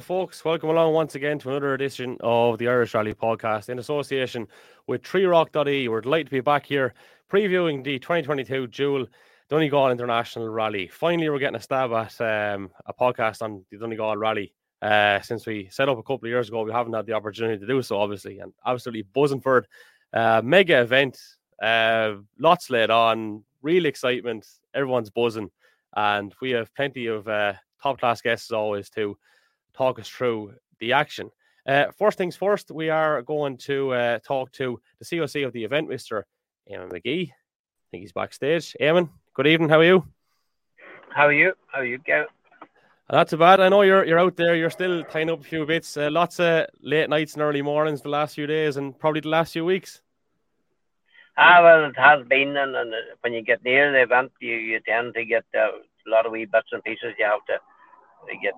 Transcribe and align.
Folks. 0.00 0.44
Welcome 0.44 0.70
along 0.70 0.92
once 0.94 1.14
again 1.14 1.38
to 1.38 1.50
another 1.50 1.72
edition 1.72 2.16
of 2.20 2.58
the 2.58 2.68
Irish 2.68 2.94
Rally 2.94 3.14
Podcast 3.14 3.68
in 3.68 3.78
association 3.78 4.46
with 4.86 5.02
3rock.ie. 5.02 5.88
We're 5.88 6.00
delighted 6.00 6.26
to 6.26 6.32
be 6.32 6.40
back 6.40 6.66
here 6.66 6.92
previewing 7.30 7.82
the 7.82 7.98
2022 7.98 8.66
Joule 8.66 9.06
Donegal 9.48 9.90
International 9.90 10.48
Rally. 10.48 10.88
Finally, 10.88 11.30
we're 11.30 11.38
getting 11.38 11.56
a 11.56 11.60
stab 11.60 11.92
at 11.92 12.20
um, 12.20 12.70
a 12.84 12.92
podcast 12.92 13.42
on 13.42 13.64
the 13.70 13.78
Donegal 13.78 14.16
Rally. 14.16 14.52
Uh, 14.82 15.20
since 15.20 15.46
we 15.46 15.68
set 15.70 15.88
up 15.88 15.98
a 15.98 16.02
couple 16.02 16.26
of 16.26 16.30
years 16.30 16.48
ago, 16.48 16.62
we 16.62 16.72
haven't 16.72 16.92
had 16.92 17.06
the 17.06 17.12
opportunity 17.12 17.58
to 17.58 17.66
do 17.66 17.80
so, 17.80 17.98
obviously, 17.98 18.40
and 18.40 18.52
absolutely 18.66 19.02
buzzing 19.02 19.40
for 19.40 19.58
it. 19.58 19.66
Uh, 20.12 20.42
mega 20.44 20.80
event, 20.80 21.18
uh, 21.62 22.14
lots 22.38 22.70
laid 22.70 22.90
on, 22.90 23.44
real 23.62 23.86
excitement. 23.86 24.46
Everyone's 24.74 25.10
buzzing, 25.10 25.50
and 25.94 26.34
we 26.40 26.50
have 26.50 26.74
plenty 26.74 27.06
of 27.06 27.26
uh, 27.28 27.54
top 27.82 27.98
class 28.00 28.20
guests 28.20 28.50
as 28.50 28.54
always 28.54 28.90
to 28.90 29.16
talk 29.76 29.98
us 29.98 30.08
through 30.08 30.54
the 30.80 30.92
action. 30.92 31.30
Uh, 31.66 31.86
first 31.98 32.16
things 32.16 32.36
first, 32.36 32.70
we 32.70 32.90
are 32.90 33.22
going 33.22 33.56
to 33.58 33.92
uh, 33.92 34.18
talk 34.20 34.52
to 34.52 34.80
the 35.00 35.04
COC 35.04 35.46
of 35.46 35.52
the 35.52 35.64
event, 35.64 35.88
Mr. 35.88 36.22
Eamonn 36.70 36.92
Magee. 36.92 37.32
I 37.32 37.86
think 37.90 38.02
he's 38.02 38.12
backstage. 38.12 38.76
Eamonn, 38.80 39.10
good 39.34 39.46
evening. 39.46 39.68
How 39.68 39.80
are 39.80 39.84
you? 39.84 40.06
How 41.08 41.26
are 41.26 41.32
you? 41.32 41.54
How 41.72 41.80
are 41.80 41.84
you, 41.84 41.98
Gavin? 41.98 42.28
Not 43.10 43.28
too 43.28 43.36
bad. 43.36 43.60
I 43.60 43.68
know 43.68 43.82
you're 43.82 44.04
you're 44.04 44.18
out 44.18 44.36
there. 44.36 44.56
You're 44.56 44.70
still 44.70 45.04
tying 45.04 45.30
up 45.30 45.40
a 45.40 45.44
few 45.44 45.64
bits. 45.64 45.96
Uh, 45.96 46.10
lots 46.10 46.40
of 46.40 46.66
late 46.80 47.08
nights 47.08 47.34
and 47.34 47.42
early 47.42 47.62
mornings 47.62 48.02
the 48.02 48.08
last 48.08 48.34
few 48.34 48.48
days, 48.48 48.76
and 48.76 48.98
probably 48.98 49.20
the 49.20 49.28
last 49.28 49.52
few 49.52 49.64
weeks. 49.64 50.02
Ah, 51.38 51.62
well, 51.62 51.84
it 51.84 51.96
has 51.96 52.26
been, 52.26 52.56
and, 52.56 52.74
and 52.74 52.92
when 53.20 53.32
you 53.32 53.42
get 53.42 53.62
near 53.62 53.92
the 53.92 54.02
event, 54.02 54.32
you, 54.40 54.54
you 54.54 54.80
tend 54.80 55.14
to 55.14 55.24
get 55.24 55.44
uh, 55.54 55.68
a 55.68 56.08
lot 56.10 56.26
of 56.26 56.32
wee 56.32 56.46
bits 56.46 56.68
and 56.72 56.82
pieces. 56.82 57.14
You 57.18 57.26
have 57.26 57.44
to 57.46 57.58
get 58.42 58.54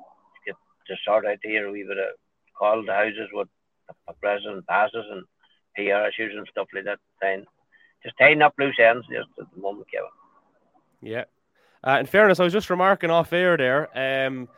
to 0.89 0.97
sort 1.05 1.27
out 1.27 1.39
here. 1.42 1.70
We 1.70 1.84
would 1.84 1.97
have 1.97 2.17
called 2.58 2.86
the 2.86 2.92
houses 2.92 3.28
with 3.33 3.48
a 4.08 4.12
president 4.14 4.67
passes 4.67 5.05
and 5.11 5.25
PR 5.77 6.08
issues 6.08 6.34
and 6.36 6.47
stuff 6.50 6.69
like 6.75 6.84
that. 6.84 6.98
Then 7.22 7.47
just 8.03 8.17
tying 8.19 8.42
up 8.42 8.55
loose 8.58 8.77
ends 8.81 9.06
just 9.11 9.28
at 9.41 9.47
the 9.55 9.61
moment, 9.61 9.86
Kevin. 9.91 10.09
Yeah. 11.00 11.25
Uh, 11.86 11.98
in 12.00 12.06
fairness, 12.06 12.41
I 12.41 12.44
was 12.44 12.53
just 12.53 12.70
remarking 12.70 13.11
off 13.11 13.33
air 13.33 13.56
there. 13.56 14.27
Um, 14.27 14.48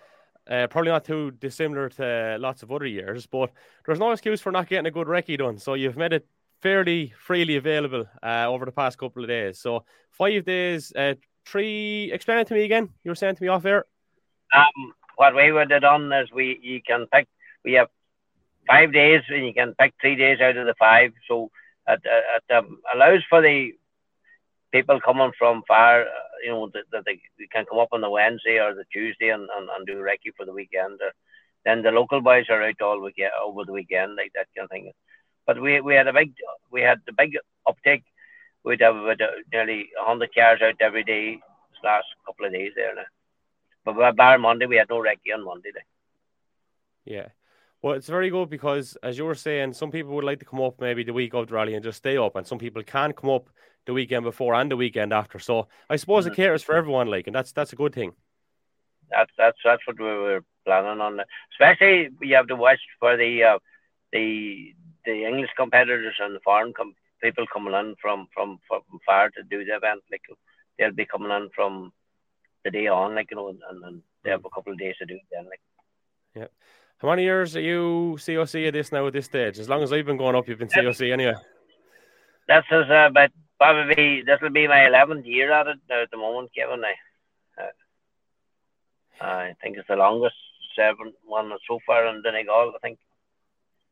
uh, 0.51 0.67
probably 0.69 0.91
not 0.91 1.05
too 1.05 1.31
dissimilar 1.33 1.89
to 1.91 2.36
lots 2.41 2.62
of 2.62 2.73
other 2.73 2.86
years, 2.86 3.27
but 3.27 3.53
there's 3.86 3.98
no 3.98 4.11
excuse 4.11 4.41
for 4.41 4.51
not 4.51 4.69
getting 4.69 4.86
a 4.86 4.91
good 4.91 5.06
recce 5.06 5.39
done. 5.39 5.58
So 5.58 5.75
you've 5.75 5.97
made 5.97 6.12
it 6.12 6.27
fairly 6.61 7.12
freely 7.19 7.56
available 7.56 8.06
uh, 8.23 8.47
over 8.47 8.64
the 8.64 8.73
past 8.73 8.98
couple 8.98 9.23
of 9.23 9.28
days. 9.28 9.58
So 9.58 9.84
five 10.11 10.45
days, 10.45 10.92
uh, 10.97 11.14
three. 11.47 12.11
Explain 12.12 12.39
it 12.39 12.47
to 12.48 12.55
me 12.55 12.64
again. 12.64 12.89
You 13.05 13.11
were 13.11 13.14
saying 13.17 13.36
to 13.36 13.42
me 13.42 13.48
off 13.48 13.64
air. 13.64 13.84
Um, 14.55 14.95
what 15.21 15.35
we 15.37 15.53
would 15.53 15.71
have 15.71 15.83
done 15.83 16.11
is 16.15 16.33
we 16.33 16.59
you 16.63 16.81
can 16.81 17.07
pick. 17.13 17.29
We 17.63 17.73
have 17.75 17.89
five 18.67 18.91
days, 18.91 19.23
and 19.29 19.45
you 19.47 19.53
can 19.53 19.75
pick 19.79 19.93
three 20.01 20.17
days 20.17 20.41
out 20.41 20.57
of 20.57 20.67
the 20.67 20.75
five. 20.79 21.13
So 21.29 21.51
it, 21.87 22.01
it 22.05 22.55
um, 22.57 22.79
allows 22.95 23.23
for 23.29 23.43
the 23.43 23.75
people 24.73 24.98
coming 25.05 25.33
from 25.39 25.63
far, 25.69 26.03
uh, 26.03 26.07
you 26.43 26.51
know, 26.51 26.71
that, 26.73 26.85
that 26.93 27.05
they, 27.05 27.21
they, 27.39 27.48
can 27.53 27.67
come 27.67 27.81
up 27.81 27.91
on 27.93 28.01
the 28.01 28.09
Wednesday 28.09 28.61
or 28.61 28.73
the 28.73 28.85
Tuesday 28.91 29.29
and, 29.29 29.47
and, 29.55 29.69
and 29.69 29.87
do 29.87 29.97
recce 29.97 30.35
for 30.36 30.47
the 30.47 30.55
weekend. 30.55 30.98
Uh, 31.05 31.11
then 31.67 31.83
the 31.83 31.91
local 31.91 32.23
boys 32.23 32.47
are 32.48 32.63
out 32.63 32.80
all 32.80 33.03
weekend 33.03 33.33
over 33.45 33.67
the 33.67 33.73
weekend, 33.73 34.17
like 34.17 34.33
that 34.35 34.47
kind 34.57 34.64
of 34.64 34.70
thing. 34.70 34.91
But 35.47 35.61
we, 35.61 35.83
we 35.83 35.95
had 35.97 36.07
a 36.07 36.14
big 36.14 36.33
we 36.70 36.80
had 36.80 37.01
the 37.05 37.13
big 37.13 37.36
uptake. 37.69 38.05
We'd 38.64 38.80
have 38.80 38.97
about, 38.97 39.20
nearly 39.53 39.91
hundred 39.98 40.35
cars 40.35 40.63
out 40.63 40.80
every 40.80 41.05
day 41.05 41.41
last 41.85 42.07
couple 42.25 42.47
of 42.47 42.53
days 42.53 42.73
there 42.75 42.95
now. 42.95 43.03
But 43.85 44.17
bar 44.17 44.39
Monday, 44.39 44.67
we 44.67 44.77
had 44.77 44.89
no 44.91 44.98
recce 44.98 45.35
on 45.35 45.45
Monday. 45.45 45.73
Day. 45.73 45.80
Yeah. 47.05 47.29
Well, 47.83 47.95
it's 47.95 48.08
very 48.08 48.29
good 48.29 48.51
because, 48.51 48.96
as 49.02 49.17
you 49.17 49.24
were 49.24 49.35
saying, 49.35 49.73
some 49.73 49.91
people 49.91 50.14
would 50.14 50.24
like 50.24 50.41
to 50.41 50.45
come 50.45 50.61
up 50.61 50.80
maybe 50.80 51.02
the 51.02 51.14
week 51.14 51.33
of 51.33 51.48
the 51.48 51.55
rally 51.55 51.74
and 51.74 51.83
just 51.83 51.98
stay 51.98 52.18
up, 52.18 52.36
and 52.36 52.46
some 52.46 52.58
people 52.58 52.83
can 52.83 53.13
come 53.14 53.30
up 53.30 53.48
the 53.86 53.95
weekend 53.95 54.24
before 54.24 54.55
and 54.55 54.70
the 54.70 54.77
weekend 54.77 55.13
after. 55.13 55.39
So 55.39 55.68
I 55.89 55.96
suppose 55.96 56.24
mm-hmm. 56.24 56.35
it 56.35 56.36
caters 56.36 56.63
for 56.63 56.74
everyone, 56.74 57.08
like, 57.08 57.27
and 57.27 57.35
that's 57.35 57.52
that's 57.52 57.73
a 57.73 57.77
good 57.77 57.95
thing. 57.95 58.13
That's 59.11 59.30
that's 59.39 59.57
that's 59.64 59.86
what 59.86 59.98
we 59.98 60.05
were 60.05 60.45
planning 60.67 61.01
on. 61.01 61.20
Especially 61.52 62.11
we 62.20 62.30
have 62.30 62.48
to 62.48 62.57
watch 62.57 62.80
for 62.98 63.17
the 63.17 63.45
uh, 63.45 63.58
the 64.12 64.74
the 65.07 65.24
English 65.24 65.51
competitors 65.57 66.17
and 66.20 66.35
the 66.35 66.41
foreign 66.41 66.74
com- 66.74 66.95
people 67.23 67.47
coming 67.52 67.74
in 67.74 67.95
from, 68.01 68.29
from 68.35 68.58
from 68.68 68.83
far 69.07 69.30
to 69.30 69.42
do 69.42 69.64
the 69.64 69.77
event. 69.77 70.02
Like 70.11 70.23
they'll 70.79 70.92
be 70.92 71.07
coming 71.07 71.30
in 71.30 71.48
from 71.55 71.92
the 72.65 72.71
day 72.71 72.87
on, 72.87 73.15
like 73.15 73.31
you 73.31 73.37
know, 73.37 73.48
and, 73.48 73.61
and 73.85 74.03
they 74.25 74.31
have 74.31 74.45
a 74.45 74.51
couple 74.51 74.73
of 74.73 74.79
days 74.79 74.95
to 74.98 75.07
do 75.07 75.15
it 75.15 75.23
then. 75.33 75.45
Like, 75.45 75.61
yeah. 76.35 76.47
How 76.98 77.09
many 77.09 77.23
years 77.23 77.57
are 77.57 77.61
you 77.61 78.17
COC 78.19 78.69
at 78.69 78.75
this 78.75 78.93
now 78.93 79.07
at 79.07 79.15
this 79.15 79.25
stage? 79.25 79.59
As 79.59 79.69
long 79.69 79.83
as 79.83 79.93
I've 79.93 80.05
been 80.05 80.19
going 80.19 80.37
up, 80.37 80.47
you've 80.48 80.59
been 80.59 80.69
COC 80.69 81.13
anyway. 81.13 81.35
That's 82.47 82.67
is 82.71 82.91
uh, 82.91 83.09
but 83.15 83.31
probably 83.59 84.23
this 84.23 84.41
will 84.43 84.51
be 84.51 84.69
my 84.69 84.87
eleventh 84.87 85.25
year 85.25 85.53
at 85.53 85.67
it 85.69 85.79
now 85.89 86.03
at 86.03 86.11
the 86.11 86.17
moment, 86.17 86.51
Kevin. 86.55 86.83
I, 86.85 87.63
uh, 87.63 89.25
I 89.25 89.55
think 89.63 89.79
it's 89.79 89.89
the 89.89 89.97
longest 89.97 90.35
seven 90.77 91.13
one 91.25 91.53
so 91.69 91.79
far 91.87 92.07
in 92.07 92.23
Donegal. 92.23 92.73
I 92.75 92.79
think. 92.83 92.98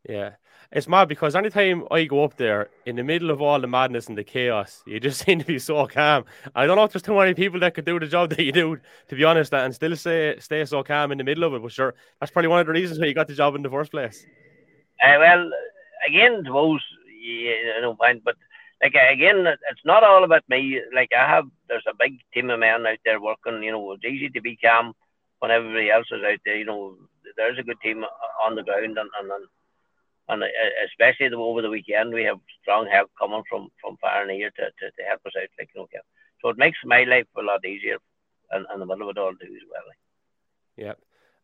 Yeah, 0.08 0.32
it's 0.72 0.88
mad 0.88 1.08
because 1.08 1.36
anytime 1.36 1.86
I 1.91 2.04
go 2.04 2.24
up 2.24 2.36
there 2.38 2.70
in 2.86 2.96
the 2.96 3.04
middle 3.04 3.30
of 3.30 3.42
all 3.42 3.60
the 3.60 3.66
madness 3.66 4.06
and 4.06 4.16
the 4.16 4.24
chaos, 4.24 4.82
you 4.86 4.98
just 4.98 5.20
seem 5.24 5.38
to 5.38 5.44
be 5.44 5.58
so 5.58 5.86
calm. 5.86 6.24
I 6.54 6.66
don't 6.66 6.76
know 6.76 6.84
if 6.84 6.92
there's 6.92 7.02
too 7.02 7.14
many 7.14 7.34
people 7.34 7.60
that 7.60 7.74
could 7.74 7.84
do 7.84 8.00
the 8.00 8.06
job 8.06 8.30
that 8.30 8.42
you 8.42 8.52
do, 8.52 8.78
to 9.08 9.14
be 9.14 9.24
honest, 9.24 9.52
and 9.52 9.74
still 9.74 9.94
stay 9.96 10.36
stay 10.41 10.64
so 10.64 10.82
calm 10.82 11.12
in 11.12 11.19
the 11.19 11.24
middle 11.24 11.44
of 11.44 11.54
it. 11.54 11.62
But 11.62 11.72
sure, 11.72 11.94
that's 12.20 12.32
probably 12.32 12.48
one 12.48 12.60
of 12.60 12.66
the 12.66 12.72
reasons 12.72 12.98
why 12.98 13.06
you 13.06 13.14
got 13.14 13.28
the 13.28 13.34
job 13.34 13.54
in 13.54 13.62
the 13.62 13.70
first 13.70 13.91
place. 13.91 14.24
Uh, 15.04 15.16
well, 15.19 15.50
again, 16.08 16.42
suppose 16.44 16.82
you 17.20 17.80
know, 17.82 17.94
fine 17.96 18.20
but 18.25 18.36
like 18.82 18.94
again, 18.94 19.46
it's 19.46 19.84
not 19.84 20.04
all 20.04 20.25
about 20.25 20.44
me. 20.48 20.80
Like 20.94 21.10
I 21.16 21.28
have, 21.28 21.46
there's 21.69 21.84
a 21.88 21.96
big 21.98 22.20
team 22.32 22.50
of 22.50 22.60
men 22.60 22.86
out 22.86 22.98
there 23.04 23.20
working. 23.20 23.62
You 23.62 23.72
know, 23.72 23.92
it's 23.92 24.04
easy 24.04 24.30
to 24.30 24.40
be 24.40 24.56
calm 24.56 24.94
when 25.40 25.50
everybody 25.50 25.90
else 25.90 26.06
is 26.10 26.22
out 26.25 26.38
there. 26.44 26.56
You 26.56 26.64
know, 26.64 26.96
there's 27.36 27.58
a 27.58 27.62
good 27.62 27.80
team 27.82 28.04
on 28.44 28.54
the 28.54 28.62
ground, 28.62 28.84
and 28.84 28.98
and, 28.98 29.30
and 29.30 29.44
especially 30.87 31.34
over 31.34 31.62
the 31.62 31.71
weekend, 31.71 32.12
we 32.12 32.25
have 32.25 32.39
strong 32.62 32.89
help 32.91 33.11
coming 33.19 33.43
from 33.49 33.69
from 33.81 33.97
far 34.00 34.22
and 34.22 34.31
near 34.31 34.50
to, 34.50 34.65
to, 34.65 34.91
to 34.91 35.03
help 35.09 35.21
us 35.27 35.33
out. 35.37 35.49
Like 35.59 35.71
you 35.75 35.81
know, 35.81 35.89
so 36.43 36.49
it 36.50 36.59
makes 36.59 36.78
my 36.84 37.05
life 37.05 37.27
a 37.37 37.43
lot 37.43 37.65
easier, 37.65 37.99
and, 38.50 38.67
and 38.71 38.81
the 38.81 38.87
middle 38.87 39.09
of 39.09 39.17
it 39.17 39.21
all 39.21 39.33
too 39.33 39.47
as 39.47 39.69
well. 39.71 39.83
Like. 39.87 40.97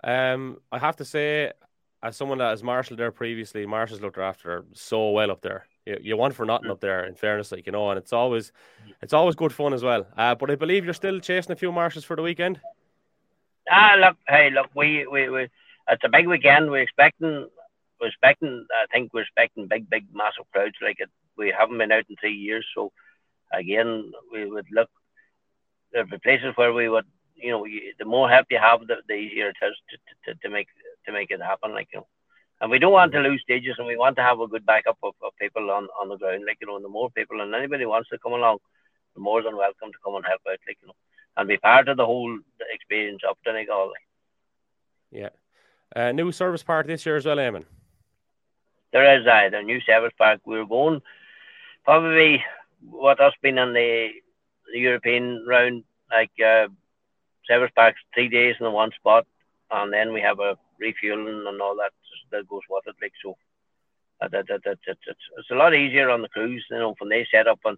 Yeah, 0.05 0.33
um, 0.33 0.61
I 0.71 0.79
have 0.79 0.97
to 0.97 1.05
say, 1.05 1.53
as 2.03 2.17
someone 2.17 2.39
that 2.39 2.51
has 2.51 2.63
marshaled 2.63 2.99
there 2.99 3.11
previously, 3.11 3.67
Marshall's 3.67 4.01
looked 4.01 4.19
after 4.19 4.65
so 4.73 5.11
well 5.11 5.31
up 5.31 5.41
there 5.41 5.67
you, 5.87 5.99
you 6.03 6.17
want 6.17 6.35
for 6.35 6.45
nothing 6.45 6.71
up 6.71 6.81
there. 6.81 7.05
In 7.05 7.15
fairness, 7.15 7.53
like 7.53 7.67
you 7.67 7.73
know, 7.73 7.91
and 7.91 7.99
it's 7.99 8.13
always 8.13 8.53
it's 9.03 9.13
always 9.13 9.35
good 9.35 9.53
fun 9.53 9.75
as 9.75 9.83
well. 9.83 10.07
Uh, 10.17 10.35
but 10.35 10.51
I 10.51 10.55
believe 10.55 10.85
you're 10.85 10.95
still 10.95 11.21
chasing 11.21 11.53
a 11.53 11.57
few 11.57 11.73
marshals 11.73 12.05
for 12.05 12.17
the 12.17 12.23
weekend. 12.23 12.61
Ah, 13.71 13.97
look, 13.99 14.17
hey, 14.29 14.51
look, 14.51 14.71
we 14.75 15.07
we, 15.07 15.29
we 15.29 15.49
it's 15.89 16.05
a 16.05 16.09
big 16.09 16.27
weekend. 16.27 16.71
We're 16.71 16.83
expecting 16.83 17.49
we're 18.01 18.09
expecting. 18.09 18.67
I 18.73 18.87
think 18.93 19.13
we're 19.13 19.23
expecting 19.23 19.69
big, 19.69 19.89
big, 19.89 20.07
massive 20.13 20.45
crowds. 20.53 20.77
Like 20.83 21.01
it, 21.01 21.11
we 21.37 21.55
haven't 21.57 21.79
been 21.79 21.93
out 21.93 22.05
in 22.09 22.17
three 22.17 22.35
years, 22.35 22.67
so 22.75 22.93
again, 23.53 24.13
we 24.33 24.51
would 24.51 24.67
look. 24.71 24.91
There 25.93 26.03
are 26.03 26.19
places 26.19 26.53
where 26.57 26.73
we 26.73 26.89
would, 26.89 27.07
you 27.37 27.53
know, 27.53 27.65
the 27.99 28.05
more 28.05 28.29
help 28.29 28.47
you 28.51 28.59
have, 28.59 28.81
the, 28.87 28.97
the 29.07 29.15
easier 29.15 29.49
it 29.49 29.57
is 29.63 29.77
to, 29.91 30.33
to, 30.33 30.41
to 30.41 30.49
make 30.49 30.69
to 31.07 31.13
make 31.13 31.31
it 31.31 31.41
happen. 31.41 31.73
Like 31.73 31.89
you 31.93 32.01
know 32.01 32.07
and 32.61 32.71
we 32.71 32.79
don't 32.79 32.93
want 32.93 33.13
to 33.13 33.21
lose 33.21 33.43
stages 33.43 33.75
and 33.79 33.87
we 33.87 33.97
want 33.97 34.17
to 34.17 34.23
have 34.23 34.41
a 34.41 34.47
good 34.47 34.65
backup 34.65 34.99
of, 35.03 35.15
of 35.23 35.33
people 35.41 35.71
on, 35.71 35.89
on 36.01 36.09
the 36.09 36.17
ground. 36.17 36.45
Like, 36.47 36.59
you 36.61 36.67
know, 36.67 36.77
and 36.77 36.85
the 36.85 36.89
more 36.89 37.11
people 37.11 37.41
and 37.41 37.55
anybody 37.55 37.85
wants 37.85 38.09
to 38.11 38.19
come 38.19 38.33
along, 38.33 38.59
the 39.15 39.21
more 39.21 39.43
than 39.43 39.57
welcome 39.57 39.93
to 39.93 39.99
come 40.05 40.15
and 40.15 40.25
help 40.25 40.41
out, 40.49 40.59
like, 40.67 40.79
you 40.81 40.89
know, 40.89 40.95
and 41.37 41.49
be 41.49 41.57
part 41.57 41.89
of 41.89 41.97
the 41.97 42.07
whole 42.07 42.39
experience 42.73 43.23
up 43.29 43.39
Donegal. 43.45 43.89
Like. 43.89 44.07
Yeah. 45.11 45.29
Uh, 45.95 46.13
new 46.13 46.33
service 46.33 46.63
park 46.63 46.87
this 46.87 47.05
year 47.05 47.17
as 47.17 47.27
well, 47.27 47.37
Eamonn. 47.37 47.65
There 48.95 49.19
is 49.19 49.27
uh, 49.27 49.51
the 49.51 49.61
new 49.61 49.81
service 49.81 50.13
park. 50.17 50.41
We're 50.47 50.65
going 50.65 51.03
probably 51.85 52.45
what 52.89 53.19
has 53.19 53.33
been 53.43 53.59
on 53.59 53.73
the, 53.73 54.11
the 54.73 54.79
European 54.79 55.45
round, 55.49 55.83
like 56.13 56.31
uh, 56.39 56.69
service 57.45 57.73
parks, 57.75 57.99
three 58.15 58.29
days 58.29 58.55
in 58.61 58.65
the 58.65 58.71
one 58.71 58.93
spot, 58.93 59.27
and 59.73 59.93
then 59.93 60.13
we 60.13 60.21
have 60.21 60.39
a 60.39 60.57
refueling 60.79 61.45
and 61.49 61.61
all 61.61 61.75
that 61.75 61.91
that 62.31 62.49
goes 62.49 62.63
with 62.71 62.85
it. 62.87 62.95
Like 63.03 63.13
so, 63.21 63.37
it's, 64.23 64.81
it's 64.87 65.51
a 65.51 65.57
lot 65.57 65.75
easier 65.75 66.09
on 66.11 66.23
the 66.23 66.29
cruise. 66.29 66.65
You 66.71 66.79
know, 66.79 66.95
when 67.01 67.11
they 67.11 67.27
set 67.33 67.49
up 67.49 67.59
on 67.65 67.77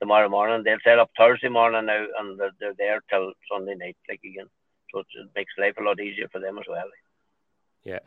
tomorrow 0.00 0.28
morning, 0.28 0.64
they'll 0.64 0.78
set 0.82 0.98
up 0.98 1.10
Thursday 1.16 1.48
morning 1.48 1.86
now, 1.86 2.04
and 2.18 2.38
they're, 2.38 2.50
they're 2.58 2.74
there 2.76 3.00
till 3.08 3.32
Sunday 3.48 3.76
night, 3.76 3.96
like 4.08 4.20
again. 4.24 4.48
So 4.92 5.00
it 5.00 5.06
makes 5.36 5.52
life 5.56 5.76
a 5.78 5.84
lot 5.84 6.00
easier 6.00 6.28
for 6.32 6.40
them 6.40 6.58
as 6.58 6.64
well. 6.68 6.88
Yeah, 7.84 8.00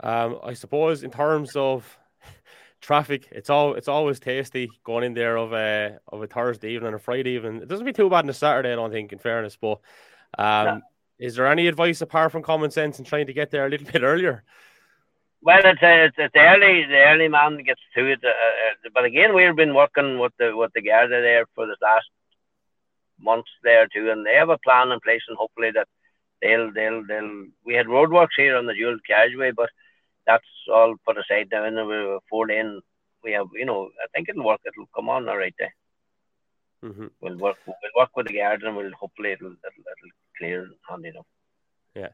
um, 0.00 0.38
I 0.42 0.54
suppose 0.54 1.02
in 1.02 1.10
terms 1.10 1.56
of 1.56 1.98
traffic, 2.80 3.28
it's 3.32 3.50
all 3.50 3.74
it's 3.74 3.88
always 3.88 4.20
tasty 4.20 4.70
going 4.84 5.04
in 5.04 5.14
there 5.14 5.36
of 5.36 5.52
a 5.52 5.98
of 6.08 6.22
a 6.22 6.26
Thursday 6.26 6.72
evening 6.72 6.88
and 6.88 6.96
a 6.96 6.98
Friday 7.00 7.30
evening. 7.30 7.62
It 7.62 7.68
doesn't 7.68 7.86
be 7.86 7.92
too 7.92 8.10
bad 8.10 8.24
on 8.24 8.30
a 8.30 8.34
Saturday, 8.34 8.72
I 8.72 8.76
don't 8.76 8.92
think, 8.92 9.12
in 9.12 9.18
fairness, 9.18 9.56
but 9.60 9.80
um, 10.38 10.82
Is 11.18 11.36
there 11.36 11.46
any 11.46 11.66
advice 11.66 12.00
apart 12.02 12.32
from 12.32 12.42
common 12.42 12.70
sense 12.70 12.98
and 12.98 13.06
trying 13.06 13.26
to 13.26 13.32
get 13.32 13.50
there 13.50 13.66
a 13.66 13.70
little 13.70 13.86
bit 13.92 14.02
earlier? 14.02 14.44
Well, 15.42 15.60
it's 15.64 15.82
uh, 15.82 16.08
it's, 16.08 16.16
it's 16.18 16.34
early. 16.36 16.86
The 16.86 17.04
early 17.04 17.28
man 17.28 17.62
gets 17.62 17.80
to 17.94 18.06
it. 18.06 18.20
Uh, 18.24 18.28
uh, 18.28 18.90
but 18.92 19.04
again, 19.04 19.34
we've 19.34 19.54
been 19.54 19.74
working 19.74 20.18
with 20.18 20.32
the 20.38 20.56
with 20.56 20.72
the 20.74 20.82
Garda 20.82 21.20
there 21.20 21.46
for 21.54 21.66
the 21.66 21.76
last 21.80 22.06
months 23.20 23.50
there 23.62 23.86
too, 23.86 24.10
and 24.10 24.26
they 24.26 24.34
have 24.34 24.48
a 24.48 24.58
plan 24.58 24.90
in 24.90 25.00
place, 25.00 25.22
and 25.28 25.36
hopefully 25.36 25.70
that 25.72 25.88
they'll 26.42 26.72
they'll 26.72 27.06
they'll. 27.06 27.46
We 27.64 27.74
had 27.74 27.86
roadworks 27.86 28.36
here 28.36 28.56
on 28.56 28.66
the 28.66 28.74
dual 28.74 28.98
carriageway, 29.06 29.52
but 29.52 29.70
that's 30.26 30.46
all 30.72 30.94
put 31.04 31.18
aside 31.18 31.48
now, 31.52 31.64
and 31.64 31.76
we're 31.76 32.18
four 32.28 32.46
lane. 32.46 32.80
We 33.24 33.32
have, 33.32 33.46
you 33.54 33.64
know, 33.64 33.90
I 34.02 34.06
think 34.14 34.28
it'll 34.28 34.44
work. 34.44 34.60
It'll 34.66 34.88
come 34.94 35.08
on 35.08 35.28
all 35.28 35.36
right 35.36 35.54
there. 35.58 35.74
Mm-hmm. 36.84 37.06
We'll 37.20 37.38
work. 37.38 37.56
We'll 37.66 37.76
work 37.96 38.10
with 38.16 38.26
the 38.26 38.34
Garda, 38.34 38.66
and 38.66 38.76
we'll 38.76 38.92
hopefully 38.92 39.32
it'll 39.32 39.46
it'll, 39.46 39.80
it'll 39.80 40.16
clear 40.38 40.68
handy 40.88 41.08
enough. 41.08 41.26
Yeah. 41.94 42.08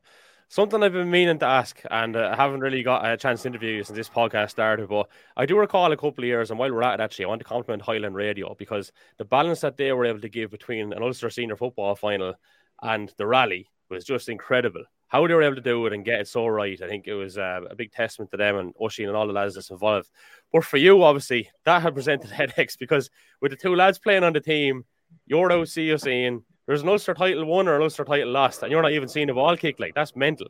Something 0.49 0.83
I've 0.83 0.93
been 0.93 1.11
meaning 1.11 1.39
to 1.39 1.47
ask, 1.47 1.81
and 1.91 2.15
uh, 2.15 2.29
I 2.31 2.37
haven't 2.37 2.61
really 2.61 2.83
got 2.83 3.11
a 3.11 3.17
chance 3.17 3.41
to 3.43 3.49
interview 3.49 3.71
you 3.77 3.85
since 3.85 3.97
this 3.97 4.11
podcast 4.11 4.51
started, 4.51 4.87
but 4.87 5.09
I 5.35 5.47
do 5.47 5.59
recall 5.59 5.91
a 5.93 5.97
couple 5.97 6.25
of 6.25 6.29
years, 6.29 6.51
and 6.51 6.59
while 6.59 6.71
we're 6.71 6.83
at 6.83 7.01
it, 7.01 7.03
actually, 7.03 7.25
I 7.25 7.29
want 7.29 7.39
to 7.41 7.47
compliment 7.47 7.83
Highland 7.83 8.15
Radio 8.15 8.55
because 8.55 8.93
the 9.17 9.25
balance 9.25 9.63
that 9.63 9.79
they 9.79 9.93
were 9.93 10.05
able 10.05 10.21
to 10.21 10.29
give 10.29 10.51
between 10.51 10.93
an 10.93 11.03
Ulster 11.03 11.31
senior 11.31 11.57
football 11.57 11.95
final 11.95 12.35
and 12.83 13.11
the 13.17 13.27
rally 13.27 13.67
was 13.89 14.05
just 14.05 14.29
incredible. 14.29 14.85
How 15.13 15.27
they 15.27 15.35
were 15.35 15.43
able 15.43 15.57
to 15.57 15.61
do 15.61 15.85
it 15.85 15.93
and 15.93 16.07
get 16.07 16.21
it 16.21 16.29
so 16.29 16.47
right, 16.47 16.81
I 16.81 16.89
think 16.89 17.07
it 17.07 17.13
was 17.13 17.37
uh, 17.37 17.61
a 17.69 17.77
big 17.77 17.93
testament 17.93 18.31
to 18.31 18.39
them 18.39 18.57
and 18.57 18.73
Oisin 18.81 19.09
and 19.09 19.15
all 19.15 19.27
the 19.27 19.35
lads 19.35 19.57
that's 19.57 19.69
involved. 19.69 20.09
But 20.51 20.65
for 20.65 20.79
you, 20.79 21.03
obviously, 21.03 21.51
that 21.67 21.83
had 21.83 21.95
presented 21.95 22.31
headaches 22.31 22.77
because 22.77 23.11
with 23.43 23.51
the 23.51 23.59
two 23.59 23.77
lads 23.77 23.99
playing 23.99 24.25
on 24.25 24.33
the 24.33 24.41
team, 24.41 24.87
you're 25.27 25.53
out 25.53 25.69
seeing 25.69 26.43
there's 26.67 26.81
an 26.81 26.89
Ulster 26.89 27.13
title 27.13 27.45
won 27.45 27.69
or 27.69 27.77
an 27.77 27.83
Ulster 27.83 28.07
title 28.07 28.31
lost, 28.31 28.63
and 28.63 28.73
you're 28.73 28.81
not 28.81 28.93
even 28.93 29.07
seeing 29.07 29.29
a 29.29 29.35
ball 29.35 29.55
kick. 29.55 29.79
Like 29.79 29.95
that's 29.95 30.17
mental. 30.17 30.49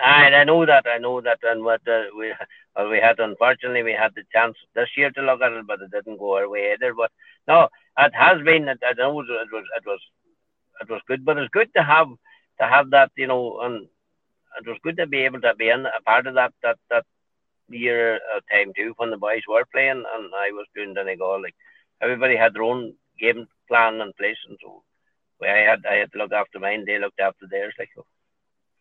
And 0.00 0.36
I 0.36 0.44
know 0.44 0.64
that, 0.64 0.86
I 0.86 0.98
know 0.98 1.20
that, 1.20 1.40
and 1.42 1.64
what 1.64 1.80
uh, 1.88 2.04
we 2.16 2.32
well, 2.76 2.88
we 2.88 3.00
had 3.00 3.18
unfortunately 3.18 3.82
we 3.82 3.92
had 3.92 4.12
the 4.14 4.22
chance 4.32 4.56
this 4.76 4.90
year 4.96 5.10
to 5.10 5.22
look 5.22 5.42
at 5.42 5.50
it, 5.50 5.66
but 5.66 5.80
it 5.82 5.90
didn't 5.90 6.18
go 6.18 6.36
our 6.36 6.48
way 6.48 6.74
either. 6.74 6.94
But 6.94 7.10
no, 7.48 7.70
it 7.98 8.14
has 8.14 8.40
been. 8.44 8.68
I 8.68 8.74
know 8.96 9.18
it 9.18 9.26
was, 9.26 9.26
it 9.28 9.84
was, 9.84 10.00
it 10.80 10.88
was 10.88 11.00
good, 11.08 11.24
but 11.24 11.38
it's 11.38 11.50
good 11.50 11.74
to 11.74 11.82
have 11.82 12.06
to 12.60 12.66
have 12.66 12.90
that, 12.90 13.10
you 13.16 13.26
know, 13.26 13.60
and 13.60 13.88
it 14.58 14.66
was 14.66 14.78
good 14.82 14.96
to 14.96 15.06
be 15.06 15.18
able 15.18 15.40
to 15.40 15.54
be 15.54 15.68
in 15.68 15.86
a 15.86 16.02
part 16.04 16.26
of 16.26 16.34
that 16.34 16.52
that 16.62 16.78
that 16.90 17.04
year 17.68 18.16
uh, 18.34 18.40
time 18.50 18.72
too 18.74 18.94
when 18.96 19.10
the 19.10 19.16
boys 19.16 19.42
were 19.48 19.64
playing 19.72 20.04
and 20.14 20.32
I 20.34 20.50
was 20.52 20.66
doing 20.74 20.94
Donegal. 20.94 21.42
Like 21.42 21.54
everybody 22.00 22.36
had 22.36 22.54
their 22.54 22.62
own 22.62 22.94
game 23.20 23.46
plan 23.68 24.00
in 24.00 24.12
place, 24.18 24.38
and 24.48 24.58
so 24.62 24.82
I 25.42 25.58
had 25.58 25.84
I 25.88 25.96
had 25.96 26.12
to 26.12 26.18
look 26.18 26.32
after 26.32 26.58
mine. 26.58 26.84
They 26.86 26.98
looked 26.98 27.20
after 27.20 27.46
theirs. 27.50 27.74
Like 27.78 27.90
so. 27.94 28.06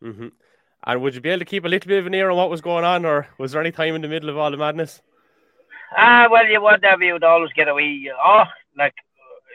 Mm-hmm. 0.03 0.27
And 0.85 1.01
would 1.01 1.15
you 1.15 1.21
be 1.21 1.29
able 1.29 1.39
to 1.39 1.45
keep 1.45 1.65
a 1.65 1.67
little 1.67 1.87
bit 1.87 1.99
of 1.99 2.05
an 2.05 2.13
ear 2.13 2.29
on 2.29 2.37
what 2.37 2.49
was 2.49 2.61
going 2.61 2.85
on, 2.85 3.05
or 3.05 3.27
was 3.37 3.51
there 3.51 3.61
any 3.61 3.71
time 3.71 3.95
in 3.95 4.01
the 4.01 4.07
middle 4.07 4.29
of 4.29 4.37
all 4.37 4.51
the 4.51 4.57
madness? 4.57 5.01
Ah, 5.95 6.27
well, 6.29 6.45
you 6.47 6.61
would 6.61 6.83
have. 6.83 7.01
You 7.01 7.13
would 7.13 7.23
always 7.23 7.51
get 7.53 7.67
a 7.67 7.73
wee. 7.73 8.11
Oh, 8.23 8.43
like 8.77 8.93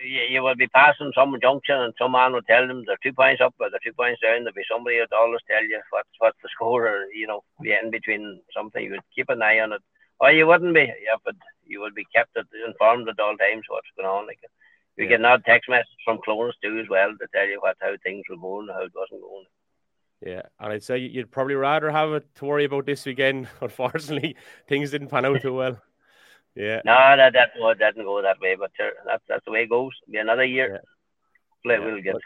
you, 0.02 0.22
you 0.28 0.43
would 0.43 0.58
be 0.58 0.69
passing 0.69 1.12
some 1.14 1.34
junction, 1.40 1.76
and 1.76 1.94
some 1.99 2.12
man 2.12 2.32
would 2.32 2.46
tell 2.46 2.66
them 2.66 2.84
they're 2.87 2.99
two 3.02 3.12
points 3.12 3.40
up 3.40 3.54
or 3.60 3.70
they're 3.70 3.81
two 3.84 3.93
points 3.93 4.20
down. 4.20 4.44
There'll 4.44 4.54
be 4.54 4.62
somebody 4.70 4.99
would 4.99 5.12
always 5.12 5.40
tell 5.49 5.62
you 5.62 5.81
what's 5.90 6.08
what's 6.19 6.38
the 6.43 6.49
score, 6.54 6.88
or 6.88 7.04
you 7.14 7.26
know, 7.26 7.43
be 7.60 7.72
in 7.72 7.90
between 7.90 8.40
something. 8.54 8.82
You 8.82 8.93
would 8.93 9.14
keep 9.14 9.28
an 9.28 9.43
eye 9.43 9.60
on 9.60 9.72
it. 9.72 9.82
Or 10.20 10.31
you 10.31 10.46
wouldn't 10.46 10.75
be, 10.75 10.82
yeah, 10.82 11.16
but 11.25 11.34
you 11.66 11.81
would 11.81 11.94
be 11.94 12.06
kept 12.14 12.37
informed 12.66 13.08
at 13.08 13.19
all 13.19 13.37
times 13.37 13.64
what's 13.69 13.88
going 13.96 14.08
on. 14.08 14.26
Like 14.26 14.38
we 14.96 15.04
yeah. 15.04 15.10
get 15.10 15.20
now 15.20 15.37
text 15.37 15.69
message 15.69 15.87
from 16.05 16.19
Clones 16.25 16.55
too 16.62 16.78
as 16.78 16.88
well 16.88 17.10
to 17.10 17.26
tell 17.34 17.46
you 17.46 17.58
what 17.60 17.76
how 17.81 17.94
things 18.02 18.22
were 18.28 18.37
going, 18.37 18.69
how 18.69 18.84
it 18.84 18.93
wasn't 18.94 19.22
going. 19.22 19.46
Yeah, 20.25 20.43
and 20.60 20.72
I'd 20.72 20.84
say 20.84 20.98
you'd 20.98 21.32
probably 21.32 21.56
rather 21.56 21.90
have 21.90 22.12
it 22.12 22.34
to 22.37 22.44
worry 22.44 22.64
about 22.64 22.87
this 22.87 23.05
weekend. 23.05 23.48
Unfortunately, 23.60 24.37
things 24.69 24.93
didn't 24.93 25.08
pan 25.08 25.25
out 25.25 25.43
too 25.43 25.55
well. 25.55 25.82
Yeah. 26.54 26.82
No, 26.84 26.94
that 27.16 27.32
that 27.32 27.50
well, 27.60 27.75
didn't 27.75 28.04
go 28.04 28.20
that 28.22 28.40
way, 28.40 28.56
but 28.56 28.72
uh, 28.78 28.90
that's 29.06 29.22
that's 29.28 29.44
the 29.44 29.52
way 29.52 29.62
it 29.62 29.70
goes. 29.70 29.93
Be 30.10 30.19
another 30.19 30.44
year. 30.44 30.72
Yeah. 30.72 30.78
Play 31.64 31.78
yeah. 31.78 31.93
we'll 31.93 32.02
get. 32.02 32.12
But, 32.14 32.22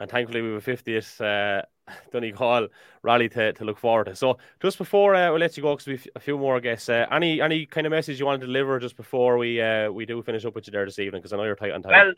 and 0.00 0.10
thankfully, 0.10 0.40
we 0.40 0.54
have 0.54 0.66
a 0.66 0.76
50th 0.76 1.20
uh, 1.20 1.62
Donegal 2.12 2.68
rally 3.02 3.28
to, 3.28 3.52
to 3.52 3.64
look 3.64 3.78
forward 3.78 4.06
to. 4.06 4.16
So, 4.16 4.38
just 4.62 4.78
before 4.78 5.14
uh, 5.14 5.30
we 5.32 5.38
let 5.38 5.56
you 5.58 5.62
go, 5.62 5.74
because 5.74 5.86
we've 5.86 6.08
a 6.16 6.20
few 6.20 6.38
more 6.38 6.58
guests, 6.60 6.88
uh, 6.88 7.06
any 7.12 7.40
any 7.42 7.66
kind 7.66 7.86
of 7.86 7.90
message 7.90 8.18
you 8.18 8.26
want 8.26 8.40
to 8.40 8.46
deliver 8.46 8.78
just 8.78 8.96
before 8.96 9.36
we 9.36 9.60
uh, 9.60 9.90
we 9.90 10.06
do 10.06 10.22
finish 10.22 10.44
up 10.44 10.54
with 10.54 10.66
you 10.66 10.70
there 10.72 10.86
this 10.86 10.98
evening? 10.98 11.20
Because 11.20 11.34
I 11.34 11.36
know 11.36 11.44
you're 11.44 11.56
tight 11.56 11.72
on 11.72 11.82
time. 11.82 12.14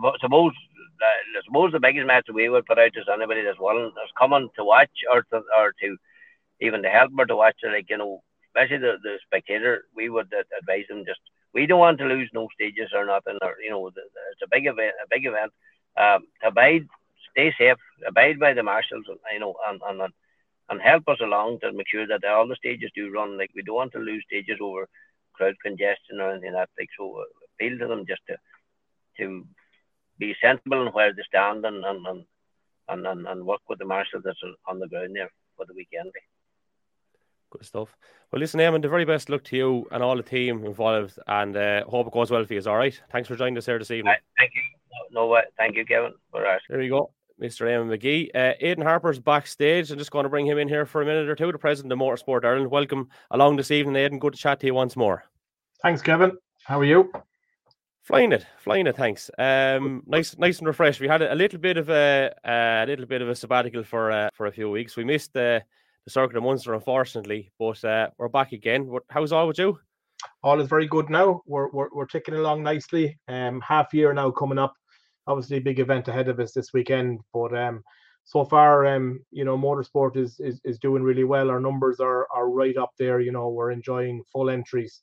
Well, 0.00 0.14
suppose 0.20 0.52
uh, 1.02 1.40
suppose 1.44 1.72
the 1.72 1.80
biggest 1.80 2.06
message 2.06 2.32
we 2.32 2.48
would 2.48 2.66
put 2.66 2.78
out 2.78 2.92
is 2.94 3.06
anybody 3.12 3.42
that's 3.42 3.58
willing, 3.58 3.90
that's 3.96 4.12
coming 4.16 4.48
to 4.56 4.64
watch 4.64 4.90
or 5.12 5.22
to 5.22 5.42
or 5.58 5.72
to 5.80 5.96
even 6.60 6.82
to 6.82 6.88
help 6.88 7.10
or 7.18 7.26
to 7.26 7.36
watch, 7.36 7.56
like 7.64 7.90
you 7.90 7.98
know, 7.98 8.22
especially 8.50 8.78
the, 8.78 8.98
the 9.02 9.18
spectator, 9.26 9.84
we 9.94 10.08
would 10.08 10.32
advise 10.58 10.84
them 10.88 11.04
just 11.06 11.20
we 11.52 11.66
don't 11.66 11.80
want 11.80 11.98
to 11.98 12.04
lose 12.04 12.30
no 12.32 12.48
stages 12.54 12.90
or 12.94 13.06
nothing, 13.06 13.38
or 13.42 13.54
you 13.62 13.70
know, 13.70 13.86
it's 13.88 14.42
a 14.42 14.48
big 14.50 14.66
event, 14.66 14.94
a 15.02 15.08
big 15.08 15.26
event. 15.26 15.52
Um, 15.96 16.26
abide, 16.44 16.86
stay 17.32 17.52
safe, 17.58 17.76
abide 18.06 18.38
by 18.38 18.54
the 18.54 18.62
marshals, 18.62 19.04
you 19.32 19.40
know, 19.40 19.54
and 19.68 19.80
and 19.88 20.12
and 20.68 20.80
help 20.80 21.08
us 21.08 21.18
along 21.20 21.58
to 21.60 21.72
make 21.72 21.88
sure 21.88 22.06
that 22.06 22.24
all 22.24 22.46
the 22.46 22.56
stages 22.56 22.90
do 22.94 23.10
run. 23.10 23.36
Like 23.36 23.50
we 23.54 23.62
don't 23.62 23.74
want 23.74 23.92
to 23.92 23.98
lose 23.98 24.24
stages 24.26 24.58
over 24.60 24.88
crowd 25.32 25.54
congestion 25.62 26.20
or 26.20 26.30
anything 26.32 26.52
like 26.52 26.68
that. 26.68 26.80
Like 26.80 26.90
so, 26.96 27.20
uh, 27.20 27.24
appeal 27.54 27.78
to 27.78 27.86
them 27.88 28.04
just 28.06 28.22
to 28.28 28.36
to 29.18 29.44
be 30.18 30.36
sensible 30.40 30.86
in 30.86 30.92
where 30.92 31.12
they 31.12 31.22
stand 31.26 31.64
and 31.66 31.84
and 31.84 32.06
and 32.06 33.06
and, 33.06 33.26
and 33.26 33.46
work 33.46 33.62
with 33.68 33.78
the 33.78 33.84
marshals 33.84 34.22
that's 34.24 34.42
on 34.66 34.78
the 34.78 34.88
ground 34.88 35.16
there 35.16 35.30
for 35.56 35.66
the 35.66 35.74
weekend. 35.74 36.12
Good 37.50 37.64
stuff. 37.64 37.96
Well, 38.30 38.38
listen, 38.38 38.60
Eamonn, 38.60 38.82
the 38.82 38.88
very 38.88 39.04
best 39.04 39.28
luck 39.28 39.42
to 39.44 39.56
you 39.56 39.88
and 39.90 40.02
all 40.02 40.16
the 40.16 40.22
team 40.22 40.64
involved, 40.64 41.18
and 41.26 41.56
uh, 41.56 41.84
hope 41.84 42.06
it 42.06 42.12
goes 42.12 42.30
well 42.30 42.44
for 42.44 42.54
you. 42.54 42.62
All 42.66 42.76
right. 42.76 42.98
Thanks 43.10 43.28
for 43.28 43.34
joining 43.34 43.58
us 43.58 43.66
here 43.66 43.78
this 43.78 43.90
evening. 43.90 44.12
Right, 44.12 44.20
thank 44.38 44.52
you. 44.54 44.62
No, 45.10 45.32
no, 45.32 45.42
thank 45.56 45.76
you, 45.76 45.84
Kevin. 45.84 46.12
All 46.32 46.40
right. 46.40 46.60
There 46.68 46.80
you 46.80 46.90
go. 46.90 47.12
Mr. 47.40 47.66
Eamonn 47.66 47.88
Magee. 47.88 48.30
Uh, 48.34 48.52
Aiden 48.62 48.84
Harper's 48.84 49.18
backstage. 49.18 49.90
I'm 49.90 49.98
just 49.98 50.10
going 50.10 50.24
to 50.24 50.28
bring 50.28 50.46
him 50.46 50.58
in 50.58 50.68
here 50.68 50.86
for 50.86 51.02
a 51.02 51.06
minute 51.06 51.28
or 51.28 51.34
two, 51.34 51.50
the 51.50 51.58
president 51.58 51.92
of 51.92 51.98
Motorsport 51.98 52.44
Ireland. 52.44 52.70
Welcome 52.70 53.08
along 53.30 53.56
this 53.56 53.70
evening, 53.70 53.94
Aiden. 53.94 54.20
Good 54.20 54.34
to 54.34 54.38
chat 54.38 54.60
to 54.60 54.66
you 54.66 54.74
once 54.74 54.94
more. 54.94 55.24
Thanks, 55.82 56.02
Kevin. 56.02 56.32
How 56.64 56.78
are 56.78 56.84
you? 56.84 57.10
Flying 58.02 58.32
it, 58.32 58.46
flying 58.58 58.86
it. 58.86 58.96
Thanks. 58.96 59.30
Um, 59.38 60.02
nice, 60.06 60.36
nice 60.36 60.58
and 60.58 60.66
refreshed. 60.66 61.00
We 61.00 61.08
had 61.08 61.22
a, 61.22 61.32
a 61.32 61.36
little 61.36 61.58
bit 61.58 61.76
of 61.76 61.88
a, 61.90 62.32
a 62.44 62.84
little 62.86 63.06
bit 63.06 63.22
of 63.22 63.28
a 63.28 63.34
sabbatical 63.34 63.84
for 63.84 64.10
uh, 64.10 64.30
for 64.34 64.46
a 64.46 64.52
few 64.52 64.70
weeks. 64.70 64.96
We 64.96 65.04
missed 65.04 65.32
the 65.32 65.62
the 66.04 66.10
circuit 66.10 66.36
of 66.36 66.42
Munster, 66.42 66.74
unfortunately, 66.74 67.50
but 67.58 67.84
uh, 67.84 68.08
we're 68.18 68.28
back 68.28 68.52
again. 68.52 68.90
How's 69.10 69.32
all 69.32 69.48
with 69.48 69.58
you? 69.58 69.78
All 70.42 70.60
is 70.60 70.68
very 70.68 70.86
good 70.86 71.10
now. 71.10 71.42
We're 71.46 71.70
we're, 71.70 71.88
we're 71.92 72.06
ticking 72.06 72.34
along 72.34 72.62
nicely. 72.62 73.18
Um, 73.28 73.60
half 73.60 73.92
year 73.94 74.12
now 74.12 74.30
coming 74.30 74.58
up 74.58 74.74
obviously 75.26 75.60
big 75.60 75.78
event 75.78 76.08
ahead 76.08 76.28
of 76.28 76.40
us 76.40 76.52
this 76.52 76.72
weekend. 76.72 77.20
But 77.32 77.56
um, 77.56 77.82
so 78.24 78.44
far, 78.44 78.86
um, 78.86 79.20
you 79.30 79.44
know, 79.44 79.56
motorsport 79.56 80.16
is, 80.16 80.40
is 80.40 80.60
is 80.64 80.78
doing 80.78 81.02
really 81.02 81.24
well. 81.24 81.50
Our 81.50 81.60
numbers 81.60 82.00
are 82.00 82.26
are 82.34 82.50
right 82.50 82.76
up 82.76 82.90
there. 82.98 83.20
You 83.20 83.32
know, 83.32 83.48
we're 83.48 83.70
enjoying 83.70 84.22
full 84.32 84.50
entries, 84.50 85.02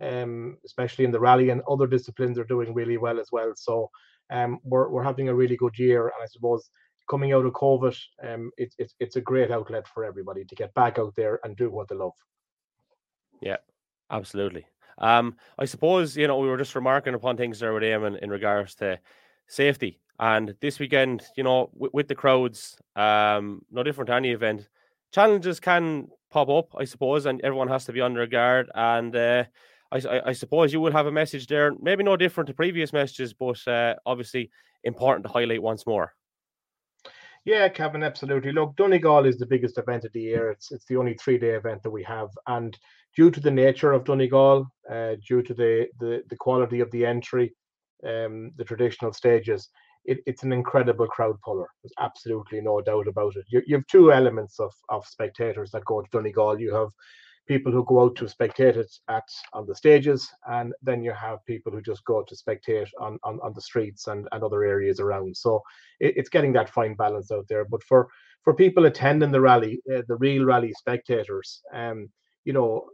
um, 0.00 0.58
especially 0.64 1.04
in 1.04 1.12
the 1.12 1.20
rally, 1.20 1.50
and 1.50 1.62
other 1.68 1.86
disciplines 1.86 2.38
are 2.38 2.44
doing 2.44 2.74
really 2.74 2.98
well 2.98 3.20
as 3.20 3.28
well. 3.32 3.52
So 3.56 3.90
um, 4.30 4.58
we're 4.64 4.88
we're 4.90 5.04
having 5.04 5.28
a 5.28 5.34
really 5.34 5.56
good 5.56 5.78
year, 5.78 6.06
and 6.06 6.22
I 6.22 6.26
suppose 6.26 6.70
coming 7.08 7.32
out 7.32 7.46
of 7.46 7.52
COVID, 7.52 7.96
um, 8.22 8.50
it's 8.56 8.74
it's 8.78 8.94
it's 9.00 9.16
a 9.16 9.20
great 9.20 9.50
outlet 9.50 9.86
for 9.88 10.04
everybody 10.04 10.44
to 10.44 10.54
get 10.54 10.74
back 10.74 10.98
out 10.98 11.14
there 11.14 11.40
and 11.44 11.56
do 11.56 11.70
what 11.70 11.88
they 11.88 11.94
love. 11.94 12.12
Yeah, 13.40 13.56
absolutely. 14.10 14.66
Um, 14.98 15.36
I 15.58 15.64
suppose 15.64 16.16
you 16.16 16.26
know 16.26 16.38
we 16.38 16.48
were 16.48 16.58
just 16.58 16.74
remarking 16.74 17.14
upon 17.14 17.36
things 17.36 17.60
there 17.60 17.72
with 17.72 17.82
Eamonn 17.82 18.18
in 18.18 18.30
regards 18.30 18.74
to 18.76 18.98
safety. 19.46 20.00
And 20.20 20.54
this 20.60 20.78
weekend, 20.78 21.22
you 21.36 21.44
know, 21.44 21.70
with, 21.74 21.94
with 21.94 22.08
the 22.08 22.14
crowds, 22.14 22.76
um, 22.96 23.62
no 23.70 23.82
different 23.82 24.08
to 24.08 24.14
any 24.14 24.32
event, 24.32 24.68
challenges 25.12 25.60
can 25.60 26.08
pop 26.30 26.48
up, 26.48 26.74
I 26.76 26.84
suppose, 26.84 27.26
and 27.26 27.40
everyone 27.42 27.68
has 27.68 27.84
to 27.86 27.92
be 27.92 28.00
on 28.00 28.14
their 28.14 28.26
guard. 28.26 28.70
And 28.74 29.14
uh, 29.14 29.44
I, 29.92 29.96
I, 29.96 30.28
I, 30.28 30.32
suppose 30.32 30.72
you 30.72 30.80
will 30.80 30.92
have 30.92 31.06
a 31.06 31.12
message 31.12 31.46
there, 31.46 31.72
maybe 31.80 32.02
no 32.02 32.16
different 32.16 32.48
to 32.48 32.54
previous 32.54 32.92
messages, 32.92 33.32
but 33.32 33.66
uh, 33.66 33.94
obviously 34.04 34.50
important 34.84 35.24
to 35.26 35.32
highlight 35.32 35.62
once 35.62 35.86
more. 35.86 36.14
Yeah, 37.44 37.68
Kevin, 37.68 38.02
absolutely. 38.02 38.52
Look, 38.52 38.76
Donegal 38.76 39.24
is 39.26 39.38
the 39.38 39.46
biggest 39.46 39.78
event 39.78 40.04
of 40.04 40.12
the 40.12 40.20
year. 40.20 40.50
It's 40.50 40.70
it's 40.70 40.84
the 40.86 40.96
only 40.96 41.14
three 41.14 41.38
day 41.38 41.50
event 41.50 41.82
that 41.82 41.90
we 41.90 42.02
have, 42.04 42.28
and 42.46 42.78
due 43.16 43.30
to 43.30 43.40
the 43.40 43.50
nature 43.50 43.92
of 43.92 44.04
Donegal, 44.04 44.66
uh, 44.90 45.16
due 45.26 45.42
to 45.42 45.54
the, 45.54 45.88
the 45.98 46.22
the 46.28 46.36
quality 46.36 46.80
of 46.80 46.90
the 46.90 47.06
entry, 47.06 47.54
um, 48.06 48.52
the 48.56 48.64
traditional 48.64 49.12
stages, 49.12 49.70
it, 50.04 50.18
it's 50.26 50.42
an 50.42 50.52
incredible 50.52 51.06
crowd 51.06 51.40
puller. 51.44 51.68
There's 51.82 51.92
absolutely 51.98 52.60
no 52.60 52.80
doubt 52.80 53.08
about 53.08 53.36
it. 53.36 53.44
You, 53.48 53.62
you 53.66 53.76
have 53.76 53.86
two 53.86 54.12
elements 54.12 54.60
of, 54.60 54.72
of 54.88 55.06
spectators 55.06 55.70
that 55.72 55.84
go 55.84 56.02
to 56.02 56.08
Donegal. 56.10 56.60
You 56.60 56.74
have 56.74 56.88
people 57.48 57.72
who 57.72 57.84
go 57.84 58.02
out 58.02 58.16
to 58.16 58.26
spectate 58.26 58.76
it 58.76 58.92
at 59.08 59.28
on 59.52 59.66
the 59.66 59.74
stages, 59.74 60.28
and 60.46 60.72
then 60.82 61.02
you 61.02 61.12
have 61.12 61.44
people 61.46 61.72
who 61.72 61.82
just 61.82 62.04
go 62.04 62.22
to 62.22 62.36
spectate 62.36 62.88
on 63.00 63.18
on, 63.24 63.40
on 63.42 63.52
the 63.54 63.60
streets 63.60 64.06
and, 64.06 64.28
and 64.32 64.44
other 64.44 64.64
areas 64.64 65.00
around. 65.00 65.36
So 65.36 65.62
it, 65.98 66.14
it's 66.16 66.28
getting 66.28 66.52
that 66.54 66.70
fine 66.70 66.94
balance 66.94 67.32
out 67.32 67.46
there. 67.48 67.64
But 67.64 67.82
for 67.82 68.08
for 68.44 68.54
people 68.54 68.86
attending 68.86 69.32
the 69.32 69.40
rally, 69.40 69.80
uh, 69.92 70.02
the 70.08 70.16
real 70.16 70.44
rally 70.44 70.72
spectators, 70.72 71.60
um, 71.74 72.08
you 72.44 72.52
know, 72.52 72.86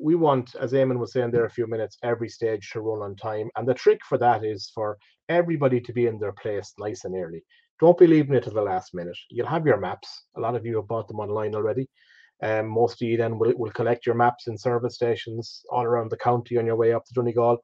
we 0.00 0.14
want, 0.14 0.54
as 0.54 0.72
Eamonn 0.72 0.98
was 0.98 1.12
saying 1.12 1.30
there 1.30 1.44
a 1.44 1.50
few 1.50 1.66
minutes, 1.66 1.98
every 2.02 2.28
stage 2.28 2.70
to 2.70 2.80
run 2.80 3.02
on 3.02 3.16
time. 3.16 3.50
And 3.56 3.68
the 3.68 3.74
trick 3.74 4.00
for 4.08 4.18
that 4.18 4.44
is 4.44 4.70
for 4.74 4.96
everybody 5.28 5.80
to 5.80 5.92
be 5.92 6.06
in 6.06 6.18
their 6.18 6.32
place 6.32 6.72
nice 6.78 7.04
and 7.04 7.14
early. 7.14 7.42
Don't 7.80 7.98
be 7.98 8.06
leaving 8.06 8.34
it 8.34 8.44
to 8.44 8.50
the 8.50 8.62
last 8.62 8.94
minute. 8.94 9.16
You'll 9.30 9.46
have 9.46 9.66
your 9.66 9.78
maps. 9.78 10.08
A 10.36 10.40
lot 10.40 10.54
of 10.54 10.64
you 10.64 10.76
have 10.76 10.88
bought 10.88 11.08
them 11.08 11.20
online 11.20 11.54
already. 11.54 11.88
Um, 12.42 12.66
most 12.66 13.00
of 13.00 13.08
you 13.08 13.16
then 13.16 13.38
will, 13.38 13.54
will 13.56 13.70
collect 13.70 14.06
your 14.06 14.14
maps 14.14 14.48
in 14.48 14.58
service 14.58 14.94
stations 14.94 15.62
all 15.70 15.84
around 15.84 16.10
the 16.10 16.16
county 16.16 16.58
on 16.58 16.66
your 16.66 16.76
way 16.76 16.92
up 16.92 17.04
to 17.06 17.14
Donegal. 17.14 17.58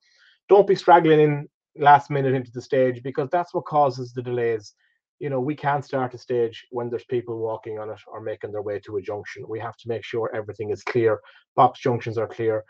Don't 0.48 0.66
be 0.66 0.74
straggling 0.74 1.20
in 1.20 1.48
last 1.76 2.10
minute 2.10 2.34
into 2.34 2.50
the 2.52 2.62
stage 2.62 3.02
because 3.02 3.28
that's 3.30 3.52
what 3.54 3.66
causes 3.66 4.12
the 4.12 4.22
delays. 4.22 4.74
You 5.18 5.28
know, 5.28 5.40
we 5.40 5.54
can't 5.54 5.84
start 5.84 6.14
a 6.14 6.18
stage 6.18 6.66
when 6.70 6.88
there's 6.88 7.04
people 7.04 7.38
walking 7.38 7.78
on 7.78 7.90
it 7.90 7.98
or 8.06 8.20
making 8.20 8.52
their 8.52 8.62
way 8.62 8.80
to 8.80 8.96
a 8.96 9.02
junction. 9.02 9.44
We 9.48 9.60
have 9.60 9.76
to 9.78 9.88
make 9.88 10.04
sure 10.04 10.34
everything 10.34 10.70
is 10.70 10.82
clear. 10.82 11.20
Box 11.56 11.80
junctions 11.80 12.16
are 12.16 12.26
clear, 12.26 12.64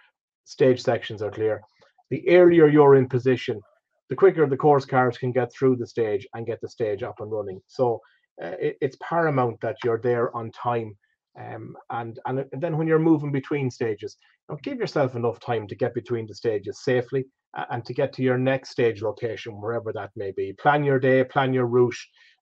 stage 0.45 0.83
sections 0.83 1.23
are 1.23 1.31
clear. 1.31 1.63
The 2.11 2.29
earlier 2.29 2.67
you're 2.67 2.97
in 2.97 3.09
position, 3.09 3.61
the 4.09 4.17
quicker 4.17 4.47
the 4.47 4.57
course 4.57 4.85
cars 4.85 5.17
can 5.17 5.31
get 5.31 5.53
through 5.53 5.77
the 5.77 5.87
stage 5.87 6.27
and 6.35 6.47
get 6.47 6.61
the 6.61 6.69
stage 6.69 7.05
up 7.05 7.21
and 7.21 7.31
running. 7.31 7.61
So 7.69 8.01
uh, 8.43 8.57
it, 8.59 8.79
it's 8.81 8.97
paramount 9.01 9.61
that 9.61 9.77
you're 9.85 10.01
there 10.01 10.35
on 10.37 10.51
time 10.51 10.97
um, 11.39 11.77
and, 11.91 12.19
and 12.27 12.45
then 12.53 12.77
when 12.77 12.87
you're 12.87 12.99
moving 12.99 13.33
between 13.33 13.71
stages, 13.71 14.17
you 14.49 14.55
know, 14.55 14.61
give 14.63 14.79
yourself 14.79 15.15
enough 15.15 15.39
time 15.41 15.67
to 15.69 15.77
get 15.77 15.95
between 15.95 16.27
the 16.27 16.35
stages 16.35 16.83
safely 16.83 17.25
and 17.71 17.85
to 17.85 17.95
get 17.95 18.13
to 18.15 18.23
your 18.23 18.39
next 18.39 18.71
stage 18.71 19.03
location, 19.03 19.61
wherever 19.61 19.93
that 19.93 20.11
may 20.17 20.33
be. 20.33 20.53
Plan 20.55 20.85
your 20.85 20.99
day, 20.99 21.25
plan 21.25 21.53
your 21.53 21.67
route, 21.67 21.97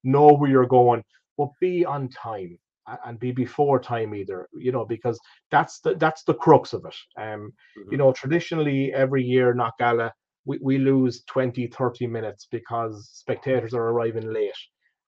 know 0.04 0.28
where 0.28 0.50
you're 0.50 0.66
going, 0.66 1.02
but 1.37 1.49
be 1.61 1.85
on 1.85 2.09
time 2.09 2.59
and 3.04 3.18
be 3.18 3.33
before 3.33 3.78
time 3.78 4.14
either 4.14 4.49
you 4.57 4.73
know 4.73 4.85
because 4.85 5.18
that's 5.50 5.80
the 5.80 5.95
that's 5.97 6.25
the 6.25 6.35
crux 6.35 6.73
of 6.73 6.85
it 6.85 6.95
um 7.21 7.52
mm-hmm. 7.78 7.92
you 7.92 7.99
know 7.99 8.12
traditionally 8.12 8.92
every 8.95 9.23
year 9.23 9.54
Knockalla 9.54 10.11
we, 10.45 10.59
we 10.62 10.78
lose 10.78 11.23
20 11.25 11.66
30 11.66 12.07
minutes 12.07 12.49
because 12.50 13.11
spectators 13.12 13.75
are 13.75 13.88
arriving 13.88 14.33
late 14.33 14.52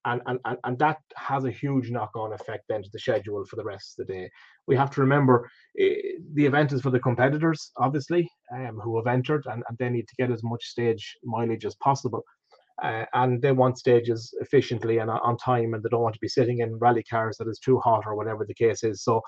and, 0.05 0.21
and, 0.25 0.39
and 0.63 0.79
that 0.79 0.97
has 1.15 1.45
a 1.45 1.51
huge 1.51 1.91
knock-on 1.91 2.33
effect 2.33 2.65
then 2.67 2.81
to 2.83 2.89
the 2.91 2.99
schedule 2.99 3.45
for 3.45 3.55
the 3.55 3.63
rest 3.63 3.99
of 3.99 4.07
the 4.07 4.13
day. 4.13 4.29
We 4.67 4.75
have 4.75 4.91
to 4.91 5.01
remember 5.01 5.49
uh, 5.79 5.85
the 6.33 6.45
event 6.45 6.71
is 6.71 6.81
for 6.81 6.89
the 6.89 6.99
competitors, 6.99 7.71
obviously, 7.77 8.29
um, 8.53 8.79
who 8.83 8.97
have 8.97 9.07
entered, 9.07 9.45
and, 9.45 9.63
and 9.67 9.77
they 9.77 9.89
need 9.89 10.07
to 10.07 10.15
get 10.17 10.31
as 10.31 10.43
much 10.43 10.65
stage 10.65 11.17
mileage 11.23 11.65
as 11.65 11.75
possible. 11.75 12.23
Uh, 12.81 13.05
and 13.13 13.41
they 13.41 13.51
want 13.51 13.77
stages 13.77 14.33
efficiently 14.41 14.97
and 14.97 15.11
on 15.11 15.37
time, 15.37 15.73
and 15.73 15.83
they 15.83 15.89
don't 15.89 16.01
want 16.01 16.15
to 16.15 16.21
be 16.21 16.27
sitting 16.27 16.59
in 16.59 16.79
rally 16.79 17.03
cars 17.03 17.37
that 17.37 17.47
is 17.47 17.59
too 17.59 17.79
hot 17.79 18.03
or 18.07 18.15
whatever 18.15 18.43
the 18.45 18.53
case 18.55 18.83
is. 18.83 19.03
So, 19.03 19.21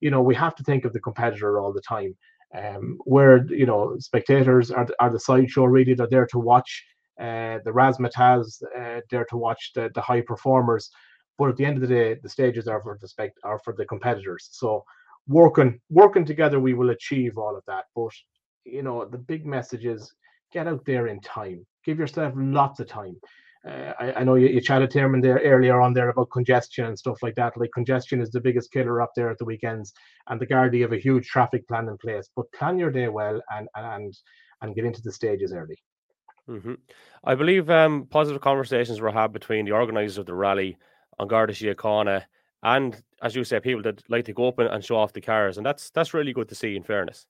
you 0.00 0.10
know, 0.10 0.22
we 0.22 0.34
have 0.36 0.54
to 0.56 0.62
think 0.62 0.84
of 0.84 0.92
the 0.92 1.00
competitor 1.00 1.60
all 1.60 1.72
the 1.72 1.82
time. 1.82 2.16
Um, 2.52 2.98
where 3.04 3.46
you 3.46 3.64
know 3.64 3.94
spectators 4.00 4.72
are, 4.72 4.88
are 4.98 5.08
the 5.08 5.20
sideshow 5.20 5.66
really 5.66 5.94
they're 5.94 6.08
there 6.10 6.26
to 6.32 6.38
watch 6.40 6.84
uh, 7.20 7.58
the 7.64 7.70
razzmatazz 7.70 8.62
uh, 8.78 9.00
there 9.10 9.26
to 9.26 9.36
watch 9.36 9.72
the, 9.74 9.90
the 9.94 10.00
high 10.00 10.22
performers. 10.22 10.90
But 11.38 11.50
at 11.50 11.56
the 11.56 11.64
end 11.64 11.76
of 11.76 11.82
the 11.82 11.94
day, 11.94 12.16
the 12.22 12.28
stages 12.28 12.66
are 12.66 12.82
for 12.82 12.98
the 13.00 13.08
spect 13.08 13.38
are 13.44 13.60
for 13.64 13.74
the 13.76 13.84
competitors. 13.84 14.48
So 14.52 14.84
working 15.26 15.80
working 15.90 16.24
together, 16.24 16.60
we 16.60 16.74
will 16.74 16.90
achieve 16.90 17.38
all 17.38 17.56
of 17.56 17.64
that. 17.66 17.84
But 17.94 18.12
you 18.64 18.82
know, 18.82 19.04
the 19.04 19.18
big 19.18 19.46
message 19.46 19.84
is 19.84 20.12
get 20.52 20.66
out 20.66 20.84
there 20.84 21.06
in 21.08 21.20
time. 21.20 21.66
Give 21.84 21.98
yourself 21.98 22.34
lots 22.36 22.80
of 22.80 22.88
time. 22.88 23.16
Uh, 23.66 23.92
I, 24.00 24.12
I, 24.14 24.24
know 24.24 24.36
you, 24.36 24.48
you 24.48 24.60
chatted 24.60 24.90
to 24.90 24.98
him 24.98 25.20
there 25.20 25.38
earlier 25.44 25.82
on 25.82 25.92
there 25.92 26.08
about 26.08 26.30
congestion 26.30 26.86
and 26.86 26.98
stuff 26.98 27.22
like 27.22 27.34
that. 27.34 27.58
Like 27.58 27.70
congestion 27.74 28.22
is 28.22 28.30
the 28.30 28.40
biggest 28.40 28.72
killer 28.72 29.02
up 29.02 29.12
there 29.14 29.30
at 29.30 29.36
the 29.36 29.44
weekends, 29.44 29.92
and 30.28 30.40
the 30.40 30.46
Gardaí 30.46 30.80
have 30.80 30.92
a 30.92 30.98
huge 30.98 31.26
traffic 31.26 31.68
plan 31.68 31.88
in 31.88 31.98
place. 31.98 32.30
But 32.34 32.50
plan 32.52 32.78
your 32.78 32.90
day 32.90 33.08
well 33.08 33.40
and 33.50 33.68
and 33.74 34.14
and 34.62 34.74
get 34.74 34.86
into 34.86 35.02
the 35.02 35.12
stages 35.12 35.52
early. 35.52 35.76
Mm-hmm. 36.48 36.74
I 37.24 37.34
believe 37.34 37.70
um, 37.70 38.06
positive 38.10 38.40
conversations 38.40 39.00
were 39.00 39.10
had 39.10 39.32
between 39.32 39.64
the 39.64 39.72
organisers 39.72 40.18
of 40.18 40.26
the 40.26 40.34
rally 40.34 40.76
on 41.18 41.28
Garda 41.28 41.52
Síochána 41.52 42.24
and, 42.62 43.02
as 43.22 43.34
you 43.34 43.44
say, 43.44 43.60
people 43.60 43.82
that 43.82 44.02
like 44.10 44.24
to 44.26 44.32
go 44.32 44.48
up 44.48 44.58
and 44.58 44.84
show 44.84 44.96
off 44.96 45.12
the 45.12 45.20
cars, 45.20 45.56
and 45.56 45.64
that's 45.64 45.90
that's 45.90 46.14
really 46.14 46.32
good 46.32 46.48
to 46.48 46.54
see. 46.54 46.76
In 46.76 46.82
fairness, 46.82 47.26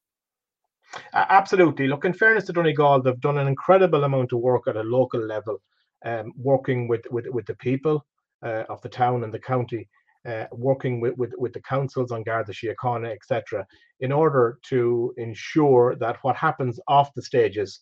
absolutely. 1.13 1.87
Look, 1.87 2.05
in 2.05 2.13
fairness 2.13 2.45
to 2.47 2.53
Donegal, 2.53 3.03
they've 3.03 3.21
done 3.21 3.39
an 3.39 3.47
incredible 3.47 4.05
amount 4.05 4.33
of 4.33 4.41
work 4.41 4.67
at 4.67 4.77
a 4.77 4.83
local 4.83 5.21
level, 5.21 5.61
um, 6.05 6.33
working 6.37 6.89
with 6.89 7.03
with 7.11 7.27
with 7.29 7.47
the 7.47 7.55
people 7.57 8.05
uh, 8.45 8.65
of 8.69 8.81
the 8.83 8.89
town 8.89 9.25
and 9.25 9.33
the 9.33 9.39
county. 9.39 9.89
Uh, 10.27 10.45
working 10.53 11.01
with, 11.01 11.17
with, 11.17 11.33
with 11.39 11.51
the 11.55 11.63
councils 11.63 12.13
on 12.13 12.23
Garda 12.23 12.53
Síochána, 12.53 13.11
etc., 13.11 13.67
in 14.01 14.13
order 14.13 14.59
to 14.65 15.15
ensure 15.17 15.97
that 15.97 16.19
what 16.21 16.37
happens 16.37 16.79
off 16.89 17.15
the 17.15 17.23
stages 17.23 17.81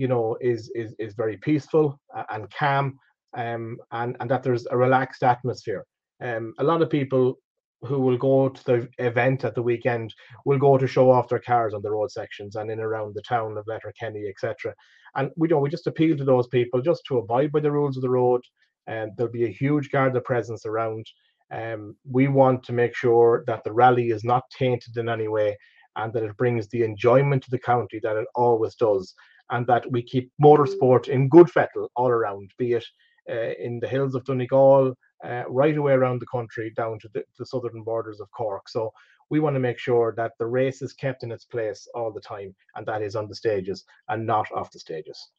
you 0.00 0.08
know, 0.08 0.34
is 0.40 0.70
is 0.74 0.94
is 0.98 1.12
very 1.14 1.36
peaceful 1.36 2.00
and 2.30 2.50
calm, 2.50 2.98
um, 3.36 3.76
and 3.92 4.16
and 4.18 4.30
that 4.30 4.42
there's 4.42 4.66
a 4.70 4.76
relaxed 4.76 5.22
atmosphere. 5.22 5.84
Um, 6.22 6.54
a 6.58 6.64
lot 6.64 6.80
of 6.80 6.88
people 6.88 7.38
who 7.82 8.00
will 8.00 8.16
go 8.16 8.48
to 8.48 8.64
the 8.64 8.88
event 8.98 9.44
at 9.44 9.54
the 9.54 9.62
weekend 9.62 10.14
will 10.46 10.58
go 10.58 10.78
to 10.78 10.86
show 10.86 11.10
off 11.10 11.28
their 11.28 11.38
cars 11.38 11.74
on 11.74 11.82
the 11.82 11.90
road 11.90 12.10
sections 12.10 12.56
and 12.56 12.70
in 12.70 12.80
around 12.80 13.14
the 13.14 13.28
town 13.28 13.58
of 13.58 13.66
Letterkenny, 13.66 14.24
etc. 14.26 14.74
And 15.16 15.30
we 15.36 15.48
don't 15.48 15.60
we 15.60 15.68
just 15.68 15.86
appeal 15.86 16.16
to 16.16 16.24
those 16.24 16.48
people 16.48 16.80
just 16.80 17.02
to 17.08 17.18
abide 17.18 17.52
by 17.52 17.60
the 17.60 17.72
rules 17.72 17.96
of 17.98 18.02
the 18.02 18.16
road. 18.20 18.40
And 18.86 19.12
there'll 19.16 19.32
be 19.32 19.44
a 19.44 19.58
huge 19.62 19.90
Garda 19.90 20.22
presence 20.22 20.64
around. 20.64 21.04
Um, 21.52 21.94
we 22.10 22.28
want 22.28 22.62
to 22.64 22.72
make 22.72 22.94
sure 22.94 23.44
that 23.48 23.64
the 23.64 23.72
rally 23.72 24.08
is 24.10 24.24
not 24.24 24.44
tainted 24.58 24.96
in 24.96 25.10
any 25.10 25.28
way 25.28 25.58
and 25.96 26.12
that 26.14 26.22
it 26.22 26.36
brings 26.38 26.68
the 26.68 26.84
enjoyment 26.84 27.42
to 27.42 27.50
the 27.50 27.58
county 27.58 28.00
that 28.02 28.16
it 28.16 28.26
always 28.34 28.74
does 28.76 29.14
and 29.50 29.66
that 29.66 29.90
we 29.90 30.02
keep 30.02 30.30
motorsport 30.42 31.08
in 31.08 31.28
good 31.28 31.50
fettle 31.50 31.90
all 31.96 32.08
around, 32.08 32.50
be 32.58 32.72
it 32.74 32.84
uh, 33.28 33.52
in 33.58 33.80
the 33.80 33.88
hills 33.88 34.14
of 34.14 34.24
Donegal, 34.24 34.94
uh, 35.24 35.44
right 35.48 35.76
away 35.76 35.92
around 35.92 36.20
the 36.20 36.26
country 36.26 36.72
down 36.76 36.98
to 37.00 37.08
the, 37.12 37.22
the, 37.38 37.44
southern 37.44 37.82
borders 37.82 38.20
of 38.20 38.30
Cork. 38.30 38.68
So 38.68 38.90
we 39.28 39.40
want 39.40 39.54
to 39.54 39.60
make 39.60 39.78
sure 39.78 40.14
that 40.16 40.32
the 40.38 40.46
race 40.46 40.82
is 40.82 40.92
kept 40.92 41.22
in 41.22 41.30
its 41.30 41.44
place 41.44 41.86
all 41.94 42.10
the 42.10 42.20
time, 42.20 42.54
and 42.74 42.86
that 42.86 43.02
is 43.02 43.16
on 43.16 43.28
the 43.28 43.34
stages 43.34 43.84
and 44.08 44.26
not 44.26 44.50
off 44.52 44.72
the 44.72 44.78
stages. 44.78 45.30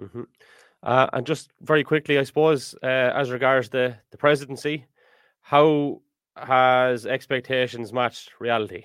Mm-hmm. 0.00 0.22
Uh, 0.82 1.06
and 1.12 1.26
just 1.26 1.50
very 1.60 1.84
quickly, 1.84 2.18
I 2.18 2.24
suppose, 2.24 2.74
uh, 2.82 2.86
as 2.86 3.30
regards 3.30 3.68
the 3.68 3.96
the 4.10 4.18
presidency, 4.18 4.86
how 5.40 6.02
has 6.36 7.06
expectations 7.06 7.92
matched 7.92 8.32
reality? 8.40 8.84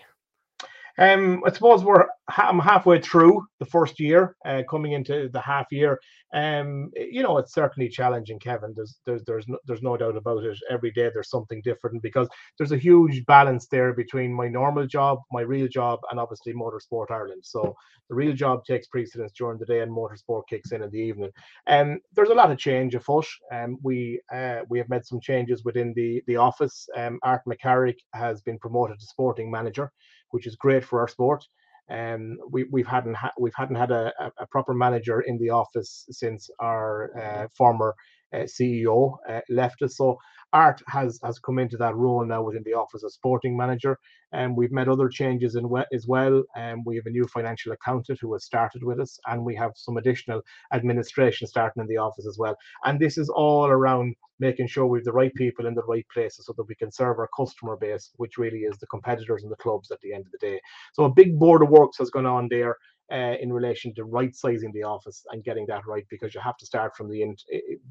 Um, 1.00 1.44
I 1.46 1.52
suppose 1.52 1.84
we're 1.84 2.06
I'm 2.30 2.60
halfway 2.60 3.00
through 3.00 3.46
the 3.60 3.66
first 3.66 4.00
year, 4.00 4.36
uh, 4.46 4.64
coming 4.70 4.94
into 4.94 5.30
the 5.32 5.40
half 5.40 5.68
year. 5.72 6.00
Um, 6.34 6.92
you 6.96 7.24
know, 7.24 7.38
it's 7.38 7.54
certainly 7.54 7.88
challenging, 7.88 8.40
Kevin. 8.40 8.74
There's 8.76 9.00
there's 9.06 9.24
there's 9.26 9.48
no, 9.48 9.58
there's 9.66 9.82
no 9.84 9.96
doubt 9.96 10.18
about 10.18 10.44
it. 10.44 10.58
Every 10.70 10.92
day 10.92 11.10
there's 11.14 11.30
something 11.30 11.62
different 11.64 12.02
because 12.02 12.28
there's 12.58 12.72
a 12.72 12.78
huge 12.78 13.26
balance 13.26 13.68
there 13.68 13.94
between 13.94 14.34
my 14.34 14.48
normal 14.48 14.88
job, 14.88 15.20
my 15.32 15.42
real 15.42 15.68
job, 15.68 16.00
and 16.12 16.20
obviously 16.20 16.54
Motorsport 16.54 17.12
Ireland. 17.12 17.44
So 17.46 17.76
the 18.10 18.16
real 18.16 18.34
job 18.34 18.66
takes 18.66 18.88
precedence 18.88 19.32
during 19.38 19.60
the 19.60 19.66
day, 19.66 19.82
and 19.82 19.92
motorsport 19.92 20.44
kicks 20.50 20.72
in 20.72 20.82
in 20.82 20.90
the 20.92 21.00
evening. 21.00 21.32
And 21.68 21.92
um, 21.94 22.00
there's 22.14 22.30
a 22.30 22.36
lot 22.36 22.52
of 22.52 22.58
change 22.58 22.96
afoot. 22.96 23.28
Um, 23.54 23.78
we 23.84 24.20
uh, 24.34 24.62
we 24.68 24.80
have 24.80 24.90
made 24.90 25.06
some 25.06 25.22
changes 25.22 25.64
within 25.64 25.94
the 25.96 26.22
the 26.28 26.38
office. 26.38 26.90
Um, 26.96 27.20
Art 27.24 27.42
McCarrick 27.48 28.00
has 28.14 28.42
been 28.42 28.58
promoted 28.60 29.00
to 29.00 29.06
sporting 29.06 29.52
manager 29.52 29.92
which 30.32 30.48
is 30.48 30.56
great 30.56 30.84
for 30.84 31.00
our 31.02 31.08
sport. 31.08 31.44
Um, 31.90 32.38
we, 32.52 32.66
we've 32.70 32.88
hadn't 32.88 33.16
ha- 33.16 33.32
we've 33.40 33.56
hadn't 33.56 33.78
had 33.78 33.92
a, 33.92 34.12
a, 34.38 34.46
proper 34.48 34.74
manager 34.74 35.22
in 35.22 35.38
the 35.38 35.52
office 35.52 36.06
since 36.10 36.50
our 36.60 37.12
uh, 37.18 37.48
former 37.58 37.96
uh, 38.34 38.40
CEO 38.40 39.16
uh, 39.30 39.40
left 39.50 39.82
us. 39.82 39.96
So 39.96 40.18
Art 40.58 40.82
has 40.88 41.20
has 41.24 41.38
come 41.40 41.60
into 41.60 41.78
that 41.78 41.96
role 41.96 42.26
now 42.26 42.42
within 42.42 42.64
the 42.66 42.74
office 42.74 43.04
as 43.04 43.14
sporting 43.14 43.56
manager, 43.56 43.94
and 44.32 44.58
we've 44.58 44.72
made 44.80 44.88
other 44.90 45.10
changes 45.10 45.56
in 45.56 45.70
we- 45.70 45.92
as 45.98 46.08
well. 46.08 46.44
Um, 46.56 46.84
we 46.86 46.96
have 46.98 47.06
a 47.06 47.16
new 47.18 47.28
financial 47.28 47.74
accountant 47.74 48.20
who 48.22 48.34
has 48.34 48.46
started 48.46 48.84
with 48.84 49.00
us, 49.00 49.20
and 49.28 49.46
we 49.46 49.56
have 49.56 49.74
some 49.76 49.98
additional 49.98 50.42
administration 50.74 51.48
starting 51.48 51.82
in 51.82 51.88
the 51.88 51.98
office 51.98 52.28
as 52.28 52.38
well. 52.40 52.56
And 52.86 53.00
this 53.00 53.18
is 53.18 53.30
all 53.30 53.68
around 53.68 54.16
making 54.40 54.68
sure 54.68 54.86
we 54.88 55.00
have 55.00 55.06
the 55.06 55.20
right 55.22 55.34
people 55.36 55.68
in 55.68 55.76
the 55.76 55.90
right 55.94 56.08
places 56.14 56.46
so 56.48 56.54
that 56.58 56.68
we 56.68 56.76
can 56.76 56.92
serve 56.92 57.20
our 57.20 57.30
customer 57.38 57.76
base, 57.78 58.12
which 58.18 58.38
really 58.38 58.62
is 58.70 58.78
the 58.80 58.88
competitors 58.88 59.44
and 59.44 59.52
the 59.52 59.64
clubs 59.66 59.92
at 59.92 60.02
the 60.02 60.14
end 60.14 60.26
of 60.26 60.32
the 60.32 60.46
day. 60.50 60.60
So 60.94 61.06
a 61.06 61.14
big 61.22 61.38
board 61.40 61.62
of 61.64 61.70
works 61.70 61.98
has 62.00 62.10
gone 62.10 62.26
on 62.38 62.48
there. 62.50 62.78
Uh, 63.10 63.38
in 63.40 63.54
relation 63.54 63.96
to 63.96 64.04
right 64.04 64.36
sizing 64.36 64.74
the 64.74 64.84
office 64.84 65.24
and 65.32 65.42
getting 65.46 65.66
that 65.66 65.88
right 65.88 66.06
because 66.10 66.36
you 66.36 66.42
have 66.42 66.58
to 66.58 66.66
start 66.66 66.94
from 66.94 67.10
the 67.10 67.22
in, 67.22 67.34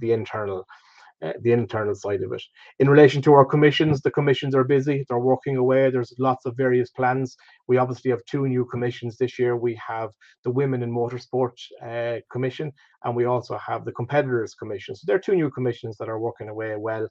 the 0.01 0.13
internal 0.13 0.67
uh, 1.25 1.33
the 1.43 1.53
internal 1.53 1.95
side 1.95 2.23
of 2.23 2.33
it. 2.33 2.43
In 2.79 2.91
relation 2.91 3.23
to 3.23 3.33
our 3.33 3.45
commissions, 3.45 4.03
the 4.03 4.11
commissions 4.11 4.55
are 4.55 4.65
busy. 4.65 5.05
They're 5.09 5.19
working 5.19 5.57
away. 5.57 5.91
There's 5.91 6.13
lots 6.19 6.45
of 6.47 6.57
various 6.57 6.91
plans. 6.91 7.37
We 7.69 7.79
obviously 7.79 8.11
have 8.11 8.25
two 8.27 8.47
new 8.47 8.67
commissions 8.67 9.17
this 9.17 9.39
year. 9.39 9.57
We 9.57 9.81
have 9.87 10.11
the 10.45 10.51
Women 10.51 10.83
in 10.83 10.93
Motorsport 10.93 11.57
uh, 11.83 12.21
Commission, 12.31 12.73
and 13.05 13.17
we 13.17 13.25
also 13.25 13.57
have 13.59 13.85
the 13.85 13.93
Competitors 13.93 14.55
Commission. 14.55 14.95
So 14.95 15.05
there 15.07 15.17
are 15.17 15.21
two 15.21 15.37
new 15.37 15.51
commissions 15.51 15.97
that 15.99 16.09
are 16.09 16.21
working 16.21 16.49
away 16.49 16.77
well. 16.77 17.09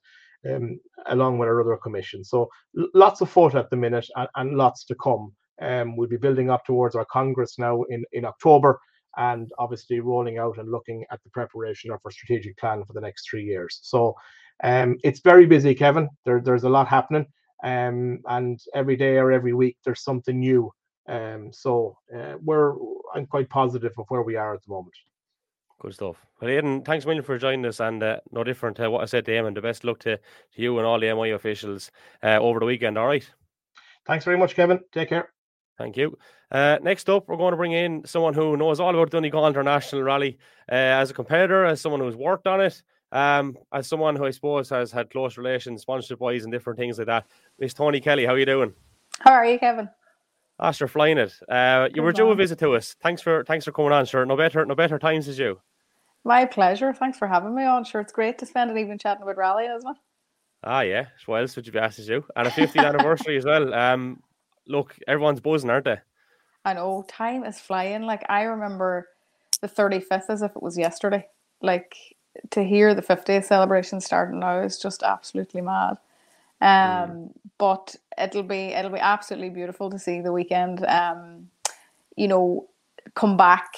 Um, 0.47 0.79
along 1.07 1.39
with 1.39 1.49
our 1.49 1.59
other 1.59 1.75
commissions. 1.81 2.29
So 2.29 2.49
lots 2.93 3.19
of 3.21 3.31
foot 3.31 3.55
at 3.55 3.71
the 3.71 3.77
minute 3.77 4.05
and, 4.15 4.27
and 4.35 4.55
lots 4.55 4.85
to 4.85 4.95
come. 5.03 5.33
Um, 5.59 5.97
we'll 5.97 6.07
be 6.07 6.17
building 6.17 6.51
up 6.51 6.63
towards 6.65 6.95
our 6.95 7.05
Congress 7.05 7.57
now 7.57 7.81
in, 7.89 8.03
in 8.11 8.25
October 8.25 8.79
and 9.17 9.51
obviously 9.57 9.99
rolling 9.99 10.37
out 10.37 10.57
and 10.57 10.71
looking 10.71 11.05
at 11.11 11.21
the 11.23 11.29
preparation 11.29 11.91
of 11.91 11.99
our 12.05 12.11
strategic 12.11 12.57
plan 12.57 12.83
for 12.85 12.93
the 12.93 13.01
next 13.01 13.29
three 13.29 13.43
years. 13.43 13.79
So 13.83 14.15
um, 14.63 14.97
it's 15.03 15.19
very 15.19 15.45
busy, 15.45 15.75
Kevin. 15.75 16.09
There, 16.25 16.41
there's 16.41 16.63
a 16.63 16.69
lot 16.69 16.87
happening, 16.87 17.25
um, 17.63 18.21
and 18.27 18.59
every 18.73 18.95
day 18.95 19.17
or 19.17 19.31
every 19.31 19.53
week 19.53 19.77
there's 19.83 20.03
something 20.03 20.39
new. 20.39 20.71
Um, 21.07 21.51
so 21.51 21.97
uh, 22.15 22.35
we're 22.41 22.73
I'm 23.13 23.27
quite 23.27 23.49
positive 23.49 23.93
of 23.97 24.05
where 24.09 24.23
we 24.23 24.35
are 24.35 24.53
at 24.53 24.63
the 24.63 24.71
moment. 24.71 24.95
Good 25.79 25.93
stuff. 25.93 26.15
Well, 26.41 26.49
Aiden, 26.49 26.85
thanks 26.85 27.05
a 27.05 27.07
million 27.07 27.23
for 27.23 27.37
joining 27.37 27.65
us, 27.65 27.79
and 27.79 28.01
uh, 28.01 28.19
no 28.31 28.43
different 28.43 28.77
to 28.77 28.89
what 28.89 29.01
I 29.01 29.05
said 29.05 29.25
to 29.25 29.33
him, 29.33 29.45
and 29.45 29.55
the 29.55 29.61
best 29.61 29.83
luck 29.83 29.99
to, 29.99 30.17
to 30.17 30.21
you 30.55 30.77
and 30.77 30.87
all 30.87 30.99
the 30.99 31.13
MI 31.13 31.31
officials 31.31 31.91
uh, 32.23 32.37
over 32.39 32.59
the 32.59 32.65
weekend. 32.65 32.97
All 32.97 33.07
right. 33.07 33.29
Thanks 34.07 34.23
very 34.23 34.37
much, 34.37 34.55
Kevin. 34.55 34.79
Take 34.93 35.09
care. 35.09 35.34
Thank 35.77 35.97
you. 35.97 36.17
Uh, 36.51 36.77
next 36.81 37.09
up, 37.09 37.27
we're 37.27 37.37
going 37.37 37.51
to 37.51 37.57
bring 37.57 37.73
in 37.73 38.05
someone 38.05 38.33
who 38.33 38.55
knows 38.55 38.79
all 38.79 38.89
about 38.89 39.11
Donegal 39.11 39.47
International 39.47 40.03
Rally 40.03 40.37
uh, 40.71 40.75
as 40.75 41.11
a 41.11 41.13
competitor, 41.13 41.65
as 41.65 41.81
someone 41.81 41.99
who's 41.99 42.15
worked 42.15 42.47
on 42.47 42.61
it, 42.61 42.81
um, 43.11 43.57
as 43.73 43.87
someone 43.87 44.15
who 44.15 44.25
I 44.25 44.31
suppose 44.31 44.69
has 44.69 44.91
had 44.91 45.09
close 45.09 45.37
relations, 45.37 45.81
sponsorship 45.81 46.19
wise, 46.19 46.43
and 46.43 46.51
different 46.51 46.79
things 46.79 46.97
like 46.97 47.07
that. 47.07 47.25
Miss 47.59 47.73
Toni 47.73 47.99
Kelly, 47.99 48.25
how 48.25 48.33
are 48.33 48.39
you 48.39 48.45
doing? 48.45 48.73
How 49.19 49.33
are 49.33 49.45
you, 49.45 49.59
Kevin? 49.59 49.89
After 50.59 50.87
flying 50.87 51.17
it, 51.17 51.33
uh, 51.49 51.87
you 51.89 51.95
Good 51.95 52.01
were 52.01 52.13
due 52.13 52.29
a 52.29 52.35
visit 52.35 52.59
to 52.59 52.75
us. 52.75 52.95
Thanks 53.01 53.21
for 53.21 53.43
thanks 53.43 53.65
for 53.65 53.73
coming 53.73 53.91
on, 53.91 54.05
sure. 54.05 54.25
No 54.25 54.37
better 54.37 54.65
no 54.65 54.75
better 54.75 54.97
times 54.97 55.27
as 55.27 55.37
you. 55.37 55.59
My 56.23 56.45
pleasure. 56.45 56.93
Thanks 56.93 57.17
for 57.17 57.27
having 57.27 57.53
me 57.53 57.65
on. 57.65 57.83
Sure, 57.83 57.99
it's 57.99 58.13
great 58.13 58.37
to 58.39 58.45
spend 58.45 58.71
an 58.71 58.77
evening 58.77 58.97
chatting 58.97 59.23
about 59.23 59.37
rally, 59.37 59.65
isn't 59.65 59.89
it? 59.89 59.97
Ah, 60.63 60.81
yeah. 60.81 61.05
What 61.27 61.41
else 61.41 61.55
would 61.55 61.67
you 61.67 61.71
be 61.71 61.79
asked 61.79 61.97
to 61.97 62.05
do? 62.05 62.25
And 62.35 62.47
a 62.47 62.51
50th 62.51 62.83
anniversary 62.83 63.37
as 63.37 63.45
well. 63.45 63.71
Um, 63.73 64.23
look, 64.67 64.95
everyone's 65.07 65.39
buzzing, 65.39 65.69
aren't 65.69 65.85
they? 65.85 65.99
I 66.63 66.73
know 66.73 67.05
time 67.07 67.43
is 67.43 67.59
flying. 67.59 68.03
Like 68.03 68.23
I 68.29 68.43
remember 68.43 69.07
the 69.61 69.67
35th 69.67 70.29
as 70.29 70.41
if 70.41 70.55
it 70.55 70.63
was 70.63 70.77
yesterday. 70.77 71.27
Like 71.61 71.95
to 72.51 72.63
hear 72.63 72.93
the 72.93 73.01
50th 73.01 73.45
celebration 73.45 74.01
starting 74.01 74.39
now 74.39 74.59
is 74.59 74.79
just 74.79 75.03
absolutely 75.03 75.61
mad. 75.61 75.97
Um, 76.61 76.69
mm. 76.69 77.31
but 77.57 77.95
it'll 78.17 78.43
be 78.43 78.73
it'll 78.73 78.91
be 78.91 78.99
absolutely 78.99 79.49
beautiful 79.49 79.89
to 79.89 79.99
see 79.99 80.21
the 80.21 80.31
weekend. 80.31 80.85
Um, 80.85 81.49
you 82.15 82.27
know, 82.27 82.67
come 83.13 83.37
back 83.37 83.75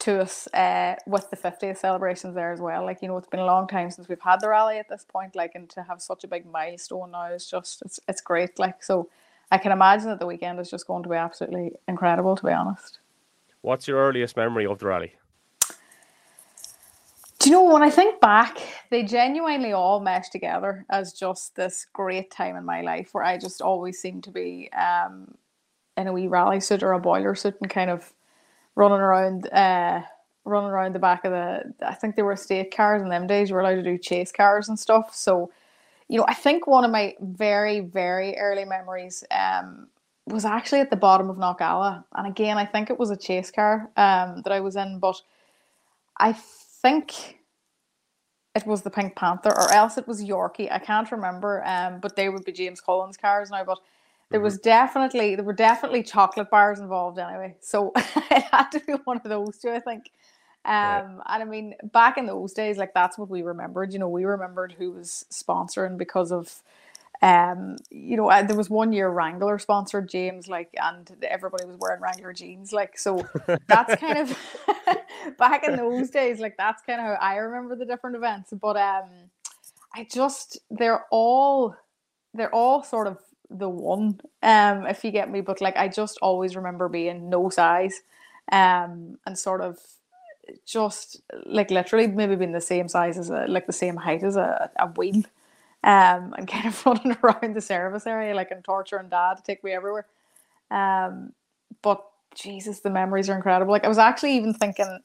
to 0.00 0.20
us 0.20 0.48
uh, 0.54 0.94
with 1.06 1.28
the 1.30 1.36
50th 1.36 1.78
celebrations 1.78 2.34
there 2.34 2.52
as 2.52 2.60
well. 2.60 2.84
Like 2.84 3.02
you 3.02 3.08
know, 3.08 3.16
it's 3.16 3.28
been 3.28 3.40
a 3.40 3.46
long 3.46 3.66
time 3.66 3.90
since 3.90 4.08
we've 4.08 4.20
had 4.20 4.40
the 4.40 4.48
rally 4.48 4.78
at 4.78 4.88
this 4.88 5.04
point. 5.08 5.36
Like, 5.36 5.52
and 5.54 5.68
to 5.70 5.82
have 5.82 6.00
such 6.00 6.24
a 6.24 6.28
big 6.28 6.46
milestone 6.46 7.10
now 7.10 7.26
is 7.26 7.50
just 7.50 7.82
it's 7.82 8.00
it's 8.08 8.20
great. 8.20 8.58
Like 8.58 8.82
so, 8.82 9.08
I 9.50 9.58
can 9.58 9.72
imagine 9.72 10.08
that 10.08 10.20
the 10.20 10.26
weekend 10.26 10.60
is 10.60 10.70
just 10.70 10.86
going 10.86 11.02
to 11.02 11.08
be 11.08 11.16
absolutely 11.16 11.72
incredible, 11.88 12.36
to 12.36 12.46
be 12.46 12.52
honest. 12.52 13.00
What's 13.62 13.88
your 13.88 13.98
earliest 13.98 14.36
memory 14.36 14.66
of 14.66 14.78
the 14.78 14.86
rally? 14.86 15.14
Do 17.40 17.48
you 17.48 17.56
know 17.56 17.72
when 17.72 17.82
I 17.82 17.90
think 17.90 18.20
back, 18.20 18.58
they 18.90 19.02
genuinely 19.02 19.72
all 19.72 20.00
mesh 20.00 20.28
together 20.28 20.84
as 20.90 21.14
just 21.14 21.56
this 21.56 21.86
great 21.92 22.30
time 22.30 22.54
in 22.54 22.66
my 22.66 22.82
life 22.82 23.08
where 23.12 23.24
I 23.24 23.38
just 23.38 23.62
always 23.62 23.98
seem 23.98 24.20
to 24.22 24.30
be 24.30 24.70
um, 24.72 25.34
in 25.96 26.06
a 26.06 26.12
wee 26.12 26.28
rally 26.28 26.60
suit 26.60 26.82
or 26.82 26.92
a 26.92 27.00
boiler 27.00 27.34
suit 27.34 27.56
and 27.62 27.70
kind 27.70 27.90
of 27.90 28.12
running 28.74 29.00
around, 29.00 29.50
uh, 29.52 30.02
running 30.44 30.70
around 30.70 30.94
the 30.94 30.98
back 30.98 31.24
of 31.24 31.32
the. 31.32 31.74
I 31.84 31.94
think 31.94 32.14
they 32.14 32.22
were 32.22 32.36
state 32.36 32.76
cars 32.76 33.00
in 33.00 33.08
them 33.08 33.26
days. 33.26 33.48
You 33.48 33.54
were 33.54 33.62
allowed 33.62 33.76
to 33.76 33.82
do 33.82 33.96
chase 33.96 34.30
cars 34.30 34.68
and 34.68 34.78
stuff. 34.78 35.14
So 35.14 35.50
you 36.10 36.18
know, 36.18 36.26
I 36.26 36.34
think 36.34 36.66
one 36.66 36.84
of 36.84 36.90
my 36.90 37.14
very, 37.20 37.78
very 37.78 38.36
early 38.36 38.64
memories 38.64 39.22
um, 39.30 39.86
was 40.26 40.44
actually 40.44 40.80
at 40.80 40.90
the 40.90 40.96
bottom 40.96 41.30
of 41.30 41.36
Knockalla. 41.36 42.02
And 42.16 42.26
again, 42.26 42.58
I 42.58 42.66
think 42.66 42.90
it 42.90 42.98
was 42.98 43.10
a 43.10 43.16
chase 43.16 43.52
car 43.52 43.88
um, 43.96 44.42
that 44.42 44.52
I 44.52 44.58
was 44.58 44.74
in, 44.74 44.98
but 44.98 45.14
I 46.18 46.32
think 46.82 47.38
it 48.56 48.66
was 48.66 48.82
the 48.82 48.90
Pink 48.90 49.14
Panther, 49.14 49.50
or 49.50 49.70
else 49.72 49.98
it 49.98 50.08
was 50.08 50.20
Yorkie. 50.20 50.70
I 50.72 50.80
can't 50.80 51.10
remember, 51.12 51.64
um, 51.64 52.00
but 52.00 52.16
they 52.16 52.28
would 52.28 52.44
be 52.44 52.50
James 52.50 52.80
Collins 52.80 53.16
cars 53.16 53.50
now. 53.50 53.62
But 53.62 53.78
there 54.32 54.40
was 54.40 54.54
mm-hmm. 54.54 54.68
definitely 54.68 55.36
there 55.36 55.44
were 55.44 55.52
definitely 55.52 56.02
chocolate 56.02 56.50
bars 56.50 56.80
involved 56.80 57.20
anyway, 57.20 57.54
so 57.60 57.92
it 57.96 58.42
had 58.50 58.68
to 58.70 58.80
be 58.80 58.94
one 59.04 59.18
of 59.18 59.30
those 59.30 59.58
two. 59.58 59.70
I 59.70 59.78
think. 59.78 60.10
Um, 60.64 61.22
and 61.26 61.42
I 61.42 61.44
mean, 61.44 61.74
back 61.82 62.18
in 62.18 62.26
those 62.26 62.52
days, 62.52 62.76
like 62.76 62.92
that's 62.94 63.16
what 63.18 63.30
we 63.30 63.42
remembered. 63.42 63.92
You 63.92 63.98
know, 63.98 64.08
we 64.08 64.24
remembered 64.24 64.74
who 64.76 64.92
was 64.92 65.24
sponsoring 65.32 65.96
because 65.96 66.30
of, 66.30 66.62
um, 67.22 67.76
you 67.90 68.16
know, 68.16 68.30
uh, 68.30 68.42
there 68.42 68.56
was 68.56 68.68
one 68.68 68.92
year 68.92 69.08
Wrangler 69.08 69.58
sponsored 69.58 70.08
James, 70.08 70.48
like, 70.48 70.70
and 70.80 71.10
everybody 71.22 71.64
was 71.64 71.76
wearing 71.78 72.00
Wrangler 72.00 72.32
jeans, 72.32 72.72
like, 72.72 72.98
so 72.98 73.26
that's 73.68 73.94
kind 73.96 74.18
of 74.18 74.38
back 75.38 75.64
in 75.64 75.76
those 75.76 76.10
days, 76.20 76.40
like 76.40 76.56
that's 76.56 76.82
kind 76.82 77.00
of 77.00 77.06
how 77.06 77.12
I 77.14 77.36
remember 77.36 77.76
the 77.76 77.86
different 77.86 78.16
events. 78.16 78.52
But 78.52 78.76
um, 78.76 79.08
I 79.94 80.06
just 80.10 80.58
they're 80.70 81.04
all 81.10 81.74
they're 82.34 82.54
all 82.54 82.82
sort 82.82 83.06
of 83.06 83.18
the 83.48 83.68
one, 83.68 84.20
um, 84.42 84.86
if 84.86 85.04
you 85.04 85.10
get 85.10 85.30
me. 85.30 85.40
But 85.40 85.60
like, 85.60 85.76
I 85.76 85.88
just 85.88 86.18
always 86.22 86.54
remember 86.54 86.88
being 86.88 87.28
no 87.28 87.48
size, 87.50 88.00
um, 88.52 89.18
and 89.26 89.38
sort 89.38 89.60
of 89.62 89.78
just 90.66 91.22
like 91.46 91.70
literally 91.70 92.06
maybe 92.08 92.36
being 92.36 92.52
the 92.52 92.60
same 92.60 92.88
size 92.88 93.18
as 93.18 93.30
a 93.30 93.46
like 93.48 93.66
the 93.66 93.72
same 93.72 93.96
height 93.96 94.22
as 94.22 94.36
a, 94.36 94.70
a 94.78 94.86
wheel 94.88 95.22
um 95.84 96.34
and 96.38 96.48
kind 96.48 96.66
of 96.66 96.86
running 96.86 97.16
around 97.22 97.54
the 97.56 97.60
service 97.60 98.06
area 98.06 98.34
like 98.34 98.50
and 98.50 98.64
torturing 98.64 99.08
dad 99.08 99.34
to 99.36 99.42
take 99.42 99.64
me 99.64 99.72
everywhere. 99.72 100.06
Um 100.70 101.32
but 101.82 102.04
jesus 102.34 102.80
the 102.80 102.90
memories 102.90 103.30
are 103.30 103.36
incredible. 103.36 103.72
Like 103.72 103.84
i 103.84 103.88
was 103.88 103.98
actually 103.98 104.36
even 104.36 104.54
thinking 104.54 105.00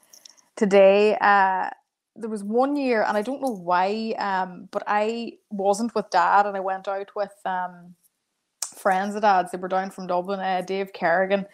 today 0.55 1.17
uh 1.21 1.69
there 2.15 2.29
was 2.29 2.43
one 2.43 2.75
year 2.77 3.03
and 3.03 3.17
i 3.17 3.21
don't 3.23 3.41
know 3.41 3.55
why 3.55 4.13
um 4.19 4.69
but 4.71 4.83
i 4.87 5.33
wasn't 5.51 5.93
with 5.95 6.09
dad 6.11 6.45
and 6.45 6.55
i 6.57 6.61
went 6.61 6.87
out 6.87 7.09
with 7.15 7.33
um 7.45 7.95
friends 8.75 9.15
of 9.15 9.21
dad's. 9.23 9.51
They 9.51 9.57
were 9.57 9.67
down 9.69 9.91
from 9.91 10.07
dublin. 10.07 10.39
Uh, 10.39 10.61
dave 10.61 10.93
kerrigan 10.93 11.45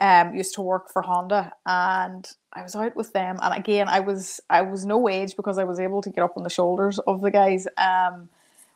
um 0.00 0.34
used 0.34 0.54
to 0.54 0.62
work 0.62 0.90
for 0.92 1.02
honda 1.02 1.52
and 1.66 2.30
I 2.56 2.62
was 2.62 2.74
out 2.74 2.96
with 2.96 3.12
them, 3.12 3.38
and 3.42 3.54
again, 3.54 3.88
I 3.88 4.00
was 4.00 4.40
I 4.48 4.62
was 4.62 4.86
no 4.86 5.08
age 5.08 5.36
because 5.36 5.58
I 5.58 5.64
was 5.64 5.78
able 5.78 6.02
to 6.02 6.10
get 6.10 6.24
up 6.24 6.36
on 6.36 6.42
the 6.42 6.50
shoulders 6.50 6.98
of 7.00 7.20
the 7.20 7.30
guys. 7.30 7.68
Um, 7.76 8.28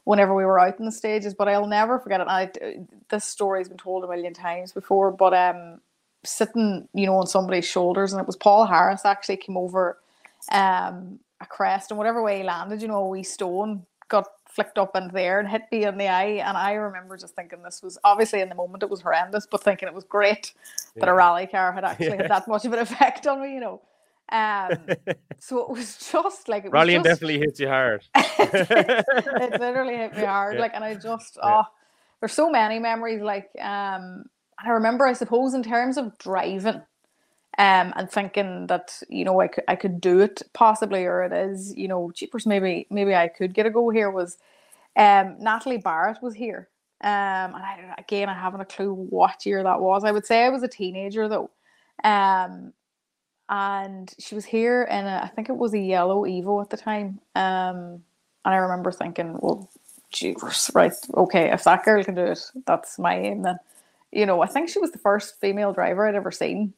whenever 0.04 0.34
we 0.34 0.44
were 0.44 0.58
out 0.58 0.78
in 0.78 0.86
the 0.86 0.92
stages, 0.92 1.34
but 1.34 1.48
I'll 1.48 1.66
never 1.66 1.98
forget 1.98 2.20
it. 2.20 2.26
I, 2.26 2.50
this 3.10 3.24
story's 3.24 3.68
been 3.68 3.76
told 3.76 4.02
a 4.02 4.08
million 4.08 4.34
times 4.34 4.72
before, 4.72 5.12
but 5.12 5.34
um, 5.34 5.80
sitting, 6.24 6.88
you 6.94 7.06
know, 7.06 7.16
on 7.16 7.26
somebody's 7.26 7.66
shoulders, 7.66 8.12
and 8.12 8.20
it 8.20 8.26
was 8.26 8.36
Paul 8.36 8.66
Harris 8.66 9.04
actually 9.04 9.36
came 9.36 9.56
over, 9.56 9.98
um, 10.50 11.20
a 11.40 11.46
crest, 11.46 11.90
and 11.90 11.98
whatever 11.98 12.22
way 12.22 12.38
he 12.38 12.44
landed, 12.44 12.82
you 12.82 12.88
know, 12.88 13.04
a 13.04 13.08
wee 13.08 13.22
stone 13.22 13.86
got 14.08 14.26
flicked 14.50 14.78
up 14.78 14.96
in 14.96 15.08
there 15.08 15.40
and 15.40 15.48
hit 15.48 15.62
me 15.70 15.84
in 15.84 15.98
the 15.98 16.08
eye. 16.08 16.42
And 16.44 16.56
I 16.56 16.72
remember 16.72 17.16
just 17.16 17.34
thinking 17.34 17.62
this 17.62 17.82
was 17.82 17.98
obviously 18.04 18.40
in 18.40 18.48
the 18.48 18.54
moment 18.54 18.82
it 18.82 18.90
was 18.90 19.00
horrendous, 19.00 19.46
but 19.46 19.62
thinking 19.62 19.88
it 19.88 19.94
was 19.94 20.04
great 20.04 20.52
yeah. 20.94 21.00
that 21.00 21.08
a 21.08 21.14
rally 21.14 21.46
car 21.46 21.72
had 21.72 21.84
actually 21.84 22.06
yeah. 22.08 22.22
had 22.22 22.30
that 22.30 22.48
much 22.48 22.64
of 22.64 22.72
an 22.72 22.78
effect 22.80 23.26
on 23.26 23.42
me, 23.42 23.54
you 23.54 23.60
know. 23.60 23.80
Um, 24.32 24.78
so 25.38 25.60
it 25.60 25.70
was 25.70 26.10
just 26.10 26.48
like 26.48 26.64
it 26.64 26.70
rallying 26.70 27.02
just, 27.02 27.20
definitely 27.20 27.38
hits 27.40 27.58
you 27.58 27.68
hard. 27.68 28.04
it 28.14 29.60
literally 29.60 29.96
hit 29.96 30.16
me 30.16 30.24
hard, 30.24 30.54
yeah. 30.54 30.60
like, 30.60 30.72
and 30.74 30.84
I 30.84 30.94
just 30.94 31.36
oh, 31.42 31.64
there's 32.20 32.32
so 32.32 32.48
many 32.48 32.78
memories. 32.78 33.22
Like, 33.22 33.50
um, 33.60 34.24
I 34.62 34.70
remember, 34.70 35.06
I 35.06 35.14
suppose, 35.14 35.54
in 35.54 35.62
terms 35.62 35.96
of 35.96 36.16
driving, 36.18 36.82
um, 37.60 37.92
and 37.94 38.10
thinking 38.10 38.66
that 38.68 39.02
you 39.10 39.22
know 39.22 39.38
I 39.38 39.46
could 39.48 39.64
I 39.68 39.76
could 39.76 40.00
do 40.00 40.20
it 40.20 40.40
possibly, 40.54 41.04
or 41.04 41.22
it 41.22 41.32
is 41.32 41.76
you 41.76 41.88
know 41.88 42.10
cheapers 42.10 42.46
maybe 42.46 42.86
maybe 42.90 43.14
I 43.14 43.28
could 43.28 43.52
get 43.52 43.66
a 43.66 43.70
go 43.70 43.90
here. 43.90 44.10
Was 44.10 44.38
um, 44.96 45.36
Natalie 45.38 45.76
Barratt 45.76 46.22
was 46.22 46.34
here, 46.34 46.70
um, 47.02 47.10
and 47.10 47.56
I, 47.56 47.94
again 47.98 48.30
I 48.30 48.34
haven't 48.34 48.62
a 48.62 48.64
clue 48.64 48.94
what 48.94 49.44
year 49.44 49.62
that 49.62 49.80
was. 49.80 50.04
I 50.04 50.10
would 50.10 50.24
say 50.24 50.46
I 50.46 50.48
was 50.48 50.62
a 50.62 50.68
teenager 50.68 51.28
though, 51.28 51.50
um, 52.02 52.72
and 53.50 54.10
she 54.18 54.34
was 54.34 54.46
here 54.46 54.88
and 54.90 55.06
I 55.06 55.26
think 55.26 55.50
it 55.50 55.56
was 55.56 55.74
a 55.74 55.78
yellow 55.78 56.24
Evo 56.24 56.62
at 56.62 56.70
the 56.70 56.78
time, 56.78 57.20
um, 57.36 58.02
and 58.42 58.54
I 58.54 58.56
remember 58.56 58.90
thinking, 58.90 59.36
well, 59.38 59.68
jeepers, 60.10 60.70
right, 60.74 60.94
okay, 61.14 61.52
if 61.52 61.64
that 61.64 61.84
girl 61.84 62.02
can 62.04 62.14
do 62.14 62.24
it, 62.24 62.40
that's 62.66 62.98
my 62.98 63.18
aim 63.18 63.42
then. 63.42 63.58
You 64.12 64.24
know, 64.24 64.40
I 64.40 64.46
think 64.46 64.70
she 64.70 64.80
was 64.80 64.92
the 64.92 64.98
first 64.98 65.38
female 65.40 65.74
driver 65.74 66.08
I'd 66.08 66.14
ever 66.14 66.32
seen 66.32 66.72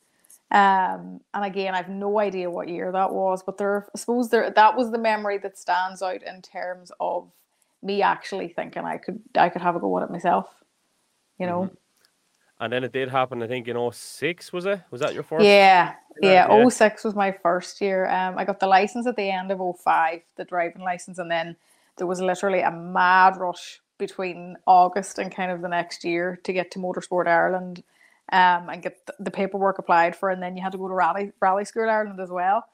Um, 0.53 1.23
and 1.33 1.45
again, 1.47 1.75
I've 1.75 1.89
no 1.89 2.21
idea 2.21 2.51
what 2.51 2.69
year 2.69 2.93
that 2.93 3.13
was, 3.13 3.43
but 3.43 3.57
there, 3.57 3.87
I 3.95 3.99
suppose 3.99 4.29
there 4.29 4.51
that 4.51 4.77
was 4.77 4.91
the 4.91 4.99
memory 4.99 5.39
that 5.39 5.57
stands 5.57 6.03
out 6.03 6.23
in 6.23 6.43
terms 6.43 6.93
of 7.01 7.31
me 7.83 8.03
actually 8.03 8.49
thinking 8.49 8.85
I 8.85 8.99
could 8.99 9.21
I 9.35 9.49
could 9.49 9.63
have 9.63 9.77
a 9.77 9.81
go 9.81 9.97
at 9.99 10.05
it 10.05 10.11
myself. 10.11 10.47
You 11.39 11.47
know. 11.47 11.63
Mm-hmm. 11.63 11.75
And 12.61 12.73
then 12.73 12.85
it 12.85 12.93
did 12.93 13.09
happen, 13.09 13.43
I 13.43 13.49
think, 13.49 13.67
in 13.67 13.91
06, 13.93 14.53
was 14.53 14.67
it? 14.67 14.83
Was 14.93 15.01
that 15.01 15.15
your 15.15 15.25
first? 15.25 15.45
Yeah, 15.45 15.95
yeah. 16.21 16.47
yeah. 16.49 16.69
06 16.69 17.03
was 17.03 17.17
my 17.17 17.33
first 17.33 17.81
year. 17.81 18.07
Um, 18.07 18.39
I 18.39 18.45
got 18.45 18.61
the 18.61 18.69
license 18.69 19.05
at 19.09 19.17
the 19.17 19.29
end 19.29 19.51
of 19.51 19.59
05, 19.59 20.21
the 20.37 20.45
driving 20.45 20.83
license, 20.83 21.19
and 21.19 21.29
then 21.29 21.57
there 21.97 22.07
was 22.07 22.21
literally 22.21 22.61
a 22.61 22.71
mad 22.71 23.37
rush 23.37 23.81
between 23.99 24.57
August 24.67 25.19
and 25.19 25.35
kind 25.35 25.51
of 25.51 25.61
the 25.61 25.69
next 25.69 26.05
year 26.05 26.39
to 26.45 26.53
get 26.53 26.71
to 26.73 26.79
Motorsport 26.79 27.27
Ireland 27.27 27.83
um, 28.33 28.69
and 28.69 28.83
get 28.83 28.99
the 29.19 29.31
paperwork 29.31 29.79
applied 29.79 30.17
for, 30.17 30.31
and 30.31 30.43
then 30.43 30.57
you 30.57 30.63
had 30.63 30.73
to 30.73 30.79
go 30.79 30.89
to 30.89 30.95
Rally 30.95 31.33
Rally 31.41 31.65
School 31.65 31.89
Ireland 31.89 32.21
as 32.21 32.31
well. 32.31 32.65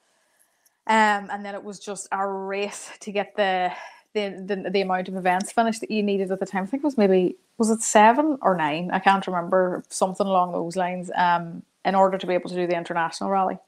Um, 0.86 1.28
and 1.30 1.44
then 1.44 1.54
it 1.54 1.62
was 1.62 1.78
just 1.78 2.08
a 2.12 2.26
race 2.26 2.90
to 3.00 3.12
get 3.12 3.36
the 3.36 3.72
the, 4.14 4.42
the 4.46 4.70
the 4.70 4.80
amount 4.80 5.08
of 5.08 5.16
events 5.16 5.52
finished 5.52 5.80
that 5.82 5.90
you 5.90 6.02
needed 6.02 6.32
at 6.32 6.40
the 6.40 6.46
time. 6.46 6.62
I 6.62 6.66
think 6.66 6.82
it 6.82 6.86
was 6.86 6.96
maybe 6.96 7.36
was 7.58 7.70
it 7.70 7.82
seven 7.82 8.38
or 8.40 8.56
nine? 8.56 8.90
I 8.92 9.00
can't 9.00 9.26
remember 9.26 9.84
something 9.90 10.26
along 10.26 10.52
those 10.52 10.76
lines. 10.76 11.10
Um, 11.14 11.62
in 11.88 11.94
order 11.94 12.18
to 12.18 12.26
be 12.26 12.34
able 12.34 12.50
to 12.50 12.54
do 12.54 12.66
the 12.66 12.76
international 12.76 13.30
rally. 13.30 13.58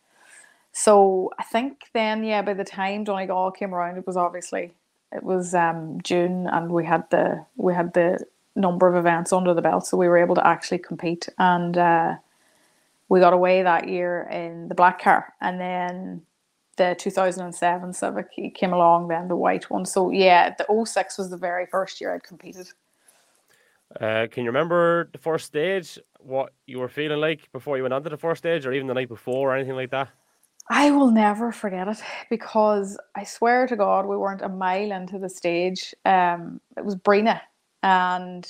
So 0.72 1.32
I 1.38 1.42
think 1.42 1.84
then, 1.94 2.22
yeah, 2.22 2.42
by 2.42 2.54
the 2.54 2.64
time 2.64 3.02
Donegal 3.02 3.52
came 3.52 3.74
around, 3.74 3.96
it 3.96 4.06
was 4.06 4.16
obviously 4.16 4.72
it 5.10 5.22
was 5.22 5.54
um, 5.54 6.00
June, 6.02 6.46
and 6.46 6.70
we 6.70 6.84
had 6.84 7.08
the 7.10 7.44
we 7.56 7.74
had 7.74 7.92
the 7.94 8.24
number 8.56 8.88
of 8.88 8.96
events 8.96 9.32
under 9.32 9.54
the 9.54 9.62
belt, 9.62 9.86
so 9.86 9.96
we 9.96 10.08
were 10.08 10.18
able 10.18 10.34
to 10.34 10.46
actually 10.46 10.78
compete, 10.78 11.28
and 11.38 11.76
uh, 11.78 12.14
we 13.08 13.20
got 13.20 13.32
away 13.32 13.62
that 13.62 13.88
year 13.88 14.28
in 14.30 14.68
the 14.68 14.74
black 14.74 15.00
car, 15.00 15.32
and 15.40 15.60
then 15.60 16.22
the 16.76 16.96
2007 16.98 17.92
Civic 17.92 18.54
came 18.54 18.72
along, 18.72 19.08
then 19.08 19.28
the 19.28 19.36
white 19.36 19.68
one. 19.68 19.84
So 19.84 20.10
yeah, 20.10 20.54
the 20.56 20.84
06 20.84 21.18
was 21.18 21.28
the 21.28 21.36
very 21.36 21.66
first 21.66 22.00
year 22.00 22.14
I'd 22.14 22.22
competed. 22.22 22.68
Uh, 24.00 24.26
can 24.30 24.44
you 24.44 24.50
remember 24.50 25.10
the 25.12 25.18
first 25.18 25.46
stage? 25.46 25.98
What 26.20 26.52
you 26.66 26.78
were 26.78 26.88
feeling 26.88 27.20
like 27.20 27.50
before 27.52 27.76
you 27.76 27.82
went 27.82 27.92
onto 27.92 28.08
the 28.08 28.16
first 28.16 28.38
stage, 28.38 28.64
or 28.64 28.72
even 28.72 28.86
the 28.86 28.94
night 28.94 29.08
before, 29.08 29.50
or 29.50 29.56
anything 29.56 29.74
like 29.74 29.90
that? 29.90 30.08
I 30.68 30.92
will 30.92 31.10
never 31.10 31.50
forget 31.50 31.88
it 31.88 32.00
because 32.30 32.96
I 33.16 33.24
swear 33.24 33.66
to 33.66 33.74
God, 33.74 34.06
we 34.06 34.16
weren't 34.16 34.42
a 34.42 34.48
mile 34.48 34.92
into 34.92 35.18
the 35.18 35.28
stage. 35.28 35.92
Um, 36.04 36.60
it 36.76 36.84
was 36.84 36.94
Breenagh, 36.94 37.40
and 37.82 38.46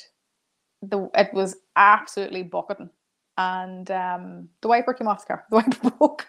the 0.83 1.11
it 1.15 1.33
was 1.33 1.57
absolutely 1.77 2.43
bucketing, 2.43 2.91
and 3.37 3.91
um, 3.91 4.49
the 4.63 4.69
wiper 4.69 4.95
came 4.95 5.09
off 5.09 5.27
the 5.27 5.35
car. 5.35 5.45
The 5.51 5.57
wiper 5.57 5.91
broke. 5.91 6.27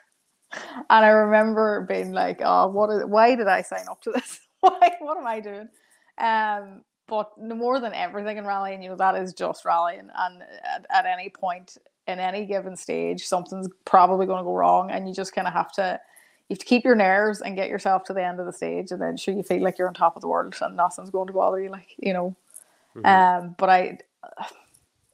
And 0.90 1.06
I 1.06 1.10
remember 1.10 1.86
being 1.88 2.12
like, 2.12 2.42
"Oh, 2.44 2.68
what 2.68 2.90
is? 2.90 3.06
Why 3.06 3.36
did 3.36 3.48
I 3.48 3.62
sign 3.62 3.86
up 3.90 4.02
to 4.02 4.12
this? 4.12 4.40
why? 4.60 4.96
What 5.00 5.18
am 5.18 5.28
I 5.28 5.40
doing?" 5.40 5.70
Um, 6.18 6.84
but 7.08 7.32
more 7.38 7.80
than 7.80 7.94
everything 7.94 8.38
in 8.38 8.46
rallying, 8.46 8.82
you 8.82 8.90
know, 8.90 8.96
that 8.98 9.16
is 9.16 9.34
just 9.34 9.64
rallying, 9.66 10.10
and 10.16 10.44
at, 10.64 10.86
at 10.90 11.06
any 11.06 11.30
point 11.30 11.78
in 12.08 12.20
any 12.20 12.46
given 12.46 12.76
stage, 12.76 13.26
something's 13.26 13.70
probably 13.86 14.26
going 14.26 14.40
to 14.40 14.44
go 14.44 14.54
wrong, 14.56 14.92
and 14.92 15.08
you 15.08 15.14
just 15.14 15.34
kind 15.34 15.48
of 15.48 15.54
have 15.54 15.72
to. 15.74 16.00
You 16.50 16.56
have 16.56 16.60
to 16.60 16.66
keep 16.66 16.84
your 16.84 16.96
nerves 16.96 17.40
and 17.40 17.56
get 17.56 17.70
yourself 17.70 18.04
to 18.06 18.14
the 18.14 18.26
end 18.26 18.42
of 18.42 18.46
the 18.46 18.52
stage, 18.52 18.92
and 18.92 19.02
then 19.02 19.16
sure 19.16 19.34
you 19.34 19.44
feel 19.44 19.64
like 19.64 19.78
you're 19.78 19.88
on 19.88 19.94
top 19.94 20.18
of 20.18 20.22
the 20.22 20.28
world 20.28 20.54
and 20.60 20.76
nothing's 20.76 21.10
going 21.10 21.28
to 21.28 21.34
bother 21.34 21.62
you, 21.62 21.70
like 21.70 21.88
you 21.98 22.12
know. 22.12 22.36
Mm-hmm. 22.95 23.06
Um, 23.45 23.56
but 23.58 23.69
I, 23.69 23.97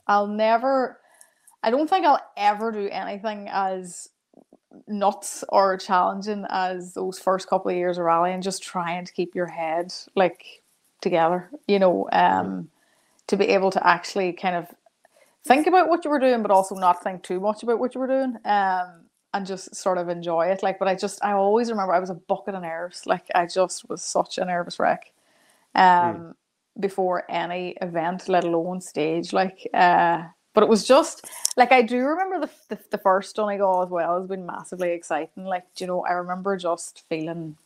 I'll 0.08 0.28
never. 0.28 1.00
I 1.64 1.72
don't 1.72 1.90
think 1.90 2.06
I'll 2.06 2.22
ever 2.38 2.72
do 2.72 2.88
anything 2.90 3.50
as 3.52 4.10
nuts 4.88 5.44
or 5.50 5.78
challenging 5.78 6.46
as 6.50 6.94
those 6.94 7.20
first 7.20 7.50
couple 7.50 7.72
of 7.72 7.78
years 7.78 7.98
of 7.98 8.06
rallying, 8.06 8.42
just 8.42 8.62
trying 8.62 9.06
to 9.06 9.14
keep 9.14 9.34
your 9.34 9.48
head 9.48 9.94
like 10.16 10.62
together, 11.02 11.50
you 11.68 11.80
know, 11.80 12.08
um, 12.12 12.70
to 13.28 13.38
be 13.38 13.46
able 13.46 13.72
to 13.72 13.86
actually 13.88 14.34
kind 14.34 14.56
of 14.56 14.68
think 15.44 15.68
about 15.68 15.90
what 15.90 16.06
you 16.06 16.12
were 16.12 16.20
doing, 16.20 16.42
but 16.42 16.52
also 16.52 16.76
not 16.76 17.04
think 17.04 17.24
too 17.24 17.40
much 17.40 17.64
about 17.64 17.80
what 17.80 17.96
you 17.96 18.02
were 18.02 18.08
doing, 18.08 18.38
um, 18.46 19.06
and 19.34 19.46
just 19.46 19.76
sort 19.76 19.98
of 19.98 20.10
enjoy 20.10 20.48
it. 20.48 20.62
Like, 20.64 20.80
but 20.80 20.88
I 20.88 20.96
just, 20.96 21.24
I 21.24 21.34
always 21.34 21.70
remember 21.70 21.94
I 21.94 22.00
was 22.00 22.10
a 22.10 22.16
bucket 22.16 22.56
of 22.56 22.62
nerves. 22.62 23.06
Like, 23.06 23.26
I 23.34 23.46
just 23.46 23.90
was 23.90 24.02
such 24.02 24.38
a 24.38 24.46
nervous 24.46 24.80
wreck, 24.80 25.12
um, 25.76 25.84
mm. 25.84 26.34
Before 26.80 27.24
any 27.30 27.76
event, 27.82 28.30
let 28.30 28.44
alone 28.44 28.82
stage. 28.82 29.34
Like, 29.34 29.68
uh, 29.74 30.24
but 30.54 30.64
it 30.64 30.70
was 30.70 30.88
just 30.88 31.26
like 31.56 31.72
I 31.72 31.82
do 31.82 32.00
remember 32.00 32.40
the 32.40 32.76
the, 32.76 32.82
the 32.92 32.98
first 32.98 33.36
Donegal 33.36 33.84
as 33.84 33.90
well 33.90 34.20
has 34.20 34.28
been 34.28 34.46
massively 34.46 34.92
exciting. 34.92 35.46
Like, 35.46 35.66
you 35.78 35.88
know, 35.88 36.04
I 36.04 36.14
remember 36.14 36.58
just 36.58 37.04
feeling 37.10 37.58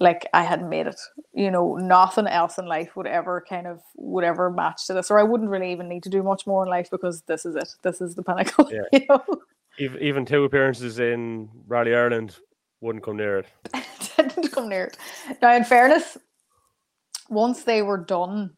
like 0.00 0.26
I 0.32 0.42
had 0.42 0.68
made 0.68 0.86
it. 0.86 1.00
You 1.32 1.50
know, 1.50 1.76
nothing 1.76 2.26
else 2.26 2.58
in 2.58 2.66
life 2.66 2.96
would 2.96 3.06
ever 3.06 3.44
kind 3.48 3.66
of 3.66 3.80
would 3.96 4.24
ever 4.24 4.50
match 4.50 4.86
to 4.86 4.94
this, 4.94 5.10
or 5.10 5.18
I 5.18 5.24
wouldn't 5.24 5.50
really 5.50 5.72
even 5.72 5.88
need 5.88 6.02
to 6.04 6.10
do 6.10 6.22
much 6.22 6.46
more 6.46 6.64
in 6.64 6.70
life 6.70 6.90
because 6.90 7.22
this 7.22 7.44
is 7.44 7.56
it. 7.56 7.74
This 7.82 8.00
is 8.00 8.14
the 8.14 8.22
pinnacle. 8.24 8.70
Yeah. 8.72 8.82
You 8.92 9.06
know? 9.08 9.24
Even 9.78 10.02
even 10.02 10.26
two 10.26 10.44
appearances 10.44 10.98
in 10.98 11.48
Rally 11.66 11.94
Ireland 11.94 12.36
wouldn't 12.80 13.04
come 13.04 13.16
near 13.16 13.38
it. 13.38 13.46
didn't 14.16 14.52
come 14.52 14.68
near 14.68 14.84
it. 14.84 14.96
Now, 15.42 15.54
in 15.54 15.64
fairness, 15.64 16.18
once 17.28 17.64
they 17.64 17.82
were 17.82 17.98
done, 17.98 18.52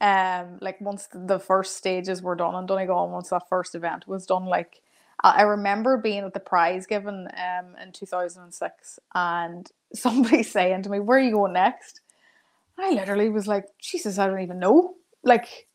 um, 0.00 0.58
like 0.60 0.80
once 0.80 1.08
the 1.12 1.38
first 1.38 1.76
stages 1.76 2.22
were 2.22 2.36
done 2.36 2.54
in 2.56 2.66
Donegal, 2.66 3.10
once 3.10 3.30
that 3.30 3.48
first 3.48 3.74
event 3.74 4.08
was 4.08 4.26
done, 4.26 4.46
like 4.46 4.80
I 5.22 5.42
remember 5.42 5.98
being 5.98 6.24
at 6.24 6.34
the 6.34 6.40
prize 6.40 6.86
given 6.86 7.28
um 7.36 7.76
in 7.82 7.92
2006 7.92 8.98
and 9.14 9.70
somebody 9.94 10.42
saying 10.42 10.82
to 10.84 10.90
me, 10.90 11.00
Where 11.00 11.18
are 11.18 11.22
you 11.22 11.32
going 11.32 11.54
next? 11.54 12.00
I 12.78 12.92
literally 12.92 13.28
was 13.30 13.46
like, 13.48 13.66
Jesus, 13.80 14.18
I 14.18 14.26
don't 14.26 14.40
even 14.42 14.58
know. 14.60 14.94
Like 15.24 15.68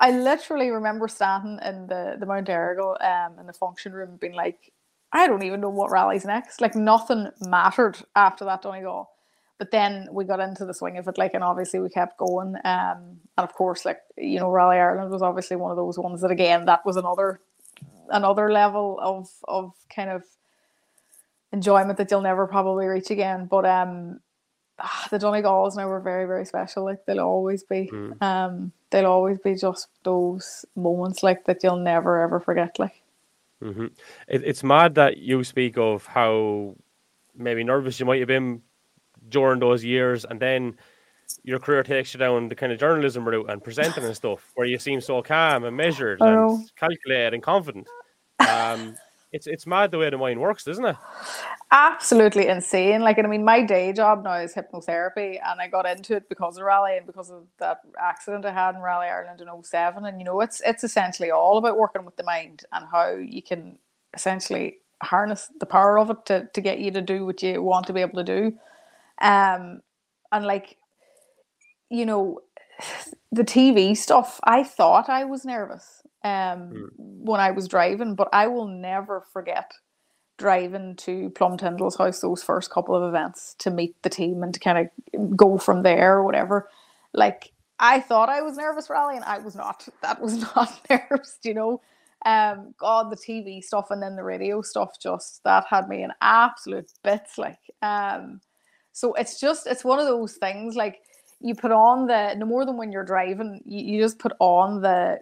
I 0.00 0.12
literally 0.12 0.70
remember 0.70 1.08
standing 1.08 1.58
in 1.64 1.86
the, 1.88 2.16
the 2.20 2.26
Mount 2.26 2.48
Errigal 2.48 2.96
um 3.04 3.38
in 3.40 3.46
the 3.46 3.52
function 3.52 3.92
room 3.92 4.18
being 4.20 4.34
like, 4.34 4.72
I 5.12 5.26
don't 5.26 5.42
even 5.44 5.60
know 5.60 5.70
what 5.70 5.90
rally's 5.90 6.24
next. 6.26 6.60
Like 6.60 6.76
nothing 6.76 7.28
mattered 7.40 7.98
after 8.16 8.44
that 8.46 8.62
Donegal. 8.62 9.10
But 9.58 9.72
then 9.72 10.08
we 10.12 10.24
got 10.24 10.38
into 10.38 10.64
the 10.64 10.72
swing 10.72 10.98
of 10.98 11.08
it, 11.08 11.18
like, 11.18 11.34
and 11.34 11.42
obviously 11.42 11.80
we 11.80 11.88
kept 11.88 12.16
going. 12.16 12.54
Um, 12.64 13.18
and 13.36 13.44
of 13.44 13.52
course, 13.52 13.84
like 13.84 14.00
you 14.16 14.38
know, 14.38 14.50
Rally 14.50 14.78
Ireland 14.78 15.10
was 15.10 15.22
obviously 15.22 15.56
one 15.56 15.72
of 15.72 15.76
those 15.76 15.98
ones 15.98 16.20
that 16.20 16.30
again, 16.30 16.66
that 16.66 16.86
was 16.86 16.96
another, 16.96 17.40
another 18.08 18.52
level 18.52 18.98
of 19.02 19.28
of 19.48 19.72
kind 19.94 20.10
of 20.10 20.22
enjoyment 21.52 21.98
that 21.98 22.10
you'll 22.10 22.20
never 22.20 22.46
probably 22.46 22.86
reach 22.86 23.10
again. 23.10 23.46
But 23.46 23.66
um, 23.66 24.20
ah, 24.78 25.08
the 25.10 25.18
Donegals 25.18 25.76
now 25.76 25.88
were 25.88 26.00
very 26.00 26.26
very 26.26 26.44
special. 26.44 26.84
Like 26.84 27.04
they'll 27.04 27.20
always 27.20 27.64
be. 27.64 27.90
Mm. 27.92 28.22
Um, 28.22 28.72
they'll 28.90 29.06
always 29.06 29.38
be 29.38 29.54
just 29.54 29.88
those 30.04 30.64
moments 30.76 31.22
like 31.22 31.44
that 31.46 31.62
you'll 31.64 31.76
never 31.76 32.20
ever 32.20 32.38
forget. 32.38 32.78
Like. 32.78 33.02
Mm-hmm. 33.62 33.86
It, 34.28 34.42
it's 34.44 34.62
mad 34.62 34.94
that 34.94 35.18
you 35.18 35.42
speak 35.42 35.76
of 35.78 36.06
how 36.06 36.76
maybe 37.36 37.64
nervous 37.64 37.98
you 37.98 38.06
might 38.06 38.20
have 38.20 38.28
been 38.28 38.62
during 39.28 39.60
those 39.60 39.84
years, 39.84 40.24
and 40.24 40.40
then 40.40 40.76
your 41.42 41.58
career 41.58 41.82
takes 41.82 42.14
you 42.14 42.18
down 42.18 42.48
the 42.48 42.54
kind 42.54 42.72
of 42.72 42.78
journalism 42.78 43.26
route 43.28 43.50
and 43.50 43.62
presenting 43.62 44.04
and 44.04 44.16
stuff, 44.16 44.50
where 44.54 44.66
you 44.66 44.78
seem 44.78 45.00
so 45.00 45.22
calm 45.22 45.64
and 45.64 45.76
measured 45.76 46.18
oh. 46.20 46.56
and 46.56 46.76
calculated 46.76 47.34
and 47.34 47.42
confident. 47.42 47.86
Um, 48.40 48.94
it's 49.32 49.46
it's 49.46 49.66
mad 49.66 49.90
the 49.90 49.98
way 49.98 50.10
the 50.10 50.18
mind 50.18 50.40
works, 50.40 50.66
isn't 50.66 50.84
it? 50.84 50.96
Absolutely 51.70 52.48
insane. 52.48 53.02
Like, 53.02 53.18
I 53.18 53.22
mean, 53.22 53.44
my 53.44 53.62
day 53.62 53.92
job 53.92 54.24
now 54.24 54.34
is 54.34 54.54
hypnotherapy, 54.54 55.38
and 55.44 55.60
I 55.60 55.68
got 55.68 55.86
into 55.86 56.16
it 56.16 56.28
because 56.28 56.56
of 56.56 56.64
rally 56.64 56.96
and 56.96 57.06
because 57.06 57.30
of 57.30 57.44
that 57.58 57.80
accident 58.00 58.46
I 58.46 58.52
had 58.52 58.74
in 58.74 58.80
Rally 58.80 59.08
Ireland 59.08 59.42
in 59.42 59.62
07. 59.62 60.06
And 60.06 60.18
you 60.18 60.24
know, 60.24 60.40
it's 60.40 60.62
it's 60.64 60.82
essentially 60.82 61.30
all 61.30 61.58
about 61.58 61.78
working 61.78 62.04
with 62.04 62.16
the 62.16 62.24
mind 62.24 62.64
and 62.72 62.86
how 62.90 63.10
you 63.10 63.42
can 63.42 63.78
essentially 64.14 64.78
harness 65.02 65.50
the 65.60 65.66
power 65.66 65.98
of 65.98 66.10
it 66.10 66.24
to, 66.26 66.48
to 66.54 66.60
get 66.60 66.80
you 66.80 66.90
to 66.90 67.02
do 67.02 67.24
what 67.24 67.42
you 67.42 67.62
want 67.62 67.86
to 67.86 67.92
be 67.92 68.00
able 68.00 68.24
to 68.24 68.24
do. 68.24 68.58
Um, 69.20 69.80
and 70.32 70.44
like, 70.44 70.76
you 71.90 72.06
know, 72.06 72.40
the 73.32 73.44
TV 73.44 73.96
stuff, 73.96 74.40
I 74.44 74.64
thought 74.64 75.08
I 75.08 75.24
was 75.24 75.44
nervous 75.44 76.02
um 76.24 76.72
mm. 76.72 76.88
when 76.98 77.40
I 77.40 77.52
was 77.52 77.68
driving, 77.68 78.14
but 78.14 78.28
I 78.32 78.48
will 78.48 78.66
never 78.66 79.24
forget 79.32 79.70
driving 80.38 80.94
to 80.96 81.30
Plum 81.30 81.56
Tyndall's 81.58 81.96
house 81.96 82.20
those 82.20 82.42
first 82.42 82.70
couple 82.70 82.94
of 82.94 83.02
events 83.08 83.54
to 83.58 83.70
meet 83.70 84.00
the 84.02 84.08
team 84.08 84.42
and 84.42 84.54
to 84.54 84.60
kind 84.60 84.78
of 84.78 85.36
go 85.36 85.58
from 85.58 85.82
there 85.82 86.14
or 86.14 86.24
whatever. 86.24 86.68
Like 87.12 87.52
I 87.78 88.00
thought 88.00 88.28
I 88.28 88.42
was 88.42 88.56
nervous 88.56 88.88
rallying, 88.88 89.22
I 89.24 89.38
was 89.38 89.54
not. 89.54 89.86
That 90.02 90.20
was 90.20 90.40
not 90.56 90.80
nerves, 90.88 91.38
you 91.44 91.54
know. 91.54 91.80
Um, 92.24 92.74
God, 92.78 93.10
the 93.10 93.16
TV 93.16 93.62
stuff 93.62 93.90
and 93.90 94.02
then 94.02 94.16
the 94.16 94.24
radio 94.24 94.60
stuff 94.62 94.96
just 95.00 95.42
that 95.44 95.66
had 95.68 95.88
me 95.88 96.02
in 96.02 96.10
absolute 96.20 96.90
bits. 97.04 97.38
Like, 97.38 97.60
um, 97.80 98.40
so 98.98 99.12
it's 99.14 99.38
just 99.38 99.68
it's 99.68 99.84
one 99.84 100.00
of 100.00 100.06
those 100.06 100.32
things 100.32 100.74
like 100.74 101.02
you 101.40 101.54
put 101.54 101.70
on 101.70 102.08
the 102.08 102.34
no 102.34 102.46
more 102.46 102.66
than 102.66 102.76
when 102.76 102.90
you're 102.90 103.04
driving, 103.04 103.60
you, 103.64 103.80
you 103.92 104.02
just 104.02 104.18
put 104.18 104.32
on 104.40 104.82
the 104.82 105.20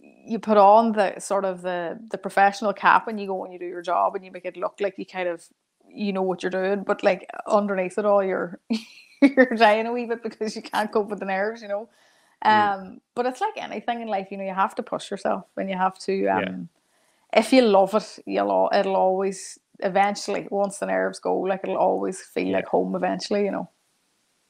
you 0.00 0.40
put 0.40 0.56
on 0.56 0.90
the 0.90 1.20
sort 1.20 1.44
of 1.44 1.62
the 1.62 1.96
the 2.10 2.18
professional 2.18 2.72
cap 2.72 3.06
and 3.06 3.20
you 3.20 3.28
go 3.28 3.44
and 3.44 3.52
you 3.52 3.58
do 3.60 3.66
your 3.66 3.82
job 3.82 4.16
and 4.16 4.24
you 4.24 4.32
make 4.32 4.44
it 4.44 4.56
look 4.56 4.74
like 4.80 4.94
you 4.98 5.06
kind 5.06 5.28
of 5.28 5.44
you 5.88 6.12
know 6.12 6.22
what 6.22 6.42
you're 6.42 6.50
doing, 6.50 6.82
but 6.82 7.04
like 7.04 7.30
underneath 7.46 7.98
it 7.98 8.04
all, 8.04 8.24
you're 8.24 8.58
you're 9.22 9.54
dying 9.54 9.86
a 9.86 9.92
wee 9.92 10.06
bit 10.06 10.24
because 10.24 10.56
you 10.56 10.62
can't 10.62 10.90
cope 10.90 11.08
with 11.08 11.20
the 11.20 11.24
nerves, 11.24 11.62
you 11.62 11.68
know. 11.68 11.88
Mm. 12.44 12.50
Um, 12.50 12.80
mm. 12.80 13.00
but 13.14 13.26
it's 13.26 13.40
like 13.40 13.54
anything 13.58 14.00
in 14.00 14.08
life, 14.08 14.26
you 14.32 14.38
know, 14.38 14.44
you 14.44 14.54
have 14.54 14.74
to 14.74 14.82
push 14.82 15.08
yourself 15.08 15.44
and 15.56 15.70
you 15.70 15.76
have 15.76 16.00
to. 16.00 16.26
Um, 16.26 16.42
yeah. 16.42 17.40
If 17.40 17.52
you 17.52 17.62
love 17.62 17.94
it, 17.94 18.18
you'll 18.26 18.70
it'll 18.74 18.96
always 18.96 19.60
eventually 19.84 20.48
once 20.50 20.78
the 20.78 20.86
nerves 20.86 21.20
go, 21.20 21.38
like 21.38 21.60
it'll 21.62 21.76
always 21.76 22.20
feel 22.20 22.48
yeah. 22.48 22.56
like 22.56 22.66
home 22.66 22.96
eventually, 22.96 23.44
you 23.44 23.52
know. 23.52 23.70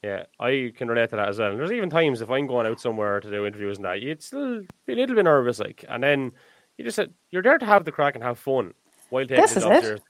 Yeah, 0.03 0.25
I 0.39 0.73
can 0.77 0.89
relate 0.89 1.11
to 1.11 1.17
that 1.17 1.29
as 1.29 1.39
well. 1.39 1.51
And 1.51 1.59
there's 1.59 1.73
even 1.73 1.91
times 1.91 2.21
if 2.21 2.31
I'm 2.31 2.47
going 2.47 2.67
out 2.67 2.81
somewhere 2.81 3.21
to 3.21 3.31
do 3.31 3.47
interviews 3.47 3.79
and 3.79 3.87
that, 3.87 4.03
you'd 4.03 4.23
still 4.23 4.63
be 4.87 4.93
a 4.93 4.97
little 4.97 5.17
bit 5.17 5.25
nervous, 5.25 5.59
like, 5.59 5.85
and 5.89 6.03
then 6.03 6.33
you 6.77 6.85
just 6.85 6.97
said 6.97 7.13
you're 7.31 7.43
there 7.43 7.59
to 7.59 7.67
have 7.67 7.85
the 7.85 7.93
crack 7.93 8.15
and 8.15 8.25
have 8.25 8.39
fun 8.39 8.75
while 9.11 9.25
taking 9.25 9.43
this 9.43 9.55
the 9.55 9.61
job 9.61 9.83
seriously. 9.83 10.07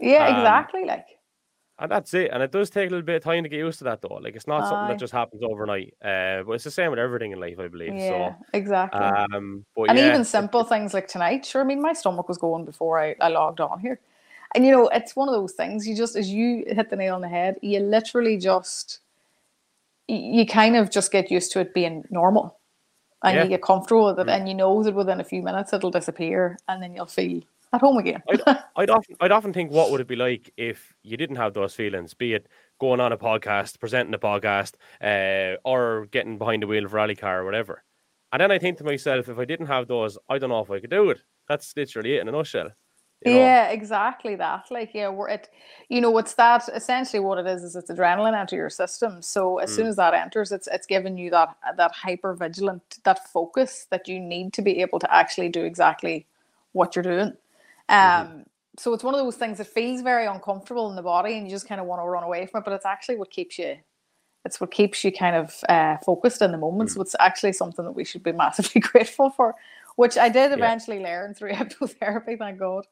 Yeah, 0.00 0.26
um, 0.28 0.36
exactly. 0.36 0.84
Like, 0.86 1.06
and 1.78 1.90
that's 1.90 2.14
it. 2.14 2.30
And 2.32 2.42
it 2.42 2.52
does 2.52 2.70
take 2.70 2.88
a 2.88 2.90
little 2.90 3.04
bit 3.04 3.16
of 3.16 3.22
time 3.22 3.42
to 3.42 3.48
get 3.48 3.58
used 3.58 3.78
to 3.78 3.84
that, 3.84 4.00
though. 4.00 4.14
Like, 4.14 4.36
it's 4.36 4.46
not 4.46 4.62
Aye. 4.62 4.68
something 4.68 4.88
that 4.88 4.98
just 4.98 5.12
happens 5.12 5.42
overnight. 5.42 5.94
Uh, 6.02 6.42
but 6.44 6.52
it's 6.52 6.64
the 6.64 6.70
same 6.70 6.90
with 6.90 7.00
everything 7.00 7.32
in 7.32 7.40
life, 7.40 7.58
I 7.58 7.68
believe. 7.68 7.94
Yeah, 7.94 8.30
so, 8.30 8.36
exactly. 8.52 9.00
Um, 9.00 9.66
and 9.76 9.98
yeah. 9.98 10.08
even 10.08 10.24
simple 10.24 10.64
things 10.64 10.94
like 10.94 11.08
tonight. 11.08 11.44
Sure, 11.44 11.62
I 11.62 11.64
mean, 11.64 11.82
my 11.82 11.92
stomach 11.92 12.28
was 12.28 12.38
going 12.38 12.64
before 12.64 13.00
I, 13.00 13.16
I 13.20 13.28
logged 13.28 13.60
on 13.60 13.80
here. 13.80 14.00
And 14.54 14.64
you 14.64 14.70
know, 14.70 14.88
it's 14.88 15.16
one 15.16 15.28
of 15.28 15.34
those 15.34 15.52
things. 15.52 15.86
You 15.86 15.96
just, 15.96 16.16
as 16.16 16.30
you 16.30 16.64
hit 16.66 16.90
the 16.90 16.96
nail 16.96 17.14
on 17.14 17.20
the 17.20 17.28
head, 17.28 17.56
you 17.62 17.80
literally 17.80 18.38
just 18.38 19.00
you 20.06 20.46
kind 20.46 20.76
of 20.76 20.90
just 20.90 21.10
get 21.10 21.30
used 21.30 21.50
to 21.52 21.60
it 21.60 21.72
being 21.72 22.04
normal 22.10 22.58
and 23.22 23.36
yeah. 23.36 23.42
you 23.42 23.48
get 23.48 23.62
comfortable 23.62 24.06
with 24.06 24.18
it 24.18 24.26
mm. 24.26 24.36
and 24.36 24.46
you 24.46 24.54
know 24.54 24.82
that 24.82 24.94
within 24.94 25.18
a 25.18 25.24
few 25.24 25.42
minutes 25.42 25.72
it'll 25.72 25.90
disappear 25.90 26.58
and 26.68 26.82
then 26.82 26.94
you'll 26.94 27.06
feel 27.06 27.40
at 27.72 27.80
home 27.80 27.96
again. 27.98 28.22
I'd, 28.30 28.42
I'd, 28.76 28.90
often 28.90 29.16
I'd 29.20 29.32
often 29.32 29.52
think 29.52 29.70
what 29.72 29.90
would 29.90 30.00
it 30.00 30.06
be 30.06 30.16
like 30.16 30.52
if 30.56 30.94
you 31.02 31.16
didn't 31.16 31.36
have 31.36 31.54
those 31.54 31.74
feelings, 31.74 32.14
be 32.14 32.34
it 32.34 32.46
going 32.78 33.00
on 33.00 33.12
a 33.12 33.16
podcast, 33.16 33.80
presenting 33.80 34.14
a 34.14 34.18
podcast, 34.18 34.74
uh, 35.02 35.56
or 35.64 36.06
getting 36.10 36.38
behind 36.38 36.62
the 36.62 36.66
wheel 36.66 36.84
of 36.84 36.92
a 36.92 36.96
rally 36.96 37.16
car 37.16 37.40
or 37.40 37.44
whatever. 37.44 37.82
And 38.32 38.40
then 38.40 38.50
I 38.50 38.58
think 38.58 38.78
to 38.78 38.84
myself, 38.84 39.28
if 39.28 39.38
I 39.38 39.44
didn't 39.44 39.66
have 39.66 39.86
those, 39.86 40.18
I 40.28 40.38
don't 40.38 40.50
know 40.50 40.60
if 40.60 40.70
I 40.70 40.80
could 40.80 40.90
do 40.90 41.10
it. 41.10 41.20
That's 41.48 41.72
literally 41.76 42.16
it 42.16 42.20
in 42.20 42.28
a 42.28 42.32
nutshell. 42.32 42.70
Know? 43.24 43.32
Yeah, 43.32 43.68
exactly 43.68 44.36
that. 44.36 44.66
Like, 44.70 44.92
yeah, 44.92 45.08
we're 45.08 45.28
it. 45.28 45.48
You 45.88 46.00
know, 46.00 46.16
it's 46.18 46.34
that 46.34 46.68
essentially 46.74 47.20
what 47.20 47.38
it 47.38 47.46
is. 47.46 47.62
Is 47.62 47.74
it's 47.74 47.90
adrenaline 47.90 48.38
into 48.38 48.54
your 48.54 48.68
system. 48.68 49.22
So 49.22 49.58
as 49.58 49.70
mm. 49.72 49.76
soon 49.76 49.86
as 49.86 49.96
that 49.96 50.12
enters, 50.12 50.52
it's 50.52 50.68
it's 50.70 50.86
giving 50.86 51.16
you 51.16 51.30
that 51.30 51.56
that 51.76 51.92
hyper 51.92 52.34
vigilant, 52.34 52.82
that 53.04 53.26
focus 53.28 53.86
that 53.90 54.08
you 54.08 54.20
need 54.20 54.52
to 54.54 54.62
be 54.62 54.80
able 54.82 54.98
to 54.98 55.14
actually 55.14 55.48
do 55.48 55.64
exactly 55.64 56.26
what 56.72 56.94
you're 56.94 57.02
doing. 57.02 57.32
Mm-hmm. 57.88 58.20
Um. 58.20 58.26
Mm-hmm. 58.28 58.40
So 58.76 58.92
it's 58.92 59.04
one 59.04 59.14
of 59.14 59.20
those 59.20 59.36
things 59.36 59.58
that 59.58 59.68
feels 59.68 60.02
very 60.02 60.26
uncomfortable 60.26 60.90
in 60.90 60.96
the 60.96 61.02
body, 61.02 61.38
and 61.38 61.46
you 61.46 61.50
just 61.50 61.68
kind 61.68 61.80
of 61.80 61.86
want 61.86 62.02
to 62.02 62.06
run 62.06 62.24
away 62.24 62.46
from 62.46 62.60
it. 62.60 62.64
But 62.64 62.74
it's 62.74 62.86
actually 62.86 63.16
what 63.16 63.30
keeps 63.30 63.58
you. 63.58 63.76
It's 64.44 64.60
what 64.60 64.70
keeps 64.70 65.02
you 65.02 65.12
kind 65.12 65.36
of 65.36 65.64
uh, 65.68 65.96
focused 66.04 66.42
in 66.42 66.52
the 66.52 66.58
moment. 66.58 66.90
Mm. 66.90 66.94
So 66.94 67.00
it's 67.00 67.16
actually 67.20 67.52
something 67.52 67.84
that 67.84 67.92
we 67.92 68.04
should 68.04 68.22
be 68.22 68.32
massively 68.44 68.80
grateful 68.80 69.30
for, 69.30 69.54
which 69.96 70.18
I 70.18 70.28
did 70.28 70.52
eventually 70.52 71.00
yeah. 71.00 71.08
learn 71.08 71.34
through 71.34 71.52
hypnotherapy. 71.52 72.38
Thank 72.38 72.58
God. 72.58 72.86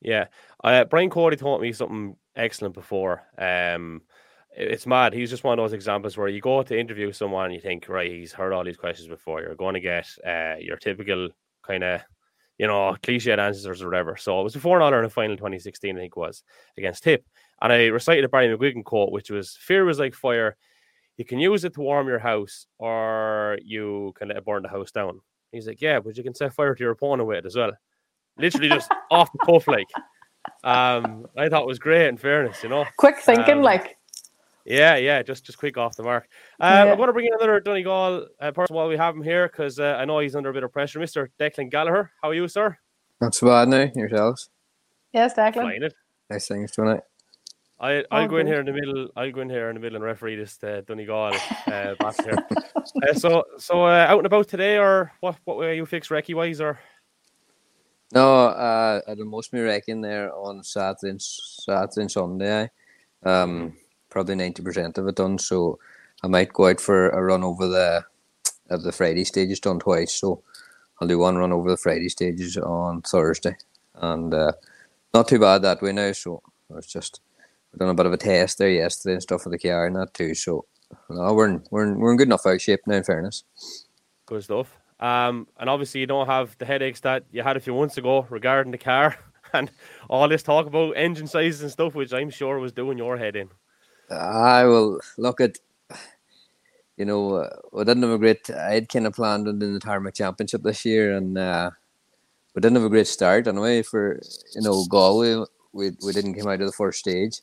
Yeah, 0.00 0.26
uh, 0.62 0.84
Brian 0.84 1.10
Cody 1.10 1.36
taught 1.36 1.60
me 1.60 1.72
something 1.72 2.16
excellent 2.36 2.74
before. 2.74 3.22
Um, 3.36 4.02
it's 4.56 4.86
mad. 4.86 5.12
He's 5.12 5.30
just 5.30 5.44
one 5.44 5.58
of 5.58 5.62
those 5.62 5.72
examples 5.72 6.16
where 6.16 6.28
you 6.28 6.40
go 6.40 6.62
to 6.62 6.78
interview 6.78 7.12
someone 7.12 7.46
and 7.46 7.54
you 7.54 7.60
think, 7.60 7.88
right, 7.88 8.10
he's 8.10 8.32
heard 8.32 8.52
all 8.52 8.64
these 8.64 8.76
questions 8.76 9.08
before. 9.08 9.40
You're 9.40 9.54
going 9.54 9.74
to 9.74 9.80
get 9.80 10.06
uh, 10.26 10.54
your 10.60 10.76
typical 10.76 11.28
kind 11.64 11.82
of, 11.84 12.00
you 12.58 12.66
know, 12.66 12.96
cliched 13.02 13.38
answers 13.38 13.82
or 13.82 13.86
whatever. 13.86 14.16
So 14.16 14.40
it 14.40 14.44
was 14.44 14.54
before 14.54 14.76
an 14.76 14.82
All 14.82 14.92
Ireland 14.94 15.12
final 15.12 15.36
2016, 15.36 15.96
I 15.96 16.00
think 16.00 16.16
was 16.16 16.42
against 16.76 17.02
Tip, 17.04 17.24
and 17.60 17.72
I 17.72 17.86
recited 17.86 18.24
a 18.24 18.28
Barry 18.28 18.56
McGuigan 18.56 18.84
quote, 18.84 19.12
which 19.12 19.30
was, 19.30 19.56
"Fear 19.60 19.84
was 19.84 19.98
like 19.98 20.14
fire. 20.14 20.56
You 21.16 21.24
can 21.24 21.40
use 21.40 21.64
it 21.64 21.74
to 21.74 21.80
warm 21.82 22.08
your 22.08 22.20
house, 22.20 22.66
or 22.78 23.58
you 23.64 24.12
can 24.16 24.28
let 24.28 24.38
it 24.38 24.44
burn 24.46 24.62
the 24.64 24.68
house 24.70 24.92
down." 24.92 25.20
He's 25.52 25.66
like, 25.68 25.80
"Yeah, 25.82 26.00
but 26.00 26.16
you 26.16 26.24
can 26.24 26.34
set 26.34 26.54
fire 26.54 26.74
to 26.74 26.84
your 26.84 26.92
opponent 26.92 27.28
with 27.28 27.38
it 27.38 27.46
as 27.46 27.56
well." 27.56 27.72
Literally 28.38 28.68
just 28.68 28.90
off 29.10 29.30
the 29.32 29.38
cuff, 29.38 29.66
like. 29.68 29.88
Um, 30.64 31.26
I 31.36 31.48
thought 31.48 31.62
it 31.62 31.68
was 31.68 31.78
great. 31.78 32.08
In 32.08 32.16
fairness, 32.16 32.62
you 32.62 32.68
know, 32.68 32.84
quick 32.96 33.18
thinking, 33.18 33.58
um, 33.58 33.62
like. 33.62 33.96
Yeah, 34.64 34.96
yeah, 34.96 35.22
just 35.22 35.46
just 35.46 35.56
quick 35.56 35.78
off 35.78 35.96
the 35.96 36.02
mark. 36.02 36.28
Um, 36.60 36.72
yeah. 36.72 36.92
I'm 36.92 36.96
going 36.98 37.06
to 37.06 37.12
bring 37.14 37.26
in 37.26 37.32
another 37.32 37.58
Donegal 37.58 38.26
uh, 38.38 38.50
person 38.52 38.76
while 38.76 38.86
we 38.86 38.98
have 38.98 39.14
him 39.14 39.22
here 39.22 39.48
because 39.48 39.80
uh, 39.80 39.96
I 39.98 40.04
know 40.04 40.18
he's 40.18 40.36
under 40.36 40.50
a 40.50 40.52
bit 40.52 40.62
of 40.62 40.72
pressure. 40.72 41.00
Mr. 41.00 41.28
Declan 41.40 41.70
Gallagher, 41.70 42.10
how 42.20 42.28
are 42.28 42.34
you, 42.34 42.48
sir? 42.48 42.76
Not 43.20 43.34
so 43.34 43.46
bad 43.46 43.68
now. 43.68 43.90
Yourselves? 43.94 44.50
Yes, 45.12 45.34
Declan. 45.34 45.82
It. 45.82 45.94
Nice 46.28 46.48
things 46.48 46.70
tonight. 46.72 47.00
I 47.80 48.04
I'll 48.10 48.24
oh, 48.24 48.28
go 48.28 48.36
in 48.38 48.46
here 48.46 48.60
in 48.60 48.66
the 48.66 48.72
middle. 48.72 49.08
I'll 49.16 49.30
go 49.30 49.40
in 49.40 49.48
here 49.48 49.68
in 49.70 49.74
the 49.74 49.80
middle 49.80 49.96
and 49.96 50.04
referee 50.04 50.36
this 50.36 50.58
uh, 50.62 50.82
Donegal 50.86 51.32
uh, 51.66 51.94
back 51.94 52.22
here. 52.22 52.36
uh, 53.08 53.14
so 53.14 53.44
so 53.56 53.84
uh, 53.84 54.06
out 54.08 54.18
and 54.18 54.26
about 54.26 54.48
today, 54.48 54.78
or 54.78 55.12
what? 55.20 55.36
What 55.44 55.58
way 55.58 55.76
you 55.76 55.86
fix 55.86 56.08
recce 56.08 56.34
wise, 56.34 56.60
or 56.60 56.78
no, 58.12 58.46
uh, 58.46 59.00
I 59.06 59.14
did 59.14 59.26
most 59.26 59.48
of 59.48 59.58
my 59.58 59.64
wrecking 59.64 60.00
there 60.00 60.34
on 60.34 60.62
Saturday 60.62 61.10
and, 61.10 61.22
Saturday 61.22 62.02
and 62.02 62.10
Sunday. 62.10 62.70
Um, 63.24 63.76
probably 64.10 64.36
ninety 64.36 64.62
percent 64.62 64.96
of 64.98 65.06
it 65.08 65.16
done. 65.16 65.38
So 65.38 65.78
I 66.22 66.28
might 66.28 66.52
go 66.52 66.68
out 66.68 66.80
for 66.80 67.10
a 67.10 67.22
run 67.22 67.44
over 67.44 67.66
the 67.66 68.04
of 68.70 68.82
the 68.82 68.92
Friday 68.92 69.24
stages 69.24 69.60
done 69.60 69.78
twice. 69.78 70.12
So 70.12 70.42
I'll 71.00 71.08
do 71.08 71.18
one 71.18 71.36
run 71.36 71.52
over 71.52 71.70
the 71.70 71.76
Friday 71.76 72.08
stages 72.08 72.56
on 72.56 73.02
Thursday, 73.02 73.56
and 73.96 74.32
uh, 74.32 74.52
not 75.14 75.28
too 75.28 75.38
bad 75.38 75.62
that 75.62 75.82
way 75.82 75.92
now. 75.92 76.12
So 76.12 76.42
it's 76.76 76.92
just 76.92 77.20
we 77.72 77.78
done 77.78 77.90
a 77.90 77.94
bit 77.94 78.06
of 78.06 78.12
a 78.12 78.16
test 78.16 78.58
there 78.58 78.70
yesterday 78.70 79.14
and 79.14 79.22
stuff 79.22 79.42
for 79.42 79.50
the 79.50 79.58
car 79.58 79.86
and 79.86 79.96
that 79.96 80.14
too. 80.14 80.34
So 80.34 80.64
no, 81.10 81.34
we're 81.34 81.48
in, 81.48 81.62
we're 81.70 81.84
in, 81.84 81.98
we're 81.98 82.12
in 82.12 82.16
good 82.16 82.28
enough 82.28 82.46
out 82.46 82.60
shape 82.60 82.80
now. 82.86 82.96
In 82.96 83.04
fairness, 83.04 83.44
good 84.26 84.42
stuff. 84.42 84.77
Um, 85.00 85.46
and 85.58 85.70
obviously, 85.70 86.00
you 86.00 86.06
don't 86.06 86.26
have 86.26 86.56
the 86.58 86.64
headaches 86.64 87.00
that 87.00 87.24
you 87.30 87.42
had 87.42 87.56
a 87.56 87.60
few 87.60 87.74
months 87.74 87.98
ago 87.98 88.26
regarding 88.30 88.72
the 88.72 88.78
car 88.78 89.16
and 89.52 89.70
all 90.08 90.28
this 90.28 90.42
talk 90.42 90.66
about 90.66 90.96
engine 90.96 91.26
sizes 91.26 91.62
and 91.62 91.70
stuff, 91.70 91.94
which 91.94 92.12
I'm 92.12 92.30
sure 92.30 92.58
was 92.58 92.72
doing 92.72 92.98
your 92.98 93.16
head 93.16 93.36
in. 93.36 93.50
I 94.10 94.64
will 94.64 95.00
look 95.16 95.40
at, 95.40 95.58
you 96.96 97.04
know, 97.04 97.34
uh, 97.34 97.56
we 97.72 97.84
didn't 97.84 98.02
have 98.02 98.12
a 98.12 98.18
great. 98.18 98.50
I 98.50 98.74
had 98.74 98.88
kind 98.88 99.06
of 99.06 99.14
planned 99.14 99.46
on 99.46 99.58
the 99.58 99.78
Tarmac 99.78 100.14
Championship 100.14 100.62
this 100.62 100.84
year, 100.84 101.16
and 101.16 101.38
uh, 101.38 101.70
we 102.54 102.60
didn't 102.60 102.76
have 102.76 102.86
a 102.86 102.90
great 102.90 103.06
start 103.06 103.46
anyway. 103.46 103.82
For 103.82 104.20
you 104.54 104.62
know 104.62 104.84
Galway, 104.88 105.44
we 105.72 105.92
we 106.04 106.12
didn't 106.12 106.34
come 106.34 106.48
out 106.48 106.60
of 106.60 106.66
the 106.66 106.72
first 106.72 107.00
stage. 107.00 107.40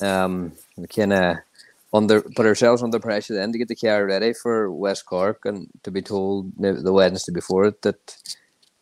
Um, 0.00 0.52
we 0.76 0.86
kind 0.86 1.12
of 1.12 1.36
under 1.92 2.20
put 2.20 2.46
ourselves 2.46 2.82
under 2.82 2.98
pressure 2.98 3.34
then 3.34 3.52
to 3.52 3.58
get 3.58 3.68
the 3.68 3.76
car 3.76 4.06
ready 4.06 4.32
for 4.32 4.70
West 4.70 5.06
Cork 5.06 5.44
and 5.44 5.68
to 5.82 5.90
be 5.90 6.02
told 6.02 6.52
the 6.58 6.92
Wednesday 6.92 7.32
before 7.32 7.64
it 7.66 7.82
that 7.82 8.16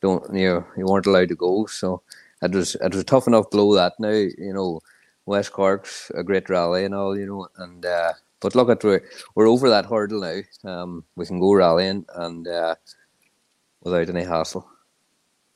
don't 0.03 0.25
you 0.35 0.49
know, 0.49 0.67
you 0.77 0.87
weren't 0.87 1.07
allowed 1.07 1.29
to 1.29 1.37
go. 1.37 1.67
So 1.67 2.03
it 2.43 2.53
was 2.53 2.75
it 2.77 2.95
was 2.95 3.05
tough 3.05 3.27
enough 3.27 3.51
blow 3.51 3.75
that 3.75 3.95
now 3.99 4.11
you 4.11 4.53
know 4.53 4.81
West 5.25 5.53
Cork's 5.53 6.11
a 6.15 6.23
great 6.23 6.49
rally 6.49 6.85
and 6.85 6.95
all 6.95 7.17
you 7.17 7.27
know 7.27 7.49
and 7.59 7.85
uh, 7.87 8.13
but 8.41 8.55
look 8.55 8.69
at 8.69 8.85
we're, 8.85 9.03
we're 9.35 9.49
over 9.49 9.69
that 9.71 9.87
hurdle 9.87 10.21
now. 10.21 10.71
Um, 10.71 11.05
we 11.15 11.27
can 11.27 11.41
go 11.41 11.55
rallying 11.55 12.05
and 12.15 12.47
uh, 12.47 12.75
without 13.83 14.09
any 14.09 14.25
hassle. 14.25 14.69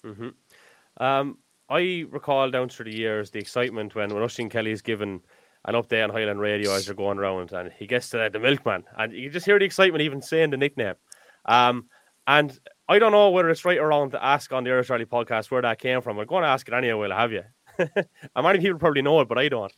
Mm-hmm. 0.05 1.03
Um, 1.03 1.39
I 1.69 2.07
recall 2.11 2.51
down 2.51 2.69
through 2.69 2.87
the 2.87 2.97
years 2.97 3.31
the 3.31 3.39
excitement 3.39 3.95
when 3.95 4.13
when 4.15 4.23
Oisin 4.23 4.49
Kelly's 4.49 4.83
given 4.83 5.21
an 5.65 5.75
update 5.75 6.05
on 6.05 6.11
Highland 6.11 6.41
Radio 6.41 6.73
as 6.73 6.87
you're 6.87 6.95
going 6.95 7.19
around, 7.19 7.53
and 7.53 7.73
he 7.79 7.87
gets 7.87 8.11
to 8.11 8.31
the 8.33 8.39
milkman, 8.39 8.85
and 8.97 9.13
you 9.13 9.31
just 9.31 9.47
hear 9.47 9.59
the 9.59 9.65
excitement 9.65 10.03
even 10.03 10.23
saying 10.23 10.51
the 10.51 10.57
nickname. 10.57 10.95
Um, 11.45 11.87
and 12.27 12.59
I 12.89 12.99
don't 12.99 13.13
know 13.13 13.31
whether 13.31 13.51
it's 13.51 13.65
right 13.65 13.79
or 13.79 13.89
wrong 13.89 14.11
to 14.11 14.25
ask 14.25 14.53
on 14.53 14.65
the 14.65 14.71
Irish 14.71 14.91
Rally 14.91 15.05
podcast 15.05 15.51
where 15.51 15.63
that 15.63 15.79
came 15.79 16.01
from. 16.01 16.19
I'm 16.19 16.27
going 16.27 16.43
to 16.43 16.49
ask 16.49 16.67
it 16.67 16.75
anyway. 16.75 16.95
Will 16.95 17.13
I 17.13 17.21
have 17.21 17.33
you? 17.33 17.45
and 17.79 18.07
many 18.37 18.59
people 18.59 18.79
probably 18.79 19.03
know 19.03 19.21
it, 19.21 19.29
but 19.29 19.39
I 19.39 19.49
don't. 19.49 19.73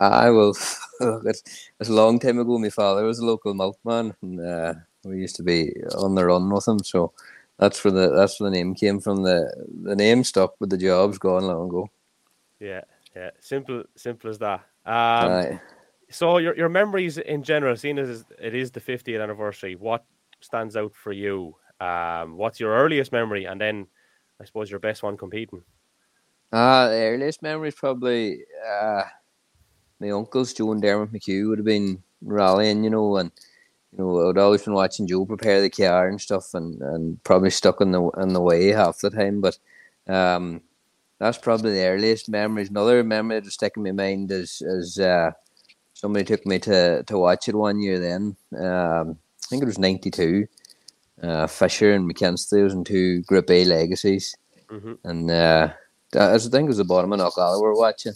I 0.00 0.30
will. 0.30 0.50
it's, 1.00 1.70
it's 1.80 1.88
a 1.88 1.92
long 1.92 2.18
time 2.18 2.38
ago. 2.38 2.58
My 2.58 2.70
father 2.70 3.04
was 3.04 3.18
a 3.18 3.24
local 3.24 3.54
milkman, 3.54 4.14
and 4.22 4.40
uh, 4.40 4.74
we 5.04 5.18
used 5.18 5.36
to 5.36 5.42
be 5.42 5.72
on 5.96 6.14
the 6.14 6.24
run 6.24 6.50
with 6.50 6.68
him. 6.68 6.78
So 6.80 7.12
that's 7.58 7.84
where 7.84 7.92
the 7.92 8.10
that's 8.10 8.40
where 8.40 8.50
the 8.50 8.56
name 8.56 8.74
came 8.74 9.00
from. 9.00 9.22
The 9.22 9.52
the 9.82 9.96
name 9.96 10.24
stuck 10.24 10.54
with 10.60 10.70
the 10.70 10.78
jobs 10.78 11.18
gone 11.18 11.44
long 11.44 11.68
ago. 11.68 11.88
Yeah, 12.60 12.82
yeah. 13.14 13.30
Simple, 13.40 13.84
simple 13.96 14.30
as 14.30 14.38
that. 14.38 14.64
Um, 14.86 15.30
right. 15.32 15.60
So 16.10 16.38
your 16.38 16.56
your 16.56 16.68
memories 16.68 17.18
in 17.18 17.42
general, 17.42 17.76
seeing 17.76 17.98
as 17.98 18.24
it 18.38 18.54
is 18.54 18.70
the 18.70 18.80
50th 18.80 19.22
anniversary, 19.22 19.74
what 19.74 20.04
stands 20.40 20.76
out 20.76 20.94
for 20.94 21.12
you? 21.12 21.56
Um, 21.80 22.36
what's 22.36 22.60
your 22.60 22.72
earliest 22.72 23.10
memory, 23.10 23.46
and 23.46 23.60
then 23.60 23.86
I 24.40 24.44
suppose 24.44 24.70
your 24.70 24.80
best 24.80 25.02
one 25.02 25.16
competing? 25.16 25.62
Uh, 26.52 26.88
the 26.88 26.96
earliest 26.96 27.42
memory 27.42 27.68
is 27.68 27.74
probably 27.74 28.44
uh, 28.64 29.02
my 29.98 30.10
uncles, 30.10 30.52
Joe 30.52 30.72
and 30.72 30.80
Dermot 30.80 31.12
McHugh, 31.12 31.48
would 31.48 31.58
have 31.58 31.66
been 31.66 32.02
rallying, 32.22 32.84
you 32.84 32.90
know, 32.90 33.16
and 33.16 33.32
you 33.92 34.04
know, 34.04 34.30
I'd 34.30 34.38
always 34.38 34.62
been 34.62 34.74
watching 34.74 35.06
Joe 35.06 35.24
prepare 35.24 35.60
the 35.60 35.70
car 35.70 36.08
and 36.08 36.20
stuff, 36.20 36.54
and, 36.54 36.80
and 36.82 37.22
probably 37.24 37.50
stuck 37.50 37.80
in 37.80 37.92
the 37.92 38.02
in 38.18 38.32
the 38.32 38.40
way 38.40 38.68
half 38.68 38.98
the 38.98 39.10
time. 39.10 39.40
But 39.40 39.58
um, 40.06 40.62
that's 41.18 41.38
probably 41.38 41.72
the 41.72 41.86
earliest 41.86 42.28
memories. 42.28 42.70
Another 42.70 43.02
memory 43.04 43.40
that's 43.40 43.54
sticking 43.54 43.86
in 43.86 43.96
my 43.96 44.04
mind 44.04 44.30
is 44.30 44.62
is 44.62 44.98
uh, 44.98 45.30
somebody 45.94 46.24
took 46.24 46.44
me 46.46 46.58
to 46.60 47.02
to 47.04 47.18
watch 47.18 47.48
it 47.48 47.54
one 47.54 47.80
year. 47.80 47.98
Then 47.98 48.36
um, 48.58 49.18
I 49.42 49.46
think 49.48 49.62
it 49.62 49.66
was 49.66 49.78
ninety 49.78 50.10
two. 50.10 50.46
Uh, 51.22 51.46
Fisher 51.46 51.92
and 51.92 52.10
McKinstry 52.12 52.64
was 52.64 52.74
in 52.74 52.84
two 52.84 53.22
Group 53.22 53.48
A 53.50 53.64
legacies, 53.64 54.34
Mhm. 54.68 54.98
and 55.04 55.30
uh, 55.30 55.68
I 56.18 56.38
think 56.38 56.64
it 56.64 56.68
was 56.68 56.76
the 56.76 56.84
bottom 56.84 57.12
of 57.12 57.20
Knockalla 57.20 57.56
we 57.56 57.62
were 57.62 57.78
watching, 57.78 58.14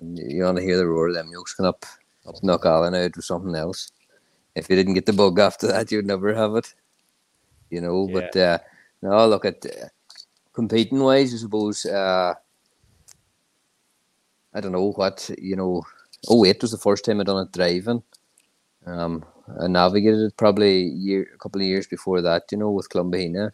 and 0.00 0.18
you 0.18 0.44
want 0.44 0.58
to 0.58 0.62
hear 0.62 0.76
the 0.76 0.86
roar 0.86 1.08
of 1.08 1.14
them 1.14 1.30
yokes 1.32 1.54
going 1.54 1.68
up 1.68 1.84
up 2.26 2.36
Knockalla 2.42 2.92
now 2.92 3.08
to 3.08 3.22
something 3.22 3.54
else. 3.54 3.90
If 4.54 4.68
you 4.68 4.76
didn't 4.76 4.94
get 4.94 5.06
the 5.06 5.12
bug 5.12 5.38
after 5.38 5.66
that, 5.68 5.90
you'd 5.90 6.06
never 6.06 6.34
have 6.34 6.54
it, 6.56 6.74
you 7.70 7.80
know. 7.80 8.06
But 8.06 8.36
uh, 8.36 8.58
no, 9.02 9.26
look 9.28 9.44
at 9.44 9.64
uh, 9.64 9.88
competing 10.56 11.00
wise, 11.00 11.34
I 11.34 11.36
suppose. 11.36 11.84
Uh, 11.84 12.34
I 14.54 14.60
don't 14.60 14.72
know 14.72 14.92
what 14.92 15.30
you 15.38 15.54
know. 15.54 15.82
Oh, 16.28 16.44
eight 16.44 16.62
was 16.62 16.72
the 16.72 16.78
first 16.78 17.04
time 17.04 17.20
I 17.20 17.24
done 17.24 17.46
it 17.46 17.52
driving. 17.52 18.02
Um, 18.86 19.24
I 19.60 19.68
navigated 19.68 20.20
it 20.20 20.36
probably 20.36 20.82
year, 20.82 21.28
a 21.34 21.38
couple 21.38 21.60
of 21.60 21.66
years 21.66 21.86
before 21.86 22.20
that, 22.22 22.44
you 22.50 22.58
know, 22.58 22.70
with 22.70 22.88
Clumbahina 22.88 23.52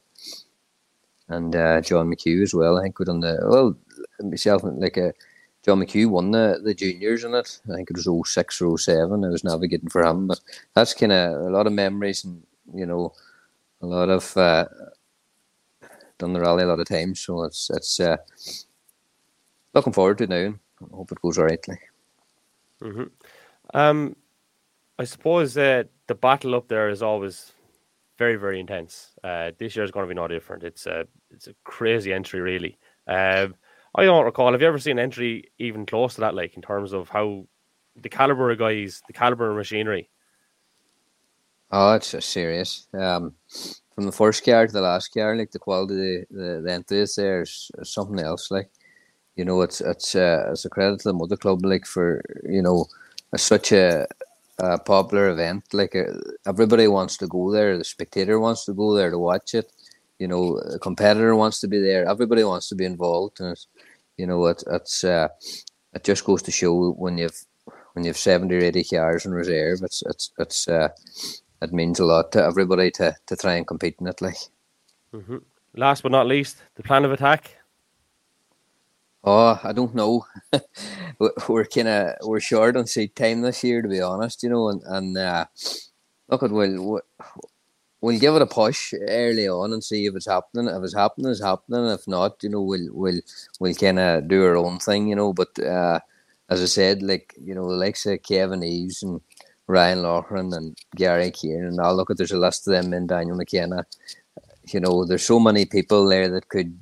and 1.28 1.54
uh, 1.56 1.80
John 1.80 2.08
McHugh 2.08 2.42
as 2.42 2.54
well. 2.54 2.78
I 2.78 2.82
think 2.82 2.98
we 2.98 3.04
done 3.04 3.20
the 3.20 3.38
well 3.42 3.76
myself 4.20 4.62
like 4.64 4.96
uh, 4.96 5.12
John 5.64 5.80
McHugh 5.80 6.08
won 6.08 6.30
the, 6.30 6.60
the 6.62 6.74
juniors 6.74 7.24
in 7.24 7.34
it. 7.34 7.60
I 7.70 7.74
think 7.74 7.90
it 7.90 7.96
was 7.96 8.30
06 8.30 8.62
or 8.62 8.78
07. 8.78 9.24
I 9.24 9.28
was 9.28 9.44
navigating 9.44 9.90
for 9.90 10.04
him, 10.04 10.28
but 10.28 10.40
that's 10.74 10.94
kind 10.94 11.12
of 11.12 11.40
a 11.40 11.50
lot 11.50 11.66
of 11.66 11.72
memories 11.72 12.24
and 12.24 12.42
you 12.74 12.86
know 12.86 13.12
a 13.80 13.86
lot 13.86 14.08
of 14.08 14.36
uh, 14.36 14.66
done 16.22 16.32
the 16.32 16.40
rally 16.40 16.64
a 16.64 16.66
lot 16.66 16.80
of 16.80 16.88
times. 16.88 17.20
So 17.20 17.44
it's 17.44 17.70
it's 17.70 18.00
uh, 18.00 18.16
looking 19.74 19.92
forward 19.92 20.18
to 20.18 20.24
it 20.24 20.30
now. 20.30 20.54
I 20.82 20.96
hope 20.96 21.12
it 21.12 21.20
goes 21.20 21.38
alrightly. 21.38 21.78
hmm 22.80 23.04
Um, 23.74 24.16
I 24.98 25.04
suppose 25.04 25.56
uh, 25.56 25.84
the 26.06 26.14
battle 26.14 26.54
up 26.54 26.68
there 26.68 26.88
is 26.88 27.02
always 27.02 27.52
very, 28.18 28.36
very 28.36 28.60
intense. 28.60 29.14
Uh, 29.24 29.50
this 29.58 29.74
year 29.74 29.84
is 29.84 29.90
going 29.90 30.06
to 30.06 30.14
be 30.14 30.20
no 30.20 30.28
different. 30.28 30.62
It's 30.62 30.86
a 30.86 31.06
it's 31.30 31.48
a 31.48 31.54
crazy 31.64 32.12
entry, 32.12 32.40
really. 32.40 32.78
Um, 33.06 33.54
I 33.94 34.04
don't 34.04 34.24
recall. 34.24 34.52
Have 34.52 34.60
you 34.60 34.68
ever 34.68 34.78
seen 34.78 34.98
an 34.98 35.04
entry 35.04 35.50
even 35.58 35.86
close 35.86 36.14
to 36.14 36.20
that? 36.22 36.34
Like 36.34 36.54
in 36.54 36.62
terms 36.62 36.92
of 36.92 37.08
how 37.08 37.46
the 37.96 38.08
caliber 38.08 38.50
of 38.50 38.58
guys, 38.58 39.02
the 39.06 39.12
caliber 39.12 39.50
of 39.50 39.56
machinery. 39.56 40.08
Oh, 41.70 41.94
it's 41.94 42.24
serious. 42.24 42.86
Um, 42.92 43.34
from 43.94 44.06
the 44.06 44.12
first 44.12 44.44
car 44.44 44.66
to 44.66 44.72
the 44.72 44.80
last 44.80 45.08
car, 45.14 45.36
like 45.36 45.50
the 45.50 45.58
quality, 45.58 46.24
the 46.30 46.62
the 46.64 46.72
entries 46.72 47.14
there 47.14 47.42
is, 47.42 47.70
is 47.78 47.92
something 47.92 48.20
else. 48.20 48.50
Like, 48.50 48.70
you 49.36 49.44
know, 49.44 49.62
it's 49.62 49.80
it's 49.80 50.14
uh, 50.14 50.48
it's 50.52 50.64
a 50.64 50.70
credit 50.70 51.00
to 51.00 51.08
the 51.08 51.14
mother 51.14 51.36
club, 51.36 51.64
like 51.64 51.86
for 51.86 52.22
you 52.48 52.62
know, 52.62 52.86
it's 53.32 53.42
such 53.42 53.72
a, 53.72 54.06
a 54.58 54.78
popular 54.78 55.30
event. 55.30 55.64
Like 55.72 55.94
uh, 55.96 56.12
everybody 56.46 56.88
wants 56.88 57.16
to 57.18 57.26
go 57.26 57.50
there. 57.50 57.76
The 57.78 57.84
spectator 57.84 58.38
wants 58.40 58.64
to 58.66 58.72
go 58.74 58.94
there 58.94 59.10
to 59.10 59.18
watch 59.18 59.54
it. 59.54 59.72
You 60.18 60.28
know, 60.28 60.58
a 60.58 60.78
competitor 60.78 61.34
wants 61.34 61.60
to 61.60 61.68
be 61.68 61.80
there. 61.80 62.06
Everybody 62.08 62.44
wants 62.44 62.68
to 62.68 62.74
be 62.76 62.84
involved, 62.84 63.40
and 63.40 63.52
it's, 63.52 63.66
you 64.16 64.26
know, 64.26 64.46
it, 64.46 64.62
it's 64.70 65.04
uh, 65.04 65.28
it 65.94 66.04
just 66.04 66.24
goes 66.24 66.42
to 66.42 66.52
show 66.52 66.92
when 66.92 67.18
you've 67.18 67.44
when 67.94 68.04
you've 68.04 68.16
seventy 68.16 68.56
or 68.56 68.60
eighty 68.60 68.84
cars 68.84 69.26
in 69.26 69.32
reserve, 69.32 69.80
it's 69.82 70.02
it's 70.06 70.32
it's 70.38 70.68
uh, 70.68 70.88
it 71.62 71.72
means 71.72 72.00
a 72.00 72.04
lot 72.04 72.32
to 72.32 72.44
everybody 72.44 72.90
to, 72.92 73.14
to 73.26 73.36
try 73.36 73.54
and 73.54 73.66
compete 73.66 73.96
in 74.00 74.06
it. 74.08 74.20
Like, 74.20 74.36
hmm 75.12 75.38
Last 75.74 76.02
but 76.02 76.12
not 76.12 76.26
least, 76.26 76.62
the 76.74 76.82
plan 76.82 77.04
of 77.06 77.12
attack. 77.12 77.56
oh, 79.24 79.58
I 79.62 79.72
don't 79.72 79.94
know. 79.94 80.26
We- 81.18 81.30
we're 81.48 81.64
kind 81.64 81.88
of 81.88 82.14
we're 82.26 82.40
short 82.40 82.76
on 82.76 82.86
seat 82.86 83.14
time 83.16 83.40
this 83.42 83.62
year, 83.64 83.80
to 83.82 83.88
be 83.88 84.00
honest. 84.00 84.42
You 84.42 84.50
know, 84.50 84.68
and 84.68 84.82
and 84.84 85.16
uh, 85.16 85.46
look, 86.28 86.42
at 86.42 86.50
we'll 86.50 86.82
we'll- 86.84 87.02
we'll 88.00 88.18
give 88.18 88.34
it 88.34 88.42
a 88.42 88.46
push 88.46 88.92
early 89.08 89.46
on 89.48 89.72
and 89.72 89.82
see 89.84 90.06
if 90.06 90.16
it's 90.16 90.26
happening. 90.26 90.66
If 90.66 90.82
it's 90.82 90.94
happening, 90.94 91.30
it's 91.30 91.42
happening. 91.42 91.86
If 91.86 92.06
not, 92.08 92.42
you 92.42 92.48
know, 92.50 92.62
we'll 92.62 92.88
we'll 92.92 93.20
we'll 93.60 93.74
kind 93.74 93.98
of 93.98 94.28
do 94.28 94.44
our 94.44 94.56
own 94.56 94.78
thing. 94.78 95.08
You 95.08 95.16
know, 95.16 95.32
but 95.32 95.56
uh, 95.58 96.00
as 96.50 96.60
I 96.62 96.66
said, 96.66 97.02
like 97.02 97.34
you 97.40 97.54
know, 97.54 97.68
the 97.68 97.76
likes 97.76 98.04
of 98.06 98.22
Kevin 98.22 98.62
Eves 98.62 99.02
and 99.02 99.20
Ryan 99.66 100.02
Loughran 100.02 100.52
and 100.52 100.76
Gary 100.96 101.30
Kiernan 101.30 101.68
and 101.68 101.80
all. 101.80 101.96
Look 101.96 102.10
at 102.10 102.18
there's 102.18 102.32
a 102.32 102.38
list 102.38 102.66
of 102.66 102.72
them 102.72 102.92
in 102.92 103.06
Daniel 103.06 103.36
McKenna. 103.36 103.84
You 104.72 104.80
know, 104.80 105.04
there's 105.04 105.24
so 105.24 105.40
many 105.40 105.64
people 105.64 106.08
there 106.08 106.28
that 106.28 106.48
could 106.48 106.76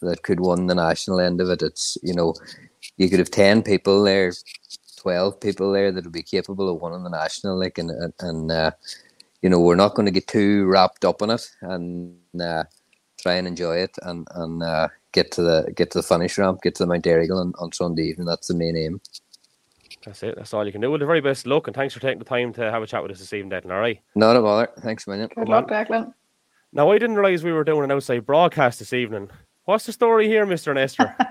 that 0.00 0.22
could 0.22 0.40
win 0.40 0.66
the 0.66 0.74
national 0.74 1.20
end 1.20 1.40
of 1.40 1.50
it. 1.50 1.62
It's 1.62 1.98
you 2.02 2.14
know, 2.14 2.34
you 2.96 3.08
could 3.08 3.18
have 3.18 3.30
ten 3.30 3.62
people 3.62 4.02
there, 4.02 4.32
twelve 4.96 5.40
people 5.40 5.72
there 5.72 5.90
that 5.92 6.04
would 6.04 6.12
be 6.12 6.22
capable 6.22 6.68
of 6.68 6.80
winning 6.80 7.04
the 7.04 7.10
national. 7.10 7.58
Like 7.58 7.78
and 7.78 7.90
and, 7.90 8.12
and 8.20 8.50
uh, 8.50 8.70
you 9.42 9.50
know, 9.50 9.60
we're 9.60 9.74
not 9.76 9.94
going 9.94 10.06
to 10.06 10.12
get 10.12 10.26
too 10.26 10.66
wrapped 10.66 11.04
up 11.04 11.22
in 11.22 11.30
it 11.30 11.50
and 11.62 12.16
uh, 12.40 12.64
try 13.20 13.34
and 13.34 13.46
enjoy 13.46 13.76
it 13.76 13.96
and 14.02 14.26
and 14.34 14.62
uh, 14.62 14.88
get 15.12 15.30
to 15.32 15.42
the 15.42 15.72
get 15.76 15.90
to 15.92 15.98
the 15.98 16.02
finish 16.02 16.36
ramp, 16.38 16.62
get 16.62 16.74
to 16.76 16.82
the 16.82 16.86
Mount 16.86 17.04
Errigal 17.04 17.40
on, 17.40 17.52
on 17.58 17.72
Sunday 17.72 18.04
evening. 18.04 18.26
That's 18.26 18.48
the 18.48 18.54
main 18.54 18.76
aim. 18.76 19.00
That's 20.04 20.22
it. 20.22 20.36
That's 20.36 20.52
all 20.52 20.66
you 20.66 20.72
can 20.72 20.80
do. 20.80 20.90
Well, 20.90 20.98
the 20.98 21.06
very 21.06 21.20
best 21.20 21.46
luck, 21.46 21.66
and 21.66 21.74
thanks 21.74 21.94
for 21.94 22.00
taking 22.00 22.18
the 22.18 22.24
time 22.24 22.52
to 22.54 22.70
have 22.70 22.82
a 22.82 22.86
chat 22.86 23.02
with 23.02 23.12
us 23.12 23.20
this 23.20 23.32
evening, 23.32 23.50
Declan. 23.58 23.72
All 23.72 23.80
right. 23.80 24.00
Not 24.14 24.36
a 24.36 24.42
bother. 24.42 24.70
Thanks 24.80 25.06
a 25.06 25.10
million. 25.10 25.28
Good 25.34 25.48
luck, 25.48 25.68
Declan. 25.68 26.12
Now, 26.72 26.90
I 26.90 26.98
didn't 26.98 27.16
realize 27.16 27.42
we 27.44 27.52
were 27.52 27.64
doing 27.64 27.84
an 27.84 27.92
outside 27.92 28.26
broadcast 28.26 28.80
this 28.80 28.92
evening. 28.92 29.30
What's 29.64 29.86
the 29.86 29.92
story 29.92 30.28
here, 30.28 30.44
Mister 30.44 30.74
Nestor? 30.74 31.16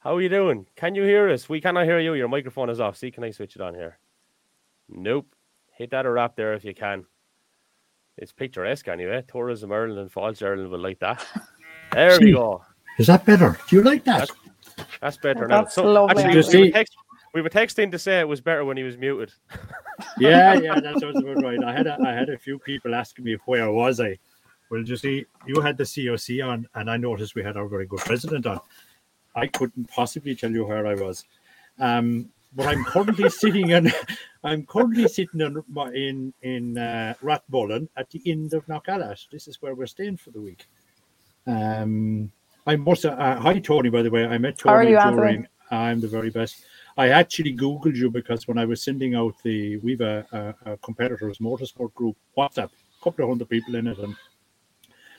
How 0.00 0.16
are 0.16 0.20
you 0.20 0.28
doing? 0.28 0.66
Can 0.74 0.96
you 0.96 1.04
hear 1.04 1.30
us? 1.30 1.48
We 1.48 1.60
cannot 1.60 1.84
hear 1.84 2.00
you. 2.00 2.14
Your 2.14 2.26
microphone 2.26 2.70
is 2.70 2.80
off. 2.80 2.96
See, 2.96 3.12
can 3.12 3.22
I 3.22 3.30
switch 3.30 3.54
it 3.54 3.62
on 3.62 3.74
here? 3.74 3.98
Nope. 4.88 5.32
Hit 5.70 5.90
that 5.90 6.06
a 6.06 6.10
wrap 6.10 6.34
there 6.34 6.54
if 6.54 6.64
you 6.64 6.74
can. 6.74 7.04
It's 8.18 8.32
picturesque 8.32 8.88
anyway. 8.88 9.22
Tourism 9.28 9.70
Ireland 9.70 10.00
and 10.00 10.12
Fáilte 10.12 10.42
Ireland 10.44 10.70
will 10.70 10.80
like 10.80 10.98
that. 11.00 11.24
There 11.92 12.18
we 12.20 12.32
go. 12.32 12.64
Is 12.98 13.08
that 13.08 13.26
better? 13.26 13.58
Do 13.68 13.76
you 13.76 13.82
like 13.82 14.04
that? 14.04 14.20
That's 14.20 14.32
better 15.22 15.46
now. 15.46 15.62
That's 15.62 15.74
So 15.74 15.84
lovely, 15.84 16.22
actually, 16.22 16.38
Anthony. 16.38 16.58
we 16.62 16.68
were, 16.68 16.72
text, 16.72 16.96
we 17.34 17.42
were 17.42 17.50
texting 17.50 17.90
to 17.90 17.98
say 17.98 18.20
it 18.20 18.28
was 18.28 18.40
better 18.40 18.64
when 18.64 18.76
he 18.76 18.82
was 18.82 18.96
muted. 18.96 19.32
yeah, 20.18 20.54
yeah, 20.54 20.80
that 20.80 21.00
sounds 21.00 21.18
about 21.18 21.42
right. 21.42 21.62
I 21.64 21.72
had 21.72 21.86
a, 21.86 21.98
I 22.04 22.12
had 22.12 22.28
a 22.28 22.38
few 22.38 22.58
people 22.58 22.94
asking 22.94 23.24
me 23.24 23.36
where 23.46 23.64
I 23.64 23.68
was 23.68 24.00
I. 24.00 24.18
Well, 24.70 24.82
you 24.82 24.96
see, 24.96 25.26
you 25.46 25.60
had 25.60 25.76
the 25.76 25.84
COC 25.84 26.46
on, 26.46 26.66
and 26.74 26.90
I 26.90 26.96
noticed 26.96 27.34
we 27.34 27.42
had 27.42 27.56
our 27.58 27.68
very 27.68 27.86
good 27.86 28.00
president 28.00 28.46
on. 28.46 28.60
I 29.34 29.46
couldn't 29.46 29.88
possibly 29.88 30.34
tell 30.34 30.50
you 30.50 30.64
where 30.64 30.86
I 30.86 30.94
was, 30.94 31.24
um, 31.78 32.30
but 32.54 32.66
I'm 32.66 32.84
currently 32.84 33.28
sitting 33.42 33.70
in. 33.70 33.92
I'm 34.44 34.64
currently 34.66 35.08
sitting 35.08 35.40
in 35.40 35.62
in 35.94 36.34
in 36.42 36.78
uh, 36.78 37.14
Rathmullan 37.22 37.88
at 37.96 38.08
the 38.10 38.22
end 38.24 38.54
of 38.54 38.66
Knockalla. 38.66 39.14
This 39.30 39.46
is 39.46 39.60
where 39.60 39.74
we're 39.74 39.86
staying 39.86 40.16
for 40.16 40.30
the 40.30 40.40
week. 40.40 40.66
Um, 41.46 42.32
I 42.66 42.76
must. 42.76 43.04
Uh, 43.04 43.40
hi, 43.40 43.58
Toni. 43.58 43.88
By 43.90 44.02
the 44.02 44.10
way, 44.10 44.26
I 44.26 44.38
met 44.38 44.60
How 44.60 44.74
are 44.74 44.84
Toni 44.84 44.92
you, 44.92 45.16
during. 45.16 45.46
I'm 45.70 46.00
the 46.00 46.08
very 46.08 46.30
best. 46.30 46.64
I 46.96 47.08
actually 47.08 47.56
googled 47.56 47.96
you 47.96 48.10
because 48.10 48.46
when 48.46 48.58
I 48.58 48.64
was 48.64 48.82
sending 48.82 49.14
out 49.14 49.34
the 49.42 49.78
we've 49.78 50.00
a, 50.00 50.54
a, 50.64 50.72
a 50.72 50.76
competitors 50.78 51.38
motorsport 51.38 51.94
group 51.94 52.16
WhatsApp, 52.36 52.68
a 52.68 53.04
couple 53.04 53.24
of 53.24 53.30
hundred 53.30 53.48
people 53.48 53.74
in 53.74 53.86
it, 53.86 53.98
and 53.98 54.14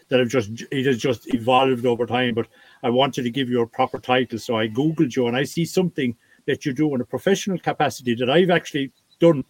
that 0.09 0.19
have 0.19 0.29
just 0.29 0.51
it 0.71 0.85
has 0.85 0.99
just 0.99 1.33
evolved 1.33 1.85
over 1.85 2.05
time. 2.05 2.35
But 2.35 2.47
I 2.83 2.89
wanted 2.89 3.23
to 3.23 3.29
give 3.29 3.49
you 3.49 3.61
a 3.61 3.67
proper 3.67 3.99
title, 3.99 4.39
so 4.39 4.55
I 4.57 4.67
googled 4.67 5.15
you, 5.15 5.27
and 5.27 5.35
I 5.35 5.43
see 5.43 5.65
something 5.65 6.15
that 6.45 6.65
you 6.65 6.73
do 6.73 6.93
in 6.93 7.01
a 7.01 7.05
professional 7.05 7.57
capacity 7.57 8.15
that 8.15 8.29
I've 8.29 8.51
actually 8.51 8.91
done. 9.19 9.43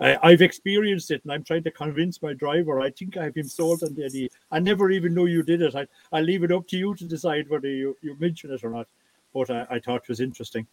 I, 0.00 0.18
I've 0.22 0.40
experienced 0.42 1.10
it, 1.10 1.22
and 1.24 1.32
I'm 1.32 1.44
trying 1.44 1.62
to 1.64 1.70
convince 1.70 2.22
my 2.22 2.32
driver. 2.32 2.80
I 2.80 2.90
think 2.90 3.16
I 3.16 3.24
have 3.24 3.34
him 3.36 3.48
sold 3.48 3.82
on 3.82 3.94
the 3.94 4.04
idea. 4.06 4.28
I 4.50 4.58
never 4.58 4.90
even 4.90 5.14
knew 5.14 5.26
you 5.26 5.42
did 5.42 5.62
it. 5.62 5.74
I 5.74 5.86
I 6.12 6.20
leave 6.22 6.42
it 6.42 6.52
up 6.52 6.66
to 6.68 6.76
you 6.76 6.94
to 6.94 7.04
decide 7.04 7.48
whether 7.48 7.68
you, 7.68 7.96
you 8.02 8.16
mention 8.18 8.50
it 8.52 8.64
or 8.64 8.70
not. 8.70 8.88
But 9.34 9.50
I, 9.50 9.66
I 9.70 9.78
thought 9.78 10.02
it 10.02 10.08
was 10.08 10.20
interesting. 10.20 10.66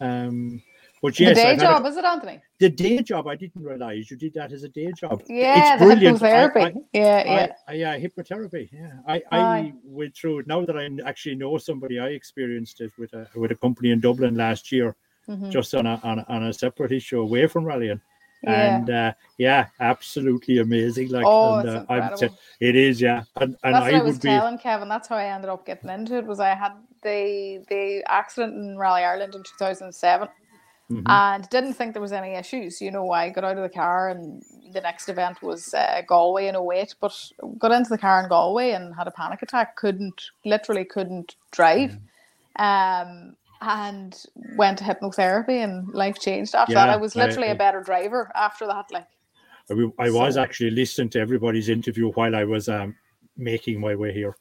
Um, 0.00 0.62
but 1.00 1.18
yes, 1.18 1.36
the 1.36 1.42
day 1.42 1.50
I've 1.50 1.58
a- 1.58 1.60
job, 1.62 1.86
is 1.86 1.96
it, 1.96 2.04
Anthony? 2.04 2.40
the 2.58 2.68
day 2.70 2.98
job, 3.02 3.26
I 3.26 3.34
didn't 3.36 3.62
realize 3.64 4.10
you 4.10 4.16
did 4.16 4.34
that 4.34 4.52
as 4.52 4.62
a 4.64 4.68
day 4.68 4.92
job. 4.92 5.22
Yeah, 5.28 5.72
it's 5.74 5.80
the 5.80 5.86
brilliant. 5.86 6.18
Hypnotherapy. 6.20 6.76
I- 6.76 6.80
yeah, 6.92 7.24
yeah. 7.24 7.52
I, 7.68 7.72
I, 7.72 7.74
yeah, 7.74 7.98
hypnotherapy. 7.98 8.68
Yeah, 8.72 8.92
I, 9.06 9.14
Aye. 9.14 9.22
I 9.32 9.72
went 9.84 10.14
through 10.16 10.40
it. 10.40 10.46
Now 10.46 10.64
that 10.64 10.76
I 10.76 10.88
actually 11.08 11.34
know 11.36 11.56
somebody, 11.58 11.98
I 12.00 12.08
experienced 12.08 12.80
it 12.80 12.92
with 12.98 13.12
a 13.14 13.28
with 13.36 13.50
a 13.52 13.56
company 13.56 13.90
in 13.92 14.00
Dublin 14.00 14.34
last 14.36 14.70
year, 14.72 14.94
Mhm. 15.28 15.50
just 15.50 15.72
on 15.74 15.86
a 15.86 16.00
on 16.02 16.18
a, 16.20 16.26
on 16.28 16.42
a 16.44 16.52
separate 16.52 16.90
issue 16.92 17.20
away 17.20 17.46
from 17.46 17.64
rallying. 17.64 18.00
Yeah. 18.42 18.76
And 18.76 18.90
uh, 18.90 19.12
yeah, 19.38 19.68
absolutely 19.80 20.58
amazing. 20.58 21.08
Like, 21.10 21.24
oh, 21.26 21.58
and, 21.60 21.68
uh, 21.88 22.16
t- 22.16 22.28
it 22.60 22.74
is, 22.74 23.00
yeah. 23.00 23.22
And, 23.36 23.56
and 23.62 23.74
That's 23.74 23.84
what 23.84 23.94
I 23.94 23.98
I 23.98 24.02
was 24.02 24.14
would 24.14 24.22
be. 24.22 24.28
telling 24.28 24.58
Kevin. 24.58 24.88
That's 24.88 25.08
how 25.08 25.16
I 25.16 25.26
ended 25.26 25.48
up 25.48 25.64
getting 25.64 25.90
into 25.90 26.16
it. 26.18 26.26
Was 26.26 26.40
I 26.40 26.54
had 26.54 26.72
the 27.02 27.64
the 27.68 28.02
accident 28.08 28.54
in 28.54 28.76
Rally 28.76 29.02
Ireland 29.04 29.34
in 29.36 29.42
two 29.44 29.54
thousand 29.58 29.92
seven, 29.94 30.28
Mhm. 30.90 31.04
and 31.06 31.48
didn't 31.50 31.74
think 31.74 31.92
there 31.92 32.02
was 32.02 32.12
any 32.12 32.34
issues. 32.34 32.80
You 32.80 32.90
know, 32.90 33.10
I 33.12 33.30
got 33.30 33.44
out 33.44 33.56
of 33.56 33.62
the 33.62 33.68
car 33.68 34.08
and 34.08 34.42
the 34.72 34.80
next 34.80 35.08
event 35.08 35.40
was 35.42 35.72
uh, 35.74 36.02
Galway 36.06 36.48
in 36.48 36.56
08, 36.56 36.94
but 37.00 37.14
got 37.58 37.72
into 37.72 37.90
the 37.90 37.98
car 37.98 38.22
in 38.22 38.28
Galway 38.28 38.70
and 38.72 38.94
had 38.94 39.06
a 39.06 39.10
panic 39.12 39.42
attack. 39.42 39.76
Couldn't, 39.76 40.20
literally 40.44 40.84
couldn't 40.84 41.36
drive. 41.50 41.96
Um, 42.56 43.36
and 43.62 44.24
went 44.56 44.78
to 44.78 44.84
hypnotherapy 44.84 45.62
and 45.62 45.88
life 45.94 46.18
changed 46.18 46.54
after 46.54 46.74
that. 46.74 46.88
I 46.90 46.96
was 46.96 47.14
literally 47.16 47.48
I- 47.48 47.52
a 47.52 47.56
better 47.56 47.80
driver 47.80 48.30
after 48.34 48.66
that. 48.66 48.90
Like, 48.90 49.06
I, 49.98 50.10
was 50.10 50.34
So- 50.34 50.42
actually 50.42 50.70
listening 50.70 51.10
to 51.10 51.20
everybody's 51.20 51.68
interview 51.68 52.10
while 52.12 52.34
I 52.34 52.44
was 52.44 52.68
um, 52.68 52.96
making 53.36 53.80
my 53.80 53.94
way 53.94 54.12
here 54.12 54.36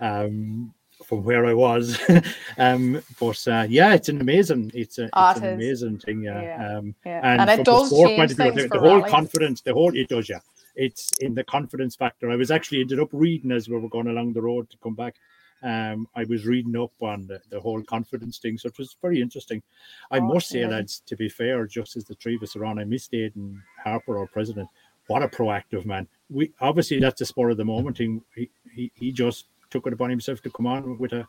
um, 0.00 0.72
from 1.04 1.24
where 1.24 1.46
I 1.46 1.54
was. 1.54 1.98
um, 2.58 3.02
but 3.18 3.48
uh, 3.48 3.66
yeah, 3.68 3.94
it's 3.94 4.08
an 4.08 4.20
amazing, 4.20 4.70
it's, 4.74 4.98
a, 4.98 5.08
Ah, 5.14 5.30
it's 5.32 5.40
an 5.40 5.54
amazing 5.54 5.98
thing. 5.98 6.22
Yeah. 6.22 6.42
Yeah. 6.42 6.78
Um, 6.78 6.94
yeah. 7.04 7.20
and, 7.22 7.40
And, 7.40 7.60
it 7.60 7.64
does 7.64 7.90
the 7.90 7.96
change 7.96 8.32
view, 8.32 8.36
things 8.36 8.62
the, 8.62 8.68
the 8.68 8.78
whole 8.78 8.98
rallies. 8.98 9.10
confidence, 9.10 9.60
the 9.62 9.72
whole 9.72 9.96
it 9.96 10.08
does, 10.08 10.28
yeah. 10.28 10.40
It's 10.76 11.12
in 11.20 11.34
the 11.34 11.42
confidence 11.44 11.96
factor. 11.96 12.30
I 12.30 12.36
was 12.36 12.50
actually 12.50 12.82
ended 12.82 13.00
up 13.00 13.08
reading 13.12 13.50
as 13.50 13.66
we 13.68 13.78
were 13.78 13.88
going 13.88 14.08
along 14.08 14.34
the 14.34 14.42
road 14.42 14.68
to 14.70 14.76
come 14.82 14.94
back. 14.94 15.14
Um, 15.62 16.06
I 16.14 16.24
was 16.24 16.46
reading 16.46 16.76
up 16.76 16.92
on 17.00 17.26
the, 17.26 17.40
the 17.50 17.60
whole 17.60 17.82
confidence 17.82 18.38
thing, 18.38 18.58
so 18.58 18.68
it 18.68 18.78
was 18.78 18.96
very 19.00 19.20
interesting. 19.20 19.62
I 20.10 20.18
Oh, 20.18 20.28
must 20.34 20.48
say, 20.48 20.66
lads, 20.66 21.00
to 21.06 21.16
be 21.16 21.28
fair, 21.28 21.66
just 21.66 21.96
as 21.96 22.04
the 22.04 22.14
three 22.14 22.36
of 22.36 22.42
us 22.42 22.56
are 22.56 22.64
on, 22.64 22.78
I 22.78 22.84
missed 22.84 23.12
Aiden 23.12 23.60
Harper, 23.82 24.18
our 24.18 24.26
president. 24.26 24.68
What 25.06 25.22
a 25.22 25.28
proactive 25.28 25.84
man! 25.86 26.08
We 26.28 26.52
obviously 26.60 26.98
that's 26.98 27.20
the 27.20 27.26
spur 27.26 27.50
of 27.50 27.56
the 27.56 27.64
moment 27.64 27.96
thing. 27.98 28.22
He, 28.34 28.50
he 28.74 28.90
he 28.94 29.12
just 29.12 29.46
took 29.70 29.86
it 29.86 29.92
upon 29.92 30.10
himself 30.10 30.42
to 30.42 30.50
come 30.50 30.66
on 30.66 30.98
with 30.98 31.12
a, 31.12 31.26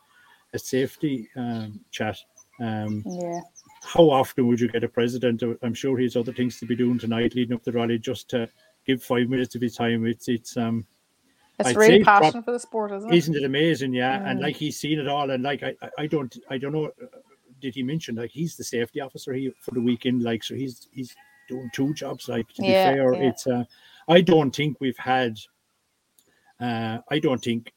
a 0.52 0.58
safety 0.58 1.28
um, 1.36 1.80
chat. 1.90 2.18
Um, 2.60 3.04
Yeah. 3.06 3.40
how 3.82 4.10
often 4.10 4.46
would 4.48 4.60
you 4.60 4.68
get 4.68 4.82
a 4.84 4.88
president? 4.88 5.42
I'm 5.62 5.74
sure 5.74 5.96
he 5.96 6.04
has 6.04 6.16
other 6.16 6.32
things 6.32 6.58
to 6.58 6.66
be 6.66 6.74
doing 6.76 6.98
tonight, 6.98 7.34
leading 7.34 7.54
up 7.54 7.62
to 7.64 7.70
the 7.70 7.78
rally, 7.78 7.98
just 7.98 8.28
to 8.30 8.48
give 8.84 9.02
five 9.02 9.28
minutes 9.28 9.54
of 9.54 9.62
his 9.62 9.76
time. 9.76 10.06
It's 10.06 10.28
it's 10.28 10.56
um 10.56 10.84
It's 11.58 11.70
I'd 11.70 11.76
really 11.76 12.04
passion 12.04 12.42
for 12.42 12.52
the 12.52 12.58
sport, 12.60 12.92
isn't 12.92 13.12
it? 13.12 13.16
isn't 13.16 13.34
it 13.36 13.44
amazing? 13.44 13.92
Yeah, 13.92 14.22
and 14.28 14.38
Mm. 14.38 14.42
like 14.42 14.56
he's 14.56 14.78
seen 14.78 14.98
it 14.98 15.08
all, 15.08 15.30
and 15.30 15.42
like 15.42 15.62
I 15.62 15.74
I- 15.98 16.06
don't 16.06 16.36
I 16.50 16.58
don't 16.58 16.72
know. 16.72 16.86
uh, 16.86 17.06
Did 17.60 17.74
he 17.74 17.82
mention 17.82 18.14
like 18.14 18.30
he's 18.30 18.56
the 18.56 18.62
safety 18.62 19.00
officer 19.00 19.32
he 19.32 19.50
for 19.62 19.72
the 19.72 19.80
weekend? 19.80 20.22
Like 20.22 20.44
so 20.44 20.54
he's 20.54 20.88
he's 20.92 21.14
doing 21.48 21.68
two 21.74 21.92
jobs. 21.94 22.28
Like 22.28 22.46
to 22.54 22.62
Yeah, 22.64 22.92
be 22.92 22.96
fair, 22.98 23.14
yeah. 23.14 23.28
it's 23.30 23.46
uh 23.48 23.64
I 24.06 24.20
don't 24.20 24.54
think 24.54 24.80
we've 24.80 24.96
had. 24.98 25.38
Uh, 26.60 26.98
I 27.10 27.18
don't 27.18 27.42
think 27.42 27.72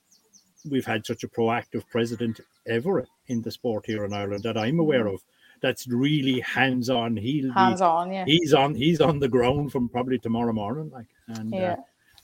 we've 0.69 0.85
had 0.85 1.05
such 1.05 1.23
a 1.23 1.27
proactive 1.27 1.87
president 1.89 2.39
ever 2.67 3.05
in 3.27 3.41
the 3.41 3.51
sport 3.51 3.85
here 3.85 4.05
in 4.05 4.13
Ireland 4.13 4.43
that 4.43 4.57
I'm 4.57 4.79
aware 4.79 5.07
of. 5.07 5.21
That's 5.61 5.87
really 5.87 6.39
hands 6.39 6.89
on. 6.89 7.15
He'll 7.17 7.47
be 7.47 7.51
Hands 7.53 7.81
on, 7.81 8.11
yeah. 8.11 8.25
he's 8.25 8.53
on 8.53 8.73
he's 8.73 9.01
on 9.01 9.19
the 9.19 9.27
ground 9.27 9.71
from 9.71 9.89
probably 9.89 10.17
tomorrow 10.19 10.53
morning 10.53 10.89
like 10.91 11.05
and 11.27 11.51
Yeah. 11.51 11.73
uh, 11.73 11.75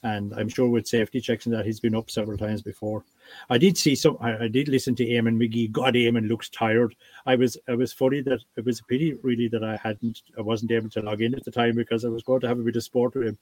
and 0.04 0.32
i'm 0.34 0.48
sure 0.48 0.68
with 0.68 0.86
safety 0.86 1.20
checks 1.20 1.46
and 1.46 1.54
that 1.54 1.66
he's 1.66 1.80
been 1.80 1.94
up 1.94 2.10
several 2.10 2.38
times 2.38 2.62
before. 2.62 3.04
I 3.50 3.58
did 3.58 3.76
see 3.76 3.94
some 3.94 4.16
i, 4.20 4.44
I 4.44 4.48
did 4.48 4.68
listen 4.68 4.94
to 4.96 5.04
Eamonn 5.04 5.36
Magee. 5.36 5.68
God 5.68 5.94
Eamonn 5.94 6.28
looks 6.28 6.48
tired. 6.48 6.94
I 7.26 7.34
was 7.34 7.56
i 7.68 7.74
was 7.74 7.92
funny 7.92 8.20
that 8.22 8.40
it 8.56 8.64
was 8.64 8.80
a 8.80 8.84
pity 8.84 9.14
really 9.22 9.48
that 9.48 9.64
i 9.64 9.76
hadn't 9.76 10.22
i 10.36 10.40
wasn't 10.40 10.72
able 10.72 10.90
to 10.90 11.02
log 11.02 11.22
in 11.22 11.34
at 11.34 11.44
the 11.44 11.50
time 11.50 11.74
because 11.74 12.04
i 12.04 12.08
was 12.08 12.22
going 12.22 12.40
to 12.40 12.48
have 12.48 12.58
a 12.58 12.62
bit 12.62 12.76
of 12.76 12.84
sport 12.84 13.14
with 13.14 13.28
him. 13.28 13.38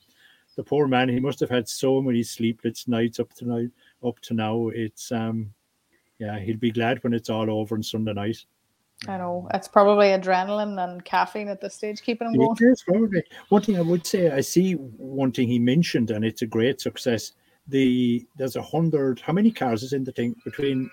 The 0.56 0.64
poor 0.64 0.88
man 0.88 1.08
he 1.10 1.20
must 1.20 1.40
have 1.40 1.50
had 1.50 1.68
so 1.68 2.00
many 2.00 2.22
sleepless 2.22 2.88
nights 2.88 3.20
up 3.20 3.32
tonight 3.34 3.70
up 4.02 4.18
to 4.20 4.34
now. 4.34 4.68
It's 4.68 5.12
um 5.12 5.52
yeah 6.18 6.38
he'll 6.38 6.56
be 6.56 6.70
glad 6.70 7.02
when 7.04 7.12
it's 7.12 7.30
all 7.30 7.50
over 7.50 7.74
on 7.74 7.82
sunday 7.82 8.14
night 8.14 8.44
I 9.08 9.18
know. 9.18 9.46
It's 9.52 9.68
probably 9.68 10.06
adrenaline 10.06 10.82
and 10.82 11.04
caffeine 11.04 11.48
at 11.48 11.60
this 11.60 11.74
stage 11.74 12.00
keeping 12.02 12.28
him 12.28 12.34
going. 12.34 12.56
It 12.58 12.64
is 12.64 12.82
probably. 12.82 13.22
One 13.50 13.62
thing 13.62 13.76
I 13.76 13.82
would 13.82 14.06
say, 14.06 14.30
I 14.30 14.40
see 14.40 14.72
one 14.72 15.32
thing 15.32 15.48
he 15.48 15.58
mentioned, 15.58 16.10
and 16.10 16.24
it's 16.24 16.42
a 16.42 16.46
great 16.46 16.80
success. 16.80 17.32
The 17.68 18.26
there's 18.36 18.56
a 18.56 18.62
hundred. 18.62 19.20
How 19.20 19.32
many 19.32 19.50
cars 19.50 19.82
is 19.82 19.92
in 19.92 20.02
the 20.04 20.12
thing 20.12 20.34
between 20.44 20.90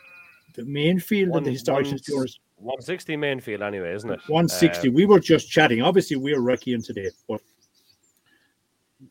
the 0.56 0.66
main 0.66 1.00
field 1.00 1.36
and 1.36 1.46
the 1.46 1.52
historic 1.52 1.88
one- 1.88 1.98
stores? 1.98 2.40
160 2.58 3.18
main 3.18 3.40
field 3.42 3.62
anyway, 3.62 3.94
isn't 3.94 4.10
it? 4.10 4.20
One 4.28 4.48
sixty. 4.48 4.88
Um, 4.88 4.94
we 4.94 5.06
were 5.06 5.20
just 5.20 5.50
chatting. 5.50 5.82
Obviously, 5.82 6.16
we're 6.18 6.40
recceing 6.40 6.86
today, 6.86 7.10
but 7.28 7.42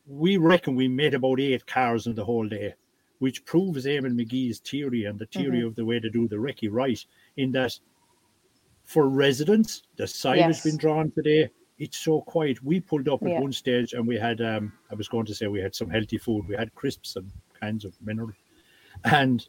we 0.07 0.37
reckon 0.37 0.75
we 0.75 0.87
made 0.87 1.13
about 1.13 1.39
eight 1.39 1.65
cars 1.67 2.07
in 2.07 2.15
the 2.15 2.25
whole 2.25 2.47
day, 2.47 2.73
which 3.19 3.45
proves 3.45 3.85
Eamonn 3.85 4.15
Magee's 4.19 4.59
theory 4.59 5.05
and 5.05 5.19
the 5.19 5.25
theory 5.27 5.59
Mm-hmm. 5.59 5.67
of 5.67 5.75
the 5.75 5.85
way 5.85 5.99
to 5.99 6.09
do 6.09 6.27
the 6.27 6.35
recce 6.35 6.67
right. 6.71 6.99
In 7.37 7.51
that, 7.51 7.77
for 8.83 9.07
residents, 9.07 9.83
the 9.95 10.07
side 10.07 10.39
has 10.41 10.61
been 10.61 10.77
drawn 10.77 11.11
today. 11.11 11.49
It's 11.79 11.97
so 11.97 12.21
quiet. 12.21 12.63
We 12.63 12.79
pulled 12.79 13.07
up 13.09 13.23
at 13.23 13.29
Yeah. 13.29 13.39
one 13.39 13.51
stage 13.51 13.93
and 13.93 14.07
we 14.07 14.17
had, 14.17 14.41
um, 14.41 14.73
I 14.91 14.95
was 14.95 15.07
going 15.07 15.25
to 15.25 15.35
say 15.35 15.47
we 15.47 15.59
had 15.59 15.73
some 15.73 15.89
healthy 15.89 16.17
food. 16.17 16.47
We 16.47 16.55
had 16.55 16.73
crisps 16.75 17.15
and 17.15 17.31
kinds 17.59 17.85
of 17.85 17.99
mineral, 18.01 18.31
and 19.05 19.47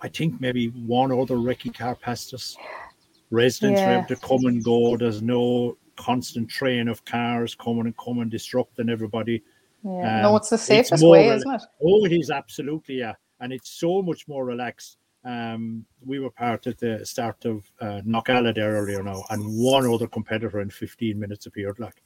I 0.00 0.08
think 0.08 0.40
maybe 0.40 0.68
one 0.68 1.10
other 1.12 1.36
recce 1.36 1.74
car 1.74 1.94
passed 1.96 2.32
us. 2.32 2.56
Residents 3.30 3.80
were 3.80 3.90
able 3.98 4.06
to 4.06 4.16
come 4.16 4.46
and 4.46 4.64
go. 4.64 4.96
There's 4.96 5.20
no 5.20 5.76
constant 5.96 6.48
train 6.48 6.88
of 6.88 7.04
cars 7.04 7.54
coming 7.54 7.86
and 7.86 7.96
coming, 7.98 8.28
disrupting 8.28 8.88
everybody. 8.88 9.42
Yeah. 9.84 10.16
Um, 10.16 10.22
no, 10.22 10.36
it's 10.36 10.48
the 10.50 10.56
safest 10.58 11.02
more 11.02 11.12
way, 11.12 11.26
rela- 11.26 11.36
isn't 11.36 11.54
it? 11.56 11.62
Oh, 11.84 12.04
it 12.06 12.12
is 12.12 12.30
absolutely, 12.30 12.96
yeah. 13.00 13.14
And 13.40 13.52
it's 13.52 13.70
so 13.70 14.00
much 14.00 14.26
more 14.28 14.44
relaxed. 14.44 14.96
Um, 15.24 15.84
we 16.04 16.20
were 16.20 16.30
part 16.30 16.66
at 16.66 16.78
the 16.78 17.04
start 17.04 17.44
of 17.44 17.70
uh, 17.80 18.00
Knockalla 18.06 18.54
there 18.54 18.72
earlier 18.72 19.02
now, 19.02 19.24
and 19.30 19.42
one 19.58 19.86
other 19.86 20.06
competitor 20.06 20.60
in 20.60 20.70
15 20.70 21.18
minutes 21.18 21.46
appeared, 21.46 21.78
like 21.78 22.02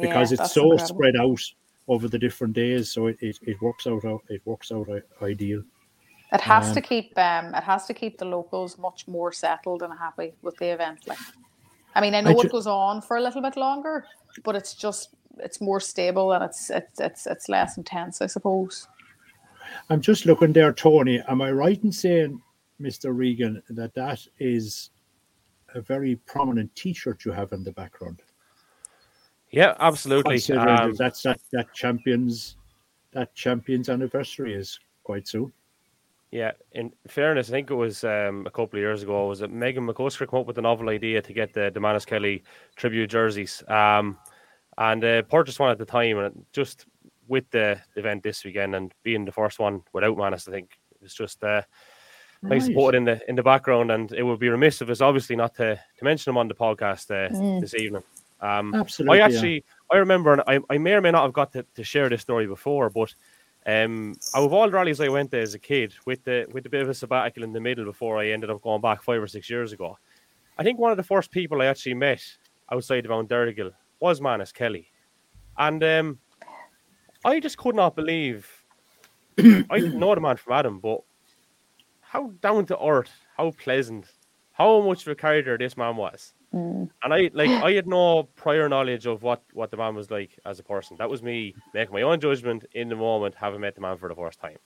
because 0.00 0.32
Yeah, 0.32 0.42
it's 0.42 0.52
so 0.54 0.72
incredible. 0.72 0.96
spread 0.96 1.16
out 1.16 1.40
over 1.86 2.08
the 2.08 2.18
different 2.18 2.54
days, 2.54 2.90
so 2.90 3.06
it, 3.06 3.16
it, 3.20 3.38
it 3.42 3.60
works 3.62 3.86
out 3.86 4.02
it 4.28 4.42
works 4.44 4.72
out 4.72 4.88
uh, 4.88 5.24
ideal. 5.24 5.62
It 6.32 6.40
has 6.42 6.68
Um, 6.68 6.74
to 6.74 6.80
keep 6.80 7.16
um 7.18 7.54
it 7.54 7.62
has 7.64 7.86
to 7.86 7.94
keep 7.94 8.18
the 8.18 8.24
locals 8.26 8.76
much 8.76 9.08
more 9.08 9.32
settled 9.32 9.82
and 9.82 9.92
happy 9.98 10.34
with 10.42 10.56
the 10.58 10.66
event. 10.66 11.06
Like 11.06 11.18
I 11.94 12.00
mean, 12.00 12.14
I 12.14 12.20
know 12.20 12.34
ju- 12.34 12.46
it 12.46 12.52
goes 12.52 12.66
on 12.66 13.00
for 13.02 13.16
a 13.16 13.22
little 13.22 13.40
bit 13.40 13.56
longer, 13.56 14.04
but 14.44 14.56
it's 14.56 14.74
just 14.74 15.10
it's 15.38 15.60
more 15.60 15.80
stable 15.80 16.32
and 16.32 16.44
it's 16.44 16.70
it's 16.70 17.00
it's 17.00 17.26
it's 17.26 17.48
less 17.48 17.78
intense, 17.78 18.20
I 18.20 18.26
suppose. 18.26 18.88
I'm 19.90 20.00
just 20.00 20.26
looking 20.26 20.52
there, 20.52 20.72
Toni. 20.72 21.20
Am 21.28 21.40
I 21.40 21.50
right 21.50 21.82
in 21.82 21.92
saying, 21.92 22.42
Mr. 22.80 23.16
Regan, 23.16 23.62
that 23.70 23.94
that 23.94 24.26
is 24.38 24.90
a 25.74 25.80
very 25.80 26.16
prominent 26.16 26.74
T-shirt 26.74 27.24
you 27.24 27.32
have 27.32 27.52
in 27.52 27.62
the 27.62 27.72
background? 27.72 28.22
Yeah, 29.50 29.74
absolutely. 29.80 30.40
Um, 30.54 30.94
that's 30.94 31.22
that, 31.22 31.40
that 31.52 31.72
champions 31.72 32.56
that 33.12 33.34
champions 33.34 33.88
anniversary 33.88 34.54
is 34.54 34.78
quite 35.02 35.26
soon. 35.26 35.52
Yeah, 36.30 36.52
in 36.72 36.92
fairness, 37.06 37.48
I 37.48 37.52
think 37.52 37.70
it 37.70 37.74
was 37.74 38.04
um, 38.04 38.46
a 38.46 38.50
couple 38.50 38.78
of 38.78 38.82
years 38.82 39.02
ago. 39.02 39.28
Was 39.28 39.40
it 39.40 39.50
Megan 39.50 39.86
McCusker 39.86 40.28
come 40.28 40.40
up 40.40 40.46
with 40.46 40.56
the 40.56 40.62
novel 40.62 40.90
idea 40.90 41.22
to 41.22 41.32
get 41.32 41.54
the, 41.54 41.72
Manus 41.80 42.04
Kelly 42.04 42.42
tribute 42.76 43.08
jerseys? 43.08 43.62
Um, 43.66 44.18
and 44.76 45.02
uh, 45.02 45.22
purchased 45.22 45.58
one 45.58 45.70
at 45.70 45.78
the 45.78 45.86
time, 45.86 46.18
and 46.18 46.44
just 46.52 46.84
with 47.28 47.48
the 47.50 47.80
event 47.96 48.22
this 48.22 48.44
weekend 48.44 48.74
and 48.74 48.92
being 49.02 49.24
the 49.24 49.32
first 49.32 49.58
one 49.58 49.80
without 49.94 50.18
Manus, 50.18 50.46
I 50.46 50.52
think 50.52 50.78
it 50.92 51.02
was 51.02 51.14
just 51.14 51.42
uh, 51.42 51.62
nice 52.42 52.68
it 52.68 52.94
in 52.94 53.04
the 53.04 53.20
in 53.28 53.36
the 53.36 53.42
background. 53.42 53.90
And 53.90 54.12
it 54.12 54.22
would 54.22 54.38
be 54.38 54.48
remiss 54.48 54.80
of 54.80 54.90
us, 54.90 55.00
obviously, 55.00 55.36
not 55.36 55.54
to 55.56 55.76
to 55.76 56.04
mention 56.04 56.30
him 56.30 56.38
on 56.38 56.48
the 56.48 56.54
podcast 56.54 57.10
uh, 57.10 57.32
Mm. 57.34 57.60
this 57.60 57.74
evening. 57.74 58.02
Um, 58.40 58.74
Absolutely. 58.74 59.20
I 59.20 59.26
yeah. 59.28 59.34
actually, 59.34 59.64
I 59.92 59.96
remember, 59.96 60.32
and 60.32 60.42
I, 60.46 60.60
I 60.70 60.78
may 60.78 60.92
or 60.92 61.00
may 61.00 61.10
not 61.10 61.24
have 61.24 61.32
got 61.32 61.52
to, 61.54 61.64
to 61.74 61.82
share 61.82 62.08
this 62.08 62.20
story 62.20 62.46
before, 62.46 62.88
but 62.88 63.12
um, 63.66 64.14
out 64.34 64.44
of 64.44 64.52
all 64.52 64.66
the 64.66 64.72
rallies 64.72 65.00
I 65.00 65.08
went 65.08 65.32
to 65.32 65.40
as 65.40 65.54
a 65.54 65.58
kid, 65.58 65.94
with 66.06 66.22
the 66.24 66.46
with 66.52 66.64
a 66.66 66.68
bit 66.68 66.82
of 66.82 66.88
a 66.88 66.94
sabbatical 66.94 67.42
in 67.42 67.52
the 67.52 67.60
middle 67.60 67.84
before 67.84 68.18
I 68.18 68.28
ended 68.28 68.50
up 68.50 68.62
going 68.62 68.80
back 68.80 69.02
five 69.02 69.20
or 69.22 69.26
six 69.26 69.50
years 69.50 69.72
ago, 69.72 69.98
I 70.56 70.62
think 70.62 70.78
one 70.78 70.92
of 70.92 70.96
the 70.96 71.02
first 71.02 71.30
people 71.30 71.60
I 71.60 71.66
actually 71.66 71.94
met 71.94 72.22
outside 72.70 73.04
of 73.04 73.10
Mount 73.10 73.28
Errigal 73.30 73.72
was 73.98 74.20
Manus 74.20 74.52
Kelly, 74.52 74.88
and 75.56 75.82
um, 75.82 76.18
I 77.24 77.40
just 77.40 77.58
could 77.58 77.74
not 77.74 77.96
believe. 77.96 78.48
I 79.38 79.80
didn't 79.80 79.98
know 79.98 80.14
the 80.14 80.20
man 80.20 80.36
from 80.36 80.52
Adam, 80.52 80.78
but 80.80 81.00
how 82.08 82.32
down 82.40 82.66
to 82.66 82.78
earth, 82.82 83.12
how 83.36 83.50
pleasant, 83.52 84.06
how 84.52 84.80
much 84.80 85.02
of 85.02 85.08
a 85.08 85.14
character 85.14 85.56
this 85.58 85.76
man 85.76 85.96
was. 85.96 86.32
Mm. 86.54 86.88
And 87.02 87.14
I 87.14 87.30
like 87.34 87.50
I 87.50 87.72
had 87.72 87.86
no 87.86 88.22
prior 88.34 88.68
knowledge 88.68 89.06
of 89.06 89.22
what 89.22 89.42
what 89.52 89.70
the 89.70 89.76
man 89.76 89.94
was 89.94 90.10
like 90.10 90.38
as 90.46 90.58
a 90.58 90.62
person. 90.62 90.96
That 90.98 91.10
was 91.10 91.22
me 91.22 91.54
making 91.74 91.92
my 91.92 92.02
own 92.02 92.20
judgment 92.20 92.64
in 92.72 92.88
the 92.88 92.96
moment, 92.96 93.34
having 93.34 93.60
met 93.60 93.74
the 93.74 93.82
man 93.82 93.98
for 93.98 94.08
the 94.08 94.14
first 94.14 94.40
time. 94.40 94.56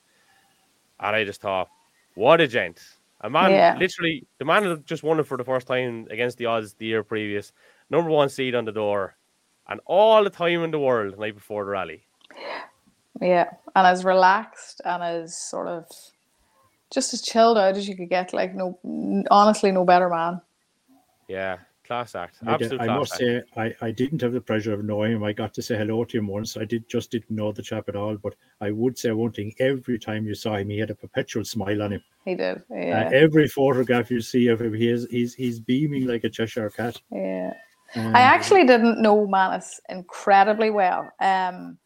And 1.01 1.15
I 1.15 1.25
just 1.25 1.41
thought, 1.41 1.67
what 2.15 2.39
a 2.39 2.47
gent. 2.47 2.79
A 3.21 3.29
man 3.29 3.51
Yeah. 3.51 3.75
literally 3.77 4.25
the 4.37 4.45
man 4.45 4.63
had 4.63 4.85
just 4.85 5.03
won 5.03 5.19
it 5.19 5.27
for 5.27 5.37
the 5.37 5.43
first 5.43 5.67
time 5.67 6.07
against 6.09 6.37
the 6.37 6.45
odds 6.45 6.73
the 6.75 6.85
year 6.85 7.03
previous. 7.03 7.51
Number 7.89 8.09
one 8.09 8.29
seed 8.29 8.55
on 8.55 8.65
the 8.65 8.71
door. 8.71 9.17
And 9.67 9.79
all 9.85 10.23
the 10.23 10.29
time 10.29 10.63
in 10.63 10.71
the 10.71 10.79
world 10.79 11.13
the 11.13 11.17
night 11.17 11.35
before 11.35 11.65
the 11.65 11.71
rally. 11.71 12.05
Yeah, 13.21 13.49
and 13.75 13.87
as 13.87 14.03
relaxed 14.03 14.81
and 14.83 15.03
as 15.03 15.37
sort 15.37 15.67
of 15.67 15.85
just 16.93 17.13
as 17.13 17.21
chilled 17.21 17.57
out 17.57 17.75
as 17.77 17.87
you 17.87 17.95
could 17.97 18.09
get. 18.09 18.33
Like 18.33 18.53
no, 18.55 18.77
honestly, 19.31 19.71
no 19.71 19.83
better 19.85 20.09
man. 20.09 20.41
Yeah. 21.27 21.57
class 21.85 22.15
act. 22.15 22.37
I, 22.45 22.57
did- 22.57 22.65
Absolute 22.65 22.81
I 22.81 22.85
class 22.85 22.99
must 22.99 23.13
act. 23.13 23.19
say, 23.21 23.41
I, 23.57 23.75
I 23.87 23.91
didn't 23.91 24.21
have 24.21 24.31
the 24.33 24.41
pleasure 24.41 24.73
of 24.73 24.83
knowing 24.85 25.11
him. 25.13 25.23
I 25.23 25.33
got 25.33 25.53
to 25.55 25.61
say 25.61 25.75
hello 25.77 26.05
to 26.05 26.17
him 26.17 26.27
once. 26.27 26.55
I 26.57 26.65
did 26.65 26.87
just 26.87 27.11
didn't 27.11 27.31
know 27.31 27.51
the 27.51 27.61
chap 27.61 27.89
at 27.89 27.95
all. 27.95 28.15
But 28.17 28.35
I 28.61 28.71
would 28.71 28.97
say 28.97 29.11
one 29.11 29.31
thing: 29.31 29.53
every 29.59 29.99
time 29.99 30.25
you 30.25 30.35
saw 30.35 30.55
him, 30.55 30.69
he 30.69 30.79
had 30.79 30.89
a 30.91 30.95
perpetual 30.95 31.43
smile 31.45 31.81
on 31.81 31.91
him. 31.93 32.03
He 32.25 32.35
did. 32.35 32.57
Uh, 32.71 32.75
Yeah. 32.75 33.09
every 33.13 33.47
photograph 33.47 34.09
you 34.11 34.21
see 34.21 34.47
of 34.47 34.61
him, 34.61 34.73
he 34.73 34.87
is 34.89 35.07
he's 35.09 35.33
he's 35.33 35.59
beaming 35.59 36.05
like 36.07 36.23
a 36.23 36.29
Cheshire 36.29 36.69
cat. 36.69 37.01
yeah. 37.11 37.53
Um, 37.95 38.15
I 38.15 38.21
actually 38.21 38.65
didn't 38.65 38.99
know 39.01 39.27
Manus 39.27 39.79
incredibly 39.87 40.71
well. 40.71 41.11
Um, 41.19 41.77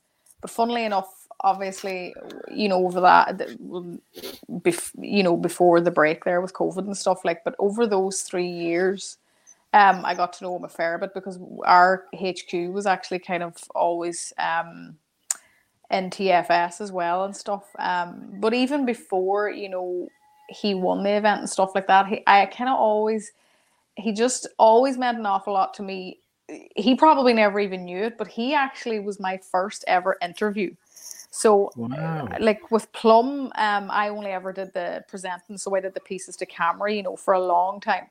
but 0.41 0.49
funnily 0.51 0.85
enough, 0.85 1.26
obviously, 1.41 2.15
you 2.51 2.69
know, 2.69 2.85
over 2.85 3.01
that, 3.01 3.37
bef- 3.37 4.91
you 4.99 5.23
know, 5.23 5.37
before 5.37 5.81
the 5.81 5.91
break 5.91 6.23
there 6.23 6.41
with 6.41 6.53
COVID 6.53 6.79
and 6.79 6.97
stuff 6.97 7.23
like, 7.23 7.43
but 7.43 7.55
over 7.59 7.85
those 7.87 8.21
three 8.21 8.49
years, 8.49 9.17
um, 9.73 10.03
I 10.05 10.15
got 10.15 10.33
to 10.33 10.43
know 10.43 10.55
him 10.55 10.63
a 10.63 10.69
fair 10.69 10.97
bit 10.97 11.13
because 11.13 11.39
our 11.65 12.05
HQ 12.15 12.53
was 12.71 12.85
actually 12.85 13.19
kind 13.19 13.43
of 13.43 13.55
always 13.75 14.33
um 14.37 14.97
in 15.89 16.09
TFS 16.09 16.81
as 16.81 16.91
well 16.91 17.23
and 17.23 17.35
stuff. 17.35 17.63
Um, 17.79 18.29
but 18.39 18.53
even 18.53 18.85
before, 18.85 19.49
you 19.49 19.69
know, 19.69 20.09
he 20.49 20.73
won 20.75 21.03
the 21.03 21.11
event 21.15 21.39
and 21.41 21.49
stuff 21.49 21.71
like 21.75 21.87
that, 21.87 22.07
he 22.07 22.23
I 22.27 22.45
kind 22.45 22.69
of 22.69 22.77
always 22.77 23.31
he 23.95 24.11
just 24.13 24.47
always 24.57 24.97
meant 24.97 25.17
an 25.17 25.25
awful 25.25 25.53
lot 25.53 25.73
to 25.75 25.83
me. 25.83 26.19
He 26.75 26.95
probably 26.95 27.33
never 27.33 27.59
even 27.59 27.85
knew 27.85 28.03
it, 28.05 28.17
but 28.17 28.27
he 28.27 28.53
actually 28.53 28.99
was 28.99 29.19
my 29.19 29.37
first 29.51 29.83
ever 29.87 30.17
interview. 30.21 30.73
So, 31.31 31.71
Wow. 31.75 32.29
like 32.39 32.71
with 32.71 32.91
Plum, 32.93 33.51
um, 33.55 33.91
I 33.91 34.09
only 34.09 34.31
ever 34.31 34.51
did 34.53 34.73
the 34.73 35.03
presenting, 35.07 35.57
so 35.57 35.75
I 35.75 35.81
did 35.81 35.93
the 35.93 35.99
pieces 35.99 36.35
to 36.37 36.45
camera, 36.45 36.91
you 36.93 37.03
know, 37.03 37.15
for 37.15 37.33
a 37.33 37.39
long 37.39 37.79
time, 37.79 38.07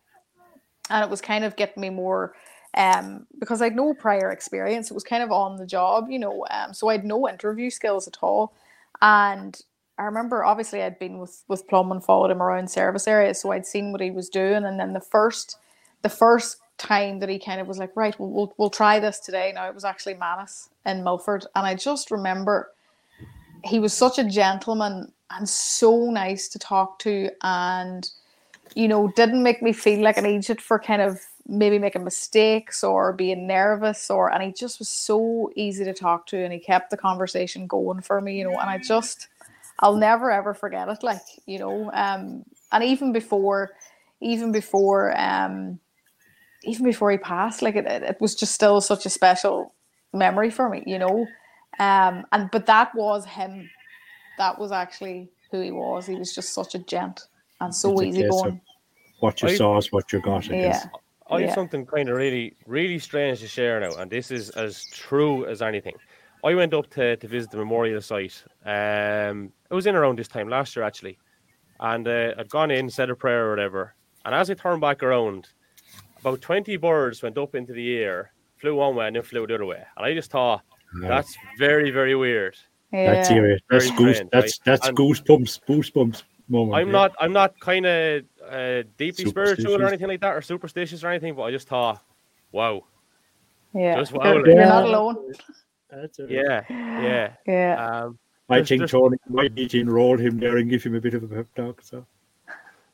and 0.90 1.02
it 1.04 1.10
was 1.10 1.20
kind 1.20 1.44
of 1.44 1.56
getting 1.56 1.80
me 1.80 1.90
more, 1.90 2.34
um, 2.76 3.26
because 3.38 3.62
I'd 3.62 3.74
no 3.76 3.94
prior 3.94 4.30
experience. 4.30 4.90
It 4.90 4.94
was 4.94 5.04
kind 5.04 5.22
of 5.22 5.32
on 5.32 5.56
the 5.56 5.66
job, 5.66 6.08
you 6.10 6.18
know, 6.18 6.46
um, 6.50 6.74
so 6.74 6.88
I'd 6.88 7.04
no 7.04 7.28
interview 7.28 7.70
skills 7.70 8.06
at 8.06 8.18
all, 8.22 8.52
and 9.00 9.60
I 9.98 10.04
remember 10.04 10.44
obviously 10.44 10.82
I'd 10.82 10.98
been 10.98 11.18
with 11.18 11.42
with 11.48 11.66
Plum 11.68 11.90
and 11.90 12.04
followed 12.04 12.30
him 12.30 12.42
around 12.42 12.70
service 12.70 13.08
areas, 13.08 13.40
so 13.40 13.50
I'd 13.52 13.66
seen 13.66 13.92
what 13.92 14.00
he 14.02 14.10
was 14.10 14.28
doing, 14.28 14.64
and 14.64 14.78
then 14.78 14.92
the 14.92 15.00
first 15.00 15.58
the 16.02 16.08
first 16.10 16.58
time 16.78 17.20
that 17.20 17.30
he 17.30 17.38
kind 17.38 17.60
of 17.60 17.66
was 17.66 17.78
like, 17.78 17.96
right, 17.96 18.14
we'll 18.20 18.30
we'll, 18.30 18.54
we'll 18.58 18.70
try 18.70 19.00
this 19.00 19.18
today. 19.20 19.52
Now 19.54 19.66
it 19.68 19.74
was 19.74 19.84
actually 19.84 20.14
Manus 20.14 20.68
in 20.84 21.02
Milford, 21.02 21.46
and 21.54 21.66
I 21.66 21.74
just 21.74 22.10
remember 22.10 22.70
he 23.64 23.78
was 23.78 23.92
such 23.92 24.18
a 24.18 24.24
gentleman 24.24 25.12
and 25.30 25.48
so 25.48 26.10
nice 26.10 26.48
to 26.48 26.58
talk 26.58 26.98
to, 27.00 27.30
and 27.42 28.08
you 28.74 28.88
know, 28.88 29.08
didn't 29.16 29.42
make 29.42 29.62
me 29.62 29.72
feel 29.72 30.02
like 30.02 30.18
an 30.18 30.26
idiot 30.26 30.60
for 30.60 30.78
kind 30.78 31.02
of 31.02 31.20
maybe 31.48 31.78
making 31.78 32.04
mistakes 32.04 32.82
or 32.82 33.12
being 33.12 33.46
nervous 33.46 34.10
or 34.10 34.32
and 34.32 34.42
he 34.42 34.52
just 34.52 34.80
was 34.80 34.88
so 34.88 35.50
easy 35.54 35.84
to 35.84 35.94
talk 35.94 36.26
to 36.26 36.36
and 36.36 36.52
he 36.52 36.58
kept 36.58 36.90
the 36.90 36.96
conversation 36.96 37.66
going 37.66 38.00
for 38.00 38.20
me, 38.20 38.38
you 38.38 38.44
know, 38.44 38.58
and 38.58 38.68
I 38.68 38.78
just 38.78 39.28
I'll 39.80 39.96
never 39.96 40.30
ever 40.30 40.54
forget 40.54 40.88
it. 40.88 41.02
Like, 41.02 41.22
you 41.46 41.58
know, 41.58 41.90
um, 41.92 42.44
and 42.72 42.84
even 42.84 43.12
before, 43.12 43.70
even 44.20 44.52
before, 44.52 45.18
um, 45.18 45.78
even 46.64 46.84
before 46.84 47.10
he 47.10 47.18
passed, 47.18 47.62
like 47.62 47.76
it, 47.76 47.86
it 47.86 48.20
was 48.20 48.34
just 48.34 48.52
still 48.52 48.80
such 48.80 49.06
a 49.06 49.10
special 49.10 49.74
memory 50.12 50.50
for 50.50 50.68
me, 50.68 50.82
you 50.86 50.98
know. 50.98 51.26
Um, 51.78 52.24
and 52.32 52.50
but 52.50 52.66
that 52.66 52.94
was 52.94 53.24
him. 53.26 53.68
That 54.38 54.58
was 54.58 54.72
actually 54.72 55.30
who 55.50 55.60
he 55.60 55.70
was. 55.70 56.06
He 56.06 56.14
was 56.16 56.34
just 56.34 56.52
such 56.54 56.74
a 56.74 56.78
gent 56.78 57.20
and 57.60 57.74
so 57.74 57.92
It's 57.92 58.02
easy 58.02 58.22
case 58.22 58.30
going. 58.30 58.60
What 59.20 59.40
you 59.42 59.48
I- 59.48 59.54
saw 59.56 59.78
is 59.78 59.90
what 59.92 60.12
you 60.12 60.20
got. 60.20 60.44
I 60.44 60.48
guess. 60.48 60.84
Yeah, 60.84 60.90
I 61.30 61.40
have 61.40 61.50
Yeah. 61.50 61.54
something 61.54 61.86
kind 61.86 62.08
of 62.08 62.16
really, 62.16 62.54
really 62.66 62.98
strange 62.98 63.40
to 63.40 63.48
share 63.48 63.80
now, 63.80 63.94
and 63.96 64.10
this 64.10 64.30
is 64.30 64.50
as 64.50 64.86
true 64.86 65.46
as 65.46 65.62
anything. 65.62 65.94
I 66.44 66.54
went 66.54 66.74
up 66.74 66.88
to, 66.90 67.16
to 67.16 67.26
visit 67.28 67.50
the 67.50 67.56
memorial 67.56 68.00
site. 68.00 68.44
Um, 68.64 69.52
it 69.70 69.74
was 69.74 69.86
in 69.86 69.96
around 69.96 70.18
this 70.18 70.28
time 70.28 70.48
last 70.48 70.76
year, 70.76 70.84
actually, 70.84 71.18
and 71.80 72.06
uh, 72.06 72.34
I'd 72.38 72.50
gone 72.50 72.70
in, 72.70 72.90
said 72.90 73.10
a 73.10 73.16
prayer 73.16 73.46
or 73.46 73.50
whatever, 73.50 73.94
and 74.24 74.34
as 74.34 74.50
I 74.50 74.54
turned 74.54 74.80
back 74.82 75.02
around, 75.02 75.48
about 76.20 76.40
twenty 76.42 76.76
birds 76.76 77.22
went 77.22 77.38
up 77.38 77.54
into 77.54 77.72
the 77.72 77.96
air, 77.96 78.32
flew 78.58 78.76
one 78.76 78.94
way 78.96 79.06
and 79.06 79.16
then 79.16 79.22
flew 79.22 79.46
the 79.46 79.54
other 79.54 79.64
way, 79.64 79.82
and 79.96 80.04
I 80.06 80.12
just 80.14 80.30
thought 80.30 80.62
Yeah. 81.02 81.08
that's 81.08 81.36
very, 81.58 81.90
very 81.90 82.14
weird. 82.14 82.56
That's 82.92 83.28
yeah. 83.30 83.36
serious. 83.36 83.60
That's 83.68 83.86
Very 83.88 83.98
goose. 83.98 84.16
strange, 84.16 84.30
That's 84.32 84.44
right? 84.44 84.64
that's 84.64 84.88
And- 84.88 84.96
goosebumps. 84.96 85.60
Goosebumps 85.68 86.22
moment. 86.48 86.76
I'm 86.76 86.86
yeah. 86.86 86.92
not, 86.92 87.12
I'm 87.18 87.32
not 87.32 87.58
kind 87.60 87.84
of 87.86 88.22
uh, 88.48 88.82
deeply 88.96 89.24
spiritual 89.26 89.74
or 89.82 89.86
anything 89.86 90.06
like 90.08 90.20
that, 90.20 90.34
or 90.34 90.40
superstitious 90.42 91.02
or 91.02 91.08
anything, 91.08 91.34
but 91.34 91.42
I 91.42 91.50
just 91.50 91.68
thought, 91.68 92.00
wow, 92.52 92.84
Yeah, 93.74 93.96
Just 93.98 94.12
You're, 94.12 94.46
you're 94.46 94.54
not 94.64 94.84
alone. 94.84 95.32
That's 95.90 96.18
yeah, 96.28 96.62
yeah. 96.70 97.32
Yeah, 97.46 97.74
Um, 98.04 98.18
I 98.48 98.54
There's- 98.56 98.68
think 98.68 98.78
there's- 98.80 98.90
Toni 98.92 99.16
might 99.28 99.52
need 99.54 99.70
to 99.70 99.80
enroll 99.80 100.16
him 100.16 100.38
there 100.38 100.56
and 100.58 100.70
give 100.70 100.82
him 100.84 100.94
a 100.94 101.00
bit 101.00 101.14
of 101.14 101.24
a 101.24 101.26
pep 101.28 101.46
talk. 101.56 101.82
So 101.82 102.06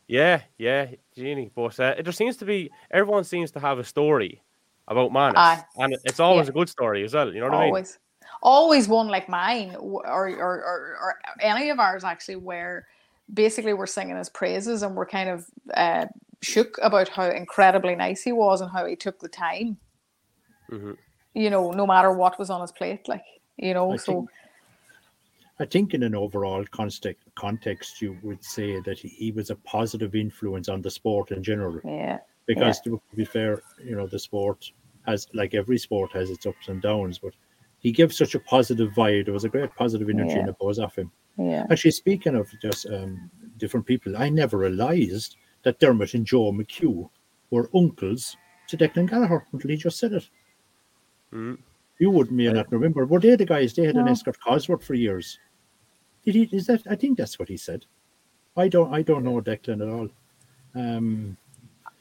Yeah, 0.08 0.42
yeah, 0.58 0.86
Genie. 1.14 1.50
But 1.54 1.78
uh, 1.78 1.94
there 2.02 2.12
seems 2.12 2.38
to 2.38 2.44
be 2.46 2.70
everyone 2.90 3.24
seems 3.24 3.50
to 3.52 3.60
have 3.60 3.78
a 3.78 3.84
story 3.84 4.40
about 4.88 5.12
Manus, 5.12 5.36
Aye. 5.38 5.64
and 5.76 5.96
it's 6.04 6.20
always 6.20 6.46
Yeah. 6.46 6.50
a 6.50 6.54
good 6.54 6.68
story 6.68 7.04
as 7.04 7.14
well. 7.14 7.32
You 7.32 7.40
know 7.40 7.46
what 7.46 7.54
I 7.54 7.60
mean? 7.60 7.68
always, 7.68 7.98
always 8.42 8.88
one 8.88 9.08
like 9.08 9.28
mine 9.28 9.74
or, 9.76 10.04
or 10.06 10.28
or 10.28 10.96
or 11.00 11.18
any 11.40 11.70
of 11.70 11.78
ours 11.78 12.04
actually, 12.04 12.36
where 12.36 12.86
basically 13.32 13.72
we're 13.74 13.86
singing 13.86 14.16
his 14.16 14.28
praises 14.28 14.82
and 14.82 14.94
we're 14.96 15.06
kind 15.06 15.30
of 15.30 15.46
uh, 15.74 16.06
shook 16.42 16.78
about 16.82 17.08
how 17.08 17.24
incredibly 17.30 17.94
nice 17.94 18.22
he 18.22 18.32
was 18.32 18.60
and 18.60 18.70
how 18.70 18.84
he 18.84 18.96
took 18.96 19.18
the 19.20 19.28
time. 19.28 19.76
Mhm. 20.70 20.96
You 21.34 21.48
know, 21.50 21.70
no 21.70 21.86
matter 21.86 22.12
what 22.12 22.38
was 22.38 22.50
on 22.50 22.60
his 22.60 22.72
plate, 22.72 23.08
like 23.08 23.24
you 23.56 23.74
know. 23.74 23.92
I 23.92 23.96
so 23.96 24.12
think- 24.12 24.30
I 25.60 25.66
think 25.66 25.94
in 25.94 26.02
an 26.02 26.14
overall 26.16 26.64
context, 26.72 27.22
context, 27.36 28.02
you 28.02 28.18
would 28.22 28.42
say 28.42 28.80
that 28.80 28.98
he, 28.98 29.08
he 29.08 29.30
was 29.30 29.50
a 29.50 29.56
positive 29.56 30.16
influence 30.16 30.68
on 30.68 30.82
the 30.82 30.90
sport 30.90 31.30
in 31.30 31.42
general. 31.42 31.78
yeah, 31.84 32.18
Because 32.46 32.80
to 32.82 33.00
be 33.14 33.24
fair, 33.24 33.62
you 33.84 33.94
know, 33.96 34.06
the 34.06 34.18
sport 34.18 34.70
has, 35.06 35.26
like 35.34 35.54
every 35.54 35.78
sport, 35.78 36.12
has 36.12 36.30
its 36.30 36.44
ups 36.46 36.68
and 36.68 36.82
downs. 36.82 37.18
But 37.18 37.34
he 37.78 37.92
gives 37.92 38.16
such 38.16 38.34
a 38.34 38.40
positive 38.40 38.90
vibe. 38.92 39.24
There 39.26 39.34
was 39.34 39.44
a 39.44 39.48
great 39.48 39.74
positive 39.76 40.08
energy 40.08 40.32
Yeah. 40.34 40.40
and 40.40 40.48
a 40.48 40.52
buzz 40.54 40.78
off 40.78 40.96
him. 40.96 41.10
yeah, 41.38 41.66
Actually, 41.70 41.92
speaking 41.92 42.34
of 42.36 42.48
just 42.60 42.86
um, 42.86 43.30
different 43.58 43.86
people, 43.86 44.16
I 44.16 44.28
never 44.28 44.58
realised 44.58 45.36
that 45.62 45.78
Dermot 45.80 46.14
and 46.14 46.26
Joe 46.26 46.52
McHugh 46.52 47.08
were 47.50 47.70
uncles 47.74 48.36
to 48.68 48.76
Declan 48.76 49.08
Gallagher 49.08 49.46
until 49.52 49.70
he 49.70 49.76
just 49.76 49.98
said 49.98 50.12
it. 50.12 50.28
Mhm. 51.32 51.58
You 51.98 52.10
wouldn't 52.10 52.36
may 52.36 52.50
not 52.52 52.70
remember. 52.72 53.06
Were 53.06 53.20
they 53.20 53.36
the 53.36 53.44
guys? 53.46 53.74
They 53.74 53.84
had 53.84 53.96
an 53.96 54.08
escort 54.08 54.36
Cosworth 54.44 54.82
for 54.82 54.94
years. 54.94 55.38
Did 56.24 56.34
he? 56.34 56.42
Is 56.52 56.66
that? 56.66 56.82
I 56.90 56.96
think 56.96 57.16
that's 57.18 57.38
what 57.38 57.48
he 57.48 57.56
said. 57.56 57.86
I 58.56 58.68
don't. 58.68 58.92
I 58.92 59.02
don't 59.02 59.24
know 59.24 59.40
Declan 59.40 59.82
at 59.82 59.88
all. 59.88 60.08
Um, 60.74 61.36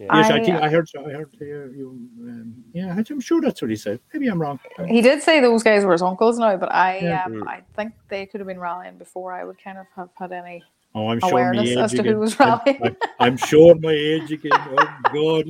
Yeah. 0.02 0.18
yes, 0.18 0.32
I, 0.32 0.36
I- 0.36 0.44
think 0.44 0.56
I 0.56 0.70
heard. 0.70 0.90
I 0.98 1.02
heard 1.12 1.30
uh, 1.40 1.46
you. 1.46 2.08
Um, 2.22 2.64
yeah, 2.74 2.96
I'm 2.98 3.20
sure 3.20 3.40
that's 3.40 3.62
what 3.62 3.70
he 3.70 3.76
said. 3.78 4.00
Maybe 4.14 4.28
I'm 4.28 4.42
wrong. 4.42 4.60
he 4.88 5.02
did 5.02 5.22
say 5.22 5.40
those 5.40 5.62
guys 5.64 5.86
were 5.86 5.92
his 5.92 6.02
uncles 6.02 6.40
now, 6.40 6.58
but 6.58 6.72
I 6.74 7.00
Yeah. 7.00 7.26
um 7.26 7.48
I 7.48 7.62
think 7.76 7.94
they 8.10 8.26
could 8.26 8.40
have 8.40 8.48
been 8.48 8.60
rallying 8.60 8.98
before 8.98 9.32
I 9.32 9.44
would 9.44 9.62
kind 9.64 9.78
of 9.78 9.86
have 9.96 10.10
had 10.16 10.32
any 10.32 10.64
Oh, 10.96 11.08
I'm 11.10 11.20
showing 11.20 11.34
my 11.34 11.40
awareness 11.42 11.70
age 11.70 11.78
as 11.78 11.92
to 11.92 12.00
again. 12.00 12.14
who 12.14 12.20
was 12.20 12.36
I'm, 12.40 12.48
rallying. 12.66 12.84
I'm, 12.84 12.96
I'm 13.20 13.38
showing 13.38 13.80
my 13.82 13.92
age 13.92 14.32
again. 14.32 14.52
Oh 14.54 14.96
God. 15.14 15.46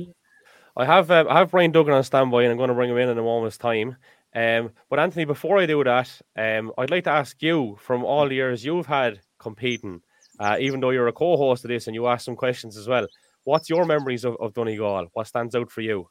I 0.76 0.84
have 0.84 1.10
uh, 1.10 1.24
I 1.28 1.38
have 1.38 1.50
Brian 1.50 1.72
Duggan 1.72 1.94
on 1.94 2.04
standby, 2.04 2.42
and 2.42 2.52
I'm 2.52 2.56
going 2.58 2.68
to 2.68 2.74
bring 2.74 2.90
him 2.90 2.96
in 2.98 3.08
in 3.08 3.18
a 3.18 3.22
moment's 3.22 3.58
time. 3.58 3.96
Um, 4.34 4.70
but 4.88 4.98
Anthony, 4.98 5.24
before 5.26 5.58
I 5.58 5.66
do 5.66 5.82
that, 5.84 6.10
um, 6.36 6.72
I'd 6.78 6.90
like 6.90 7.04
to 7.04 7.10
ask 7.10 7.42
you, 7.42 7.76
from 7.78 8.02
all 8.04 8.26
the 8.28 8.34
years 8.34 8.64
you've 8.64 8.86
had 8.86 9.20
competing, 9.38 10.00
uh, 10.40 10.56
even 10.58 10.80
though 10.80 10.88
you're 10.90 11.08
a 11.08 11.12
co-host 11.12 11.64
of 11.64 11.68
this 11.68 11.86
and 11.86 11.94
you 11.94 12.06
ask 12.06 12.24
some 12.24 12.36
questions 12.36 12.78
as 12.78 12.88
well, 12.88 13.06
what's 13.44 13.68
your 13.68 13.84
memories 13.84 14.24
of, 14.24 14.36
of 14.40 14.54
Donegal? 14.54 15.08
What 15.12 15.26
stands 15.26 15.54
out 15.54 15.70
for 15.70 15.80
you? 15.80 16.08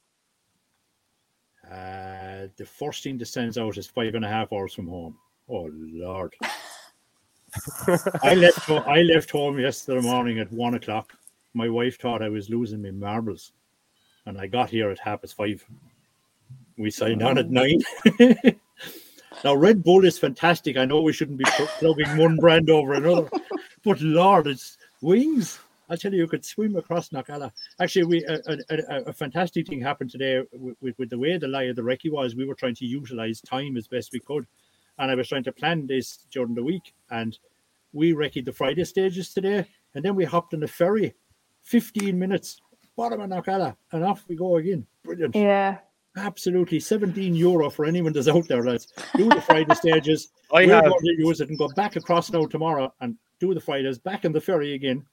Uh, 1.69 2.47
the 2.57 2.65
first 2.65 3.03
thing 3.03 3.17
that 3.17 3.27
stands 3.27 3.57
out 3.57 3.77
is 3.77 3.87
five 3.87 4.15
and 4.15 4.25
a 4.25 4.27
half 4.27 4.51
hours 4.51 4.73
from 4.73 4.87
home. 4.87 5.17
Oh 5.49 5.69
Lord. 5.73 6.33
I 8.23 8.33
left 8.35 8.59
ho- 8.59 8.83
I 8.87 9.01
left 9.01 9.31
home 9.31 9.59
yesterday 9.59 10.01
morning 10.01 10.39
at 10.39 10.51
one 10.51 10.73
o'clock. 10.73 11.13
My 11.53 11.69
wife 11.69 11.99
thought 11.99 12.21
I 12.21 12.29
was 12.29 12.49
losing 12.49 12.81
my 12.81 12.91
marbles. 12.91 13.51
And 14.25 14.37
I 14.39 14.47
got 14.47 14.69
here 14.69 14.89
at 14.91 14.99
half 14.99 15.21
past 15.21 15.35
five. 15.35 15.65
We 16.77 16.91
signed 16.91 17.23
on 17.23 17.37
at 17.37 17.49
nine. 17.49 17.81
now 19.43 19.55
Red 19.55 19.83
Bull 19.83 20.05
is 20.05 20.17
fantastic. 20.19 20.77
I 20.77 20.85
know 20.85 21.01
we 21.01 21.13
shouldn't 21.13 21.39
be 21.39 21.45
pl- 21.55 21.67
plugging 21.79 22.17
one 22.17 22.37
brand 22.37 22.69
over 22.69 22.93
another. 22.93 23.29
But 23.83 23.99
Lord, 24.01 24.47
it's 24.47 24.77
wings. 25.01 25.59
I 25.91 25.97
tell 25.97 26.13
you, 26.13 26.19
you 26.19 26.27
could 26.27 26.45
swim 26.45 26.77
across 26.77 27.09
Knockalla. 27.09 27.51
Actually, 27.81 28.05
we 28.05 28.23
a, 28.23 28.39
a, 28.47 28.57
a, 28.69 29.01
a 29.07 29.13
fantastic 29.13 29.67
thing 29.67 29.81
happened 29.81 30.09
today 30.09 30.41
with, 30.53 30.77
with, 30.79 30.97
with 30.97 31.09
the 31.09 31.19
way 31.19 31.37
the 31.37 31.49
lie 31.49 31.63
of 31.63 31.75
the 31.75 31.81
recce 31.81 32.09
was. 32.09 32.33
We 32.33 32.45
were 32.45 32.55
trying 32.55 32.75
to 32.75 32.85
utilize 32.85 33.41
time 33.41 33.75
as 33.75 33.89
best 33.89 34.13
we 34.13 34.21
could, 34.21 34.47
and 34.97 35.11
I 35.11 35.15
was 35.15 35.27
trying 35.27 35.43
to 35.43 35.51
plan 35.51 35.87
this 35.87 36.25
during 36.31 36.55
the 36.55 36.63
week. 36.63 36.93
And 37.09 37.37
we 37.91 38.13
recceed 38.13 38.45
the 38.45 38.53
Friday 38.53 38.85
stages 38.85 39.33
today, 39.33 39.67
and 39.93 40.03
then 40.03 40.15
we 40.15 40.23
hopped 40.23 40.53
on 40.53 40.61
the 40.61 40.67
ferry, 40.67 41.13
fifteen 41.61 42.17
minutes, 42.17 42.61
bottom 42.95 43.19
of 43.19 43.29
Knockalla, 43.29 43.75
and 43.91 44.05
off 44.05 44.23
we 44.29 44.35
go 44.37 44.55
again. 44.57 44.87
brilliant. 45.03 45.35
Yeah. 45.35 45.79
Absolutely, 46.17 46.81
17 46.81 47.33
euro 47.35 47.69
for 47.69 47.85
anyone 47.85 48.11
that's 48.11 48.27
out 48.27 48.45
there. 48.49 48.63
Let's 48.63 48.87
do 49.15 49.29
the 49.29 49.39
Friday 49.39 49.73
stages. 49.75 50.33
I 50.53 50.65
We're 50.65 50.73
have 50.73 50.83
going 50.83 51.03
to 51.03 51.15
use 51.17 51.39
it 51.39 51.47
and 51.47 51.57
go 51.57 51.69
back 51.69 51.95
across 51.95 52.29
now 52.29 52.45
tomorrow 52.47 52.93
and 52.99 53.15
do 53.39 53.53
the 53.53 53.61
Fridays 53.61 53.97
back 53.97 54.25
in 54.25 54.33
the 54.33 54.41
ferry 54.41 54.73
again. 54.73 55.05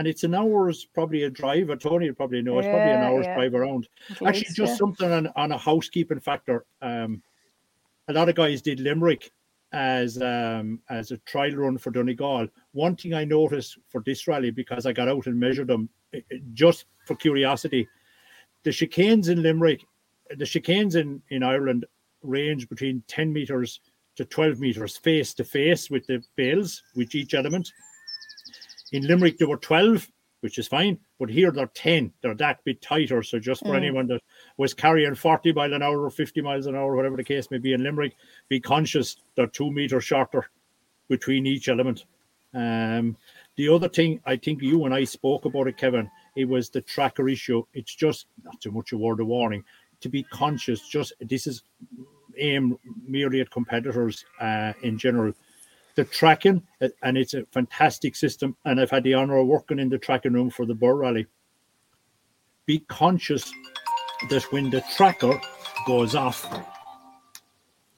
And 0.00 0.08
it's 0.08 0.24
an 0.24 0.34
hour's 0.34 0.86
probably 0.86 1.24
a 1.24 1.30
drive. 1.30 1.68
Or 1.68 1.76
Toni 1.76 2.08
will 2.08 2.16
probably 2.16 2.40
know 2.40 2.58
it's 2.58 2.66
probably 2.66 2.90
an 2.90 3.02
hour's 3.02 3.26
yeah. 3.26 3.34
drive 3.34 3.54
around. 3.54 3.86
at 4.08 4.22
Actually, 4.22 4.54
just 4.54 4.72
yeah. 4.72 4.76
something 4.76 5.12
on, 5.12 5.26
on 5.36 5.52
a 5.52 5.58
housekeeping 5.58 6.20
factor. 6.20 6.64
Um, 6.80 7.22
a 8.08 8.14
lot 8.14 8.30
of 8.30 8.34
guys 8.34 8.62
did 8.62 8.80
Limerick 8.80 9.30
as 9.72 10.16
um, 10.22 10.80
as 10.88 11.10
a 11.10 11.18
trial 11.18 11.54
run 11.54 11.76
for 11.76 11.90
Donegal. 11.90 12.48
One 12.72 12.96
thing 12.96 13.12
I 13.12 13.26
noticed 13.26 13.76
for 13.90 14.00
this 14.00 14.26
rally 14.26 14.50
because 14.50 14.86
I 14.86 14.94
got 14.94 15.08
out 15.08 15.26
and 15.26 15.38
measured 15.38 15.68
them 15.68 15.90
just 16.54 16.86
for 17.06 17.14
curiosity, 17.14 17.86
the 18.62 18.70
chicanes 18.70 19.28
in 19.28 19.42
Limerick, 19.42 19.84
the 20.30 20.46
chicanes 20.46 20.96
in 20.96 21.20
in 21.28 21.42
Ireland 21.42 21.84
range 22.22 22.70
between 22.70 23.02
ten 23.06 23.34
meters 23.34 23.80
to 24.16 24.24
twelve 24.24 24.60
meters 24.60 24.96
face 24.96 25.34
to 25.34 25.44
face 25.44 25.90
with 25.90 26.06
the 26.06 26.22
bales 26.36 26.82
with 26.96 27.14
each 27.14 27.34
element. 27.34 27.70
In 28.92 29.06
Limerick, 29.06 29.38
there 29.38 29.48
were 29.48 29.56
twelve, 29.56 30.10
which 30.40 30.58
is 30.58 30.66
fine, 30.68 30.98
but 31.18 31.28
here 31.30 31.50
they're 31.50 31.66
ten. 31.74 32.12
They're 32.22 32.34
that 32.36 32.64
bit 32.64 32.80
tighter. 32.82 33.22
So 33.22 33.38
just 33.38 33.62
for 33.62 33.72
Mm. 33.72 33.76
anyone 33.76 34.06
that 34.08 34.22
was 34.56 34.74
carrying 34.74 35.14
40 35.14 35.52
mile 35.52 35.72
an 35.74 35.82
hour 35.82 36.02
or 36.04 36.10
50 36.10 36.40
miles 36.40 36.66
an 36.66 36.74
hour, 36.74 36.96
whatever 36.96 37.16
the 37.16 37.24
case 37.24 37.50
may 37.50 37.58
be 37.58 37.72
in 37.72 37.82
Limerick, 37.82 38.16
be 38.48 38.58
conscious 38.60 39.16
they're 39.34 39.46
two 39.46 39.70
meters 39.70 40.04
shorter 40.04 40.50
between 41.08 41.46
each 41.46 41.68
element. 41.68 42.04
Um, 42.54 43.16
the 43.56 43.68
other 43.68 43.88
thing 43.88 44.20
I 44.26 44.36
think 44.36 44.62
you 44.62 44.84
and 44.86 44.94
I 44.94 45.04
spoke 45.04 45.44
about 45.44 45.68
it, 45.68 45.76
Kevin, 45.76 46.10
it 46.36 46.46
was 46.46 46.70
the 46.70 46.80
tracker 46.80 47.28
issue. 47.28 47.62
It's 47.74 47.94
just 47.94 48.26
not 48.42 48.60
too 48.60 48.72
much 48.72 48.92
a 48.92 48.98
word 48.98 49.20
of 49.20 49.26
warning 49.28 49.62
to 50.00 50.08
be 50.08 50.22
conscious. 50.24 50.88
Just 50.88 51.12
this 51.20 51.46
is 51.46 51.62
aimed 52.38 52.76
merely 53.06 53.40
at 53.40 53.50
competitors 53.50 54.24
uh, 54.40 54.72
in 54.82 54.96
general. 54.98 55.32
The 56.00 56.06
tracking, 56.06 56.62
and 57.02 57.18
it's 57.18 57.34
a 57.34 57.44
fantastic 57.52 58.16
system. 58.16 58.56
And 58.64 58.80
I've 58.80 58.90
had 58.90 59.04
the 59.04 59.12
honor 59.12 59.36
of 59.36 59.46
working 59.46 59.78
in 59.78 59.90
the 59.90 59.98
tracking 59.98 60.32
room 60.32 60.48
for 60.48 60.64
the 60.64 60.74
Burr 60.74 60.94
Rally. 60.94 61.26
Be 62.64 62.78
conscious 62.88 63.52
that 64.30 64.42
when 64.44 64.70
the 64.70 64.82
tracker 64.96 65.38
goes 65.86 66.14
off, 66.14 66.48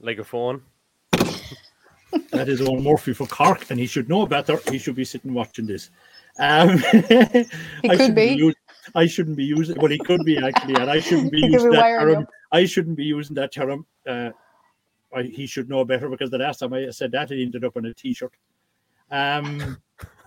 like 0.00 0.18
a 0.18 0.24
phone. 0.24 0.62
that 1.12 2.48
is 2.48 2.60
all 2.60 2.80
Murphy 2.80 3.12
for 3.12 3.28
Cork, 3.28 3.70
and 3.70 3.78
he 3.78 3.86
should 3.86 4.08
know 4.08 4.26
better. 4.26 4.58
He 4.68 4.78
should 4.78 4.96
be 4.96 5.04
sitting 5.04 5.32
watching 5.32 5.66
this. 5.66 5.90
Um, 6.40 6.70
I 6.92 7.46
could 7.84 7.98
shouldn't 7.98 8.16
be. 8.16 8.42
us- 8.48 8.54
I 8.96 9.06
shouldn't 9.06 9.36
be 9.36 9.44
using. 9.44 9.76
Well, 9.78 9.92
he 9.92 9.98
could 10.00 10.24
be 10.24 10.38
actually, 10.44 10.74
and 10.74 10.90
I 10.90 10.98
shouldn't 10.98 11.30
be 11.30 11.36
He 11.42 11.50
could 11.50 11.52
using 11.52 11.70
be 11.70 11.76
that 11.76 12.00
term. 12.00 12.22
up. 12.24 12.28
I 12.50 12.64
shouldn't 12.64 12.96
be 12.96 13.04
using 13.04 13.36
that 13.36 13.52
term. 13.52 13.86
Uh, 14.04 14.30
I, 15.14 15.22
he 15.22 15.46
should 15.46 15.68
know 15.68 15.84
better 15.84 16.08
because 16.08 16.30
the 16.30 16.38
last 16.38 16.58
time 16.58 16.72
I 16.72 16.90
said 16.90 17.12
that, 17.12 17.30
it 17.30 17.42
ended 17.42 17.64
up 17.64 17.76
on 17.76 17.84
a 17.84 17.94
T-shirt. 17.94 18.32
Um, 19.10 19.78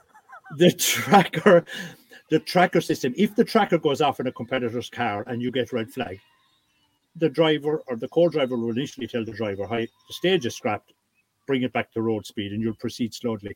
the 0.57 0.71
tracker, 0.71 1.65
the 2.29 2.39
tracker 2.39 2.81
system. 2.81 3.13
If 3.17 3.35
the 3.35 3.43
tracker 3.43 3.77
goes 3.77 4.01
off 4.01 4.19
in 4.19 4.27
a 4.27 4.31
competitor's 4.31 4.89
car 4.89 5.23
and 5.27 5.41
you 5.41 5.51
get 5.51 5.73
red 5.73 5.91
flag, 5.91 6.19
the 7.15 7.29
driver 7.29 7.81
or 7.87 7.95
the 7.95 8.09
co-driver 8.09 8.55
will 8.57 8.71
initially 8.71 9.07
tell 9.07 9.25
the 9.25 9.31
driver, 9.31 9.65
"Hi, 9.65 9.81
the 9.81 10.13
stage 10.13 10.45
is 10.45 10.55
scrapped. 10.55 10.93
Bring 11.47 11.63
it 11.63 11.73
back 11.73 11.91
to 11.93 12.01
road 12.01 12.25
speed, 12.25 12.51
and 12.51 12.61
you'll 12.61 12.75
proceed 12.75 13.13
slowly." 13.13 13.55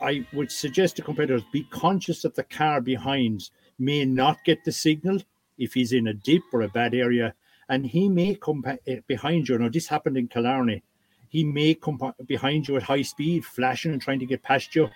I 0.00 0.26
would 0.32 0.50
suggest 0.50 0.96
to 0.96 1.02
competitors 1.02 1.44
be 1.52 1.64
conscious 1.70 2.22
that 2.22 2.34
the 2.34 2.42
car 2.44 2.80
behind 2.80 3.50
may 3.78 4.04
not 4.04 4.44
get 4.44 4.64
the 4.64 4.72
signal 4.72 5.20
if 5.56 5.72
he's 5.72 5.92
in 5.92 6.08
a 6.08 6.14
dip 6.14 6.42
or 6.52 6.62
a 6.62 6.68
bad 6.68 6.94
area, 6.94 7.34
and 7.68 7.86
he 7.86 8.08
may 8.08 8.34
come 8.34 8.64
eh, 8.86 9.00
behind 9.06 9.48
you. 9.48 9.58
Now, 9.58 9.68
this 9.68 9.86
happened 9.86 10.16
in 10.16 10.28
Killarney. 10.28 10.82
He 11.28 11.44
may 11.44 11.74
come 11.74 12.00
behind 12.26 12.68
you 12.68 12.76
at 12.76 12.82
high 12.82 13.02
speed, 13.02 13.44
flashing 13.44 13.92
and 13.92 14.00
trying 14.00 14.20
to 14.20 14.26
get 14.26 14.42
past 14.42 14.74
you. 14.74 14.88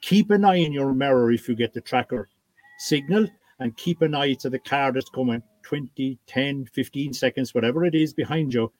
Keep 0.00 0.30
an 0.30 0.44
eye 0.44 0.56
in 0.56 0.72
your 0.72 0.92
mirror 0.92 1.30
if 1.30 1.48
you 1.48 1.54
get 1.54 1.74
the 1.74 1.80
tracker 1.80 2.28
signal, 2.78 3.28
and 3.60 3.76
keep 3.76 4.02
an 4.02 4.14
eye 4.14 4.32
to 4.32 4.48
the 4.48 4.58
car 4.58 4.90
that's 4.90 5.10
coming 5.10 5.42
20, 5.62 6.18
10, 6.26 6.66
15 6.66 7.12
seconds, 7.12 7.54
whatever 7.54 7.84
it 7.84 7.94
is 7.94 8.12
behind 8.12 8.52
you. 8.54 8.72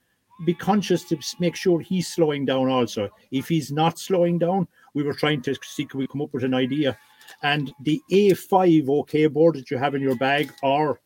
Be 0.43 0.55
conscious 0.55 1.03
to 1.05 1.17
make 1.39 1.55
sure 1.55 1.79
he's 1.79 2.07
slowing 2.07 2.45
down 2.45 2.67
also. 2.67 3.09
If 3.29 3.47
he's 3.47 3.71
not 3.71 3.99
slowing 3.99 4.39
down, 4.39 4.67
we 4.95 5.03
were 5.03 5.13
trying 5.13 5.43
to 5.43 5.55
see 5.61 5.85
can 5.85 5.99
we 5.99 6.07
come 6.07 6.21
up 6.21 6.33
with 6.33 6.43
an 6.43 6.55
idea. 6.55 6.97
And 7.43 7.71
the 7.81 8.01
A5 8.11 8.89
OK 8.89 9.27
board 9.27 9.55
that 9.55 9.69
you 9.69 9.77
have 9.77 9.93
in 9.93 10.01
your 10.01 10.15
bag 10.15 10.51
or 10.63 10.99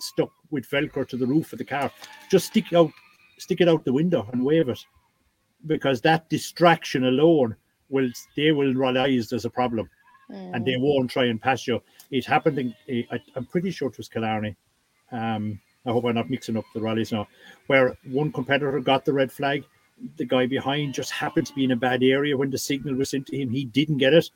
stuck 0.00 0.30
with 0.50 0.68
Velcro 0.68 1.06
to 1.08 1.16
the 1.16 1.26
roof 1.26 1.52
of 1.52 1.58
the 1.58 1.64
car, 1.64 1.90
just 2.30 2.46
stick 2.46 2.72
out, 2.72 2.90
stick 3.38 3.60
it 3.60 3.68
out 3.68 3.84
the 3.84 3.92
window 3.92 4.28
and 4.32 4.44
wave 4.44 4.68
it, 4.68 4.84
because 5.66 6.00
that 6.02 6.28
distraction 6.28 7.04
alone 7.06 7.56
will 7.88 8.08
they 8.36 8.52
will 8.52 8.74
realize 8.74 9.28
there's 9.28 9.44
a 9.44 9.50
problem 9.50 9.88
and 10.54 10.64
they 10.66 10.76
won't 10.76 11.10
try 11.10 11.24
and 11.24 11.40
pass 11.40 11.66
you. 11.66 11.80
It 12.10 12.26
happened 12.26 12.58
in 12.58 12.74
eh, 12.88 13.02
I, 13.10 13.18
I'm 13.34 13.46
pretty 13.46 13.70
sure 13.70 13.88
it 13.88 13.96
was 13.96 14.08
Killarney. 14.08 14.56
Um, 15.10 15.58
I 15.86 15.90
hope 15.90 16.04
I'm 16.04 16.14
not 16.16 16.28
mixing 16.28 16.56
up 16.58 16.64
the 16.74 16.82
rallies 16.82 17.12
now, 17.12 17.26
where 17.68 17.96
one 18.04 18.30
competitor 18.30 18.78
got 18.80 19.04
the 19.06 19.12
red 19.12 19.32
flag. 19.32 19.64
The 20.16 20.26
guy 20.26 20.46
behind 20.46 20.92
just 20.94 21.10
happened 21.10 21.46
to 21.46 21.54
be 21.54 21.64
in 21.64 21.70
a 21.70 21.76
bad 21.76 22.02
area 22.02 22.36
when 22.36 22.50
the 22.50 22.58
signal 22.58 22.94
was 22.94 23.10
sent 23.10 23.26
to 23.28 23.36
him. 23.38 23.50
He 23.50 23.64
didn't 23.64 23.96
get 23.98 24.12
it. 24.12 24.30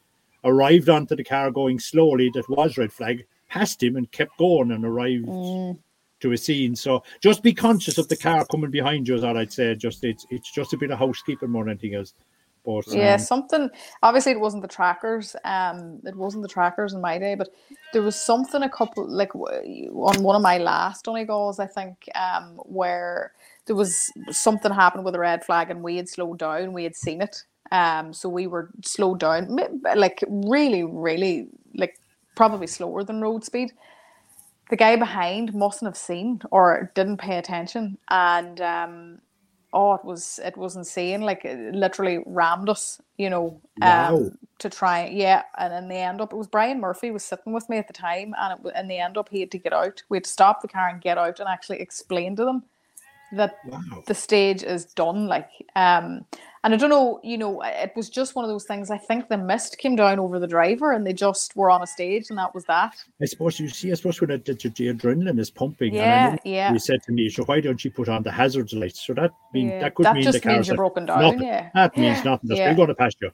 Arrived 0.44 0.88
onto 0.88 1.14
the 1.14 1.22
car 1.22 1.50
going 1.50 1.78
slowly. 1.78 2.30
That 2.34 2.48
was 2.48 2.78
red 2.78 2.92
flag. 2.92 3.26
Passed 3.48 3.82
him 3.82 3.96
and 3.96 4.10
kept 4.10 4.38
going 4.38 4.72
and 4.72 4.84
arrived 4.84 5.26
Mm. 5.26 5.78
To 6.22 6.32
a 6.32 6.36
scene. 6.36 6.74
So 6.74 7.02
just 7.20 7.42
be 7.42 7.52
conscious 7.52 7.98
of 7.98 8.08
the 8.08 8.16
car 8.16 8.44
coming 8.46 8.70
behind 8.70 9.06
you. 9.06 9.14
Is 9.14 9.24
all 9.24 9.36
I'd 9.36 9.52
say. 9.52 9.74
Just 9.74 10.02
it's 10.04 10.26
it's 10.30 10.50
just 10.50 10.72
a 10.72 10.76
bit 10.76 10.90
of 10.90 10.98
housekeeping 10.98 11.50
more 11.50 11.64
than 11.64 11.72
anything 11.72 11.94
else. 11.94 12.14
But 12.64 12.86
Yeah, 12.88 13.14
um, 13.14 13.18
something. 13.18 13.70
Obviously, 14.02 14.32
it 14.32 14.40
wasn't 14.40 14.62
the 14.62 14.68
trackers. 14.68 15.34
Um, 15.44 16.00
it 16.04 16.14
wasn't 16.14 16.42
the 16.42 16.48
trackers 16.48 16.92
in 16.94 17.00
my 17.00 17.18
day, 17.18 17.34
but 17.34 17.48
there 17.92 18.02
was 18.02 18.16
something 18.16 18.62
a 18.62 18.70
couple 18.70 19.08
like 19.08 19.34
on 19.34 20.22
one 20.22 20.36
of 20.36 20.42
my 20.42 20.58
last 20.58 21.04
Donegals, 21.04 21.58
I 21.58 21.66
think, 21.66 22.08
um, 22.14 22.54
where 22.64 23.32
there 23.66 23.76
was 23.76 24.10
something 24.30 24.72
happened 24.72 25.04
with 25.04 25.16
a 25.16 25.20
red 25.20 25.44
flag, 25.44 25.70
and 25.70 25.82
we 25.82 25.96
had 25.96 26.08
slowed 26.08 26.38
down. 26.38 26.72
We 26.72 26.84
had 26.84 26.96
seen 26.96 27.20
it. 27.20 27.42
Um, 27.72 28.12
so 28.12 28.28
we 28.28 28.46
were 28.46 28.70
slowed 28.84 29.18
down, 29.18 29.56
like 29.96 30.22
really, 30.28 30.84
really, 30.84 31.48
like 31.74 31.98
probably 32.36 32.66
slower 32.66 33.02
than 33.02 33.20
road 33.20 33.44
speed. 33.44 33.72
The 34.70 34.76
guy 34.76 34.96
behind 34.96 35.54
mustn't 35.54 35.88
have 35.88 35.96
seen 35.96 36.40
or 36.50 36.90
didn't 36.94 37.18
pay 37.18 37.36
attention, 37.38 37.98
and 38.08 38.60
um, 38.60 39.18
oh, 39.72 39.94
it 39.94 40.04
was 40.04 40.40
it 40.44 40.56
was 40.56 40.76
insane. 40.76 41.20
Like 41.22 41.44
it 41.44 41.74
literally 41.74 42.22
rammed 42.26 42.68
us, 42.68 43.00
you 43.18 43.30
know, 43.30 43.60
um, 43.82 44.14
Wow. 44.14 44.30
to 44.58 44.70
try. 44.70 45.06
Yeah, 45.08 45.42
and 45.58 45.74
in 45.74 45.88
the 45.88 45.96
end 45.96 46.20
up, 46.20 46.32
it 46.32 46.36
was 46.36 46.46
Brian 46.46 46.80
Murphy 46.80 47.10
was 47.10 47.24
sitting 47.24 47.52
with 47.52 47.68
me 47.68 47.78
at 47.78 47.86
the 47.86 47.92
time, 47.92 48.34
and 48.38 48.64
it, 48.64 48.72
in 48.76 48.88
the 48.88 48.98
end 48.98 49.18
up, 49.18 49.28
he 49.28 49.40
had 49.40 49.50
to 49.52 49.58
get 49.58 49.72
out. 49.72 50.02
We 50.08 50.16
had 50.16 50.24
to 50.24 50.30
stop 50.30 50.62
the 50.62 50.68
car 50.68 50.88
and 50.88 51.00
get 51.00 51.18
out 51.18 51.40
and 51.40 51.48
actually 51.48 51.80
explain 51.80 52.36
to 52.36 52.44
them 52.44 52.62
that 53.32 53.56
wow. 53.66 53.80
the 54.06 54.14
stage 54.14 54.62
is 54.62 54.86
done. 54.86 55.26
Like, 55.26 55.50
um, 55.76 56.24
and 56.64 56.72
I 56.72 56.76
don't 56.76 56.90
know, 56.90 57.20
you 57.24 57.36
know, 57.36 57.60
it 57.62 57.92
was 57.96 58.08
just 58.08 58.34
one 58.36 58.44
of 58.44 58.50
those 58.50 58.64
things. 58.64 58.90
I 58.90 58.98
think 58.98 59.28
the 59.28 59.36
mist 59.38 59.78
came 59.78 59.96
down 59.96 60.20
over 60.20 60.38
the 60.38 60.46
driver, 60.46 60.92
and 60.92 61.04
they 61.06 61.12
just 61.12 61.56
were 61.56 61.70
on 61.70 61.82
a 61.82 61.86
stage, 61.86 62.26
and 62.30 62.38
that 62.38 62.54
was 62.54 62.64
that. 62.66 62.94
I 63.20 63.24
suppose 63.24 63.58
you 63.58 63.68
see. 63.68 63.90
I 63.90 63.94
suppose 63.94 64.20
when 64.20 64.30
the, 64.30 64.38
the, 64.38 64.54
the 64.54 64.94
adrenaline 64.94 65.38
is 65.40 65.50
pumping, 65.50 65.94
Yeah, 65.94 66.36
yeah. 66.44 66.72
you 66.72 66.78
said 66.78 67.02
to 67.04 67.12
me, 67.12 67.28
"So 67.30 67.44
why 67.44 67.60
don't 67.60 67.84
you 67.84 67.90
put 67.90 68.08
on 68.08 68.22
the 68.22 68.30
hazards 68.30 68.72
lights?" 68.72 69.04
So 69.06 69.14
that 69.14 69.32
mean 69.52 69.70
Yeah, 69.70 69.80
that 69.80 69.94
could 69.94 70.04
that 70.04 70.14
mean 70.14 70.24
the 70.26 70.32
means 70.32 70.42
cars 70.44 70.68
you're 70.68 70.76
broken 70.76 71.06
down. 71.06 71.20
nothing. 71.20 71.42
Yeah, 71.42 71.70
That 71.74 71.96
means 71.98 72.24
nothing. 72.24 72.48
They're 72.48 72.58
Yeah. 72.58 72.66
still 72.66 72.76
going 72.76 72.88
to 72.88 72.94
pass 72.94 73.12
you. 73.20 73.30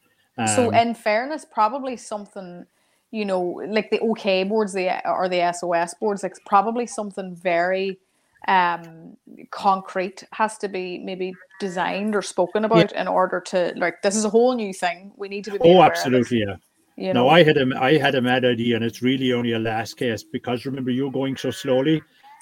So, 0.46 0.68
Um, 0.68 0.74
in 0.74 0.94
fairness, 0.94 1.44
probably 1.44 1.96
something, 1.96 2.64
you 3.10 3.24
know, 3.24 3.42
like 3.68 3.90
the 3.90 3.98
OK 4.00 4.44
boards, 4.44 4.72
the 4.72 5.06
or 5.10 5.28
the 5.28 5.40
SOS 5.42 5.94
boards, 6.00 6.22
like 6.22 6.34
probably 6.46 6.86
something 6.86 7.34
very 7.34 7.98
um 8.46 9.16
concrete 9.50 10.22
has 10.32 10.56
to 10.58 10.68
be 10.68 10.98
maybe 10.98 11.32
designed 11.60 12.14
or 12.14 12.22
spoken 12.22 12.64
about 12.64 12.92
in 12.92 13.08
order 13.08 13.40
to 13.40 13.72
like 13.76 14.00
this 14.02 14.14
is 14.16 14.24
a 14.24 14.30
whole 14.30 14.54
new 14.54 14.72
thing. 14.72 15.12
We 15.16 15.28
need 15.28 15.44
to 15.44 15.50
be. 15.52 15.58
oh, 15.60 15.72
aware 15.72 15.86
of 15.86 15.92
it, 15.92 15.96
absolutely, 15.96 16.40
yeah. 16.40 16.56
You 16.96 17.14
No, 17.14 17.28
I 17.28 17.42
had 17.42 17.56
a 17.56 17.66
I 17.80 17.96
had 17.98 18.14
a 18.14 18.20
mad 18.22 18.44
idea, 18.44 18.76
and 18.76 18.84
it's 18.84 19.02
really 19.02 19.32
only 19.32 19.52
a 19.52 19.58
last 19.58 19.96
case 19.96 20.22
because 20.22 20.66
remember 20.66 20.90
you're 20.90 21.12
going 21.12 21.36
so 21.36 21.50
slowly, 21.50 22.00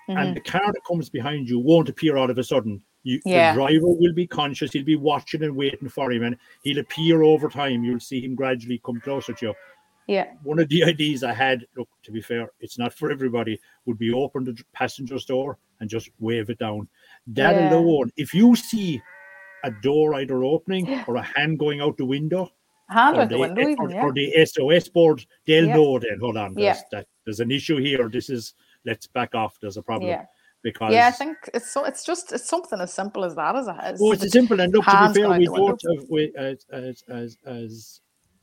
Mhm. 0.09 0.19
and 0.19 0.37
the 0.37 0.41
car 0.41 0.73
that 0.73 0.85
comes 0.87 1.09
behind 1.09 1.49
you 1.49 1.59
won't 1.59 1.89
appear 1.89 2.17
all 2.17 2.31
of 2.31 2.39
a 2.39 2.45
sudden. 2.45 2.83
You, 3.03 3.21
Yeah. 3.25 3.53
The 3.53 3.59
driver 3.61 3.87
will 3.87 4.13
be 4.15 4.27
conscious. 4.27 4.73
He'll 4.73 4.85
be 4.85 4.97
watching 4.97 5.43
and 5.45 5.55
waiting 5.57 5.89
for 5.89 6.11
him, 6.11 6.23
and 6.25 6.37
he'll 6.63 6.79
appear 6.79 7.23
over 7.23 7.49
time. 7.49 7.85
You'll 7.85 8.01
see 8.01 8.21
him 8.21 8.35
gradually 8.35 8.81
come 8.85 9.01
closer 9.01 9.33
to 9.33 9.47
you. 9.47 9.55
Yeah, 10.07 10.33
one 10.43 10.59
of 10.59 10.69
the 10.69 10.85
ideas 10.85 11.23
I 11.25 11.33
had, 11.33 11.67
look, 11.77 11.89
to 12.05 12.13
be 12.13 12.21
fair, 12.21 12.51
it's 12.61 12.79
not 12.79 12.95
for 12.95 13.11
everybody, 13.11 13.61
would 13.85 13.99
be 13.99 14.13
open 14.13 14.45
the 14.45 14.63
passenger's 14.73 15.25
door 15.25 15.59
and 15.81 15.91
just 15.91 16.11
wave 16.21 16.49
it 16.51 16.59
down. 16.59 16.89
That 17.29 17.55
Yeah. 17.57 17.75
alone, 17.75 18.11
if 18.17 18.33
you 18.35 18.57
see 18.57 19.03
a 19.65 19.71
door 19.83 20.15
either 20.15 20.45
opening 20.45 20.89
or 21.07 21.17
a 21.17 21.23
hand 21.23 21.59
going 21.59 21.81
out 21.81 21.97
the 21.97 22.05
window, 22.05 22.51
hand 22.89 23.17
or 23.19 23.27
the 23.27 23.39
window 23.39 23.63
or, 23.63 23.71
even. 23.71 23.91
Yeah, 23.91 24.03
or 24.05 24.13
the 24.13 24.33
SOS 24.47 24.89
board, 24.89 25.25
they'll 25.47 25.67
know 25.67 25.99
then, 25.99 26.19
hold 26.21 26.37
on, 26.37 26.55
there's, 26.55 26.77
Yeah. 26.79 26.83
that, 26.93 27.07
there's 27.25 27.41
an 27.41 27.51
issue 27.51 27.77
here. 27.79 28.09
This 28.09 28.31
is, 28.31 28.55
let's 28.85 29.07
back 29.09 29.35
off, 29.35 29.59
there's 29.61 29.77
a 29.77 29.83
problem. 29.83 30.09
yeah, 30.11 30.27
because 30.63 30.93
Yeah, 30.93 31.09
I 31.09 31.11
think 31.11 31.37
it's 31.53 31.71
so. 31.71 31.85
It's 31.85 32.05
just 32.05 32.33
it's 32.33 32.49
something 32.49 32.81
as 32.81 32.93
simple 32.93 33.25
as 33.25 33.35
that 33.35 33.57
as 33.57 33.67
it 33.69 33.77
is. 33.95 34.01
Oh, 34.01 34.13
it's 34.13 34.31
simple 34.33 34.61
and 34.61 34.73
look. 34.73 34.85
To 34.85 35.09
be 35.09 35.21
fair, 35.21 35.39
we 35.39 35.47
don't 35.47 35.81
have 35.99 36.09
we, 36.09 36.33
as 36.37 36.65
as 36.73 37.03
as 37.09 37.39
as 37.45 38.01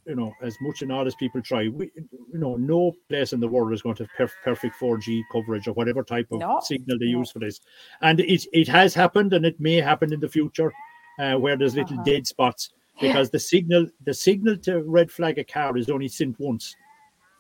you 0.07 0.15
know 0.15 0.33
as 0.41 0.55
much 0.61 0.81
and 0.81 0.89
not 0.89 1.07
as 1.07 1.15
people 1.15 1.41
try. 1.41 1.67
We 1.67 1.91
you 1.95 2.39
know 2.39 2.55
no 2.55 2.93
place 3.09 3.33
in 3.33 3.39
the 3.39 3.47
world 3.47 3.73
is 3.73 3.81
going 3.81 3.95
to 3.95 4.03
have 4.17 4.29
perf- 4.29 4.43
perfect 4.43 4.75
4G 4.79 5.21
coverage 5.31 5.67
or 5.67 5.73
whatever 5.73 6.03
type 6.03 6.27
of 6.31 6.39
No, 6.39 6.59
signal 6.61 6.97
they 6.99 7.11
no. 7.11 7.19
use 7.19 7.31
for 7.31 7.39
this, 7.39 7.59
and 8.01 8.19
it 8.19 8.45
it 8.53 8.67
has 8.67 8.93
happened 8.93 9.33
and 9.33 9.45
it 9.45 9.59
may 9.59 9.75
happen 9.75 10.13
in 10.13 10.19
the 10.19 10.29
future 10.29 10.71
uh, 11.19 11.35
where 11.35 11.55
there's 11.57 11.75
little 11.75 11.95
Uh-huh. 11.95 12.03
dead 12.11 12.27
spots 12.27 12.71
because 13.01 13.29
the 13.29 13.39
signal 13.39 13.87
the 14.05 14.13
signal 14.13 14.57
to 14.57 14.81
red 14.83 15.11
flag 15.11 15.39
a 15.39 15.43
car 15.43 15.77
is 15.77 15.89
only 15.89 16.07
sent 16.07 16.39
once. 16.39 16.75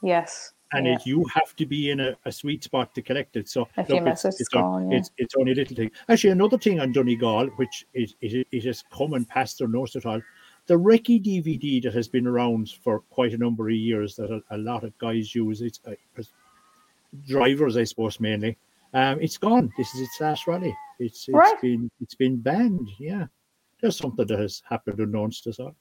Yes. 0.01 0.53
And 0.75 0.87
yeah. 0.87 0.95
it, 0.95 1.05
you 1.05 1.23
have 1.35 1.55
to 1.57 1.67
be 1.67 1.91
in 1.91 1.99
a, 1.99 2.15
a 2.25 2.31
sweet 2.31 2.63
spot 2.63 2.95
to 2.95 3.01
collect 3.03 3.35
it. 3.37 3.47
So 3.47 3.67
look, 3.77 4.07
it's, 4.07 4.25
it's 4.25 4.41
it's, 4.41 4.53
on- 4.55 4.61
gone, 4.61 4.91
yeah. 4.91 4.97
it's 4.97 5.11
it's 5.19 5.35
only 5.35 5.51
a 5.51 5.55
little 5.55 5.75
thing. 5.75 5.91
Actually, 6.09 6.31
another 6.31 6.57
thing 6.57 6.79
on 6.79 6.91
Donegal, 6.91 7.47
which 7.57 7.85
is 7.93 8.15
is, 8.21 8.43
it 8.51 8.63
has 8.63 8.83
come 8.91 9.13
and 9.13 9.27
passed 9.27 9.61
unnoticed 9.61 9.97
at 9.97 10.05
all, 10.07 10.19
the 10.67 10.75
Recce 10.75 11.21
DVD 11.21 11.83
that 11.83 11.93
has 11.93 12.07
been 12.07 12.27
around 12.27 12.69
for 12.83 12.99
quite 12.99 13.33
a 13.33 13.37
number 13.37 13.69
of 13.69 13.75
years 13.75 14.15
that 14.15 14.31
a, 14.31 14.41
a 14.55 14.57
lot 14.57 14.83
of 14.83 14.97
guys 14.97 15.35
use. 15.35 15.61
It's 15.61 15.79
uh, 15.87 15.93
drivers, 17.27 17.77
I 17.77 17.83
suppose, 17.83 18.19
mainly. 18.19 18.57
Um, 18.93 19.19
it's 19.19 19.37
gone. 19.37 19.71
This 19.77 19.93
is 19.95 20.01
its 20.01 20.21
last 20.21 20.47
rally. 20.47 20.75
It's 20.99 21.27
it's 21.27 21.35
Right. 21.35 21.59
been 21.61 21.89
it's 21.99 22.15
been 22.15 22.37
banned. 22.37 22.87
Yeah, 22.99 23.25
there's 23.81 23.97
something 23.97 24.25
that 24.27 24.39
has 24.39 24.61
happened 24.69 24.99
unknowns 24.99 25.41
to 25.41 25.49
us 25.49 25.59
all. 25.59 25.75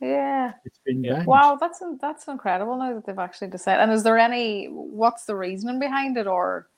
Yeah. 0.00 0.52
It's 0.64 0.80
been 0.84 1.02
banned. 1.02 1.26
Wow, 1.26 1.56
that's 1.60 1.82
that's 2.00 2.28
incredible 2.28 2.76
now 2.76 2.94
that 2.94 3.06
they've 3.06 3.18
actually 3.18 3.48
decided. 3.48 3.82
And 3.82 3.92
is 3.92 4.02
there 4.02 4.18
any? 4.18 4.66
What's 4.66 5.24
the 5.24 5.36
reasoning 5.36 5.78
behind 5.78 6.16
it, 6.16 6.26
or? 6.26 6.68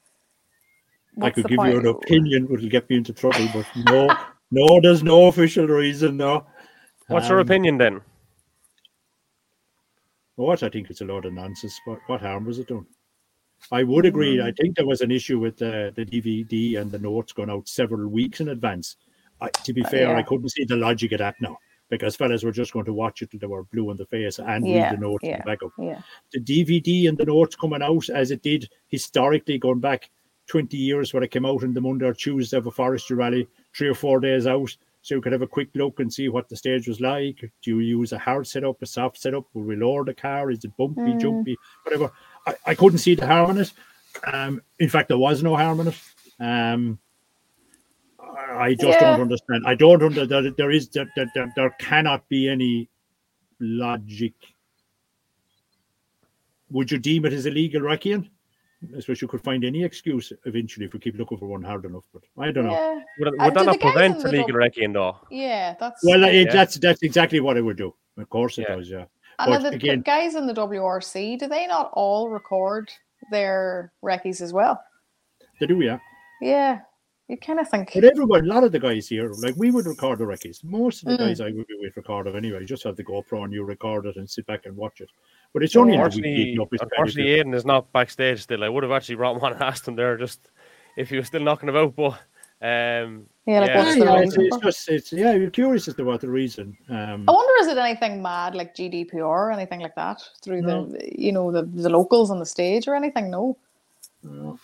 I 1.21 1.31
could 1.31 1.45
the 1.45 1.49
give 1.49 1.67
you 1.67 1.81
an 1.81 1.87
opinion, 1.87 2.47
which 2.47 2.61
will 2.61 2.69
get 2.69 2.89
me 2.89 2.97
into 2.97 3.13
trouble, 3.13 3.49
but 3.53 3.67
no, 3.85 4.15
no, 4.51 4.81
there's 4.81 5.03
no 5.03 5.27
official 5.27 5.67
reason. 5.67 6.17
No. 6.17 6.47
What's 7.11 7.29
your 7.29 7.41
Um, 7.41 7.47
opinion 7.47 7.79
then? 7.79 8.01
What 10.37 10.63
I 10.63 10.69
think 10.69 10.89
it's 10.91 11.01
a 11.01 11.05
load 11.05 11.27
of 11.27 11.33
nonsense. 11.33 11.79
What, 11.85 11.99
what 12.07 12.21
harm 12.21 12.47
was 12.47 12.59
it 12.59 12.69
done? 12.69 12.87
I 13.73 13.83
would 13.83 14.07
agree. 14.07 14.37
Mm. 14.37 14.45
I 14.45 14.53
think 14.53 14.77
there 14.77 14.87
was 14.87 15.01
an 15.03 15.11
issue 15.11 15.39
with 15.39 15.61
uh, 15.61 15.91
the 15.91 16.07
DVD 16.07 16.79
and 16.81 16.91
the 16.91 16.99
notes 16.99 17.33
going 17.33 17.51
out 17.51 17.69
several 17.69 18.09
weeks 18.09 18.41
in 18.41 18.49
advance. 18.49 18.97
I, 19.41 19.49
to 19.49 19.73
be 19.73 19.85
Uh, 19.85 19.89
fair, 19.89 20.17
I 20.17 20.23
couldn't 20.23 20.49
see 20.51 20.65
the 20.65 20.77
logic 20.77 21.13
of 21.13 21.19
that 21.19 21.35
now 21.41 21.59
because 21.91 22.15
fellas 22.15 22.45
were 22.45 22.53
just 22.53 22.73
going 22.73 22.85
to 22.85 22.93
watch 22.93 23.21
it 23.21 23.31
till 23.33 23.41
they 23.41 23.47
were 23.49 23.65
blue 23.65 23.91
in 23.91 23.97
the 23.97 24.07
face 24.07 24.39
and 24.39 24.67
Yeah, 24.67 24.85
read 24.91 24.93
the 24.99 25.01
notes 25.01 25.25
in 25.25 25.31
yeah. 25.31 25.39
the 25.39 25.43
backup. 25.45 25.73
Yeah. 25.79 26.01
The 26.33 26.41
DVD 26.41 27.09
and 27.09 27.19
the 27.19 27.25
notes 27.27 27.57
coming 27.57 27.83
out 27.83 28.09
as 28.09 28.31
it 28.31 28.43
did 28.43 28.71
historically, 28.87 29.59
going 29.59 29.81
back 29.81 30.09
20 30.47 30.77
years, 30.77 31.13
where 31.13 31.23
it 31.25 31.33
came 31.33 31.45
out 31.45 31.65
on 31.65 31.75
the 31.75 31.81
Monday 31.81 32.07
or 32.07 32.15
Tuesday 32.15 32.57
of 32.57 32.67
a 32.67 32.71
forestry 32.71 33.17
rally, 33.17 33.49
three 33.77 33.89
or 33.89 33.95
four 33.95 34.21
days 34.21 34.47
out, 34.47 34.75
so 35.03 35.15
you 35.15 35.21
could 35.21 35.33
have 35.33 35.43
a 35.43 35.47
quick 35.47 35.69
look 35.75 36.01
and 36.01 36.13
see 36.13 36.29
what 36.29 36.49
the 36.49 36.57
stage 36.57 36.87
was 36.87 37.01
like. 37.01 37.41
Do 37.63 37.71
you 37.71 37.79
use 37.79 38.13
a 38.13 38.19
hard 38.19 38.47
setup, 38.47 38.83
a 38.83 38.87
soft 38.87 39.19
setup? 39.19 39.45
Will 39.55 39.63
we 39.63 39.77
lower 39.77 40.05
the 40.05 40.15
car? 40.15 40.51
Is 40.51 40.65
it 40.65 40.77
bumpy, 40.77 41.15
Mm. 41.15 41.21
jumpy, 41.21 41.57
whatever? 41.85 42.13
I, 42.47 42.55
I 42.67 42.75
couldn't 42.75 42.99
see 42.99 43.15
the 43.15 43.27
harm 43.27 43.53
in 43.53 43.59
it. 43.59 43.73
Um, 44.31 44.61
in 44.79 44.89
fact, 44.89 45.09
there 45.09 45.19
was 45.19 45.43
no 45.43 45.57
harm 45.57 45.81
in 45.81 45.89
it. 45.89 45.99
Um, 46.39 46.99
I 48.21 48.75
just 48.75 49.01
Yeah. 49.01 49.07
don't 49.13 49.21
understand. 49.23 49.65
I 49.67 49.75
don't 49.75 50.03
understand. 50.03 50.31
There, 50.31 50.51
there 50.51 50.71
is 50.71 50.89
there, 50.89 51.11
there, 51.17 51.31
there, 51.35 51.53
there 51.57 51.71
cannot 51.79 52.29
be 52.29 52.49
any 52.49 52.89
logic. 53.59 54.35
Would 56.71 56.91
you 56.91 56.99
deem 56.99 57.25
it 57.25 57.33
as 57.33 57.47
illegal, 57.47 57.83
Rakian? 57.83 58.29
I 58.97 59.01
suppose 59.01 59.21
you 59.21 59.29
could 59.29 59.43
find 59.43 59.63
any 59.65 59.85
excuse 59.85 60.33
eventually 60.47 60.87
if 60.87 60.95
we 60.95 61.01
keep 61.01 61.17
looking 61.19 61.37
for 61.39 61.47
one 61.47 61.63
hard 61.63 61.85
enough. 61.85 62.05
But 62.15 62.23
I 62.39 62.51
don't 62.51 62.65
know. 62.67 62.73
Yeah. 62.73 63.01
Would, 63.19 63.39
would 63.39 63.55
that 63.55 63.67
not 63.67 63.81
prevent 63.81 64.17
in 64.17 64.23
the 64.23 64.29
illegal 64.29 64.59
dub- 64.59 64.73
recceing 64.73 64.93
though? 64.95 65.17
Yeah. 65.31 65.75
That's. 65.79 66.03
Well, 66.03 66.25
it, 66.25 66.47
Yeah. 66.47 66.53
that's 66.53 66.77
that's 66.79 67.03
exactly 67.03 67.41
what 67.41 67.57
it 67.59 67.63
would 67.63 67.77
do. 67.77 67.95
Of 68.17 68.29
course, 68.31 68.57
it 68.59 68.67
Yeah. 68.69 68.77
does. 68.77 68.89
Yeah. 68.91 69.05
and 69.39 69.55
are 69.55 69.61
but 69.61 69.71
the 69.71 69.77
again- 69.77 70.01
guys 70.03 70.35
in 70.35 70.47
the 70.47 70.55
WRC, 70.55 71.39
do 71.39 71.47
they 71.47 71.67
not 71.67 71.91
all 71.95 72.31
record 72.31 72.91
their 73.31 73.93
recce's 74.03 74.41
as 74.41 74.53
well? 74.53 74.83
They 75.61 75.67
do. 75.67 75.81
Yeah. 75.81 75.99
Yeah. 76.41 76.81
You 77.31 77.37
kind 77.37 77.61
of 77.61 77.69
think. 77.69 77.93
But 77.95 78.03
everyone, 78.03 78.41
a 78.41 78.53
lot 78.53 78.65
of 78.65 78.73
the 78.73 78.81
guys 78.81 79.07
here, 79.07 79.31
like 79.41 79.55
we 79.57 79.71
would 79.71 79.87
record 79.87 80.19
the 80.19 80.27
recce's. 80.27 80.65
Most 80.65 81.03
of 81.03 81.09
the 81.11 81.15
Mm. 81.15 81.19
guys 81.29 81.41
I 81.41 81.53
would 81.53 81.67
be 81.69 81.77
with 81.79 81.97
record 81.97 82.27
it 82.27 82.35
anyway. 82.35 82.59
You 82.59 82.67
just 82.67 82.83
have 82.83 82.97
the 82.97 83.05
GoPro 83.05 83.45
and 83.45 83.53
you 83.53 83.63
record 83.63 84.07
it 84.07 84.17
and 84.17 84.29
sit 84.29 84.47
back 84.47 84.67
and 84.67 84.77
watch 84.77 85.01
it. 85.01 85.09
But 85.53 85.63
it's 85.63 85.77
only 85.77 85.93
in 85.95 86.01
the 86.01 86.05
Unfortunately, 86.07 86.35
beating 86.45 86.61
up 86.61 86.73
unfortunately, 86.73 87.23
competitor. 87.23 87.49
Aiden 87.49 87.55
is 87.55 87.65
not 87.65 87.93
backstage 87.93 88.43
still. 88.43 88.65
I 88.65 88.69
would 88.69 88.83
have 88.83 88.91
actually 88.91 89.15
brought 89.15 89.41
one 89.41 89.53
and 89.53 89.63
asked 89.63 89.87
him 89.87 89.95
there 89.95 90.17
just 90.17 90.49
if 90.97 91.09
he 91.09 91.19
was 91.19 91.29
still 91.29 91.41
knocking 91.43 91.69
about, 91.69 91.95
but 91.95 92.15
um, 92.63 93.27
Yeah, 93.47 93.61
like 93.61 93.69
Yeah. 93.69 93.79
what's 93.79 93.97
Yeah, 93.97 94.05
the 94.05 94.11
yeah, 94.11 94.19
it's, 94.19 94.37
reason 94.37 94.45
it's 94.47 94.59
just 94.59 94.89
it's 94.89 95.13
yeah. 95.13 95.33
You're 95.33 95.51
curious 95.51 95.87
as 95.87 95.95
to 95.95 96.05
what 96.05 96.21
the 96.23 96.29
reason. 96.29 96.77
Um, 96.89 97.27
I 97.29 97.33
wonder 97.33 97.53
is 97.63 97.69
it 97.69 97.79
anything 97.79 98.21
mad 98.21 98.57
like 98.57 98.75
GDPR 98.75 99.23
or 99.23 99.53
anything 99.53 99.79
like 99.79 99.95
that 99.95 100.21
through 100.43 100.63
No. 100.63 100.87
the 100.87 101.09
you 101.17 101.31
know 101.31 101.53
the 101.53 101.63
the 101.63 101.91
locals 101.91 102.33
on 102.33 102.41
the 102.41 102.47
stage 102.47 102.89
or 102.89 102.97
anything? 102.97 103.31
No, 103.31 103.57
uh, 104.29 104.57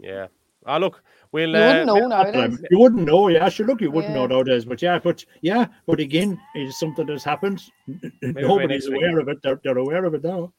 yeah. 0.00 0.26
Ah, 0.66 0.76
look, 0.76 1.02
we'll. 1.32 1.50
you 1.50 1.56
uh, 1.56 1.68
wouldn't 1.68 1.86
know 1.86 1.94
but, 1.94 2.02
um, 2.02 2.08
nowadays. 2.34 2.64
you 2.70 2.78
wouldn't 2.78 3.04
know. 3.06 3.28
Yeah, 3.28 3.48
sure. 3.48 3.66
Look, 3.66 3.80
you 3.80 3.90
wouldn't 3.90 4.12
Yeah. 4.14 4.20
know 4.20 4.26
nowadays. 4.26 4.64
But 4.64 4.80
yeah, 4.82 4.98
but 4.98 5.24
yeah, 5.42 5.66
but 5.86 6.00
again, 6.00 6.38
it's 6.54 6.78
something 6.78 7.06
that's 7.06 7.24
happened. 7.24 7.62
N- 7.88 8.12
n- 8.22 8.34
Nobody's 8.38 8.68
next 8.86 8.88
week. 8.90 8.96
aware 9.02 9.18
of 9.20 9.28
it. 9.28 9.38
They're, 9.42 9.60
they're 9.62 9.78
aware 9.78 10.04
of 10.04 10.14
it 10.14 10.22
now. 10.24 10.52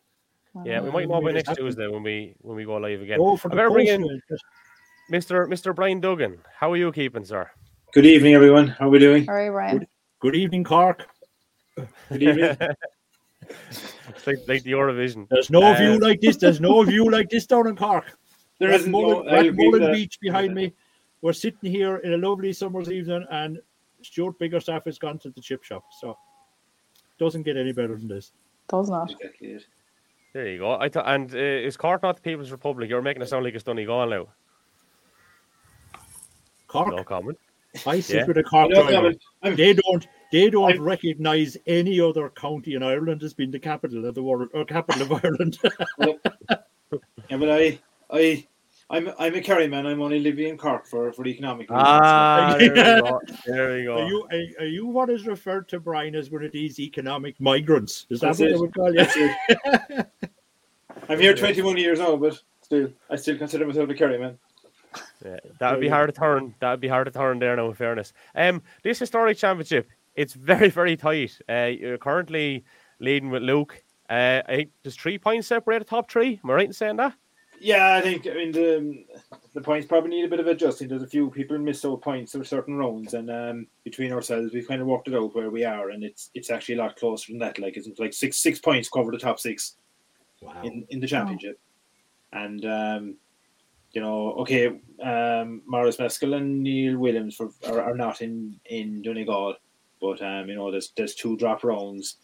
Yeah, 0.65 0.81
we 0.81 0.89
Uh, 0.89 0.91
might 0.91 1.07
know 1.09 1.21
by 1.21 1.31
next 1.31 1.39
it's 1.41 1.49
happened. 1.49 1.67
Tuesday 1.67 1.87
when 1.87 2.03
we 2.03 2.33
when 2.41 2.55
we 2.55 2.65
go 2.65 2.77
live 2.77 3.01
again. 3.01 3.19
Oh, 3.21 3.37
for 3.37 3.51
I 3.51 3.55
better 3.55 3.69
bring 3.69 3.87
in 3.87 4.03
uh, 4.03 4.35
Mr. 5.11 5.47
Mr. 5.47 5.73
Brian 5.75 5.99
Duggan. 5.99 6.39
How 6.59 6.71
are 6.71 6.77
you 6.77 6.91
keeping, 6.91 7.23
sir? 7.25 7.49
Good 7.93 8.05
evening, 8.05 8.33
everyone. 8.35 8.67
How 8.67 8.87
are 8.87 8.89
we 8.89 8.99
doing? 8.99 9.27
All 9.29 9.35
right, 9.35 9.49
Ryan. 9.49 9.87
Good 10.19 10.35
evening, 10.35 10.63
Cork. 10.63 11.07
Good 12.09 12.23
evening. 12.23 12.57
It's 14.09 14.27
like, 14.27 14.37
like 14.47 14.63
the 14.63 14.71
Eurovision. 14.73 15.27
There's 15.29 15.49
no 15.49 15.63
Uh, 15.63 15.73
view 15.75 15.97
like 15.99 16.21
this. 16.21 16.37
There's 16.37 16.59
no 16.61 16.83
view 16.83 17.09
like 17.09 17.29
this 17.29 17.45
down 17.47 17.67
in 17.67 17.75
Cork. 17.75 18.17
There 18.59 18.69
Rathmullan, 18.69 18.75
isn't 18.75 18.91
no. 18.91 19.23
I 19.27 19.37
agree 19.43 19.67
with 19.69 19.81
Rathmullan 19.81 19.85
that. 19.87 19.93
Beach 19.93 20.19
behind 20.19 20.53
me. 20.53 20.73
We're 21.21 21.33
sitting 21.33 21.71
here 21.71 21.97
in 21.97 22.13
a 22.13 22.17
lovely 22.17 22.53
summer's 22.53 22.91
evening, 22.91 23.25
and 23.31 23.59
Stuart 24.01 24.37
Biggerstaff 24.39 24.85
has 24.85 24.97
gone 24.97 25.17
to 25.19 25.29
the 25.29 25.41
chip 25.41 25.63
shop. 25.63 25.83
So 25.99 26.17
doesn't 27.17 27.43
get 27.43 27.57
any 27.57 27.71
better 27.73 27.95
than 27.97 28.07
this. 28.07 28.31
Does 28.69 28.89
not. 28.89 29.11
Exactly. 29.11 29.59
There 30.33 30.47
you 30.47 30.59
go. 30.59 30.73
I 30.79 30.89
thought, 30.89 31.07
and 31.07 31.33
uh, 31.33 31.37
is 31.37 31.75
Cork 31.75 32.03
not 32.03 32.15
the 32.17 32.21
People's 32.21 32.51
Republic? 32.51 32.89
You're 32.89 33.01
making 33.01 33.21
it 33.23 33.29
sound 33.29 33.43
like 33.43 33.55
it's 33.55 33.63
Donegal 33.63 34.07
now. 34.07 34.27
Cork. 36.67 36.95
No 36.95 37.03
comment. 37.03 37.37
I 37.85 37.99
sit 37.99 38.17
Yeah. 38.17 38.25
with 38.25 38.37
a 38.37 38.43
Cork 38.43 38.69
No 38.71 38.83
driver. 38.87 39.13
comment. 39.41 39.57
They 39.57 39.73
don't. 39.73 40.07
They 40.31 40.49
don't 40.51 40.71
I'm- 40.73 40.81
recognise 40.83 41.57
any 41.65 41.99
other 41.99 42.29
county 42.29 42.75
in 42.75 42.83
Ireland 42.83 43.23
as 43.23 43.33
being 43.33 43.49
the 43.51 43.59
capital 43.59 44.05
of 44.05 44.13
the 44.15 44.21
world 44.23 44.49
or 44.53 44.63
capital 44.65 45.01
of 45.01 45.23
Ireland. 45.25 45.57
yeah, 45.99 47.37
but 47.37 47.49
I, 47.49 47.79
I, 48.11 48.47
I'm, 48.89 49.09
I'm 49.19 49.35
a 49.35 49.41
Kerry 49.41 49.67
man. 49.67 49.85
I'm 49.85 50.01
only 50.01 50.19
living 50.19 50.47
in 50.47 50.57
Cork 50.57 50.87
for 50.87 51.11
for 51.13 51.25
economic 51.27 51.69
reasons. 51.69 51.87
Ah, 51.87 52.55
there 52.59 52.69
we 52.69 52.75
go. 52.75 53.21
There 53.45 53.75
we 53.75 53.87
are 53.87 54.07
you 54.07 54.27
are, 54.31 54.63
are 54.63 54.67
you 54.67 54.87
what 54.87 55.09
is 55.09 55.27
referred 55.27 55.69
to, 55.69 55.79
Brian, 55.79 56.15
as 56.15 56.31
one 56.31 56.43
of 56.43 56.51
these 56.51 56.79
economic 56.79 57.39
migrants? 57.39 58.07
Is 58.09 58.19
that 58.21 58.27
That's 58.27 58.39
what 58.39 58.49
they 58.49 58.57
would 58.57 58.73
call 58.73 58.91
you? 58.91 58.97
That's 58.97 59.15
it. 59.15 60.07
I'm 61.09 61.19
here 61.19 61.35
21 61.35 61.77
years 61.77 61.99
now, 61.99 62.15
but 62.15 62.39
still, 62.61 62.89
I 63.09 63.15
still 63.15 63.37
consider 63.37 63.65
myself 63.65 63.89
a 63.89 63.93
Kerry 63.93 64.17
man. 64.17 64.37
Yeah, 65.23 65.37
that 65.59 65.71
would 65.71 65.81
be 65.81 65.87
hard 65.87 66.13
to 66.13 66.19
turn. 66.19 66.55
That 66.59 66.71
would 66.71 66.79
be 66.79 66.87
hard 66.87 67.05
to 67.05 67.11
turn 67.11 67.39
there 67.39 67.55
now. 67.55 67.67
In 67.67 67.75
fairness, 67.75 68.13
um, 68.35 68.61
this 68.83 68.99
historic 68.99 69.37
championship, 69.37 69.87
it's 70.15 70.33
very, 70.33 70.69
very 70.69 70.97
tight. 70.97 71.37
Uh, 71.47 71.71
you're 71.79 71.97
currently 71.97 72.63
leading 72.99 73.29
with 73.29 73.43
Luke. 73.43 73.83
Uh, 74.09 74.41
I 74.47 74.55
think 74.55 74.71
there's 74.83 74.95
three 74.95 75.19
points 75.19 75.47
separate 75.47 75.79
the 75.79 75.85
top 75.85 76.09
three. 76.09 76.39
Am 76.43 76.49
I 76.49 76.53
right 76.53 76.67
in 76.67 76.73
saying 76.73 76.95
that? 76.97 77.13
Yeah, 77.59 77.95
I 77.95 78.01
think 78.01 78.27
I 78.27 78.33
mean 78.33 78.51
the 78.51 79.05
the 79.53 79.61
points 79.61 79.87
probably 79.87 80.11
need 80.11 80.25
a 80.25 80.29
bit 80.29 80.39
of 80.39 80.47
adjusting. 80.47 80.87
There's 80.87 81.03
a 81.03 81.07
few 81.07 81.29
people 81.29 81.57
missed 81.57 81.85
out 81.85 82.01
points 82.01 82.35
of 82.35 82.47
certain 82.47 82.75
rounds, 82.75 83.13
and 83.13 83.29
um, 83.29 83.67
between 83.83 84.13
ourselves, 84.13 84.53
we've 84.53 84.67
kind 84.67 84.81
of 84.81 84.87
worked 84.87 85.07
it 85.07 85.15
out 85.15 85.35
where 85.35 85.49
we 85.49 85.65
are, 85.65 85.89
and 85.89 86.03
it's 86.03 86.29
it's 86.33 86.49
actually 86.49 86.75
a 86.75 86.79
lot 86.79 86.95
closer 86.95 87.31
than 87.31 87.39
that. 87.39 87.59
Like 87.59 87.75
it's 87.75 87.99
like 87.99 88.13
six 88.13 88.37
six 88.37 88.59
points 88.59 88.89
cover 88.89 89.11
the 89.11 89.17
top 89.17 89.39
six 89.39 89.75
Wow. 90.41 90.61
in, 90.63 90.85
in 90.89 91.01
the 91.01 91.07
championship, 91.07 91.59
and 92.31 92.63
um, 92.63 93.15
you 93.91 94.01
know, 94.01 94.33
okay, 94.33 94.79
um, 95.03 95.61
Morris 95.65 95.99
and 95.99 96.63
Neil 96.63 96.97
Williams 96.97 97.35
for, 97.35 97.49
are, 97.67 97.81
are 97.81 97.95
not 97.95 98.21
in 98.21 98.57
in 98.65 99.01
Donegal, 99.01 99.55
but 99.99 100.21
um, 100.21 100.47
you 100.47 100.55
know, 100.55 100.71
there's 100.71 100.93
there's 100.95 101.15
two 101.15 101.35
drop 101.37 101.63
rounds. 101.63 102.17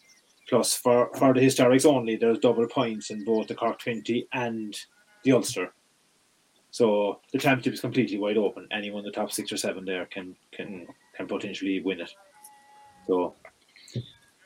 Plus, 0.48 0.76
for, 0.76 1.10
for 1.16 1.34
the 1.34 1.40
historics 1.40 1.84
only, 1.84 2.14
there's 2.14 2.38
double 2.38 2.68
points 2.68 3.10
in 3.10 3.24
both 3.24 3.48
the 3.48 3.54
Cork 3.54 3.80
20 3.80 4.28
and 4.32 4.78
the 5.24 5.32
Ulster. 5.32 5.72
So 6.70 7.20
the 7.32 7.38
championship 7.38 7.74
is 7.74 7.80
completely 7.80 8.18
wide 8.18 8.36
open. 8.36 8.68
Anyone 8.70 9.00
in 9.00 9.06
the 9.06 9.10
top 9.12 9.32
six 9.32 9.50
or 9.50 9.56
seven 9.56 9.84
there 9.84 10.06
can 10.06 10.36
can 10.52 10.86
can 11.16 11.26
potentially 11.26 11.80
win 11.80 12.00
it. 12.00 12.10
So 13.06 13.34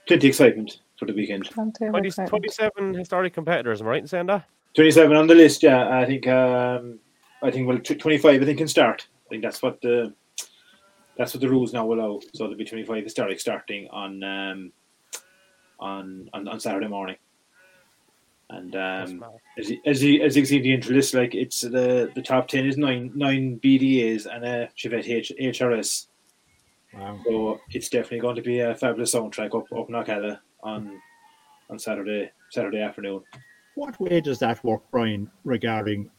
plenty 0.06 0.28
excitement 0.28 0.80
for 0.98 1.06
the 1.06 1.12
weekend. 1.12 1.46
20, 1.50 1.90
27 2.26 2.94
historic 2.94 3.32
competitors. 3.32 3.80
Am 3.80 3.88
I 3.88 3.90
right 3.90 4.02
in 4.02 4.06
saying 4.06 4.26
that? 4.26 4.44
Twenty 4.74 4.92
seven 4.92 5.16
on 5.16 5.26
the 5.26 5.34
list, 5.34 5.62
yeah. 5.62 5.98
I 5.98 6.06
think 6.06 6.28
um 6.28 7.00
I 7.42 7.50
think 7.50 7.66
well, 7.66 7.78
tw- 7.78 7.98
25 7.98 8.42
I 8.42 8.44
think 8.44 8.58
can 8.58 8.68
start. 8.68 9.06
I 9.26 9.28
think 9.28 9.42
that's 9.42 9.62
what 9.62 9.80
the 9.80 10.12
that's 11.16 11.34
what 11.34 11.40
the 11.40 11.48
rules 11.48 11.72
now 11.72 11.92
allow. 11.92 12.20
So 12.34 12.44
there'll 12.44 12.56
be 12.56 12.64
25 12.64 13.04
historic 13.04 13.40
starting 13.40 13.88
on 13.90 14.22
um, 14.22 14.72
on, 15.78 16.30
on 16.32 16.48
on 16.48 16.60
Saturday 16.60 16.88
morning. 16.88 17.16
And 18.50 18.74
um, 18.74 19.24
as 19.56 19.70
you, 19.70 19.80
as 19.86 20.02
you 20.02 20.22
as 20.22 20.36
you 20.36 20.42
can 20.42 20.48
see 20.48 20.56
in 20.56 20.62
the 20.62 20.74
entry 20.74 20.96
list, 20.96 21.14
like 21.14 21.34
it's 21.34 21.60
the 21.60 22.10
the 22.14 22.22
top 22.22 22.48
10 22.48 22.66
is 22.66 22.76
nine 22.76 23.12
nine 23.14 23.60
BDAs 23.62 24.26
and 24.26 24.44
a 24.44 24.68
Chevette 24.76 25.08
H, 25.08 25.32
HSR. 25.40 26.06
Wow. 26.94 27.20
So 27.24 27.60
it's 27.70 27.88
definitely 27.88 28.18
going 28.18 28.36
to 28.36 28.42
be 28.42 28.58
a 28.60 28.74
fabulous 28.74 29.14
soundtrack 29.14 29.54
up 29.56 29.66
up 29.72 29.88
Knockalla 29.88 30.40
on 30.64 31.00
on 31.70 31.78
Saturday 31.78 32.32
Saturday 32.50 32.82
afternoon. 32.82 33.22
What 33.76 33.98
way 34.00 34.20
does 34.20 34.40
that 34.40 34.62
work, 34.64 34.82
Brian, 34.90 35.30
regarding 35.44 36.10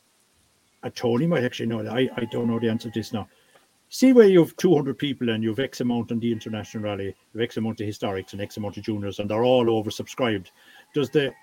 a 0.84 0.90
Toni 0.90 1.28
might 1.28 1.44
actually 1.44 1.68
know 1.68 1.84
that. 1.84 1.94
I, 1.94 2.10
I 2.16 2.26
don't 2.26 2.48
know 2.48 2.60
the 2.60 2.70
answer 2.70 2.90
to 2.90 3.00
this 3.00 3.14
now. 3.14 3.28
See 3.90 4.14
where 4.14 4.28
you 4.28 4.40
have 4.40 4.56
200 4.56 4.98
people 4.98 5.30
and 5.30 5.44
you 5.44 5.50
have 5.50 5.60
X 5.60 5.82
amount 5.82 6.12
on 6.12 6.20
the 6.20 6.32
international 6.32 6.86
rally, 6.86 7.08
you 7.08 7.40
have 7.40 7.42
X 7.42 7.58
amount 7.58 7.82
of 7.82 7.88
historics 7.88 8.32
and 8.32 8.42
X 8.42 8.56
amount 8.58 8.78
of 8.78 8.84
juniors, 8.84 9.20
and 9.20 9.30
they're 9.30 9.44
all 9.44 9.66
oversubscribed. 9.66 10.48
Does 10.94 11.10
the 11.10 11.34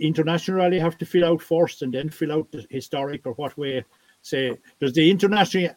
international 0.00 0.58
rally 0.58 0.78
have 0.78 0.98
to 0.98 1.06
fill 1.06 1.24
out 1.24 1.42
first 1.42 1.82
and 1.82 1.92
then 1.92 2.08
fill 2.08 2.32
out 2.32 2.50
the 2.52 2.66
historic, 2.70 3.26
or 3.26 3.32
what 3.34 3.56
way? 3.56 3.84
Say, 4.22 4.56
does 4.80 4.92
the 4.92 5.10
international 5.10 5.74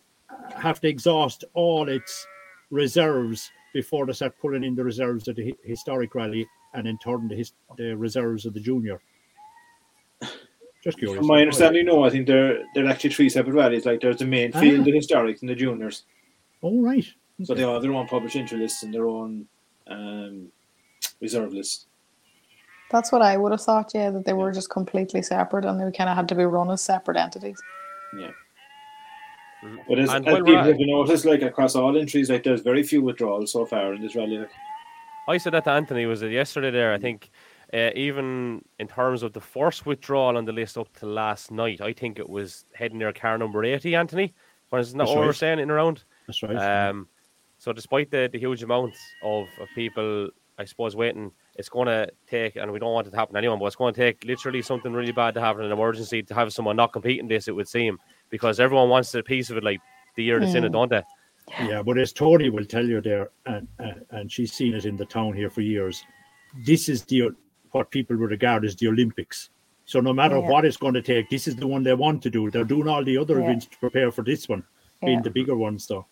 have 0.56 0.80
to 0.82 0.88
exhaust 0.88 1.44
all 1.54 1.90
its 1.90 2.26
reserves 2.70 3.52
before 3.74 4.06
they 4.06 4.14
start 4.14 4.38
pulling 4.40 4.64
in 4.64 4.76
the 4.76 4.84
reserves 4.84 5.28
of 5.28 5.36
the 5.36 5.56
historic 5.64 6.14
rally 6.16 6.48
and 6.74 6.88
in 6.88 6.98
turn 6.98 7.28
the, 7.28 7.36
his, 7.36 7.54
the 7.78 7.96
reserves 7.96 8.46
of 8.46 8.54
the 8.54 8.60
junior? 8.60 9.00
Just 10.84 10.98
curious. 10.98 11.18
From 11.20 11.28
my 11.28 11.42
understanding, 11.42 11.86
no, 11.86 12.04
I 12.04 12.10
think 12.10 12.26
they're 12.26 12.64
they're 12.74 12.88
actually 12.88 13.12
three 13.12 13.30
separate 13.30 13.54
rallies. 13.54 13.86
Like 13.86 14.02
there's 14.02 14.18
the 14.18 14.26
main 14.26 14.52
field, 14.52 14.82
Ah. 14.82 14.84
the 14.84 14.92
historics, 14.92 15.42
and 15.42 15.50
the 15.50 15.56
juniors. 15.56 16.04
All 16.62 16.82
right. 16.82 17.06
So 17.44 17.54
they 17.54 17.62
have 17.62 17.82
their 17.84 17.94
own 17.94 18.08
published 18.08 18.36
entry 18.36 18.58
lists 18.58 18.82
and 18.84 18.94
their 18.94 19.08
own 19.08 19.48
um, 19.88 20.48
reserve 21.20 21.54
list. 21.54 21.88
That's 22.92 23.12
what 23.12 23.22
I 23.22 23.38
would 23.38 23.52
have 23.54 23.62
thought, 23.62 23.92
yeah, 23.94 24.10
that 24.10 24.26
they 24.26 24.34
were 24.34 24.52
just 24.52 24.70
completely 24.70 25.22
separate 25.22 25.66
and 25.66 25.80
they 25.80 25.90
kind 25.98 26.10
of 26.10 26.16
had 26.16 26.28
to 26.30 26.36
be 26.36 26.44
run 26.44 26.70
as 26.70 26.82
separate 26.82 27.18
entities. 27.18 27.58
Yeah. 28.18 28.32
But 29.88 30.00
as, 30.00 30.10
as 30.10 30.22
people 30.22 30.58
at 30.58 30.66
have 30.66 30.76
it- 30.80 30.88
noticed, 30.88 31.24
like 31.24 31.42
across 31.42 31.76
all 31.76 31.98
entries, 31.98 32.30
like 32.30 32.44
there's 32.44 32.62
very 32.62 32.84
few 32.84 33.02
withdrawals 33.02 33.52
so 33.52 33.66
far 33.66 33.94
in 33.94 34.02
this 34.02 34.16
rally. 34.16 34.40
Like, 34.40 34.50
I 35.28 35.38
said 35.38 35.54
that 35.54 35.64
to 35.66 35.72
Anthony 35.72 36.06
was 36.06 36.22
it 36.24 36.32
yesterday 36.32 36.72
there. 36.72 36.94
I 36.94 36.98
think 36.98 37.30
uh, 37.74 37.92
even 37.96 38.66
in 38.80 38.88
terms 38.88 39.24
of 39.24 39.34
the 39.34 39.40
first 39.40 39.86
withdrawal 39.86 40.36
on 40.36 40.46
the 40.46 40.52
list 40.52 40.78
up 40.78 40.92
to 40.98 41.06
last 41.06 41.52
night, 41.52 41.80
I 41.80 41.94
think 41.94 42.20
it 42.20 42.28
was 42.28 42.66
heading 42.74 42.98
near 42.98 43.14
car 43.14 43.38
number 43.38 43.64
eighty. 43.64 43.96
Anthony, 43.96 44.34
wasn't 44.72 44.98
that 44.98 45.04
That's 45.04 45.10
what 45.12 45.20
we 45.20 45.22
were 45.22 45.28
right. 45.28 45.36
saying 45.36 45.60
in 45.60 45.70
around? 45.70 46.04
That's 46.28 46.42
right. 46.42 46.90
Um, 46.90 47.08
so 47.60 47.72
despite 47.72 48.10
the, 48.10 48.30
the 48.34 48.40
huge 48.40 48.64
amounts 48.64 49.00
of, 49.24 49.48
of 49.60 49.68
people, 49.76 50.30
I 50.58 50.66
suppose 50.66 50.96
waiting, 50.96 51.32
it's 51.56 51.70
going 51.70 51.88
to 51.88 52.10
take, 52.28 52.56
and 52.56 52.72
we 52.72 52.80
don't 52.80 52.94
want 52.94 53.08
it 53.08 53.12
to 53.12 53.18
happen 53.18 53.34
to 53.34 53.38
anyone, 53.38 53.60
but 53.60 53.66
it's 53.66 53.76
going 53.76 53.94
to 53.94 54.00
take 54.00 54.24
literally 54.26 54.62
something 54.62 54.92
really 54.94 55.12
bad 55.12 55.34
to 55.36 55.42
happen, 55.42 55.64
an 55.66 55.72
emergency 55.72 56.22
to 56.24 56.34
have 56.34 56.54
someone 56.54 56.76
not 56.76 56.94
competing 56.94 57.28
this. 57.28 57.48
It 57.48 57.56
would 57.56 57.68
seem 57.68 57.98
because 58.30 58.60
everyone 58.60 58.90
wants 58.90 59.14
a 59.16 59.24
piece 59.24 59.50
of 59.50 59.58
it, 59.58 59.64
like 59.64 59.80
the 60.16 60.24
year 60.24 60.40
that's 60.40 60.54
in 60.56 60.64
it, 60.64 60.70
Mm. 60.70 60.74
don't 60.74 60.90
they? 60.90 61.04
Yeah, 61.68 61.82
but 61.82 61.98
as 61.98 62.14
Toni 62.14 62.50
will 62.50 62.66
tell 62.66 62.86
you 62.86 63.02
there, 63.02 63.30
and 63.46 63.68
and, 63.80 64.06
and 64.12 64.32
she's 64.32 64.54
seen 64.54 64.74
it 64.76 64.86
in 64.86 64.96
the 64.96 65.06
town 65.06 65.34
here 65.34 65.50
for 65.50 65.62
years. 65.62 66.04
This 66.66 66.88
is 66.88 67.04
the 67.04 67.32
what 67.72 67.90
people 67.90 68.16
would 68.18 68.32
regard 68.32 68.64
as 68.66 68.76
the 68.76 68.88
Olympics. 68.88 69.50
So 69.86 70.00
no 70.00 70.14
matter 70.14 70.38
Yeah. 70.38 70.50
what 70.50 70.66
it's 70.66 70.78
going 70.78 70.94
to 70.94 71.02
take, 71.02 71.30
this 71.30 71.48
is 71.48 71.56
the 71.56 71.68
one 71.68 71.84
they 71.84 71.94
want 71.94 72.22
to 72.24 72.30
do. 72.30 72.52
They're 72.52 72.64
doing 72.64 72.88
all 72.88 73.04
the 73.04 73.18
other 73.18 73.40
Yeah. 73.40 73.46
events 73.46 73.66
to 73.68 73.78
prepare 73.80 74.12
for 74.12 74.24
this 74.24 74.48
one, 74.48 74.64
being 75.04 75.22
the 75.24 75.30
bigger 75.32 75.56
ones, 75.56 75.88
though. 75.88 76.06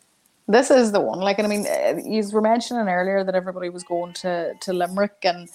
This 0.49 0.71
is 0.71 0.93
the 0.93 1.01
one. 1.01 1.21
Like, 1.21 1.39
and 1.39 1.47
I 1.47 1.51
mean, 1.51 1.67
uh, 1.67 2.01
you 2.05 2.27
were 2.33 2.41
mentioning 2.41 2.89
earlier 2.89 3.23
that 3.25 3.35
everybody 3.35 3.69
was 3.69 3.83
going 3.83 4.13
to 4.15 4.55
to 4.61 4.73
Limerick 4.73 5.19
and, 5.25 5.49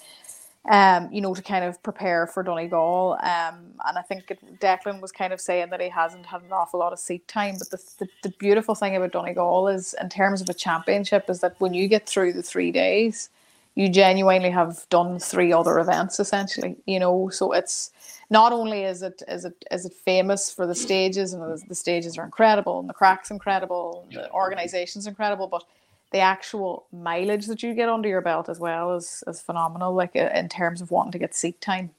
um, 0.71 1.09
you 1.13 1.21
know, 1.21 1.35
to 1.35 1.43
kind 1.43 1.65
of 1.65 1.83
prepare 1.83 2.27
for 2.27 2.43
Donegal. 2.43 3.17
Um, 3.23 3.73
and 3.87 3.99
I 3.99 4.03
think 4.03 4.25
Declan 4.61 5.01
was 5.01 5.13
kind 5.13 5.33
of 5.33 5.41
saying 5.41 5.71
that 5.71 5.81
he 5.81 5.89
hasn't 5.89 6.27
had 6.27 6.43
an 6.43 6.53
awful 6.53 6.81
lot 6.81 6.93
of 6.93 6.99
seat 6.99 7.27
time. 7.27 7.57
But 7.59 7.71
the, 7.71 7.79
the 7.99 8.09
the 8.23 8.29
beautiful 8.39 8.75
thing 8.75 8.95
about 8.97 9.13
Donegal 9.13 9.69
is, 9.69 9.95
in 10.01 10.09
terms 10.09 10.41
of 10.41 10.49
a 10.49 10.55
championship, 10.55 11.29
is 11.29 11.41
that 11.41 11.55
when 11.59 11.73
you 11.75 11.87
get 11.89 12.07
through 12.09 12.33
the 12.33 12.43
three 12.43 12.71
days, 12.71 13.29
you 13.75 13.89
genuinely 13.89 14.51
have 14.51 14.87
done 14.89 15.19
three 15.19 15.53
other 15.53 15.79
events 15.79 16.19
essentially. 16.21 16.77
You 16.87 16.99
know, 17.01 17.29
so 17.29 17.53
it's 17.53 17.91
not 18.29 18.51
only 18.51 18.83
is 18.83 19.01
it 19.01 19.21
is 19.27 19.45
it 19.45 19.53
is 19.71 19.85
it 19.85 19.93
famous 19.93 20.51
for 20.51 20.65
the 20.67 20.75
stages 20.75 21.33
and 21.33 21.41
the, 21.41 21.61
the 21.67 21.75
stages 21.75 22.17
are 22.17 22.25
incredible 22.25 22.79
and 22.79 22.89
the 22.89 22.93
cracks 22.93 23.31
incredible 23.31 24.05
and 24.09 24.17
the 24.19 24.31
organization's 24.31 25.07
incredible 25.07 25.47
but 25.47 25.63
the 26.11 26.19
actual 26.19 26.85
mileage 26.91 27.45
that 27.47 27.61
you 27.63 27.73
get 27.73 27.89
under 27.89 28.07
your 28.09 28.21
belt 28.21 28.49
as 28.49 28.59
well 28.59 28.95
is 28.95 29.23
is 29.27 29.41
phenomenal 29.41 29.93
like 29.93 30.15
uh, 30.15 30.29
in 30.33 30.47
terms 30.49 30.81
of 30.81 30.91
wanting 30.91 31.11
to 31.11 31.19
get 31.19 31.35
seat 31.35 31.59
time 31.61 31.89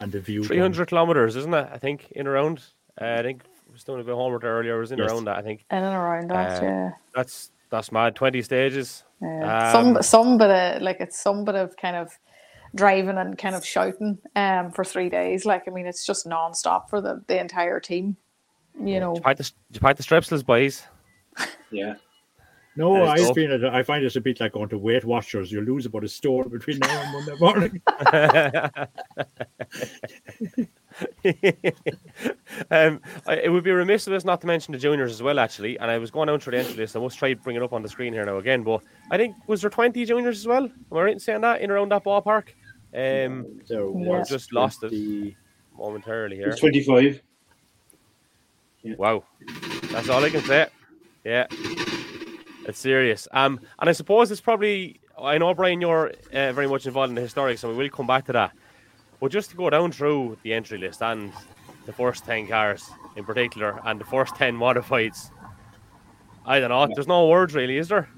And 0.00 0.12
the 0.12 0.20
view. 0.20 0.44
Three 0.44 0.58
hundred 0.58 0.88
kilometers, 0.88 1.36
isn't 1.36 1.54
it? 1.54 1.68
I 1.72 1.78
think 1.78 2.10
in 2.12 2.26
around. 2.26 2.62
Uh, 3.00 3.16
I 3.18 3.22
think 3.22 3.42
was 3.72 3.84
doing 3.84 4.00
a 4.00 4.04
bit 4.04 4.12
of 4.12 4.18
homework 4.18 4.42
there 4.42 4.52
earlier. 4.58 4.76
I 4.76 4.78
was 4.78 4.92
in 4.92 4.98
Yes. 4.98 5.10
around 5.10 5.24
that. 5.26 5.36
I 5.38 5.42
think 5.42 5.64
in 5.70 5.78
and 5.78 5.94
around 5.96 6.28
that 6.30 6.62
Uh, 6.62 6.66
yeah 6.66 6.90
that's 7.14 7.50
that's 7.70 7.90
mad. 7.92 8.14
Twenty 8.14 8.42
stages. 8.42 9.04
Yeah. 9.22 9.72
Um, 9.72 9.72
some 9.72 10.02
some 10.02 10.38
bit 10.38 10.50
of 10.50 10.82
like 10.82 11.00
it's 11.00 11.18
some 11.18 11.44
bit 11.44 11.54
of 11.54 11.76
kind 11.76 11.96
of 11.96 12.10
driving 12.76 13.18
and 13.18 13.36
kind 13.36 13.54
of 13.56 13.64
shouting 13.66 14.18
um 14.36 14.70
for 14.70 14.84
three 14.84 15.08
days. 15.08 15.44
Like 15.44 15.64
I 15.66 15.70
mean, 15.72 15.86
it's 15.86 16.06
just 16.06 16.26
non-stop 16.26 16.88
for 16.90 17.00
the 17.00 17.22
the 17.26 17.40
entire 17.40 17.80
team. 17.80 18.16
You 18.78 19.00
know, 19.00 19.14
Did 19.14 19.20
you 19.20 19.22
pack 19.24 19.36
the, 19.38 19.50
did 19.72 19.82
the 19.96 20.02
strepsils, 20.02 20.44
boys? 20.44 20.84
yeah, 21.70 21.94
No, 22.76 23.06
I 23.06 23.16
tough. 23.16 23.34
find 23.34 23.50
it. 23.52 23.64
I 23.64 23.82
find 23.82 24.04
it 24.04 24.14
a 24.16 24.20
bit 24.20 24.38
like 24.38 24.52
going 24.52 24.68
to 24.68 24.76
Weight 24.78 25.04
Watchers. 25.04 25.50
You 25.50 25.62
lose 25.62 25.86
about 25.86 26.04
a 26.04 26.08
stone 26.08 26.48
between 26.50 26.78
now 26.80 27.02
and 27.02 27.12
Monday 27.12 27.36
morning. 27.40 27.80
um, 32.70 33.00
I, 33.26 33.36
it 33.44 33.50
would 33.50 33.64
be 33.64 33.70
remiss 33.70 34.06
of 34.06 34.12
us 34.12 34.24
not 34.24 34.40
to 34.42 34.46
mention 34.46 34.72
the 34.72 34.78
juniors 34.78 35.10
as 35.12 35.22
well, 35.22 35.38
actually. 35.38 35.78
And 35.78 35.90
I 35.90 35.98
was 35.98 36.10
going 36.10 36.26
down 36.28 36.40
through 36.40 36.52
the 36.52 36.58
entry 36.58 36.74
list. 36.76 36.96
I 36.96 37.00
must 37.00 37.18
try 37.18 37.32
to 37.32 37.40
bring 37.40 37.56
it 37.56 37.62
up 37.62 37.72
on 37.72 37.82
the 37.82 37.88
screen 37.88 38.12
here 38.12 38.24
now 38.24 38.36
again. 38.38 38.62
But 38.62 38.82
I 39.10 39.16
think 39.16 39.36
was 39.46 39.60
there 39.62 39.70
twenty 39.70 40.04
juniors 40.04 40.38
as 40.38 40.46
well? 40.46 40.64
Am 40.64 40.72
I 40.92 41.00
right 41.00 41.12
in 41.12 41.20
saying 41.20 41.40
that 41.42 41.60
in 41.60 41.70
around 41.70 41.90
that 41.92 42.04
ballpark? 42.04 42.48
Um, 42.96 43.60
There 43.68 43.80
Yeah. 43.80 44.18
was 44.18 44.28
Just 44.28 44.52
lost 44.52 44.82
it. 44.82 45.34
momentarily 45.76 46.36
here. 46.36 46.48
it's 46.48 46.60
25. 46.60 47.22
Wow, 48.98 49.24
that's 49.90 50.08
all 50.08 50.24
I 50.24 50.30
can 50.30 50.42
say. 50.42 50.68
Yeah, 51.24 51.46
it's 52.68 52.78
serious. 52.78 53.26
Um, 53.32 53.58
and 53.80 53.88
I 53.90 53.92
suppose 53.92 54.30
it's 54.30 54.40
probably 54.40 55.00
I 55.20 55.38
know 55.38 55.52
Brian, 55.54 55.80
you're 55.80 56.12
uh, 56.32 56.52
very 56.52 56.68
much 56.68 56.86
involved 56.86 57.08
in 57.10 57.16
the 57.16 57.22
historics, 57.22 57.58
so 57.58 57.68
we 57.70 57.74
will 57.76 57.88
come 57.90 58.06
back 58.06 58.26
to 58.26 58.32
that. 58.32 58.52
But 59.20 59.32
just 59.32 59.50
to 59.50 59.56
go 59.56 59.68
down 59.70 59.90
through 59.92 60.36
the 60.44 60.52
entry 60.52 60.78
list 60.78 61.02
and 61.02 61.32
the 61.84 61.92
first 61.92 62.24
ten 62.24 62.46
cars 62.46 62.88
in 63.16 63.24
particular, 63.24 63.80
and 63.84 64.00
the 64.00 64.04
first 64.04 64.36
ten 64.36 64.54
modifieds, 64.56 65.30
I 66.46 66.60
don't 66.60 66.70
know. 66.70 66.86
There's 66.94 67.08
no 67.08 67.26
words 67.28 67.54
really, 67.54 67.78
is 67.78 67.88
there? 67.88 68.08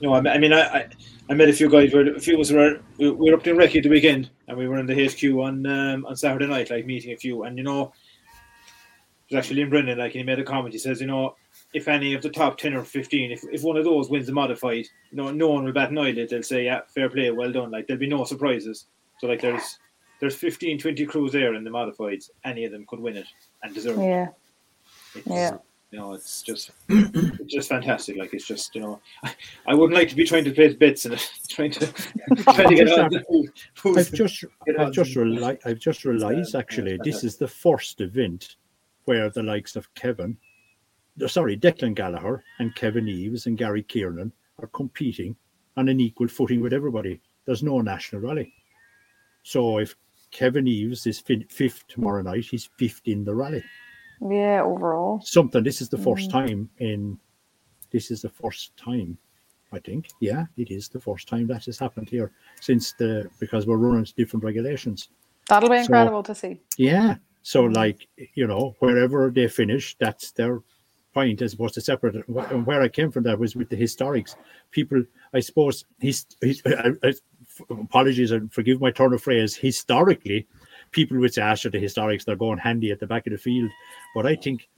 No, 0.00 0.14
I, 0.14 0.18
I 0.34 0.38
mean, 0.38 0.52
I, 0.52 0.60
I 0.60 0.88
I 1.28 1.34
met 1.34 1.48
a 1.48 1.52
few 1.52 1.68
guys. 1.68 1.92
Where 1.92 2.14
a 2.14 2.20
few 2.20 2.34
of 2.34 2.40
us 2.40 2.52
were 2.52 2.80
we 2.98 3.10
we 3.10 3.30
were 3.30 3.36
up 3.36 3.46
in 3.46 3.56
Recce 3.56 3.82
the 3.82 3.88
weekend, 3.88 4.30
and 4.48 4.56
we 4.56 4.68
were 4.68 4.78
in 4.78 4.86
the 4.86 5.06
HQ 5.06 5.24
on 5.38 5.66
um, 5.66 6.06
on 6.06 6.16
Saturday 6.16 6.46
night, 6.46 6.70
like 6.70 6.86
meeting 6.86 7.12
a 7.12 7.16
few. 7.16 7.44
And 7.44 7.58
you 7.58 7.64
know, 7.64 7.92
it 9.28 9.34
was 9.34 9.38
actually 9.38 9.62
Liam 9.62 9.70
Brennan. 9.70 9.98
Like 9.98 10.12
he 10.12 10.22
made 10.22 10.38
a 10.38 10.44
comment. 10.44 10.72
He 10.74 10.78
says, 10.78 11.00
you 11.00 11.06
know, 11.06 11.34
if 11.74 11.88
any 11.88 12.14
of 12.14 12.22
the 12.22 12.30
top 12.30 12.58
ten 12.58 12.74
or 12.74 12.84
fifteen, 12.84 13.32
if, 13.32 13.42
if 13.50 13.62
one 13.62 13.76
of 13.76 13.84
those 13.84 14.08
wins 14.08 14.26
the 14.26 14.32
modified, 14.32 14.86
no 15.12 15.30
no 15.30 15.48
one 15.48 15.64
will 15.64 15.72
bat 15.72 15.90
an 15.90 15.98
eyelid. 15.98 16.28
They'll 16.28 16.42
say, 16.42 16.64
yeah, 16.64 16.80
fair 16.94 17.08
play, 17.08 17.30
well 17.30 17.52
done. 17.52 17.70
Like 17.70 17.86
there'll 17.86 18.00
be 18.00 18.06
no 18.06 18.24
surprises. 18.24 18.86
So 19.20 19.26
like 19.26 19.40
there's 19.40 19.78
there's 20.20 20.34
15, 20.34 20.78
20 20.78 21.06
crews 21.06 21.32
there 21.32 21.54
in 21.54 21.64
the 21.64 21.70
modifieds. 21.70 22.30
Any 22.44 22.64
of 22.64 22.72
them 22.72 22.86
could 22.88 23.00
win 23.00 23.18
it 23.18 23.26
and 23.62 23.74
deserve 23.74 23.98
it. 23.98 24.02
yeah, 24.02 24.28
It's, 25.14 25.26
Yeah. 25.26 25.56
You 25.90 26.00
know, 26.00 26.14
it's 26.14 26.42
just 26.42 26.70
it's 26.88 27.52
just 27.52 27.68
fantastic. 27.68 28.16
Like 28.16 28.34
it's 28.34 28.46
just 28.46 28.74
you 28.74 28.80
know, 28.80 29.00
I, 29.24 29.34
I 29.68 29.74
wouldn't 29.74 29.94
like 29.94 30.08
to 30.08 30.16
be 30.16 30.24
trying 30.24 30.44
to 30.44 30.50
place 30.52 30.74
bits 30.74 31.06
and 31.06 31.16
trying 31.48 31.70
to 31.72 31.86
trying 32.42 32.68
to 32.68 32.74
get 32.74 32.88
Just 32.88 32.98
on 32.98 33.12
have- 33.12 33.24
who, 33.28 33.46
who's 33.82 33.96
I've 33.98 34.12
just, 34.12 34.44
I've 34.78 34.92
just, 34.92 35.14
reali- 35.14 35.58
I've 35.64 35.78
just 35.78 36.04
realised 36.04 36.54
yeah, 36.54 36.60
actually, 36.60 36.98
this 37.04 37.22
is 37.22 37.36
the 37.36 37.48
first 37.48 38.00
event 38.00 38.56
where 39.04 39.30
the 39.30 39.42
likes 39.42 39.76
of 39.76 39.92
Kevin, 39.94 40.36
sorry, 41.28 41.56
Declan 41.56 41.94
Gallagher 41.94 42.42
and 42.58 42.74
Kevin 42.74 43.06
Eves 43.06 43.46
and 43.46 43.56
Gary 43.56 43.84
Kiernan 43.84 44.32
are 44.58 44.66
competing 44.68 45.36
on 45.76 45.88
an 45.88 46.00
equal 46.00 46.26
footing 46.26 46.60
with 46.60 46.72
everybody. 46.72 47.20
There's 47.44 47.62
no 47.62 47.80
national 47.80 48.22
rally. 48.22 48.52
So 49.44 49.78
if 49.78 49.94
Kevin 50.32 50.66
Eves 50.66 51.06
is 51.06 51.20
fifth 51.20 51.86
tomorrow 51.86 52.22
night, 52.22 52.46
he's 52.46 52.68
fifth 52.76 53.02
in 53.04 53.24
the 53.24 53.34
rally. 53.34 53.62
Yeah. 54.20 54.62
Overall, 54.62 55.20
Something. 55.24 55.62
This 55.64 55.80
is 55.80 55.88
the 55.88 55.98
first 55.98 56.28
mm. 56.28 56.32
time 56.32 56.70
in. 56.78 57.18
This 57.90 58.10
is 58.10 58.22
the 58.22 58.28
first 58.28 58.76
time, 58.76 59.16
I 59.72 59.78
think. 59.78 60.08
Yeah, 60.20 60.46
it 60.56 60.70
is 60.70 60.88
the 60.88 61.00
first 61.00 61.28
time 61.28 61.46
that 61.48 61.64
has 61.66 61.78
happened 61.78 62.08
here 62.08 62.32
since 62.60 62.92
the 62.92 63.30
because 63.38 63.66
we're 63.66 63.76
running 63.76 64.06
different 64.16 64.44
regulations. 64.44 65.08
that'll 65.48 65.68
be 65.68 65.76
So- 65.76 65.82
incredible 65.82 66.22
to 66.24 66.34
see. 66.34 66.60
Yeah. 66.76 67.16
So, 67.42 67.68
mm. 67.68 67.76
like, 67.76 68.08
you 68.34 68.48
know, 68.48 68.74
wherever 68.80 69.30
they 69.30 69.46
finish, 69.46 69.96
that's 70.00 70.32
their 70.32 70.62
point 71.14 71.40
as 71.40 71.54
opposed 71.54 71.74
to 71.74 71.80
separate. 71.80 72.16
And 72.26 72.66
where 72.66 72.82
I 72.82 72.88
came 72.88 73.10
from 73.12 73.22
that 73.22 73.38
was 73.38 73.54
with 73.54 73.70
the 73.70 73.76
historics. 73.76 74.34
People, 74.70 75.04
I 75.32 75.40
suppose, 75.40 75.84
he's, 76.00 76.26
he's 76.42 76.60
I, 76.66 76.90
I, 77.04 77.14
apologies 77.70 78.32
and 78.32 78.52
forgive 78.52 78.80
my 78.80 78.90
turn 78.90 79.14
of 79.14 79.22
phrase, 79.22 79.54
historically, 79.54 80.46
people 80.96 81.18
would 81.18 81.34
say, 81.34 81.42
after 81.42 81.70
the 81.70 81.78
historics, 81.78 82.24
they're 82.24 82.34
going 82.34 82.58
handy 82.58 82.90
at 82.90 82.98
the 82.98 83.06
back 83.06 83.26
of 83.26 83.32
the 83.32 83.38
field. 83.38 83.70
But 84.14 84.26
I 84.26 84.34
think 84.34 84.68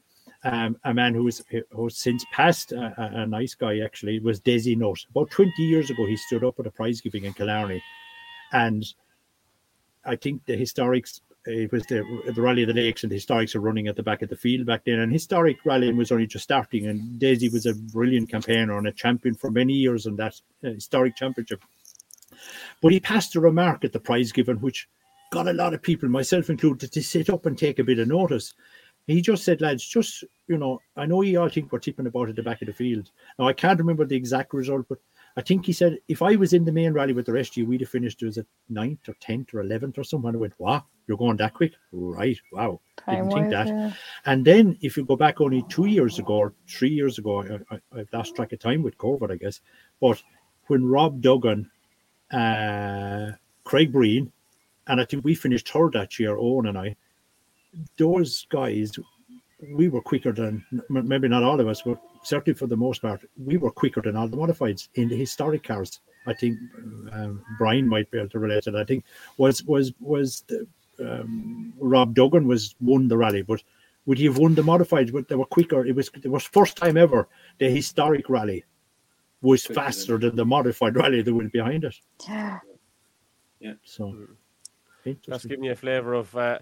um, 0.44 0.76
a 0.84 0.92
man 0.92 1.14
who 1.14 1.24
was 1.24 1.42
who's 1.70 1.96
since 1.96 2.24
passed, 2.32 2.72
a, 2.72 3.22
a, 3.22 3.26
nice 3.26 3.54
guy 3.54 3.78
actually, 3.78 4.18
was 4.18 4.40
Desi 4.40 4.76
Nutt. 4.76 5.06
About 5.10 5.30
20 5.30 5.50
years 5.62 5.90
ago, 5.90 6.06
he 6.06 6.16
stood 6.16 6.44
up 6.44 6.58
at 6.58 6.66
a 6.66 6.70
prize 6.70 7.00
giving 7.00 7.24
in 7.24 7.32
Killarney. 7.32 7.82
And 8.52 8.84
I 10.04 10.16
think 10.16 10.44
the 10.44 10.56
historics, 10.56 11.20
it 11.46 11.70
was 11.70 11.86
the, 11.86 12.02
the 12.34 12.42
Rally 12.42 12.62
of 12.62 12.68
the 12.68 12.74
Lakes, 12.74 13.04
and 13.04 13.12
the 13.12 13.16
historics 13.16 13.54
are 13.54 13.60
running 13.60 13.86
at 13.86 13.94
the 13.94 14.02
back 14.02 14.22
of 14.22 14.28
the 14.28 14.36
field 14.36 14.66
back 14.66 14.84
then. 14.84 14.98
And 14.98 15.12
historic 15.12 15.58
rallying 15.64 15.96
was 15.96 16.10
only 16.10 16.26
just 16.26 16.44
starting. 16.44 16.88
And 16.88 17.20
Desi 17.20 17.52
was 17.52 17.66
a 17.66 17.74
brilliant 17.74 18.28
campaigner 18.28 18.76
and 18.76 18.88
a 18.88 18.92
champion 18.92 19.34
for 19.34 19.50
many 19.52 19.74
years 19.74 20.06
in 20.06 20.16
that 20.16 20.40
uh, 20.64 20.70
historic 20.70 21.14
championship. 21.16 21.62
But 22.82 22.92
he 22.92 22.98
passed 23.00 23.36
a 23.36 23.40
remark 23.40 23.84
at 23.84 23.92
the 23.92 24.00
prize 24.00 24.32
given, 24.32 24.60
which 24.60 24.88
got 25.30 25.48
a 25.48 25.52
lot 25.52 25.74
of 25.74 25.82
people, 25.82 26.08
myself 26.08 26.50
included, 26.50 26.92
to 26.92 27.02
sit 27.02 27.30
up 27.30 27.46
and 27.46 27.56
take 27.56 27.78
a 27.78 27.84
bit 27.84 27.98
of 27.98 28.08
notice. 28.08 28.54
He 29.06 29.22
just 29.22 29.44
said, 29.44 29.60
lads, 29.60 29.86
just, 29.86 30.24
you 30.48 30.58
know, 30.58 30.80
I 30.96 31.06
know 31.06 31.22
you 31.22 31.40
all 31.40 31.48
think 31.48 31.72
we're 31.72 31.78
tipping 31.78 32.06
about 32.06 32.28
at 32.28 32.36
the 32.36 32.42
back 32.42 32.60
of 32.60 32.66
the 32.66 32.74
field. 32.74 33.10
Now, 33.38 33.48
I 33.48 33.54
can't 33.54 33.78
remember 33.78 34.04
the 34.04 34.16
exact 34.16 34.52
result, 34.52 34.86
but 34.88 34.98
I 35.38 35.40
think 35.40 35.64
he 35.64 35.72
said, 35.72 35.98
if 36.08 36.20
I 36.20 36.36
was 36.36 36.52
in 36.52 36.64
the 36.64 36.72
main 36.72 36.92
rally 36.92 37.12
with 37.12 37.26
the 37.26 37.32
rest 37.32 37.52
of 37.52 37.58
you, 37.58 37.66
we'd 37.66 37.80
have 37.80 37.88
finished 37.88 38.22
as 38.22 38.38
a 38.38 38.46
ninth 38.68 39.08
or 39.08 39.14
10th 39.14 39.54
or 39.54 39.62
11th 39.62 39.96
or 39.96 40.04
something. 40.04 40.34
I 40.34 40.36
went, 40.36 40.58
wow, 40.58 40.84
you're 41.06 41.16
going 41.16 41.36
that 41.38 41.54
quick? 41.54 41.72
Right. 41.92 42.36
Wow. 42.52 42.80
Didn't 43.08 43.30
think 43.30 43.50
that. 43.50 43.68
Yeah. 43.68 43.92
And 44.26 44.44
then 44.44 44.76
if 44.82 44.96
you 44.96 45.04
go 45.04 45.16
back 45.16 45.40
only 45.40 45.64
two 45.68 45.86
years 45.86 46.18
ago 46.18 46.34
or 46.34 46.54
three 46.68 46.90
years 46.90 47.18
ago, 47.18 47.42
I, 47.42 47.74
I, 47.74 48.00
I've 48.00 48.12
lost 48.12 48.36
track 48.36 48.52
of 48.52 48.58
time 48.58 48.82
with 48.82 48.98
COVID, 48.98 49.30
I 49.30 49.36
guess. 49.36 49.60
But 50.00 50.22
when 50.66 50.84
Rob 50.84 51.22
Duggan, 51.22 51.70
uh, 52.30 53.32
Craig 53.64 53.92
Breen, 53.92 54.32
and 54.88 55.00
I 55.00 55.04
think 55.04 55.24
we 55.24 55.34
finished 55.34 55.68
third 55.68 55.92
that 55.92 56.18
year, 56.18 56.36
Owen 56.36 56.66
and 56.66 56.78
I, 56.78 56.96
those 57.96 58.46
guys, 58.48 58.92
we 59.72 59.88
were 59.88 60.00
quicker 60.00 60.32
than 60.32 60.64
maybe 60.88 61.28
not 61.28 61.42
all 61.42 61.60
of 61.60 61.68
us, 61.68 61.82
but 61.82 62.00
certainly 62.22 62.56
for 62.56 62.66
the 62.66 62.76
most 62.76 63.02
part, 63.02 63.20
we 63.36 63.56
were 63.56 63.70
quicker 63.70 64.00
than 64.00 64.16
all 64.16 64.28
the 64.28 64.36
modifieds 64.36 64.88
in 64.94 65.08
the 65.08 65.16
historic 65.16 65.64
cars. 65.64 66.00
I 66.26 66.34
think 66.34 66.58
um, 67.12 67.42
Brian 67.58 67.88
might 67.88 68.10
be 68.10 68.18
able 68.18 68.28
to 68.30 68.38
relate 68.38 68.64
to 68.64 68.70
that. 68.72 68.80
I 68.80 68.84
think 68.84 69.04
was 69.36 69.62
was 69.64 69.92
was 70.00 70.44
the, 70.48 70.66
um, 71.00 71.72
Rob 71.78 72.14
Duggan 72.14 72.46
was 72.46 72.74
won 72.80 73.08
the 73.08 73.16
rally, 73.16 73.42
but 73.42 73.62
would 74.06 74.18
he 74.18 74.26
have 74.26 74.38
won 74.38 74.54
the 74.54 74.62
modifieds? 74.62 75.12
But 75.12 75.28
they 75.28 75.36
were 75.36 75.46
quicker. 75.46 75.86
It 75.86 75.94
was 75.94 76.10
it 76.22 76.28
was 76.28 76.44
first 76.44 76.76
time 76.76 76.96
ever 76.96 77.28
the 77.58 77.70
historic 77.70 78.28
rally 78.28 78.64
was 79.40 79.64
faster 79.64 80.18
than 80.18 80.36
the 80.36 80.44
modified 80.44 80.96
rally 80.96 81.22
that 81.22 81.34
went 81.34 81.52
behind 81.52 81.84
it. 81.84 81.96
Yeah. 82.26 82.58
Yeah. 83.60 83.72
So 83.82 84.14
that's 85.26 85.44
giving 85.46 85.64
you 85.64 85.72
a 85.72 85.76
flavour 85.76 86.14
of 86.14 86.34
uh, 86.36 86.58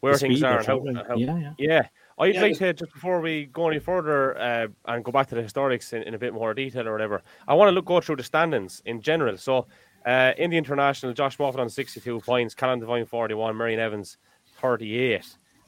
where 0.00 0.16
things 0.16 0.42
are. 0.42 0.62
How, 0.62 0.84
how, 1.08 1.16
yeah, 1.16 1.38
yeah. 1.38 1.52
Yeah. 1.58 1.86
I'd 2.18 2.34
Yeah, 2.34 2.42
like 2.42 2.50
just- 2.50 2.60
to 2.60 2.72
just 2.74 2.92
before 2.92 3.20
we 3.20 3.46
go 3.46 3.68
any 3.68 3.80
further 3.80 4.38
uh, 4.38 4.68
and 4.86 5.04
go 5.04 5.10
back 5.10 5.28
to 5.28 5.34
the 5.34 5.42
historics 5.42 5.92
in, 5.92 6.02
in 6.04 6.14
a 6.14 6.18
bit 6.18 6.32
more 6.32 6.54
detail 6.54 6.86
or 6.86 6.92
whatever. 6.92 7.22
I 7.48 7.54
want 7.54 7.68
to 7.68 7.72
look 7.72 7.86
go 7.86 8.00
through 8.00 8.16
the 8.16 8.22
standings 8.22 8.82
in 8.86 9.00
general. 9.00 9.36
So, 9.36 9.66
uh, 10.06 10.32
in 10.38 10.50
the 10.50 10.56
international, 10.56 11.12
Josh 11.12 11.38
Moffett 11.38 11.58
on 11.58 11.68
sixty-two 11.68 12.20
points, 12.20 12.54
Callum 12.54 12.78
Devine 12.80 13.04
forty-one, 13.06 13.56
Meirion 13.56 13.78
Evans 13.78 14.18
thirty-eight, 14.60 15.26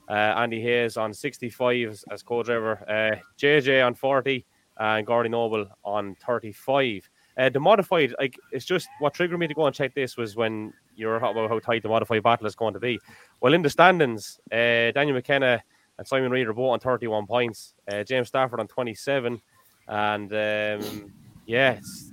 uh, 0.08 0.12
Andy 0.12 0.60
Hayes 0.60 0.96
on 0.96 1.12
sixty-five 1.12 1.88
as, 1.88 2.04
as 2.12 2.22
co-driver, 2.22 2.78
uh, 2.88 3.16
JJ 3.38 3.84
on 3.84 3.94
forty, 3.94 4.46
and 4.76 5.04
Gordon 5.06 5.32
Noble 5.32 5.66
on 5.84 6.14
thirty-five. 6.14 7.08
Uh, 7.38 7.50
the 7.50 7.60
modified, 7.60 8.14
like 8.18 8.38
it's 8.50 8.64
just 8.64 8.88
what 8.98 9.12
triggered 9.12 9.38
me 9.38 9.46
to 9.46 9.54
go 9.54 9.66
and 9.66 9.74
check 9.74 9.94
this 9.94 10.16
was 10.16 10.36
when 10.36 10.72
you 10.94 11.06
were 11.06 11.18
talking 11.18 11.36
about 11.36 11.50
how 11.50 11.58
tight 11.58 11.82
the 11.82 11.88
modified 11.88 12.22
battle 12.22 12.46
is 12.46 12.54
going 12.54 12.72
to 12.72 12.80
be. 12.80 12.98
Well, 13.40 13.52
in 13.52 13.62
the 13.62 13.68
standings, 13.68 14.40
uh, 14.50 14.90
Daniel 14.92 15.12
McKenna 15.12 15.62
and 15.98 16.06
Simon 16.06 16.30
Reed 16.30 16.46
are 16.46 16.54
both 16.54 16.72
on 16.72 16.80
31 16.80 17.26
points. 17.26 17.74
Uh, 17.90 18.04
James 18.04 18.28
Stafford 18.28 18.60
on 18.60 18.68
27. 18.68 19.40
And 19.88 20.32
um, 20.32 21.12
yeah, 21.46 21.72
it's, 21.72 22.12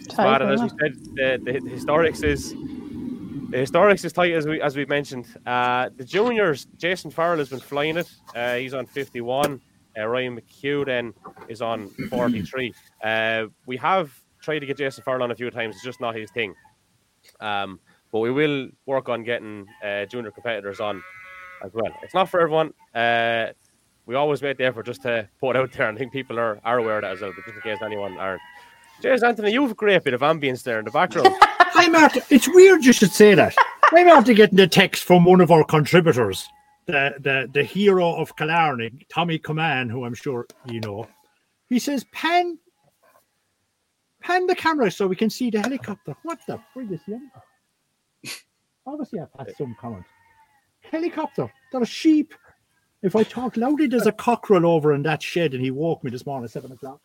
it's 0.00 0.14
bad. 0.14 0.42
And 0.42 0.52
as 0.52 0.62
we 0.62 0.68
said, 0.68 0.94
the, 1.14 1.40
the, 1.44 1.70
historics 1.70 2.24
is 2.24 2.50
the 2.50 3.56
historics 3.56 4.04
is 4.04 4.12
tight 4.12 4.32
as 4.32 4.46
we 4.46 4.60
as 4.60 4.76
we 4.76 4.84
mentioned. 4.84 5.26
Uh, 5.46 5.88
the 5.96 6.04
juniors, 6.04 6.66
Jason 6.76 7.10
Farrell 7.10 7.38
has 7.38 7.48
been 7.48 7.60
flying 7.60 7.96
it. 7.96 8.10
Uh, 8.34 8.56
he's 8.56 8.74
on 8.74 8.86
51. 8.86 9.60
Uh, 9.98 10.06
Ryan 10.06 10.40
McHugh 10.40 10.86
then 10.86 11.14
is 11.48 11.62
on 11.62 11.88
43. 12.10 12.72
Uh, 13.02 13.46
we 13.66 13.76
have 13.78 14.12
tried 14.40 14.60
to 14.60 14.66
get 14.66 14.76
Jason 14.76 15.04
Farrell 15.04 15.22
on 15.22 15.30
a 15.30 15.34
few 15.34 15.50
times. 15.50 15.76
It's 15.76 15.84
just 15.84 16.00
not 16.00 16.14
his 16.14 16.30
thing. 16.30 16.54
Um, 17.40 17.80
but 18.12 18.20
we 18.20 18.30
will 18.30 18.68
work 18.86 19.08
on 19.08 19.22
getting 19.22 19.66
uh, 19.84 20.06
junior 20.06 20.30
competitors 20.30 20.80
on 20.80 21.02
as 21.64 21.72
well. 21.72 21.92
It's 22.02 22.14
not 22.14 22.28
for 22.28 22.40
everyone. 22.40 22.72
Uh, 22.94 23.48
we 24.06 24.14
always 24.14 24.42
make 24.42 24.58
the 24.58 24.64
effort 24.64 24.86
just 24.86 25.02
to 25.02 25.28
put 25.40 25.56
it 25.56 25.60
out 25.60 25.72
there. 25.72 25.88
and 25.88 25.96
I 25.96 25.98
think 25.98 26.12
people 26.12 26.38
are, 26.38 26.58
are 26.64 26.78
aware 26.78 26.96
of 26.96 27.02
that 27.02 27.12
as 27.12 27.20
well, 27.20 27.32
but 27.34 27.44
just 27.44 27.56
in 27.56 27.62
case 27.62 27.78
anyone 27.82 28.16
aren't. 28.16 28.40
James 29.02 29.22
Anthony, 29.22 29.52
you 29.52 29.62
have 29.62 29.70
a 29.70 29.74
great 29.74 30.04
bit 30.04 30.14
of 30.14 30.20
ambience 30.20 30.62
there 30.62 30.78
in 30.78 30.84
the 30.84 30.90
background. 30.90 31.28
I'm 31.74 31.94
after, 31.94 32.20
it's 32.30 32.48
weird 32.48 32.84
you 32.84 32.92
should 32.92 33.12
say 33.12 33.34
that. 33.34 33.54
I'm 33.92 34.08
after 34.08 34.32
getting 34.34 34.56
the 34.56 34.66
text 34.66 35.04
from 35.04 35.24
one 35.24 35.40
of 35.40 35.50
our 35.50 35.64
contributors, 35.64 36.46
the 36.86 37.14
the, 37.18 37.50
the 37.52 37.64
hero 37.64 38.14
of 38.14 38.36
Killarney, 38.36 39.06
Tommy 39.08 39.38
Coman, 39.38 39.88
who 39.88 40.04
I'm 40.04 40.14
sure 40.14 40.46
you 40.66 40.80
know. 40.80 41.08
He 41.68 41.78
says, 41.78 42.04
pan, 42.12 42.58
pan 44.20 44.46
the 44.46 44.54
camera 44.54 44.90
so 44.90 45.06
we 45.06 45.16
can 45.16 45.30
see 45.30 45.50
the 45.50 45.60
helicopter. 45.60 46.14
What 46.22 46.38
the 46.46 46.60
frig 46.74 46.92
is 46.92 47.00
the 47.06 47.20
Obviously, 48.86 49.20
I've 49.20 49.28
had 49.46 49.56
some 49.56 49.76
comment. 49.80 50.04
Helicopter, 50.80 51.52
there's 51.72 51.88
sheep. 51.88 52.34
If 53.02 53.16
I 53.16 53.22
talk 53.22 53.56
loudly, 53.56 53.86
there's 53.86 54.06
a 54.06 54.12
cockerel 54.12 54.66
over 54.66 54.92
in 54.92 55.02
that 55.02 55.22
shed, 55.22 55.54
and 55.54 55.62
he 55.62 55.70
woke 55.70 56.04
me 56.04 56.10
this 56.10 56.26
morning 56.26 56.44
at 56.44 56.50
seven 56.50 56.72
o'clock. 56.72 57.00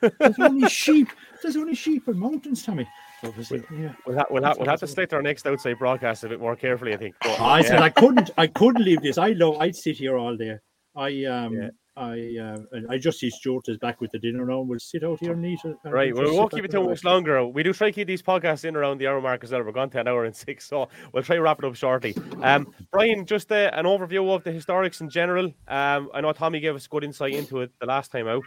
There's 0.00 0.38
only 0.38 0.68
sheep. 0.70 1.08
There's 1.42 1.56
only 1.56 1.74
sheep 1.74 2.08
in 2.08 2.18
mountains, 2.18 2.64
Tommy. 2.64 2.88
Obviously, 3.22 3.62
yeah. 3.76 3.92
We'll, 4.06 4.16
ha- 4.16 4.24
we'll, 4.30 4.42
ha- 4.42 4.54
we'll 4.58 4.68
have 4.68 4.80
to 4.80 4.86
select 4.86 5.12
our 5.12 5.20
next 5.20 5.46
outside 5.46 5.78
broadcast 5.78 6.24
a 6.24 6.28
bit 6.28 6.40
more 6.40 6.56
carefully, 6.56 6.94
I 6.94 6.96
think. 6.96 7.14
But, 7.20 7.38
I 7.40 7.60
said. 7.62 7.80
I 7.82 7.90
couldn't. 7.90 8.30
I 8.38 8.46
couldn't 8.46 8.82
leave 8.82 9.02
this. 9.02 9.18
I 9.18 9.30
love. 9.32 9.56
I'd 9.60 9.76
sit 9.76 9.96
here 9.96 10.16
all 10.16 10.36
day. 10.36 10.56
I 10.96 11.24
um. 11.24 11.54
Yeah. 11.54 11.68
I 12.00 12.38
uh, 12.42 12.56
I 12.88 12.96
just 12.96 13.20
see 13.20 13.28
Stuart 13.28 13.68
is 13.68 13.76
back 13.76 14.00
with 14.00 14.10
the 14.10 14.18
dinner 14.18 14.46
now. 14.46 14.60
We'll 14.60 14.78
sit 14.78 15.04
out 15.04 15.20
here 15.20 15.32
and 15.32 15.44
eat 15.44 15.60
it. 15.64 15.76
and 15.84 15.92
Right, 15.92 16.14
we'll 16.14 16.24
well, 16.24 16.32
we 16.32 16.38
won't 16.38 16.50
keep 16.50 16.64
it 16.64 16.70
back 16.70 16.80
too 16.80 16.88
much 16.88 17.04
longer. 17.04 17.46
We 17.46 17.62
do 17.62 17.74
try 17.74 17.88
to 17.88 17.92
keep 17.92 18.06
these 18.06 18.22
podcasts 18.22 18.64
in 18.64 18.74
around 18.74 18.98
the 18.98 19.06
hour 19.06 19.20
mark 19.20 19.44
as 19.44 19.52
well. 19.52 19.62
We're 19.62 19.72
gone 19.72 19.90
to 19.90 20.00
an 20.00 20.08
hour 20.08 20.24
and 20.24 20.34
six, 20.34 20.66
so 20.66 20.88
we'll 21.12 21.22
try 21.22 21.36
to 21.36 21.42
wrap 21.42 21.58
it 21.58 21.66
up 21.66 21.74
shortly. 21.76 22.16
Um, 22.42 22.72
Brian, 22.90 23.26
just 23.26 23.52
uh, 23.52 23.70
an 23.74 23.84
overview 23.84 24.34
of 24.34 24.42
the 24.44 24.50
historics 24.50 25.02
in 25.02 25.10
general. 25.10 25.52
Um, 25.68 26.08
I 26.14 26.22
know 26.22 26.32
Tommy 26.32 26.60
gave 26.60 26.74
us 26.74 26.86
good 26.86 27.04
insight 27.04 27.34
into 27.34 27.60
it 27.60 27.70
the 27.80 27.86
last 27.86 28.10
time 28.10 28.28
out. 28.28 28.44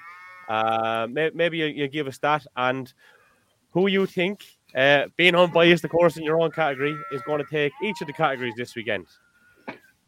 Uh, 0.50 1.08
may- 1.08 1.32
maybe 1.36 1.60
you, 1.60 1.68
you 1.68 1.88
give 1.88 2.08
us 2.08 2.18
that 2.20 2.48
and 2.58 2.92
who 3.70 3.88
you 3.88 4.08
think, 4.08 4.44
uh, 4.76 5.06
being 5.16 5.36
unbiased, 5.36 5.84
of 5.84 5.92
course, 5.92 6.18
in 6.18 6.24
your 6.24 6.42
own 6.42 6.50
category, 6.50 6.98
is 7.12 7.22
going 7.22 7.38
to 7.40 7.50
take 7.52 7.72
each 7.84 8.02
of 8.02 8.08
the 8.08 8.14
categories 8.14 8.56
this 8.58 8.76
weekend. 8.76 9.06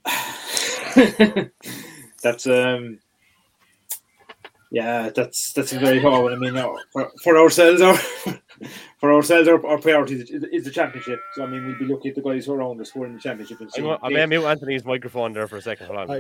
that's 2.24 2.48
um 2.48 2.98
yeah 4.76 5.10
that's 5.16 5.54
that's 5.54 5.72
a 5.72 5.80
very 5.80 6.02
hard 6.02 6.24
one 6.24 6.34
i 6.34 6.36
mean 6.36 6.58
uh, 6.58 6.68
for, 6.92 7.10
for 7.24 7.38
ourselves 7.38 7.82
our 7.82 7.96
for 9.00 9.14
ourselves 9.14 9.48
our, 9.48 9.66
our 9.66 9.78
priority 9.78 10.16
is, 10.16 10.30
is 10.30 10.66
the 10.66 10.70
championship 10.70 11.18
so 11.34 11.44
i 11.44 11.48
mean 11.48 11.66
we'll 11.66 11.80
be 11.80 11.86
looking 11.86 12.10
at 12.10 12.16
the 12.16 12.22
guys 12.22 12.46
who 12.46 12.52
are 12.52 12.58
around 12.58 12.82
us 12.82 12.90
who 12.90 13.02
are 13.02 13.06
in 13.06 13.14
the 13.14 13.20
championship 13.20 13.62
and 13.62 13.72
I'm 13.78 13.84
gonna- 13.84 14.10
may 14.14 14.26
mute 14.26 14.44
Anthony's 14.44 14.84
microphone 14.84 15.32
there 15.32 15.48
for 15.48 15.56
a 15.56 15.62
second. 15.62 15.88
Hold 15.88 16.10
on. 16.10 16.20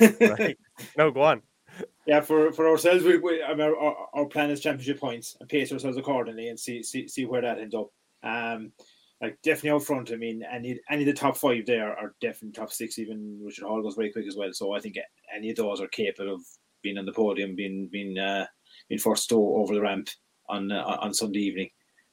Right. 0.00 0.58
No, 0.96 1.10
go 1.10 1.22
on. 1.22 1.42
yeah 2.06 2.20
for 2.20 2.52
for 2.52 2.68
ourselves 2.68 3.02
we, 3.02 3.18
we 3.18 3.42
I 3.42 3.50
mean, 3.50 3.60
our, 3.60 3.76
our, 3.76 4.08
our 4.14 4.26
plan 4.26 4.50
is 4.50 4.60
championship 4.60 5.00
points 5.00 5.36
and 5.40 5.48
pace 5.48 5.72
ourselves 5.72 5.96
accordingly 5.96 6.48
and 6.48 6.58
see 6.58 6.82
see, 6.84 7.08
see 7.08 7.26
where 7.26 7.42
that 7.42 7.58
ends 7.58 7.74
up 7.74 7.88
um 8.22 8.72
like 9.20 9.36
definitely 9.42 9.70
out 9.70 9.82
front. 9.82 10.12
I 10.12 10.16
mean, 10.16 10.44
any 10.50 10.78
any 10.90 11.02
of 11.02 11.06
the 11.06 11.12
top 11.12 11.36
five 11.36 11.66
there 11.66 11.90
are 11.98 12.14
definitely 12.20 12.52
top 12.52 12.72
six. 12.72 12.98
Even 12.98 13.40
Richard 13.42 13.64
Hall 13.64 13.82
goes 13.82 13.96
very 13.96 14.12
quick 14.12 14.26
as 14.28 14.36
well. 14.36 14.52
So 14.52 14.74
I 14.74 14.80
think 14.80 14.96
any 15.34 15.50
of 15.50 15.56
those 15.56 15.80
are 15.80 15.88
capable 15.88 16.34
of 16.34 16.42
being 16.82 16.98
on 16.98 17.06
the 17.06 17.12
podium, 17.12 17.54
being 17.54 17.88
being 17.90 18.18
uh, 18.18 18.46
being 18.88 18.98
first 18.98 19.28
to 19.30 19.36
over 19.36 19.74
the 19.74 19.80
ramp 19.80 20.08
on 20.48 20.70
uh, 20.72 20.98
on 21.00 21.14
Sunday 21.14 21.40
evening. 21.40 21.70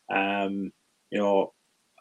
Um, 0.10 0.72
you 1.12 1.20
know, 1.20 1.54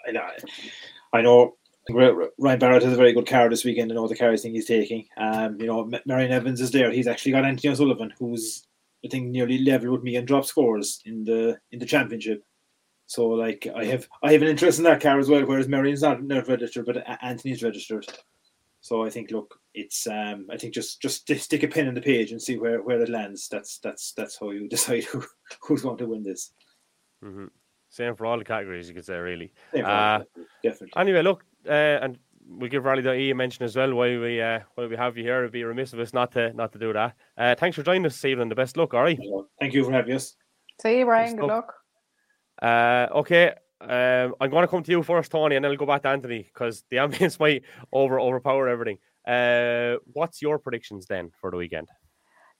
I, 0.06 1.18
I 1.18 1.22
know 1.22 1.56
Ryan 1.90 2.58
Barrett 2.58 2.82
has 2.82 2.92
a 2.92 2.96
very 2.96 3.12
good 3.12 3.26
car 3.26 3.48
this 3.48 3.64
weekend. 3.64 3.92
I 3.92 3.94
know 3.94 4.08
the 4.08 4.16
cars 4.16 4.42
thing 4.42 4.54
he's 4.54 4.66
taking. 4.66 5.06
Um, 5.18 5.60
you 5.60 5.66
know, 5.66 5.84
Meirion 6.08 6.30
Evans 6.30 6.60
is 6.60 6.70
there. 6.70 6.90
He's 6.90 7.06
actually 7.06 7.32
got 7.32 7.44
Anthony 7.44 7.72
O'Sullivan, 7.72 8.12
who's 8.18 8.66
I 9.04 9.08
think 9.08 9.26
nearly 9.26 9.58
level 9.58 9.92
with 9.92 10.02
me 10.02 10.16
in 10.16 10.24
drop 10.24 10.46
scores 10.46 11.02
in 11.04 11.24
the 11.24 11.58
in 11.72 11.78
the 11.78 11.86
championship. 11.86 12.42
So 13.06 13.28
like 13.28 13.66
I 13.76 13.84
have 13.84 14.08
I 14.22 14.32
have 14.32 14.42
an 14.42 14.48
interest 14.48 14.78
in 14.78 14.84
that 14.84 15.02
car 15.02 15.18
as 15.18 15.28
well, 15.28 15.44
whereas 15.44 15.68
Meirion's 15.68 16.02
not 16.02 16.22
not 16.22 16.48
registered, 16.48 16.86
but 16.86 17.04
Anthony's 17.22 17.62
registered. 17.62 18.06
So 18.84 19.02
I 19.02 19.08
think 19.08 19.30
look, 19.30 19.58
it's 19.72 20.06
um, 20.06 20.46
I 20.50 20.58
think 20.58 20.74
just 20.74 21.00
just 21.00 21.26
st- 21.26 21.40
stick 21.40 21.62
a 21.62 21.68
pin 21.68 21.88
in 21.88 21.94
the 21.94 22.02
page 22.02 22.32
and 22.32 22.42
see 22.42 22.58
where 22.58 22.82
where 22.82 23.00
it 23.00 23.08
lands. 23.08 23.48
That's 23.48 23.78
that's 23.78 24.12
that's 24.12 24.38
how 24.38 24.50
you 24.50 24.68
decide 24.76 25.04
who 25.04 25.24
who's 25.62 25.80
going 25.80 25.96
to 25.96 26.06
win 26.06 26.22
this. 26.22 26.52
hmm 27.22 27.46
Same 27.88 28.14
for 28.14 28.26
all 28.26 28.36
the 28.36 28.44
categories, 28.44 28.86
you 28.86 28.94
could 28.94 29.06
say, 29.06 29.16
really. 29.16 29.54
Same 29.72 29.84
for 29.86 29.90
Uh, 29.90 30.22
definitely. 30.62 31.00
Anyway, 31.00 31.22
look, 31.22 31.44
uh, 31.66 32.04
and 32.04 32.18
we'll 32.46 32.68
give 32.68 32.84
Rally.e 32.84 33.30
a 33.30 33.34
mention 33.34 33.64
as 33.64 33.74
well 33.74 33.94
while 33.94 34.20
we 34.20 34.42
uh, 34.42 34.60
while 34.74 34.88
we 34.88 34.96
have 34.96 35.16
you 35.16 35.24
here. 35.24 35.38
It'd 35.38 35.52
be 35.52 35.64
remiss 35.64 35.94
of 35.94 35.98
us 35.98 36.12
not 36.12 36.32
to 36.32 36.52
not 36.52 36.70
to 36.72 36.78
do 36.78 36.92
that. 36.92 37.16
Uh, 37.38 37.54
thanks 37.54 37.76
for 37.76 37.82
joining 37.82 38.04
us 38.04 38.12
this 38.12 38.26
evening. 38.26 38.50
The 38.50 38.54
best 38.54 38.76
luck, 38.76 38.92
all 38.92 39.04
right. 39.04 39.18
Thank 39.58 39.72
you 39.72 39.82
for 39.84 39.92
having 39.92 40.14
us. 40.14 40.36
See 40.82 40.98
you, 40.98 41.06
Ryan. 41.06 41.36
Good 41.36 41.44
stuff. 41.46 41.48
luck. 41.48 41.74
Uh, 42.60 43.18
okay. 43.20 43.54
Um, 43.80 44.34
I'm 44.40 44.50
going 44.50 44.62
to 44.62 44.68
come 44.68 44.82
to 44.82 44.90
you 44.90 45.02
first, 45.02 45.30
Toni, 45.30 45.56
and 45.56 45.64
then 45.64 45.72
I'll 45.72 45.76
go 45.76 45.86
back 45.86 46.02
to 46.02 46.08
Anthony 46.08 46.48
because 46.52 46.84
the 46.90 46.96
ambience 47.04 47.38
might 47.38 47.62
over 47.92 48.20
overpower 48.20 48.68
everything. 48.68 48.98
Uh, 49.26 49.96
what's 50.12 50.42
your 50.42 50.58
predictions 50.58 51.06
then 51.06 51.30
for 51.40 51.50
the 51.50 51.56
weekend? 51.56 51.88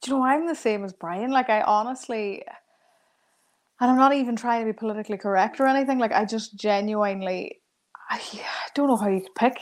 Do 0.02 0.10
you 0.10 0.16
know 0.18 0.24
I'm 0.24 0.46
the 0.46 0.54
same 0.54 0.84
as 0.84 0.92
Brian? 0.92 1.30
Like 1.30 1.50
I 1.50 1.62
honestly, 1.62 2.42
and 3.80 3.90
I'm 3.90 3.96
not 3.96 4.14
even 4.14 4.36
trying 4.36 4.66
to 4.66 4.72
be 4.72 4.76
politically 4.76 5.18
correct 5.18 5.60
or 5.60 5.66
anything. 5.66 5.98
Like 5.98 6.12
I 6.12 6.24
just 6.24 6.56
genuinely, 6.56 7.60
I, 8.10 8.20
I 8.34 8.68
don't 8.74 8.88
know 8.88 8.96
how 8.96 9.08
you 9.08 9.20
could 9.20 9.34
pick. 9.34 9.58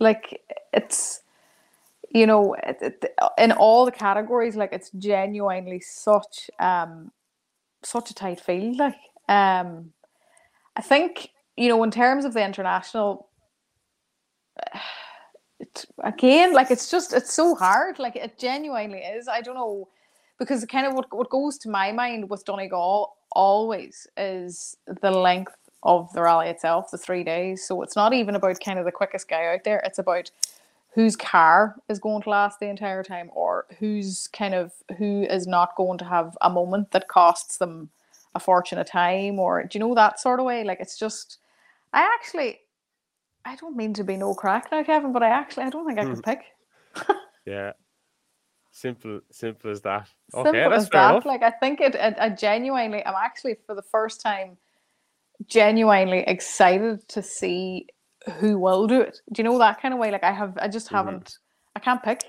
Like 0.00 0.40
it's, 0.72 1.20
you 2.10 2.26
know, 2.26 2.54
it, 2.54 2.78
it, 2.80 3.14
in 3.38 3.52
all 3.52 3.84
the 3.84 3.92
categories, 3.92 4.56
like 4.56 4.72
it's 4.72 4.90
genuinely 4.90 5.80
such 5.80 6.50
um 6.58 7.12
such 7.82 8.10
a 8.10 8.14
tight 8.14 8.40
field. 8.40 8.76
Like 8.76 8.96
um, 9.28 9.92
I 10.76 10.82
think 10.82 11.30
you 11.56 11.68
know 11.68 11.82
in 11.82 11.90
terms 11.90 12.24
of 12.24 12.34
the 12.34 12.44
international. 12.44 13.28
It, 15.60 15.84
again, 16.02 16.52
like 16.52 16.72
it's 16.72 16.90
just 16.90 17.12
it's 17.12 17.32
so 17.32 17.54
hard. 17.54 18.00
Like 18.00 18.16
it 18.16 18.38
genuinely 18.38 18.98
is. 18.98 19.28
I 19.28 19.40
don't 19.40 19.54
know 19.54 19.88
because 20.38 20.64
kind 20.64 20.84
of 20.84 20.94
what 20.94 21.06
what 21.16 21.30
goes 21.30 21.58
to 21.58 21.70
my 21.70 21.92
mind 21.92 22.28
with 22.28 22.44
Donegal 22.44 23.14
always 23.32 24.06
is 24.16 24.76
the 25.00 25.12
length 25.12 25.56
of 25.82 26.12
the 26.12 26.22
rally 26.22 26.48
itself, 26.48 26.90
the 26.90 26.98
three 26.98 27.22
days. 27.22 27.66
So 27.66 27.82
it's 27.82 27.96
not 27.96 28.12
even 28.12 28.34
about 28.34 28.58
kind 28.64 28.78
of 28.78 28.84
the 28.84 28.92
quickest 28.92 29.28
guy 29.28 29.46
out 29.54 29.64
there. 29.64 29.80
It's 29.84 29.98
about 29.98 30.30
whose 30.94 31.16
car 31.16 31.76
is 31.88 31.98
going 31.98 32.22
to 32.22 32.30
last 32.30 32.60
the 32.60 32.68
entire 32.68 33.02
time 33.02 33.30
or 33.34 33.66
who's 33.78 34.28
kind 34.28 34.54
of 34.54 34.72
who 34.98 35.24
is 35.24 35.46
not 35.46 35.76
going 35.76 35.98
to 35.98 36.04
have 36.04 36.36
a 36.40 36.48
moment 36.48 36.92
that 36.92 37.08
costs 37.08 37.58
them 37.58 37.90
a 38.34 38.40
fortune 38.40 38.78
of 38.78 38.86
time 38.86 39.38
or 39.38 39.62
do 39.64 39.78
you 39.78 39.80
know 39.80 39.94
that 39.94 40.20
sort 40.20 40.40
of 40.40 40.46
way 40.46 40.64
like 40.64 40.80
it's 40.80 40.98
just 40.98 41.38
i 41.92 42.02
actually 42.18 42.60
i 43.44 43.56
don't 43.56 43.76
mean 43.76 43.94
to 43.94 44.04
be 44.04 44.16
no 44.16 44.34
crack 44.34 44.68
now 44.72 44.82
kevin 44.82 45.12
but 45.12 45.22
i 45.22 45.28
actually 45.28 45.64
i 45.64 45.70
don't 45.70 45.86
think 45.86 45.98
i 45.98 46.04
can 46.04 46.16
Hmm. 46.16 46.22
pick 46.22 46.40
Yeah. 47.46 47.72
Simple, 48.72 49.20
simple 49.30 49.70
as 49.70 49.82
that. 49.82 50.08
simple 50.30 50.50
Okay, 50.50 50.68
that's 50.68 50.84
as 50.84 50.90
that 50.90 51.10
enough. 51.10 51.26
like 51.26 51.42
i 51.42 51.50
think 51.50 51.80
it, 51.80 51.94
it 51.94 52.16
i 52.20 52.28
genuinely 52.28 53.04
i'm 53.06 53.14
actually 53.16 53.56
for 53.66 53.74
the 53.74 53.82
first 53.82 54.20
time 54.20 54.56
genuinely 55.46 56.20
excited 56.26 57.06
to 57.08 57.22
see 57.22 57.86
who 58.38 58.58
will 58.58 58.86
do 58.86 59.00
it 59.00 59.20
do 59.32 59.42
you 59.42 59.44
know 59.44 59.58
that 59.58 59.80
kind 59.80 59.94
of 59.94 60.00
way 60.00 60.10
like 60.10 60.24
i 60.24 60.32
have 60.32 60.56
i 60.60 60.68
just 60.68 60.88
Mhm. 60.90 60.92
haven't 60.92 61.38
i 61.76 61.80
can't 61.80 62.02
pick 62.02 62.22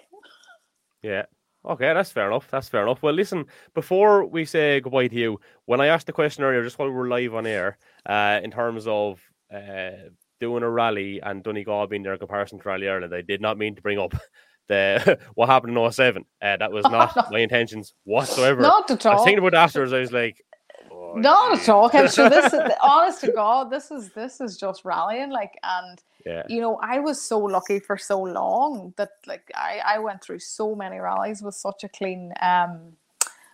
Yeah. 1.04 1.26
Okay, 1.68 1.94
that's 1.94 2.12
fair 2.12 2.28
enough. 2.28 2.48
That's 2.52 2.70
fair 2.70 2.84
enough. 2.84 3.02
Well, 3.02 3.14
listen, 3.14 3.46
before 3.74 4.26
we 4.26 4.46
say 4.46 4.80
goodbye 4.82 5.08
to 5.08 5.16
you, 5.16 5.40
when 5.66 5.82
I 5.82 5.88
asked 5.88 6.06
the 6.08 6.14
question 6.14 6.44
earlier, 6.44 6.64
just 6.64 6.78
while 6.78 6.88
we 6.90 6.94
were 6.94 7.08
live 7.08 7.34
on 7.34 7.48
air, 7.48 7.78
uh, 8.06 8.40
in 8.44 8.52
terms 8.52 8.86
of 8.88 9.20
uh, 9.54 9.92
doing 10.40 10.64
a 10.64 10.70
rally 10.70 11.20
and 11.22 11.44
Donegal 11.44 11.88
being 11.88 12.04
there 12.04 12.14
in 12.14 12.20
comparison 12.20 12.60
to 12.60 12.70
Rally 12.70 12.88
Ireland, 12.88 13.14
I 13.16 13.22
did 13.22 13.42
not 13.42 13.58
mean 13.58 13.76
to 13.76 13.82
bring 13.82 13.98
up 14.00 14.14
the 14.68 15.18
what 15.36 15.50
happened 15.50 15.78
in 15.78 15.92
07. 15.92 16.24
Uh, 16.42 16.58
that 16.58 16.72
was 16.72 16.86
not 16.86 17.16
my 17.32 17.40
intentions 17.40 17.94
whatsoever. 18.04 18.62
not 18.62 18.90
at 18.92 19.06
I 19.06 19.14
was 19.14 19.20
all 19.20 19.26
thinking 19.26 19.40
about 19.40 19.54
it 19.54 19.58
afterwards. 19.58 19.94
I 19.94 20.00
was 20.00 20.12
like, 20.12 20.44
oh, 20.92 21.14
Not 21.16 21.58
geez. 21.58 21.70
at 21.70 21.72
all. 21.74 21.90
Sure 21.90 22.30
this 22.30 22.54
is 22.54 22.72
honest 22.82 23.22
to 23.22 23.32
God, 23.32 23.72
this 23.72 23.90
is 23.92 24.12
this 24.12 24.40
is 24.42 24.58
just 24.58 24.86
rallying. 24.86 25.32
Like 25.32 25.58
and 25.64 26.00
Yeah. 26.26 26.44
you 26.48 26.60
know, 26.60 26.80
I 26.82 27.00
was 27.00 27.22
so 27.22 27.38
lucky 27.40 27.80
for 27.80 27.98
so 27.98 28.22
long 28.22 28.94
that 28.98 29.12
like 29.28 29.52
I, 29.54 29.82
I 29.86 30.00
went 30.00 30.24
through 30.24 30.40
so 30.40 30.74
many 30.74 30.98
rallies 30.98 31.44
with 31.44 31.54
such 31.56 31.84
a 31.84 31.90
clean 31.90 32.34
um 32.42 32.94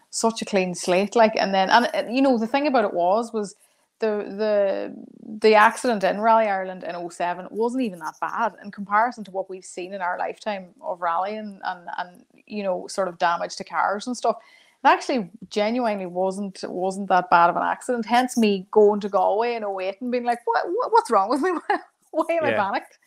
such 0.09 0.41
a 0.41 0.45
clean 0.45 0.73
slate. 0.73 1.15
Like 1.15 1.35
and 1.35 1.53
then 1.53 1.69
and 1.69 2.15
you 2.15 2.21
know, 2.21 2.37
the 2.37 2.47
thing 2.47 2.67
about 2.67 2.85
it 2.85 2.93
was 2.93 3.33
was 3.33 3.55
the 3.99 4.25
the 4.37 4.95
the 5.41 5.55
accident 5.55 6.03
in 6.03 6.21
Rally 6.21 6.47
Ireland 6.47 6.83
in 6.83 7.09
07 7.09 7.47
wasn't 7.51 7.83
even 7.83 7.99
that 7.99 8.15
bad 8.19 8.53
in 8.63 8.71
comparison 8.71 9.23
to 9.25 9.31
what 9.31 9.49
we've 9.49 9.65
seen 9.65 9.93
in 9.93 10.01
our 10.01 10.17
lifetime 10.17 10.69
of 10.81 11.01
rallying 11.01 11.59
and 11.63 11.87
and 11.97 12.25
you 12.47 12.63
know 12.63 12.87
sort 12.87 13.07
of 13.07 13.17
damage 13.17 13.55
to 13.57 13.63
cars 13.63 14.07
and 14.07 14.17
stuff 14.17 14.37
it 14.83 14.87
actually 14.87 15.29
genuinely 15.49 16.07
wasn't 16.07 16.63
wasn't 16.63 17.07
that 17.09 17.29
bad 17.29 17.51
of 17.51 17.55
an 17.55 17.61
accident. 17.61 18.05
Hence 18.05 18.35
me 18.35 18.65
going 18.71 18.99
to 19.01 19.09
Galway 19.09 19.53
in 19.53 19.63
08 19.63 20.01
and 20.01 20.11
being 20.11 20.23
like, 20.23 20.39
what, 20.45 20.65
what 20.67 20.91
what's 20.91 21.11
wrong 21.11 21.29
with 21.29 21.41
me? 21.41 21.51
Why 22.11 22.25
am 22.29 22.43
I 22.45 22.49
Yeah. 22.51 22.63
panicked? 22.63 22.97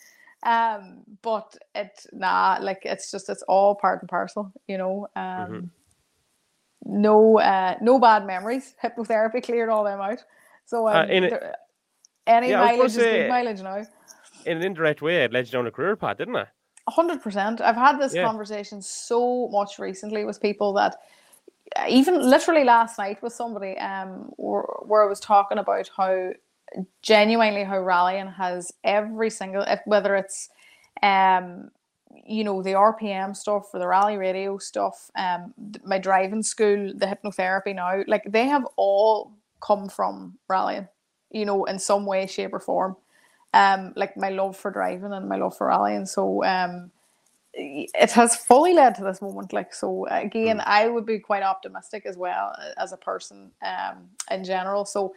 Um, 0.43 1.03
but 1.23 1.57
it 1.75 2.05
nah, 2.13 2.59
like 2.61 2.83
it's 2.85 3.11
just 3.11 3.29
it's 3.31 3.43
all 3.49 3.75
part 3.75 4.03
and 4.03 4.09
parcel, 4.09 4.53
you 4.69 4.77
know. 4.79 5.09
Um 5.17 5.23
Mhm. 5.23 5.69
no 6.87 7.39
uh 7.39 7.77
no 7.81 7.99
bad 7.99 8.27
memories. 8.27 8.75
Hypnotherapy 8.83 9.43
cleared 9.43 9.69
all 9.71 9.85
them 9.85 10.01
out. 10.01 10.23
So 10.67 10.89
um, 10.89 10.97
Uh, 10.97 11.07
in 11.07 11.25
a- 11.25 11.55
any 12.27 12.51
Yeah, 12.51 12.63
I 12.63 12.73
mileage 12.73 12.91
is 12.91 12.95
say- 12.97 13.21
good 13.23 13.29
mileage 13.29 13.63
now. 13.63 13.83
In 14.47 14.59
an 14.59 14.63
indirect 14.63 15.01
way, 15.01 15.25
it 15.25 15.33
led 15.33 15.47
you 15.47 15.53
down 15.53 15.67
a 15.67 15.71
career 15.71 15.97
path, 15.97 16.19
didn't 16.19 16.37
it? 16.37 16.49
A 16.87 16.91
hundred 16.91 17.23
percent. 17.23 17.61
I've 17.63 17.77
had 17.77 17.99
this 17.99 18.15
Yeah. 18.15 18.27
conversation 18.27 18.83
so 18.83 19.49
much 19.49 19.79
recently 19.79 20.25
with 20.27 20.41
people 20.43 20.75
that 20.75 20.97
uh, 21.77 21.87
even 21.89 22.21
literally 22.21 22.65
last 22.65 22.99
night 22.99 23.23
with 23.23 23.33
somebody 23.33 23.79
um 23.79 24.31
where, 24.37 24.65
where 24.83 25.03
I 25.03 25.09
was 25.09 25.21
talking 25.21 25.57
about 25.59 25.89
how 25.97 26.33
genuinely 27.03 27.65
how 27.65 27.79
rallying 27.79 28.27
has 28.27 28.73
every 28.83 29.31
single 29.31 29.65
whether 29.87 30.17
it's 30.17 30.49
um 31.03 31.71
you 32.27 32.45
know 32.45 32.63
the 32.63 32.73
RPM 32.73 33.37
stuff 33.37 33.69
or 33.73 33.81
the 33.81 33.87
rally 33.87 34.17
radio 34.17 34.59
stuff 34.59 35.11
um 35.17 35.53
my 35.85 35.99
driving 35.99 36.43
school 36.43 36.93
the 36.95 37.07
hypnotherapy 37.07 37.75
now 37.75 38.03
like 38.07 38.25
they 38.27 38.47
have 38.47 38.67
all 38.77 39.33
come 39.61 39.89
from 39.89 40.39
rallying 40.49 40.89
you 41.31 41.45
know 41.45 41.65
in 41.65 41.79
some 41.79 42.07
way 42.07 42.27
shape 42.27 42.53
or 42.53 42.61
form. 42.61 42.97
Um 43.53 43.93
like 43.95 44.17
my 44.17 44.31
love 44.31 44.57
for 44.57 44.71
driving 44.71 45.13
and 45.13 45.29
my 45.29 45.37
love 45.37 45.57
for 45.57 45.69
rallying 45.69 46.07
so 46.07 46.43
um 46.45 46.91
it 47.57 48.11
has 48.11 48.35
fully 48.35 48.75
led 48.75 48.97
to 48.97 49.05
this 49.05 49.23
moment 49.23 49.53
like 49.53 49.73
so 49.73 50.07
again 50.11 50.61
i 50.67 50.89
would 50.89 51.07
be 51.07 51.21
quite 51.21 51.45
optimistic 51.45 52.05
as 52.05 52.17
well 52.17 52.53
uh, 52.59 52.73
as 52.83 52.93
a 52.93 52.97
person 52.97 53.53
um 53.63 54.09
in 54.31 54.43
general. 54.43 54.85
So 54.85 55.15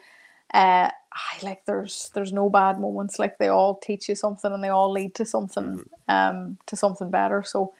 uh 0.54 0.90
i 1.14 1.44
like 1.44 1.66
there's 1.66 2.10
there's 2.14 2.32
no 2.34 2.50
bad 2.50 2.80
moments 2.80 3.20
like 3.20 3.38
they 3.38 3.48
all 3.50 3.78
teach 3.78 4.08
you 4.08 4.16
something 4.16 4.52
and 4.54 4.64
they 4.64 4.70
all 4.70 4.92
lead 4.92 5.14
to 5.16 5.26
something 5.26 5.84
um 6.08 6.58
to 6.66 6.76
something 6.76 7.10
better 7.12 7.44
so 7.44 7.74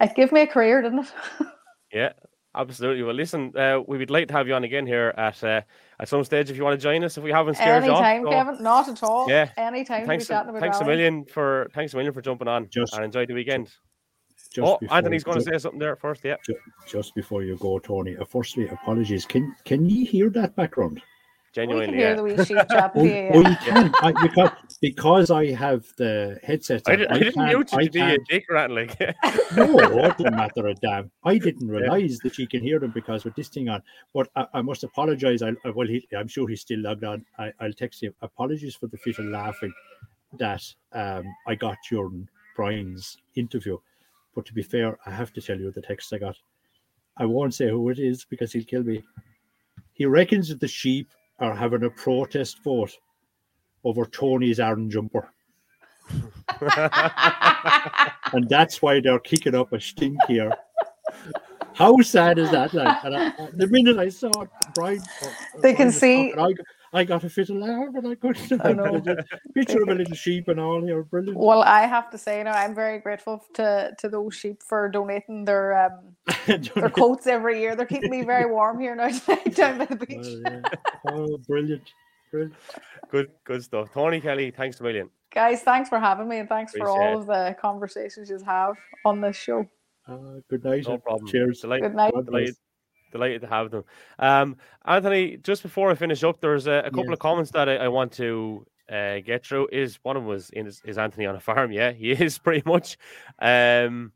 it 0.00 0.14
gave 0.14 0.32
me 0.32 0.40
a 0.42 0.46
career 0.46 0.82
didn't 0.82 1.00
it 1.00 1.12
Yeah, 1.92 2.12
absolutely. 2.54 3.04
Well, 3.04 3.14
listen, 3.14 3.56
uh, 3.56 3.78
we 3.86 3.96
would 3.96 4.10
like 4.10 4.26
to 4.28 4.34
have 4.34 4.48
you 4.48 4.54
on 4.54 4.64
again 4.64 4.86
here 4.86 5.14
at 5.16 5.42
uh, 5.44 5.62
at 6.00 6.08
some 6.08 6.24
stage 6.24 6.50
if 6.50 6.56
you 6.56 6.64
want 6.64 6.78
to 6.78 6.82
join 6.82 7.04
us. 7.04 7.16
If 7.16 7.22
we 7.22 7.30
haven't 7.30 7.54
scared 7.54 7.84
you 7.84 7.92
off. 7.92 8.02
anytime 8.02 8.24
So, 8.24 8.30
kevin 8.30 8.62
not 8.62 8.88
at 8.88 9.02
all 9.04 9.30
Yeah. 9.30 9.48
anytime 9.56 10.00
to 10.00 10.06
Thanks, 10.06 10.28
a, 10.28 10.52
thanks 10.58 10.80
a 10.80 10.84
million 10.84 11.24
for 11.26 11.70
thanks 11.74 11.94
a 11.94 11.96
million 11.96 12.12
for 12.12 12.20
jumping 12.20 12.48
on 12.48 12.68
Just- 12.68 12.94
and 12.94 13.04
enjoy 13.04 13.24
the 13.24 13.34
weekend. 13.34 13.68
Just 14.52 14.58
oh, 14.66 14.78
before- 14.80 14.96
Anthony's 14.96 15.22
going 15.24 15.38
to 15.38 15.44
say 15.44 15.56
something 15.58 15.78
there 15.78 15.96
first. 15.96 16.24
Yeah, 16.24 16.36
ju- 16.44 16.56
just 16.86 17.14
before 17.14 17.42
you 17.44 17.56
go, 17.56 17.78
Toni. 17.78 18.16
Uh, 18.16 18.24
firstly, 18.24 18.66
apologies. 18.68 19.24
Can 19.24 19.54
can 19.64 19.88
you 19.88 20.04
hear 20.04 20.28
that 20.30 20.56
background? 20.56 21.00
We 21.56 21.66
can 21.66 21.94
genuinely. 21.94 21.96
hear 21.98 22.08
Yeah. 22.10 22.14
the 22.16 22.22
wee 22.22 22.44
sheep 22.44 22.56
chat 22.70 22.92
Oh, 22.94 23.04
yeah, 23.04 23.30
oh, 23.34 23.40
yeah. 23.40 23.84
you 23.84 23.90
can 23.92 24.14
because 24.22 24.50
because 24.80 25.30
I 25.30 25.52
have 25.52 25.86
the 25.96 26.38
headset. 26.42 26.82
I, 26.86 26.92
on, 26.92 26.98
did, 26.98 27.08
I 27.08 27.18
didn't 27.18 27.34
can't- 27.34 27.48
mute 27.48 27.72
you 27.72 27.78
I 27.78 27.84
to 27.84 27.90
be 27.90 28.00
a 28.00 28.18
dick 28.28 28.44
rat 28.50 28.70
like. 28.70 28.98
no, 29.56 29.78
it 29.78 30.18
doesn't 30.18 30.36
matter 30.36 30.66
a 30.66 30.74
damn. 30.74 31.10
I 31.24 31.38
didn't 31.38 31.68
realize 31.68 32.18
that 32.18 32.34
she 32.34 32.46
can 32.46 32.62
hear 32.62 32.78
them 32.78 32.90
because 32.92 33.24
with 33.24 33.34
this 33.34 33.48
thing 33.48 33.68
on. 33.68 33.82
But 34.14 34.28
I, 34.36 34.46
I 34.54 34.62
must 34.62 34.84
apologize. 34.84 35.42
I, 35.42 35.50
I 35.64 35.70
well, 35.70 35.86
he, 35.86 36.06
I'm 36.16 36.28
sure 36.28 36.48
he's 36.48 36.60
still 36.60 36.80
logged 36.80 37.04
on. 37.04 37.24
I, 37.38 37.52
I'll 37.60 37.72
text 37.72 38.02
him. 38.02 38.14
Apologies 38.22 38.74
for 38.74 38.86
the 38.88 38.98
fit 38.98 39.18
of 39.18 39.26
laughing 39.26 39.72
that 40.38 40.62
um, 40.92 41.24
I 41.46 41.54
got 41.54 41.76
during 41.88 42.28
Brian's 42.56 43.16
interview. 43.36 43.78
But 44.34 44.44
to 44.46 44.52
be 44.52 44.62
fair, 44.62 44.98
I 45.06 45.10
have 45.10 45.32
to 45.34 45.40
tell 45.40 45.58
you 45.58 45.70
the 45.70 45.80
text 45.80 46.12
I 46.12 46.18
got. 46.18 46.36
I 47.16 47.24
won't 47.24 47.54
say 47.54 47.68
who 47.70 47.88
it 47.88 47.98
is 47.98 48.26
because 48.26 48.52
he'll 48.52 48.64
kill 48.64 48.82
me. 48.82 49.02
He 49.94 50.04
reckons 50.04 50.50
that 50.50 50.60
the 50.60 50.68
sheep 50.68 51.08
are 51.38 51.54
having 51.54 51.84
a 51.84 51.90
protest 51.90 52.62
vote 52.62 52.92
over 53.84 54.04
Toni's 54.06 54.58
iron 54.60 54.90
jumper. 54.90 55.28
and 58.32 58.48
that's 58.48 58.80
why 58.80 59.00
they're 59.00 59.18
kicking 59.18 59.54
up 59.54 59.72
a 59.72 59.80
stink 59.80 60.18
here. 60.28 60.52
How 61.74 62.00
sad 62.00 62.38
is 62.38 62.50
that? 62.52 62.72
Like, 62.72 63.04
and 63.04 63.16
I, 63.16 63.32
the 63.52 63.66
minute 63.66 63.98
I 63.98 64.08
saw 64.08 64.30
it, 64.42 64.48
Brian, 64.74 65.02
They 65.60 65.74
can 65.74 65.88
Brian 65.88 65.92
see- 65.92 66.32
talking, 66.32 66.56
I 66.96 67.04
got 67.04 67.24
a 67.24 67.28
fit 67.28 67.50
of 67.50 67.56
laugh, 67.56 67.88
but 67.92 68.06
I 68.06 68.14
couldn't. 68.14 68.60
I 68.64 68.72
know. 68.72 69.00
Picture 69.54 69.82
of 69.82 69.88
a 69.88 69.94
little 69.94 70.14
sheep 70.14 70.48
and 70.48 70.58
all 70.58 70.82
here, 70.82 71.02
brilliant. 71.02 71.36
Well, 71.38 71.62
I 71.62 71.82
have 71.82 72.08
to 72.10 72.16
say 72.16 72.42
now, 72.42 72.52
I'm 72.52 72.74
very 72.74 73.00
grateful 73.00 73.44
to 73.54 73.94
to 73.98 74.08
those 74.08 74.34
sheep 74.34 74.62
for 74.62 74.88
donating 74.88 75.44
their 75.44 75.76
um 75.86 76.16
their 76.46 76.88
coats 76.88 77.26
every 77.26 77.60
year. 77.60 77.76
They're 77.76 77.84
keeping 77.84 78.10
me 78.10 78.24
very 78.24 78.50
warm 78.50 78.80
here 78.80 78.96
now 78.96 79.10
down 79.52 79.78
by 79.78 79.84
the 79.84 79.96
beach. 79.96 80.16
Well, 80.16 80.40
yeah. 80.40 80.62
Oh, 81.10 81.36
brilliant. 81.46 81.92
brilliant. 82.30 82.54
Good, 83.10 83.30
good 83.44 83.62
stuff. 83.62 83.92
Toni 83.92 84.20
Kelly, 84.22 84.50
thanks 84.50 84.80
a 84.80 84.82
million. 84.82 85.10
Guys, 85.34 85.60
thanks 85.60 85.90
for 85.90 86.00
having 86.00 86.28
me 86.28 86.38
and 86.38 86.48
thanks 86.48 86.72
for 86.72 86.88
all 86.88 87.18
of 87.20 87.26
the 87.26 87.54
conversations 87.60 88.30
you 88.30 88.38
have 88.46 88.74
on 89.04 89.20
this 89.20 89.36
show. 89.36 89.68
Uh, 90.08 90.40
good 90.48 90.64
night. 90.64 90.84
No 90.86 90.94
and 90.94 91.02
problem. 91.02 91.26
Cheers. 91.26 91.60
Delight- 91.60 91.82
Good 91.82 91.94
night. 91.94 92.14
God 92.14 92.26
bless. 92.26 92.54
Delighted, 93.16 93.40
to 93.42 93.46
have 93.48 93.70
them. 93.70 93.84
Um, 94.18 94.56
Anthony, 94.84 95.36
just 95.38 95.62
before 95.62 95.90
I 95.90 95.94
finish 95.94 96.22
up, 96.24 96.40
there's 96.40 96.66
a, 96.66 96.78
a 96.86 96.90
couple 96.90 97.04
Yes. 97.04 97.12
of 97.14 97.18
comments 97.18 97.50
that 97.52 97.68
I, 97.68 97.76
I 97.76 97.88
want 97.88 98.12
to 98.12 98.66
uh, 98.90 99.18
get 99.20 99.44
through. 99.44 99.68
Is 99.72 99.98
one 100.02 100.16
of 100.16 100.22
them 100.22 100.28
was 100.28 100.50
in, 100.50 100.66
is, 100.66 100.98
Anthony 100.98 101.26
on 101.26 101.34
a 101.36 101.40
farm? 101.40 101.72
Yeah, 101.72 101.92
he 101.92 102.10
is 102.26 102.38
pretty 102.38 102.62
much. 102.64 102.96
Um, 103.40 104.12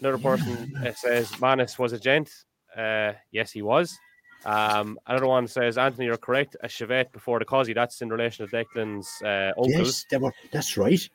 another 0.00 0.18
person 0.18 0.72
uh, 0.84 0.92
says 0.92 1.40
Manus 1.40 1.78
was 1.78 1.92
a 1.92 1.98
gent. 1.98 2.30
Uh, 2.76 3.12
yes, 3.30 3.50
he 3.52 3.62
was. 3.62 3.96
Um, 4.44 4.98
another 5.06 5.26
one 5.26 5.46
says 5.46 5.76
Anthony, 5.76 6.06
you're 6.06 6.16
correct. 6.16 6.56
A 6.62 6.68
Chevette 6.68 7.12
before 7.12 7.38
the 7.38 7.44
Cosy. 7.44 7.72
That's 7.74 8.00
in 8.00 8.08
relation 8.08 8.48
to 8.48 8.50
Declan's 8.56 9.08
uh, 9.22 9.52
uncles. 9.58 10.06
Yes, 10.10 10.20
was, 10.20 10.32
that's 10.50 10.76
right. 10.78 10.92
This 10.92 11.10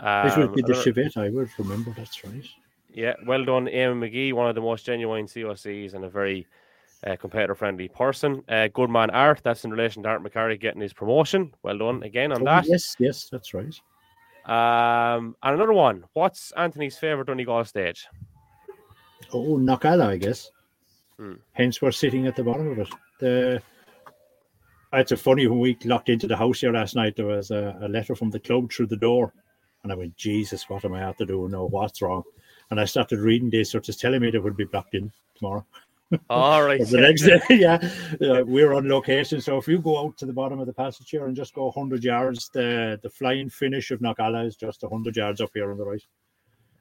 Um, 0.00 0.40
would 0.40 0.54
be 0.54 0.62
the 0.62 0.68
another- 0.72 0.82
Chevette, 0.92 1.16
I 1.18 1.28
would 1.28 1.50
remember. 1.58 1.92
That's 1.96 2.24
right. 2.24 2.44
Yeah, 2.94 3.14
well 3.26 3.44
done, 3.44 3.66
Eamonn 3.66 3.98
Magee, 3.98 4.32
one 4.32 4.48
of 4.48 4.54
the 4.54 4.60
most 4.60 4.86
genuine 4.86 5.26
COCs 5.26 5.94
and 5.94 6.04
a 6.04 6.08
very 6.08 6.46
uh, 7.04 7.16
competitor 7.16 7.56
friendly 7.56 7.88
person. 7.88 8.42
Uh, 8.48 8.68
good 8.68 8.88
man, 8.88 9.10
Art. 9.10 9.40
That's 9.42 9.64
in 9.64 9.72
relation 9.72 10.04
to 10.04 10.08
Art 10.10 10.22
McCarry 10.22 10.58
getting 10.58 10.80
his 10.80 10.92
promotion. 10.92 11.52
Well 11.64 11.76
done 11.78 12.04
again 12.04 12.32
on 12.32 12.42
Oh, 12.42 12.44
that. 12.44 12.66
Yes, 12.68 12.94
yes, 13.00 13.28
that's 13.30 13.52
right. 13.52 13.74
Um, 14.46 15.34
and 15.42 15.56
another 15.56 15.72
one. 15.72 16.04
What's 16.12 16.52
Anthony's 16.52 16.96
favourite 16.96 17.26
Donegal 17.26 17.64
stage? 17.64 18.06
Oh, 19.32 19.58
Knockalla, 19.58 20.06
I 20.06 20.16
guess. 20.16 20.50
Hmm. 21.18 21.34
Hence, 21.52 21.82
we're 21.82 21.90
sitting 21.90 22.26
at 22.26 22.36
the 22.36 22.44
bottom 22.44 22.70
of 22.70 22.78
it. 22.78 22.88
The 23.18 23.62
it's 24.92 25.10
a 25.10 25.16
funny 25.16 25.48
when 25.48 25.58
we 25.58 25.76
locked 25.84 26.08
into 26.08 26.28
the 26.28 26.36
house 26.36 26.60
here 26.60 26.72
last 26.72 26.94
night. 26.94 27.16
There 27.16 27.26
was 27.26 27.50
a, 27.50 27.76
a 27.82 27.88
letter 27.88 28.14
from 28.14 28.30
the 28.30 28.38
club 28.38 28.70
through 28.70 28.86
the 28.86 28.96
door, 28.96 29.32
and 29.82 29.90
I 29.90 29.96
went, 29.96 30.16
"Jesus, 30.16 30.68
what 30.68 30.84
am 30.84 30.94
I 30.94 31.02
out 31.02 31.18
to 31.18 31.26
do? 31.26 31.48
No, 31.48 31.66
what's 31.66 32.00
wrong?" 32.00 32.22
And 32.74 32.80
I 32.80 32.86
started 32.86 33.20
reading 33.20 33.50
this, 33.50 33.70
so 33.70 33.78
it's 33.78 33.94
telling 33.94 34.20
me 34.20 34.32
they 34.32 34.38
would 34.38 34.56
be 34.56 34.64
blocked 34.64 34.94
in 34.94 35.12
tomorrow. 35.36 35.64
All 36.28 36.60
right. 36.66 36.84
The 36.84 37.02
next 37.02 37.22
day, 37.22 37.40
yeah, 37.50 37.78
uh, 38.20 38.42
we're 38.44 38.72
on 38.72 38.88
location. 38.88 39.40
So 39.40 39.58
if 39.58 39.68
you 39.68 39.78
go 39.78 39.96
out 40.04 40.18
to 40.18 40.26
the 40.26 40.32
bottom 40.32 40.58
of 40.58 40.66
the 40.66 40.72
passage 40.72 41.08
here 41.08 41.24
and 41.28 41.36
just 41.36 41.54
go 41.54 41.66
100 41.66 42.02
yards, 42.02 42.48
the 42.52 42.98
the 43.00 43.08
flying 43.08 43.48
finish 43.48 43.92
of 43.92 44.00
Knockalla 44.00 44.44
is 44.44 44.56
just 44.56 44.82
100 44.82 45.16
yards 45.16 45.40
up 45.40 45.50
here 45.54 45.70
on 45.70 45.78
the 45.78 45.84
right. 45.84 46.02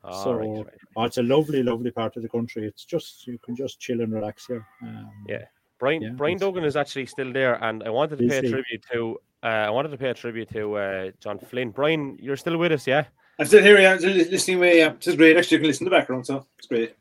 All 0.03 0.23
so- 0.23 0.33
right, 0.33 0.65
right. 0.65 0.67
Oh, 0.95 1.03
it's 1.03 1.19
a 1.19 1.21
lovely, 1.21 1.61
lovely 1.61 1.91
part 1.91 2.17
of 2.17 2.23
the 2.23 2.29
country. 2.29 2.65
It's 2.65 2.85
just 2.85 3.27
you 3.27 3.37
can 3.37 3.55
just 3.55 3.79
chill 3.79 4.01
and 4.01 4.11
relax 4.11 4.47
here. 4.47 4.65
Um, 4.81 5.11
Yeah. 5.29 5.45
Brian 5.77 6.01
Yeah, 6.01 6.09
Brian 6.15 6.39
Duggan 6.39 6.63
is 6.63 6.75
actually 6.75 7.05
still 7.05 7.31
there, 7.31 7.63
and 7.63 7.83
I 7.83 7.91
wanted 7.91 8.17
to 8.17 8.27
pay 8.27 8.39
a 8.39 8.49
tribute 8.49 8.83
to 8.91 9.19
uh, 9.43 9.67
I 9.67 9.69
wanted 9.69 9.89
to 9.89 9.97
pay 9.97 10.09
a 10.09 10.15
tribute 10.15 10.49
to 10.53 10.73
uh, 10.75 11.11
John 11.19 11.37
Flynn. 11.37 11.69
Brian, 11.69 12.17
you're 12.19 12.37
still 12.37 12.57
with 12.57 12.71
us, 12.71 12.87
yeah? 12.87 13.05
I'm 13.39 13.45
still 13.45 13.63
here, 13.63 13.97
still 13.97 14.13
listening 14.13 14.57
away. 14.57 14.77
Yeah, 14.79 14.93
it's 14.93 15.15
great. 15.15 15.37
Actually, 15.37 15.55
you 15.55 15.61
can 15.61 15.67
listen 15.67 15.85
to 15.85 15.89
the 15.89 15.95
background, 15.95 16.25
so 16.25 16.45
it's 16.57 16.67
great. 16.67 16.95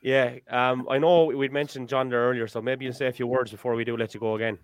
Yeah. 0.00 0.36
Um, 0.50 0.86
I 0.90 0.98
know 0.98 1.26
we'd 1.26 1.52
mentioned 1.52 1.88
John 1.88 2.08
there 2.08 2.28
earlier, 2.28 2.46
so 2.46 2.60
maybe 2.60 2.84
you'll 2.84 2.94
say 2.94 3.06
a 3.06 3.12
few 3.12 3.26
words 3.26 3.50
before 3.50 3.74
we 3.74 3.84
do 3.84 3.96
let 3.96 4.14
you 4.14 4.20
go 4.20 4.36
again. 4.36 4.58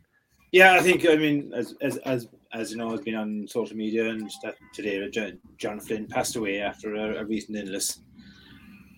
Yeah, 0.52 0.74
I 0.74 0.80
think 0.80 1.06
I 1.08 1.14
mean 1.14 1.52
as 1.54 1.74
as 1.80 1.96
as 1.98 2.28
as 2.52 2.72
you 2.72 2.78
know, 2.78 2.90
has 2.90 3.00
been 3.00 3.14
on 3.14 3.46
social 3.46 3.76
media 3.76 4.10
and 4.10 4.28
that 4.42 4.56
today 4.74 5.08
John, 5.10 5.38
John 5.58 5.80
Flynn 5.80 6.06
passed 6.06 6.34
away 6.34 6.60
after 6.60 6.94
a, 6.96 7.20
a 7.20 7.24
recent 7.24 7.56
illness. 7.56 8.00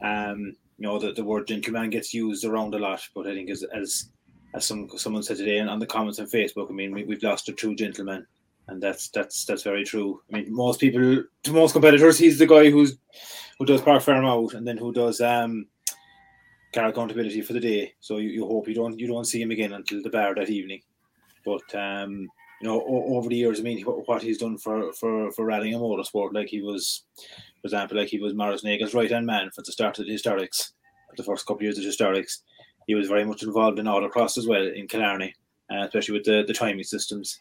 Um, 0.02 0.56
you 0.78 0.88
know 0.88 0.98
the, 0.98 1.12
the 1.12 1.22
word 1.22 1.46
gentleman 1.46 1.90
gets 1.90 2.14
used 2.14 2.44
around 2.44 2.74
a 2.74 2.78
lot, 2.78 3.06
but 3.14 3.26
I 3.26 3.34
think 3.34 3.50
as 3.50 3.64
as 3.64 4.06
as 4.54 4.64
some 4.64 4.88
someone 4.96 5.22
said 5.22 5.36
today 5.36 5.58
and 5.58 5.68
on 5.68 5.78
the 5.78 5.86
comments 5.86 6.18
on 6.18 6.26
Facebook, 6.26 6.70
I 6.70 6.72
mean 6.72 6.92
we, 6.92 7.04
we've 7.04 7.22
lost 7.22 7.50
a 7.50 7.52
true 7.52 7.74
gentleman, 7.74 8.26
and 8.68 8.82
that's 8.82 9.08
that's 9.08 9.44
that's 9.44 9.62
very 9.62 9.84
true. 9.84 10.20
I 10.32 10.36
mean 10.36 10.54
most 10.54 10.80
people, 10.80 11.24
to 11.42 11.52
most 11.52 11.72
competitors, 11.72 12.18
he's 12.18 12.38
the 12.38 12.46
guy 12.46 12.70
who's 12.70 12.96
who 13.58 13.66
does 13.66 13.82
parc 13.82 14.02
fermé 14.02 14.28
out 14.28 14.54
and 14.54 14.66
then 14.66 14.76
who 14.76 14.92
does 14.92 15.20
um 15.20 15.66
car 16.72 16.88
accountability 16.88 17.42
for 17.42 17.52
the 17.52 17.60
day. 17.60 17.94
So 18.00 18.16
you, 18.18 18.30
you 18.30 18.46
hope 18.46 18.68
you 18.68 18.74
don't 18.74 18.98
you 18.98 19.06
don't 19.06 19.26
see 19.26 19.42
him 19.42 19.50
again 19.50 19.72
until 19.72 20.02
the 20.02 20.10
bar 20.10 20.34
that 20.34 20.50
evening. 20.50 20.80
But 21.44 21.74
um, 21.74 22.28
you 22.60 22.68
know, 22.68 22.80
o- 22.80 23.16
over 23.16 23.28
the 23.28 23.36
years, 23.36 23.60
I 23.60 23.62
mean, 23.62 23.82
what, 23.82 24.22
he's 24.22 24.38
done 24.38 24.58
for 24.58 24.92
for 24.92 25.30
for 25.32 25.44
rallying 25.44 25.74
and 25.74 25.82
motorsport, 25.82 26.32
like 26.32 26.48
he 26.48 26.62
was, 26.62 27.04
for 27.16 27.66
example, 27.66 27.96
like 27.98 28.08
he 28.08 28.20
was 28.20 28.34
Morris 28.34 28.64
Nagel's 28.64 28.94
right 28.94 29.10
hand 29.10 29.26
man 29.26 29.50
for 29.50 29.62
the 29.62 29.72
start 29.72 29.98
of 29.98 30.06
the 30.06 30.12
historics, 30.12 30.72
for 31.10 31.16
the 31.16 31.24
first 31.24 31.46
couple 31.46 31.58
of 31.58 31.62
years 31.62 31.78
of 31.78 31.84
the 31.84 31.90
historics. 31.90 32.38
He 32.86 32.94
was 32.94 33.08
very 33.08 33.24
much 33.24 33.42
involved 33.42 33.78
in 33.78 33.86
autocross 33.86 34.38
as 34.38 34.46
well 34.46 34.66
in 34.66 34.88
Killarney, 34.88 35.34
uh, 35.72 35.84
especially 35.84 36.14
with 36.14 36.24
the 36.24 36.44
the 36.46 36.54
timing 36.54 36.84
systems, 36.84 37.38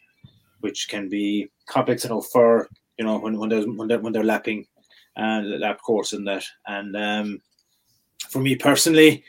which 0.62 0.88
can 0.90 1.10
be 1.10 1.50
complex 1.68 2.06
enough 2.06 2.28
for 2.32 2.70
you 2.98 3.06
know 3.06 3.20
when 3.20 3.38
when 3.38 3.50
there's 3.50 3.66
when 3.66 3.88
they're, 3.88 4.00
when 4.00 4.14
they're 4.14 4.24
lapping 4.24 4.66
and 5.16 5.60
lap 5.60 5.80
course 5.82 6.14
and 6.14 6.28
that. 6.28 6.44
And 6.68 6.96
um, 6.96 7.42
for 8.30 8.40
me 8.40 8.56
personally, 8.56 9.24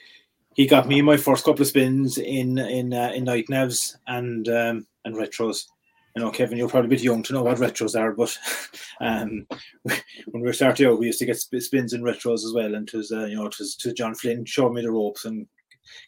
he 0.54 0.66
got 0.66 0.86
me 0.86 1.02
my 1.02 1.16
first 1.16 1.44
couple 1.44 1.62
of 1.62 1.68
spins 1.68 2.18
in 2.18 2.58
in 2.58 2.92
uh, 2.92 3.12
in 3.14 3.24
night 3.24 3.46
navs 3.50 3.96
and 4.06 4.48
um, 4.48 4.86
and 5.04 5.16
retros. 5.16 5.66
You 6.14 6.22
know, 6.22 6.30
Kevin, 6.30 6.58
you're 6.58 6.68
probably 6.68 6.88
a 6.88 6.90
bit 6.90 7.02
young 7.02 7.22
to 7.22 7.32
know 7.32 7.42
what 7.42 7.56
retros 7.56 7.98
are, 7.98 8.12
but 8.12 8.36
um, 9.00 9.46
when 9.82 9.96
we 10.26 10.42
were 10.42 10.52
starting 10.52 10.86
out, 10.86 10.98
we 10.98 11.06
used 11.06 11.18
to 11.20 11.24
get 11.24 11.38
spins 11.38 11.94
in 11.94 12.02
retros 12.02 12.44
as 12.44 12.52
well. 12.54 12.74
And 12.74 12.90
was, 12.92 13.10
uh, 13.12 13.24
you 13.24 13.36
know, 13.36 13.46
it 13.46 13.96
John 13.96 14.14
Flynn 14.14 14.44
showed 14.44 14.74
me 14.74 14.82
the 14.82 14.90
ropes 14.90 15.24
and 15.24 15.46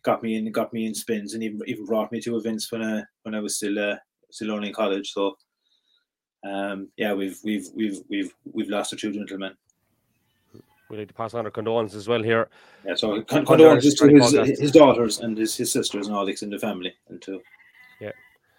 got 0.03 0.23
me 0.23 0.37
in, 0.37 0.53
got 0.53 0.75
me 0.75 0.85
in 0.85 0.95
spins, 0.95 1.33
and 1.33 1.43
even 1.43 1.61
even 1.67 1.87
brought 1.87 2.13
me 2.13 2.21
to 2.21 2.37
events 2.37 2.71
when 2.71 2.83
I 2.83 3.03
when 3.23 3.35
I 3.35 3.41
was 3.41 3.57
still 3.57 3.79
uh, 3.79 3.97
still 4.35 4.51
only 4.51 4.69
in 4.69 4.75
college. 4.75 5.13
So, 5.13 5.37
um, 6.45 6.89
yeah, 6.97 7.13
we've 7.15 7.39
we've 7.45 7.69
we've 7.75 7.99
we've 8.09 8.35
we've 8.53 8.69
lost 8.69 8.93
a 8.93 8.97
true 8.97 9.13
gentleman. 9.13 9.55
We'd 10.91 10.99
like 10.99 11.09
to 11.09 11.15
pass 11.15 11.33
on 11.35 11.47
our 11.47 11.51
condolences 11.51 11.97
as 11.97 12.09
well 12.09 12.23
here. 12.23 12.51
Yeah, 12.87 12.95
so 12.95 13.23
con- 13.23 13.47
condolences 13.47 13.95
to 13.95 14.05
our 14.05 14.45
his, 14.45 14.61
his 14.61 14.71
daughters 14.73 15.21
and 15.21 15.39
his, 15.39 15.57
his 15.57 15.73
sisters 15.73 16.07
and 16.09 16.17
all 16.17 16.29
in 16.29 16.51
the 16.51 16.59
family, 16.59 16.93
and 17.09 17.23
to 17.23 17.41
Yeah. 18.01 18.13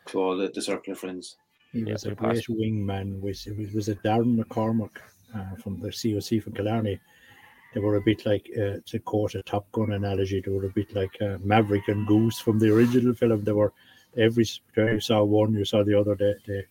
to 0.07 0.19
all 0.21 0.35
the, 0.37 0.47
the 0.55 0.61
circle 0.61 0.93
of 0.93 0.99
friends. 0.99 1.37
He 1.71 1.79
Yeah, 1.81 1.93
was 1.93 2.05
a 2.05 2.09
we 2.09 2.15
passed. 2.15 2.47
great 2.47 2.59
wingman. 2.59 3.21
Was 3.21 3.45
it 3.45 3.73
was 3.75 3.89
a 3.89 3.95
Darren 3.95 4.39
McCormack 4.39 4.95
uh, 5.35 5.55
from 5.61 5.79
the 5.79 5.89
COC 5.89 6.41
from 6.41 6.53
Killarney. 6.53 6.99
They 7.73 7.81
were 7.81 7.97
a 7.97 8.01
bit 8.01 8.25
like 8.25 8.49
uh, 8.57 8.77
to 8.85 8.99
quote 8.99 9.35
a 9.35 9.43
Top 9.43 9.69
Gun 9.73 9.91
analogy. 9.91 10.41
They 10.41 10.51
were 10.51 10.65
a 10.65 10.69
bit 10.69 10.95
like 10.95 11.15
uh, 11.21 11.37
Maverick 11.43 11.89
and 11.89 12.07
Goose 12.07 12.39
from 12.39 12.57
the 12.57 12.73
original 12.73 13.13
film. 13.13 13.43
They 13.43 13.51
were 13.51 13.73
every 14.17 14.45
time 14.75 14.93
you 14.93 14.99
saw 14.99 15.23
one, 15.23 15.53
you 15.53 15.65
saw 15.65 15.83
the 15.83 15.99
other. 15.99 16.15
They 16.15 16.33
they, 16.47 16.65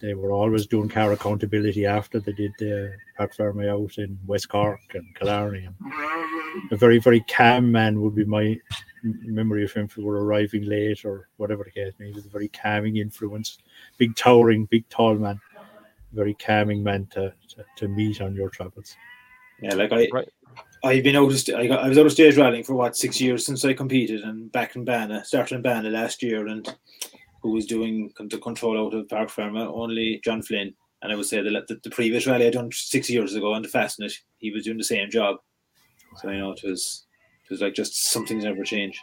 they 0.00 0.14
were 0.14 0.32
always 0.32 0.66
doing 0.66 0.88
car 0.88 1.12
accountability 1.12 1.86
after 1.86 2.20
they 2.20 2.32
did 2.32 2.52
the 2.58 2.86
uh, 2.86 2.90
Parc 3.16 3.36
Fermé 3.36 3.68
out 3.68 3.98
in 3.98 4.18
West 4.26 4.48
Cork 4.48 4.80
and 4.94 5.14
Killarney. 5.16 5.66
And 5.66 6.72
a 6.72 6.76
very 6.76 6.98
very 6.98 7.20
calm 7.20 7.72
man 7.72 8.00
would 8.00 8.14
be 8.14 8.24
my 8.24 8.58
memory 9.02 9.64
of 9.64 9.72
him 9.72 9.84
if 9.86 9.96
we 9.96 10.04
were 10.04 10.24
arriving 10.24 10.64
late 10.64 11.04
or 11.04 11.28
whatever 11.36 11.64
the 11.64 11.70
case 11.70 11.92
may 11.98 12.06
be. 12.06 12.10
He 12.10 12.16
was 12.16 12.26
a 12.26 12.30
very 12.30 12.48
calming 12.48 12.96
influence 12.96 13.58
big 13.96 14.14
towering, 14.16 14.66
big 14.66 14.88
tall 14.88 15.14
man, 15.14 15.40
very 16.12 16.34
calming 16.34 16.82
man 16.82 17.06
to, 17.12 17.32
to, 17.48 17.64
to 17.76 17.88
meet 17.88 18.20
on 18.20 18.34
your 18.34 18.48
travels. 18.48 18.96
Yeah, 19.60 19.74
like 19.74 19.92
I, 19.92 20.08
Right. 20.12 20.28
I've 20.84 21.02
been 21.02 21.16
out 21.16 21.30
of 21.30 21.38
st- 21.38 21.56
I, 21.56 21.66
got, 21.66 21.84
I 21.84 21.88
was 21.88 21.98
out 21.98 22.06
of 22.06 22.12
stage 22.12 22.36
rallying 22.36 22.64
for 22.64 22.74
what 22.74 22.96
six 22.96 23.20
years 23.20 23.44
since 23.44 23.64
I 23.64 23.72
competed, 23.72 24.22
and 24.22 24.50
back 24.52 24.76
in 24.76 24.84
Banna, 24.84 25.24
started 25.24 25.56
in 25.56 25.62
Banna 25.62 25.90
last 25.90 26.22
year, 26.22 26.46
and 26.46 26.72
who 27.42 27.52
was 27.52 27.66
doing 27.66 28.12
the 28.18 28.38
control 28.38 28.86
out 28.86 28.94
of 28.94 29.08
Parc 29.08 29.30
Fermé, 29.30 29.66
only 29.66 30.20
John 30.24 30.42
Flynn. 30.42 30.74
And 31.02 31.12
I 31.12 31.14
would 31.14 31.26
say 31.26 31.40
the, 31.40 31.50
the, 31.68 31.80
the 31.84 31.90
previous 31.90 32.26
rally 32.26 32.46
I 32.46 32.50
done 32.50 32.70
six 32.72 33.08
years 33.08 33.34
ago 33.36 33.52
on 33.52 33.62
the 33.62 33.68
Fastnet, 33.68 34.12
he 34.38 34.50
was 34.50 34.64
doing 34.64 34.78
the 34.78 34.84
same 34.84 35.10
job. 35.10 35.36
So 36.16 36.30
you 36.30 36.38
know, 36.38 36.52
it 36.52 36.60
was 36.64 37.06
it 37.44 37.50
was 37.50 37.60
like 37.60 37.74
just 37.74 38.10
something's 38.10 38.44
never 38.44 38.64
changed. 38.64 39.00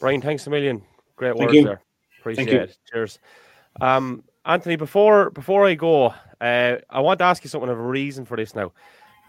Brian, 0.00 0.20
thanks 0.20 0.46
a 0.46 0.50
million. 0.50 0.82
Great 1.16 1.36
Thank 1.36 1.40
words 1.40 1.54
you. 1.54 1.64
there. 1.64 1.82
Appreciate 2.18 2.48
you. 2.48 2.58
it. 2.58 2.76
Cheers. 2.90 3.18
Um, 3.80 4.24
Anthony, 4.44 4.76
before 4.76 5.30
before 5.30 5.66
I 5.66 5.74
go, 5.74 6.14
uh, 6.40 6.76
I 6.88 7.00
want 7.00 7.18
to 7.18 7.24
ask 7.24 7.44
you 7.44 7.50
something 7.50 7.68
of 7.68 7.78
a 7.78 7.82
reason 7.82 8.24
for 8.24 8.36
this 8.36 8.54
now. 8.54 8.72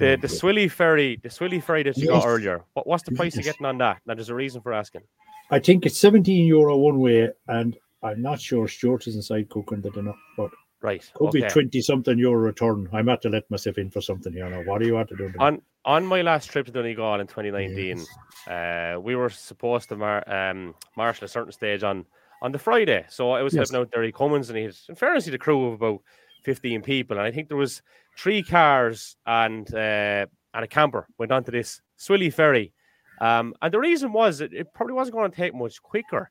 The 0.01 0.17
the 0.17 0.27
Swilly 0.27 0.69
ferry, 0.69 1.19
the 1.21 1.29
Swilly 1.29 1.61
ferry 1.61 1.83
that 1.83 1.97
you 1.97 2.07
got 2.07 2.25
earlier. 2.25 2.63
What, 2.73 2.87
what's 2.87 3.03
the 3.03 3.11
price 3.11 3.35
you're 3.35 3.43
getting 3.43 3.65
on 3.65 3.77
that? 3.77 4.01
Now 4.05 4.15
there's 4.15 4.29
a 4.29 4.35
reason 4.35 4.61
for 4.61 4.73
asking. 4.73 5.01
I 5.49 5.59
think 5.59 5.85
it's 5.85 5.97
17 5.99 6.45
euro 6.47 6.77
one 6.77 6.99
way, 6.99 7.29
and 7.47 7.77
I'm 8.03 8.21
not 8.21 8.39
sure 8.41 8.67
Stuart 8.67 9.07
is 9.07 9.15
inside 9.15 9.49
cooking 9.49 9.81
that 9.81 9.95
enough, 9.95 10.17
but 10.37 10.49
Right. 10.81 11.07
could 11.13 11.27
okay. 11.27 11.41
be 11.41 11.47
20 11.47 11.81
something 11.81 12.17
euro 12.17 12.39
return. 12.41 12.89
I'm 12.91 13.07
at 13.09 13.21
to 13.21 13.29
let 13.29 13.49
myself 13.51 13.77
in 13.77 13.91
for 13.91 14.01
something 14.01 14.33
here 14.33 14.49
now. 14.49 14.63
What 14.63 14.79
do 14.81 14.87
you 14.87 14.95
want 14.95 15.09
to 15.09 15.15
do? 15.15 15.31
on 15.39 15.61
on 15.85 16.05
my 16.05 16.21
last 16.21 16.49
trip 16.51 16.65
to 16.67 16.71
Donegal 16.71 17.19
in 17.19 17.27
2019, 17.27 18.05
uh, 18.47 18.99
we 18.99 19.15
were 19.15 19.29
supposed 19.29 19.89
to 19.89 19.95
mar- 19.95 20.23
um, 20.27 20.73
marshal 20.97 21.25
a 21.25 21.27
certain 21.27 21.51
stage 21.51 21.83
on 21.83 22.05
on 22.41 22.51
the 22.51 22.57
Friday. 22.59 23.05
So 23.09 23.31
I 23.31 23.43
was 23.43 23.53
Yes. 23.53 23.69
helping 23.69 23.81
out 23.87 23.91
Derry 23.91 24.11
Cummins, 24.11 24.49
and 24.49 24.57
he 24.57 24.63
had, 24.65 24.75
in 24.89 24.95
fairness, 24.95 25.25
he 25.25 25.31
had 25.31 25.35
a 25.35 25.43
crew 25.43 25.67
of 25.67 25.73
about 25.73 26.01
15 26.43 26.81
people. 26.81 27.17
And 27.17 27.25
I 27.27 27.29
think 27.31 27.49
there 27.49 27.57
was 27.57 27.83
three 28.21 28.43
cars 28.43 29.15
and 29.25 29.73
uh, 29.73 30.25
and 30.53 30.63
a 30.63 30.67
camper 30.67 31.07
went 31.17 31.31
onto 31.31 31.51
this 31.51 31.81
Swilly 31.97 32.31
ferry. 32.31 32.73
Um, 33.19 33.53
and 33.61 33.73
the 33.73 33.79
reason 33.79 34.11
was 34.13 34.41
it, 34.41 34.53
it 34.53 34.73
probably 34.73 34.93
wasn't 34.93 35.15
going 35.15 35.31
to 35.31 35.37
take 35.37 35.55
much 35.55 35.81
quicker. 35.81 36.29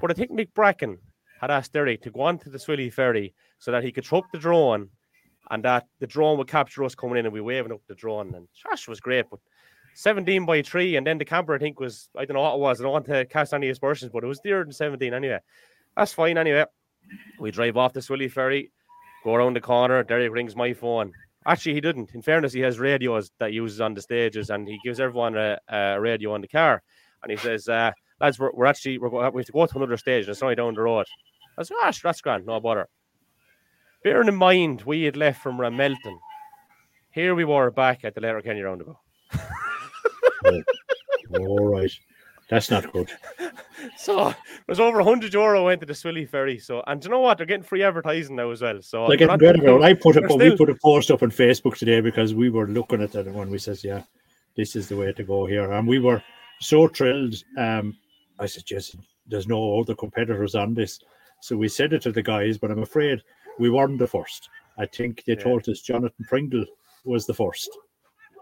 But 0.00 0.10
I 0.10 0.14
think 0.14 0.30
Mick 0.30 0.52
Bracken 0.54 0.98
had 1.40 1.50
asked 1.50 1.72
Derry 1.72 1.96
to 1.98 2.10
go 2.10 2.22
onto 2.22 2.50
the 2.50 2.58
Swilly 2.58 2.92
ferry 2.92 3.34
so 3.58 3.70
that 3.70 3.84
he 3.84 3.92
could 3.92 4.04
throw 4.04 4.22
the 4.32 4.38
drone 4.38 4.88
and 5.50 5.64
that 5.64 5.86
the 5.98 6.06
drone 6.06 6.38
would 6.38 6.48
capture 6.48 6.84
us 6.84 6.94
coming 6.94 7.18
in 7.18 7.26
and 7.26 7.32
we 7.32 7.40
waving 7.40 7.72
up 7.72 7.80
the 7.88 7.94
drone. 7.94 8.34
And 8.34 8.48
Josh 8.54 8.88
was 8.88 9.00
great, 9.00 9.26
but 9.30 9.40
17 9.94 10.46
by 10.46 10.62
3, 10.62 10.96
and 10.96 11.06
then 11.06 11.18
the 11.18 11.24
camper, 11.24 11.54
I 11.54 11.58
think, 11.58 11.80
was 11.80 12.08
I 12.16 12.24
don't 12.24 12.34
know 12.34 12.42
what 12.42 12.54
it 12.54 12.60
was. 12.60 12.80
I 12.80 12.84
don't 12.84 12.92
want 12.92 13.06
to 13.06 13.24
cast 13.26 13.52
any 13.52 13.68
aspersions, 13.68 14.10
but 14.12 14.24
it 14.24 14.28
was 14.28 14.40
dearer 14.40 14.64
than 14.64 14.72
17 14.72 15.12
anyway. 15.12 15.38
That's 15.96 16.12
fine 16.12 16.38
anyway. 16.38 16.64
We 17.38 17.50
drive 17.50 17.76
off 17.76 17.92
the 17.92 18.00
Swilly 18.00 18.30
ferry, 18.30 18.70
go 19.24 19.34
around 19.34 19.54
the 19.54 19.60
corner. 19.60 20.02
Derek 20.02 20.32
rings 20.32 20.54
my 20.54 20.72
phone. 20.72 21.12
Actually, 21.46 21.74
he 21.74 21.80
didn't. 21.80 22.14
In 22.14 22.22
fairness, 22.22 22.52
he 22.52 22.60
has 22.60 22.78
radios 22.78 23.30
that 23.38 23.50
he 23.50 23.56
uses 23.56 23.80
on 23.80 23.94
the 23.94 24.02
stages, 24.02 24.50
and 24.50 24.68
he 24.68 24.78
gives 24.84 25.00
everyone 25.00 25.36
a, 25.36 25.58
a 25.68 25.98
radio 26.00 26.34
on 26.34 26.40
the 26.42 26.48
car. 26.48 26.82
And 27.22 27.30
he 27.30 27.36
says, 27.38 27.68
uh, 27.68 27.92
"Lads, 28.20 28.38
we're, 28.38 28.52
we're 28.52 28.66
actually 28.66 28.98
we're, 28.98 29.08
go- 29.08 29.28
we 29.30 29.40
have 29.40 29.46
to 29.46 29.52
go 29.52 29.66
to 29.66 29.76
another 29.76 29.96
stage. 29.96 30.24
and 30.24 30.30
It's 30.32 30.42
only 30.42 30.54
down 30.54 30.74
the 30.74 30.82
road." 30.82 31.06
I 31.58 31.62
said, 31.62 31.76
"Gosh, 31.80 32.02
that's 32.02 32.20
grand, 32.20 32.44
no 32.46 32.60
bother." 32.60 32.88
Bearing 34.04 34.28
in 34.28 34.36
mind 34.36 34.82
we 34.82 35.02
had 35.04 35.16
left 35.16 35.42
from 35.42 35.58
Ramelton, 35.58 36.18
here 37.10 37.34
we 37.34 37.44
were 37.44 37.70
back 37.70 38.04
at 38.04 38.14
the 38.14 38.20
Letterkenny 38.20 38.60
roundabout. 38.60 38.96
All 41.38 41.64
right. 41.68 41.90
That's 42.50 42.70
not 42.70 42.92
good. 42.92 43.10
So 43.96 44.28
it 44.28 44.36
was 44.68 44.78
over 44.78 44.98
100 44.98 45.32
euro 45.32 45.64
went 45.64 45.80
to 45.80 45.86
the 45.86 45.94
Swilly 45.94 46.28
ferry. 46.28 46.58
So, 46.58 46.82
and 46.86 47.00
do 47.00 47.06
you 47.06 47.10
know 47.12 47.20
what? 47.20 47.38
They're 47.38 47.46
getting 47.46 47.62
free 47.64 47.82
advertising 47.82 48.36
now 48.36 48.50
as 48.50 48.60
well. 48.60 48.82
So, 48.82 49.02
we're 49.08 49.16
getting 49.16 49.28
not- 49.28 49.38
great 49.38 49.56
about. 49.58 49.82
I 49.82 49.94
put 49.94 50.16
we're 50.16 50.26
up 50.26 50.38
we 50.38 50.54
put 50.54 50.68
a 50.68 50.74
post 50.82 51.10
up 51.10 51.22
on 51.22 51.30
Facebook 51.30 51.76
today 51.78 52.02
because 52.02 52.34
we 52.34 52.50
were 52.50 52.66
looking 52.66 53.02
at 53.02 53.12
that 53.12 53.26
one. 53.26 53.50
We 53.50 53.56
says, 53.58 53.82
Yeah, 53.82 54.02
this 54.54 54.76
is 54.76 54.88
the 54.88 54.96
way 54.96 55.12
to 55.12 55.22
go 55.24 55.46
here. 55.46 55.72
And 55.72 55.88
we 55.88 55.98
were 55.98 56.22
so 56.60 56.88
thrilled. 56.88 57.34
Um, 57.56 57.96
I 58.38 58.44
said, 58.46 58.64
Yes, 58.70 58.94
there's 59.26 59.48
no 59.48 59.80
other 59.80 59.94
competitors 59.94 60.54
on 60.54 60.74
this. 60.74 61.00
So 61.40 61.56
we 61.56 61.68
said 61.68 61.94
it 61.94 62.02
to 62.02 62.12
the 62.12 62.22
guys, 62.22 62.58
but 62.58 62.70
I'm 62.70 62.82
afraid 62.82 63.22
we 63.58 63.70
weren't 63.70 63.98
the 63.98 64.06
first. 64.06 64.50
I 64.78 64.84
think 64.86 65.24
they 65.24 65.32
Yeah. 65.34 65.42
told 65.42 65.66
us 65.70 65.80
Jonathan 65.80 66.26
Pringle 66.28 66.66
was 67.04 67.24
the 67.24 67.34
first. 67.34 67.70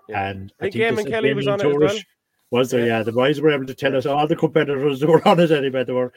Yeah. 0.08 0.30
And 0.30 0.52
I 0.60 0.64
think 0.64 0.74
Eamonn 0.76 1.02
said 1.02 1.10
Kelly 1.12 1.34
was 1.34 1.46
on 1.46 1.60
it 1.60 1.66
as 1.66 1.76
well. 1.76 1.98
Was 2.50 2.70
there? 2.70 2.80
Yeah. 2.80 2.98
Yeah. 2.98 3.02
the 3.02 3.12
boys 3.12 3.40
were 3.40 3.50
able 3.50 3.66
to 3.66 3.74
tell 3.74 3.94
us 3.96 4.06
all 4.06 4.26
the 4.26 4.36
competitors 4.36 5.00
that 5.00 5.08
were 5.08 5.26
on 5.28 5.40
it 5.40 5.50
anyway. 5.50 5.84
They 5.84 5.92
were 5.92 6.12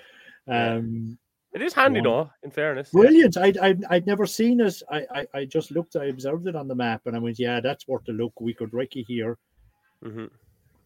um, 0.47 1.17
It 1.53 1.61
is 1.61 1.73
handy 1.73 2.01
though, 2.01 2.29
in 2.43 2.51
fairness. 2.51 2.89
yeah. 2.93 3.01
Brilliant. 3.01 3.37
I'd, 3.37 3.57
I'd, 3.57 3.83
I'd 3.89 4.07
never 4.07 4.25
seen 4.25 4.61
it. 4.61 4.81
I, 4.89 5.05
I, 5.13 5.27
I 5.33 5.45
just 5.45 5.71
looked, 5.71 5.95
I 5.95 6.05
observed 6.05 6.47
it 6.47 6.55
on 6.55 6.67
the 6.67 6.75
map 6.75 7.01
and 7.05 7.15
I 7.15 7.19
went, 7.19 7.37
yeah, 7.39 7.59
that's 7.59 7.87
worth 7.87 8.07
a 8.07 8.11
look. 8.13 8.39
We 8.39 8.53
could 8.53 8.73
Ricky 8.73 9.03
here, 9.03 9.37
mm-hmm. 10.03 10.25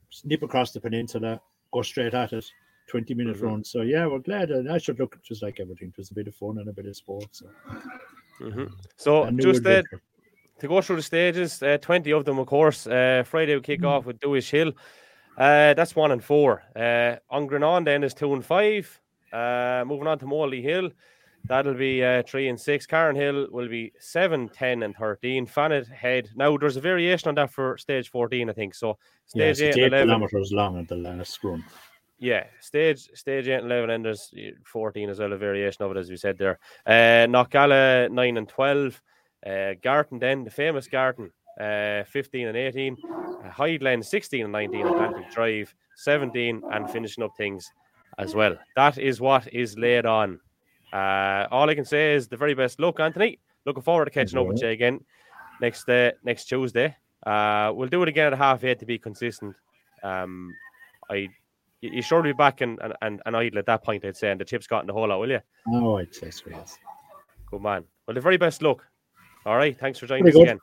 snip 0.10 0.42
across 0.44 0.72
the 0.72 0.80
peninsula, 0.82 1.40
go 1.72 1.82
straight 1.84 2.14
at 2.16 2.34
it, 2.34 2.46
20 2.88 3.14
minute 3.14 3.38
Mhm. 3.38 3.42
run. 3.44 3.64
So, 3.64 3.82
yeah, 3.82 4.08
we're 4.08 4.20
glad. 4.20 4.50
And 4.52 4.72
I 4.72 4.78
should 4.80 5.00
look 5.00 5.18
just 5.24 5.44
like 5.44 5.60
everything. 5.60 5.90
It 5.90 5.98
was 5.98 6.10
a 6.12 6.16
bit 6.16 6.28
of 6.28 6.36
fun 6.36 6.58
and 6.58 6.68
a 6.70 6.74
bit 6.74 6.88
of 6.88 6.96
sport. 6.96 7.28
So, 7.32 7.46
mm-hmm. 8.42 8.66
So 8.98 9.30
just 9.32 9.66
uh, 9.66 9.84
to 10.60 10.68
go 10.68 10.82
through 10.82 10.96
the 10.98 11.02
stages, 11.04 11.62
uh, 11.62 11.78
20 11.82 12.12
of 12.12 12.26
them, 12.26 12.40
of 12.40 12.48
course. 12.48 12.88
Uh, 12.88 13.24
Friday 13.26 13.56
Mm. 13.56 13.64
kick 13.64 13.84
off 13.84 14.06
with 14.06 14.20
Dooish 14.20 14.50
Hill. 14.50 14.72
Uh, 15.38 15.74
that's 15.74 15.96
one 15.96 16.12
and 16.12 16.24
four. 16.24 16.64
Uh, 16.76 17.16
on 17.30 17.48
Grenon 17.48 17.84
then 17.86 18.04
is 18.04 18.14
two 18.14 18.34
and 18.34 18.46
five. 18.46 19.00
Uh, 19.34 19.84
moving 19.86 20.08
on 20.08 20.18
to 20.20 20.26
Morley 20.26 20.62
Hill, 20.62 20.92
that'll 21.44 21.74
be 21.74 22.04
uh, 22.04 22.24
three 22.24 22.48
and 22.48 22.60
six. 22.60 22.86
Karen 22.86 23.16
Hill 23.16 23.48
will 23.52 23.68
be 23.68 23.92
seven, 24.00 24.48
10, 24.50 24.84
and 24.84 24.96
13. 24.96 25.46
Fanad 25.46 25.92
Head. 25.92 26.30
Now, 26.36 26.56
there's 26.58 26.78
a 26.78 26.82
variation 26.82 27.30
on 27.30 27.36
that 27.36 27.52
for 27.52 27.78
stage 27.78 28.10
14, 28.10 28.50
I 28.50 28.54
think. 28.54 28.76
So, 28.76 28.98
yeah, 29.34 29.52
stage 29.54 29.78
eight 29.78 29.84
and 29.84 29.94
eight 29.94 30.04
11. 30.04 30.08
kilometers 30.08 30.52
long 30.54 30.80
at 30.80 30.88
the 30.88 30.96
last 30.96 31.44
run. 31.44 31.64
Yeah, 32.18 32.46
stage 32.62 33.10
stage 33.14 33.50
eight 33.50 33.56
and 33.56 33.66
eleven, 33.66 33.90
and 33.90 34.06
there's 34.06 34.34
uh, 34.38 34.52
fourteen 34.64 35.10
as 35.10 35.20
well, 35.20 35.34
a 35.34 35.38
variation 35.38 35.84
of 35.84 35.92
it, 35.92 35.98
as 35.98 36.10
we 36.10 36.16
said 36.16 36.38
there. 36.38 36.60
Uh, 36.86 37.28
Knockalla 37.28 38.10
nine 38.10 38.38
and 38.38 38.48
twelve, 38.48 39.02
uh, 39.46 39.76
Gartan 39.84 40.22
then 40.22 40.46
the 40.46 40.50
famous 40.50 40.88
Gartan, 40.88 41.32
uh, 41.60 42.04
fifteen 42.04 42.48
and 42.48 42.58
eighteen, 42.58 42.98
uh, 43.44 43.50
Highland 43.50 44.06
sixteen 44.06 44.44
and 44.44 44.52
nineteen, 44.52 44.88
Atlantic 44.88 45.32
Drive 45.32 45.74
seventeen, 45.96 46.62
and 46.72 46.90
finishing 46.90 47.24
up 47.24 47.32
things 47.38 47.72
as 48.18 48.36
well. 48.36 48.56
That 48.76 48.98
is 48.98 49.22
what 49.22 49.52
is 49.54 49.78
laid 49.78 50.06
on. 50.06 50.40
Uh, 50.94 51.48
all 51.52 51.70
I 51.70 51.76
can 51.76 51.86
say 51.86 52.14
is 52.14 52.28
the 52.28 52.38
very 52.38 52.54
best 52.54 52.80
luck, 52.80 53.00
Anthony. 53.00 53.40
Looking 53.66 53.84
forward 53.84 54.06
to 54.06 54.12
catching 54.12 54.38
up 54.38 54.48
with 54.48 54.62
you 54.62 54.70
again 54.70 55.00
next 55.62 55.90
uh, 55.90 56.12
next 56.24 56.46
Tuesday. 56.46 56.96
Uh, 57.26 57.72
we'll 57.74 57.90
do 57.90 58.04
it 58.04 58.10
again 58.10 58.32
at 58.32 58.38
half 58.38 58.64
eight 58.64 58.80
to 58.80 58.86
be 58.86 59.00
consistent. 59.00 59.56
Um, 60.04 60.54
I 61.10 61.30
you, 61.82 61.90
you 61.92 62.02
sure 62.02 62.22
to 62.22 62.30
be 62.30 62.34
back 62.34 62.62
and, 62.62 62.80
and, 62.82 62.94
and, 63.02 63.22
and 63.26 63.36
idle 63.36 63.60
at 63.60 63.66
that 63.66 63.84
point, 63.84 64.06
I'd 64.06 64.16
say, 64.16 64.32
and 64.32 64.40
the 64.40 64.46
chips 64.46 64.68
got 64.68 64.82
in 64.82 64.88
the 64.88 64.94
hole 64.94 65.12
out, 65.12 65.20
will 65.20 65.30
you? 65.30 65.42
Oh, 65.68 65.98
I'd 65.98 66.14
say 66.14 66.30
so, 66.30 66.46
yes. 66.50 66.78
Good 67.50 67.62
man. 67.62 67.84
Well, 68.08 68.16
the 68.16 68.22
very 68.22 68.38
best 68.38 68.62
luck. 68.62 68.86
All 69.46 69.58
right. 69.58 69.78
Thanks 69.78 70.00
for 70.00 70.08
joining 70.08 70.28
us 70.28 70.34
good. 70.34 70.44
again. 70.44 70.60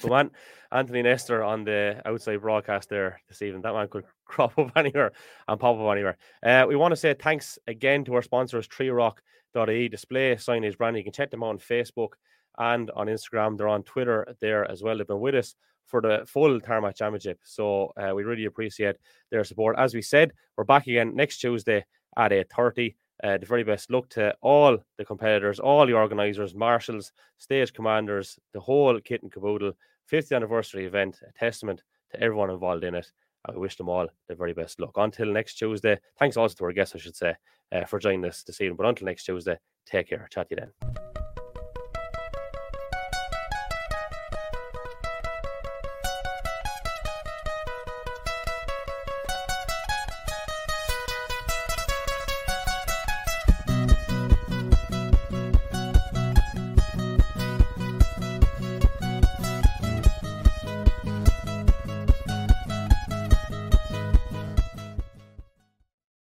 Good 0.00 0.10
man. 0.10 0.30
Anthony 0.70 1.02
Nestor 1.02 1.42
on 1.42 1.64
the 1.64 2.00
outside 2.06 2.40
broadcast 2.40 2.88
there 2.88 3.20
this 3.28 3.42
evening. 3.42 3.62
That 3.62 3.74
man 3.74 3.88
could 3.88 4.04
crop 4.24 4.58
up 4.58 4.72
anywhere 4.76 5.12
and 5.46 5.60
pop 5.60 5.78
up 5.78 5.92
anywhere. 5.92 6.16
Uh, 6.42 6.64
we 6.66 6.76
want 6.76 6.92
to 6.92 6.96
say 6.96 7.14
thanks 7.14 7.58
again 7.66 8.04
to 8.04 8.14
our 8.14 8.22
sponsors, 8.22 8.68
3rock.ie 8.68 9.88
display 9.88 10.34
signage 10.36 10.78
brand. 10.78 10.96
You 10.96 11.04
can 11.04 11.12
check 11.12 11.30
them 11.30 11.42
on 11.42 11.58
Facebook 11.58 12.12
and 12.58 12.90
on 12.92 13.06
Instagram. 13.06 13.56
They're 13.56 13.68
on 13.68 13.82
Twitter 13.82 14.34
there 14.40 14.70
as 14.70 14.82
well. 14.82 14.96
They've 14.96 15.06
been 15.06 15.20
with 15.20 15.34
us 15.34 15.54
for 15.86 16.00
the 16.00 16.24
full 16.26 16.58
Tarmac 16.60 16.96
Championship. 16.96 17.40
So 17.44 17.92
uh, 17.96 18.14
we 18.14 18.24
really 18.24 18.46
appreciate 18.46 18.96
their 19.30 19.44
support. 19.44 19.76
As 19.78 19.94
we 19.94 20.02
said, 20.02 20.32
we're 20.56 20.64
back 20.64 20.86
again 20.86 21.14
next 21.14 21.38
Tuesday 21.38 21.84
at 22.16 22.30
8.30. 22.32 22.94
Uh, 23.22 23.38
the 23.38 23.46
very 23.46 23.62
best 23.62 23.90
luck 23.90 24.08
to 24.08 24.34
all 24.40 24.78
the 24.98 25.04
competitors, 25.04 25.60
all 25.60 25.86
the 25.86 25.92
organisers, 25.92 26.54
marshals, 26.54 27.12
stage 27.38 27.72
commanders, 27.72 28.38
the 28.52 28.60
whole 28.60 28.98
kit 29.00 29.22
and 29.22 29.32
caboodle. 29.32 29.72
50th 30.10 30.34
anniversary 30.34 30.86
event, 30.86 31.20
a 31.26 31.32
testament 31.38 31.82
to 32.10 32.20
everyone 32.20 32.50
involved 32.50 32.84
in 32.84 32.94
it. 32.94 33.10
I 33.46 33.56
wish 33.56 33.76
them 33.76 33.88
all 33.88 34.08
the 34.28 34.34
very 34.34 34.52
best 34.52 34.80
luck. 34.80 34.92
Until 34.96 35.26
next 35.26 35.54
Tuesday, 35.54 35.98
thanks 36.18 36.36
also 36.36 36.54
to 36.56 36.64
our 36.64 36.72
guests, 36.72 36.94
I 36.94 36.98
should 36.98 37.16
say, 37.16 37.34
uh, 37.72 37.84
for 37.84 37.98
joining 37.98 38.24
us 38.24 38.42
this 38.42 38.60
evening. 38.60 38.76
But 38.76 38.86
until 38.86 39.06
next 39.06 39.24
Tuesday, 39.24 39.58
take 39.86 40.08
care. 40.08 40.28
Chat 40.30 40.48
to 40.48 40.54
you 40.54 40.60
then. 40.60 41.21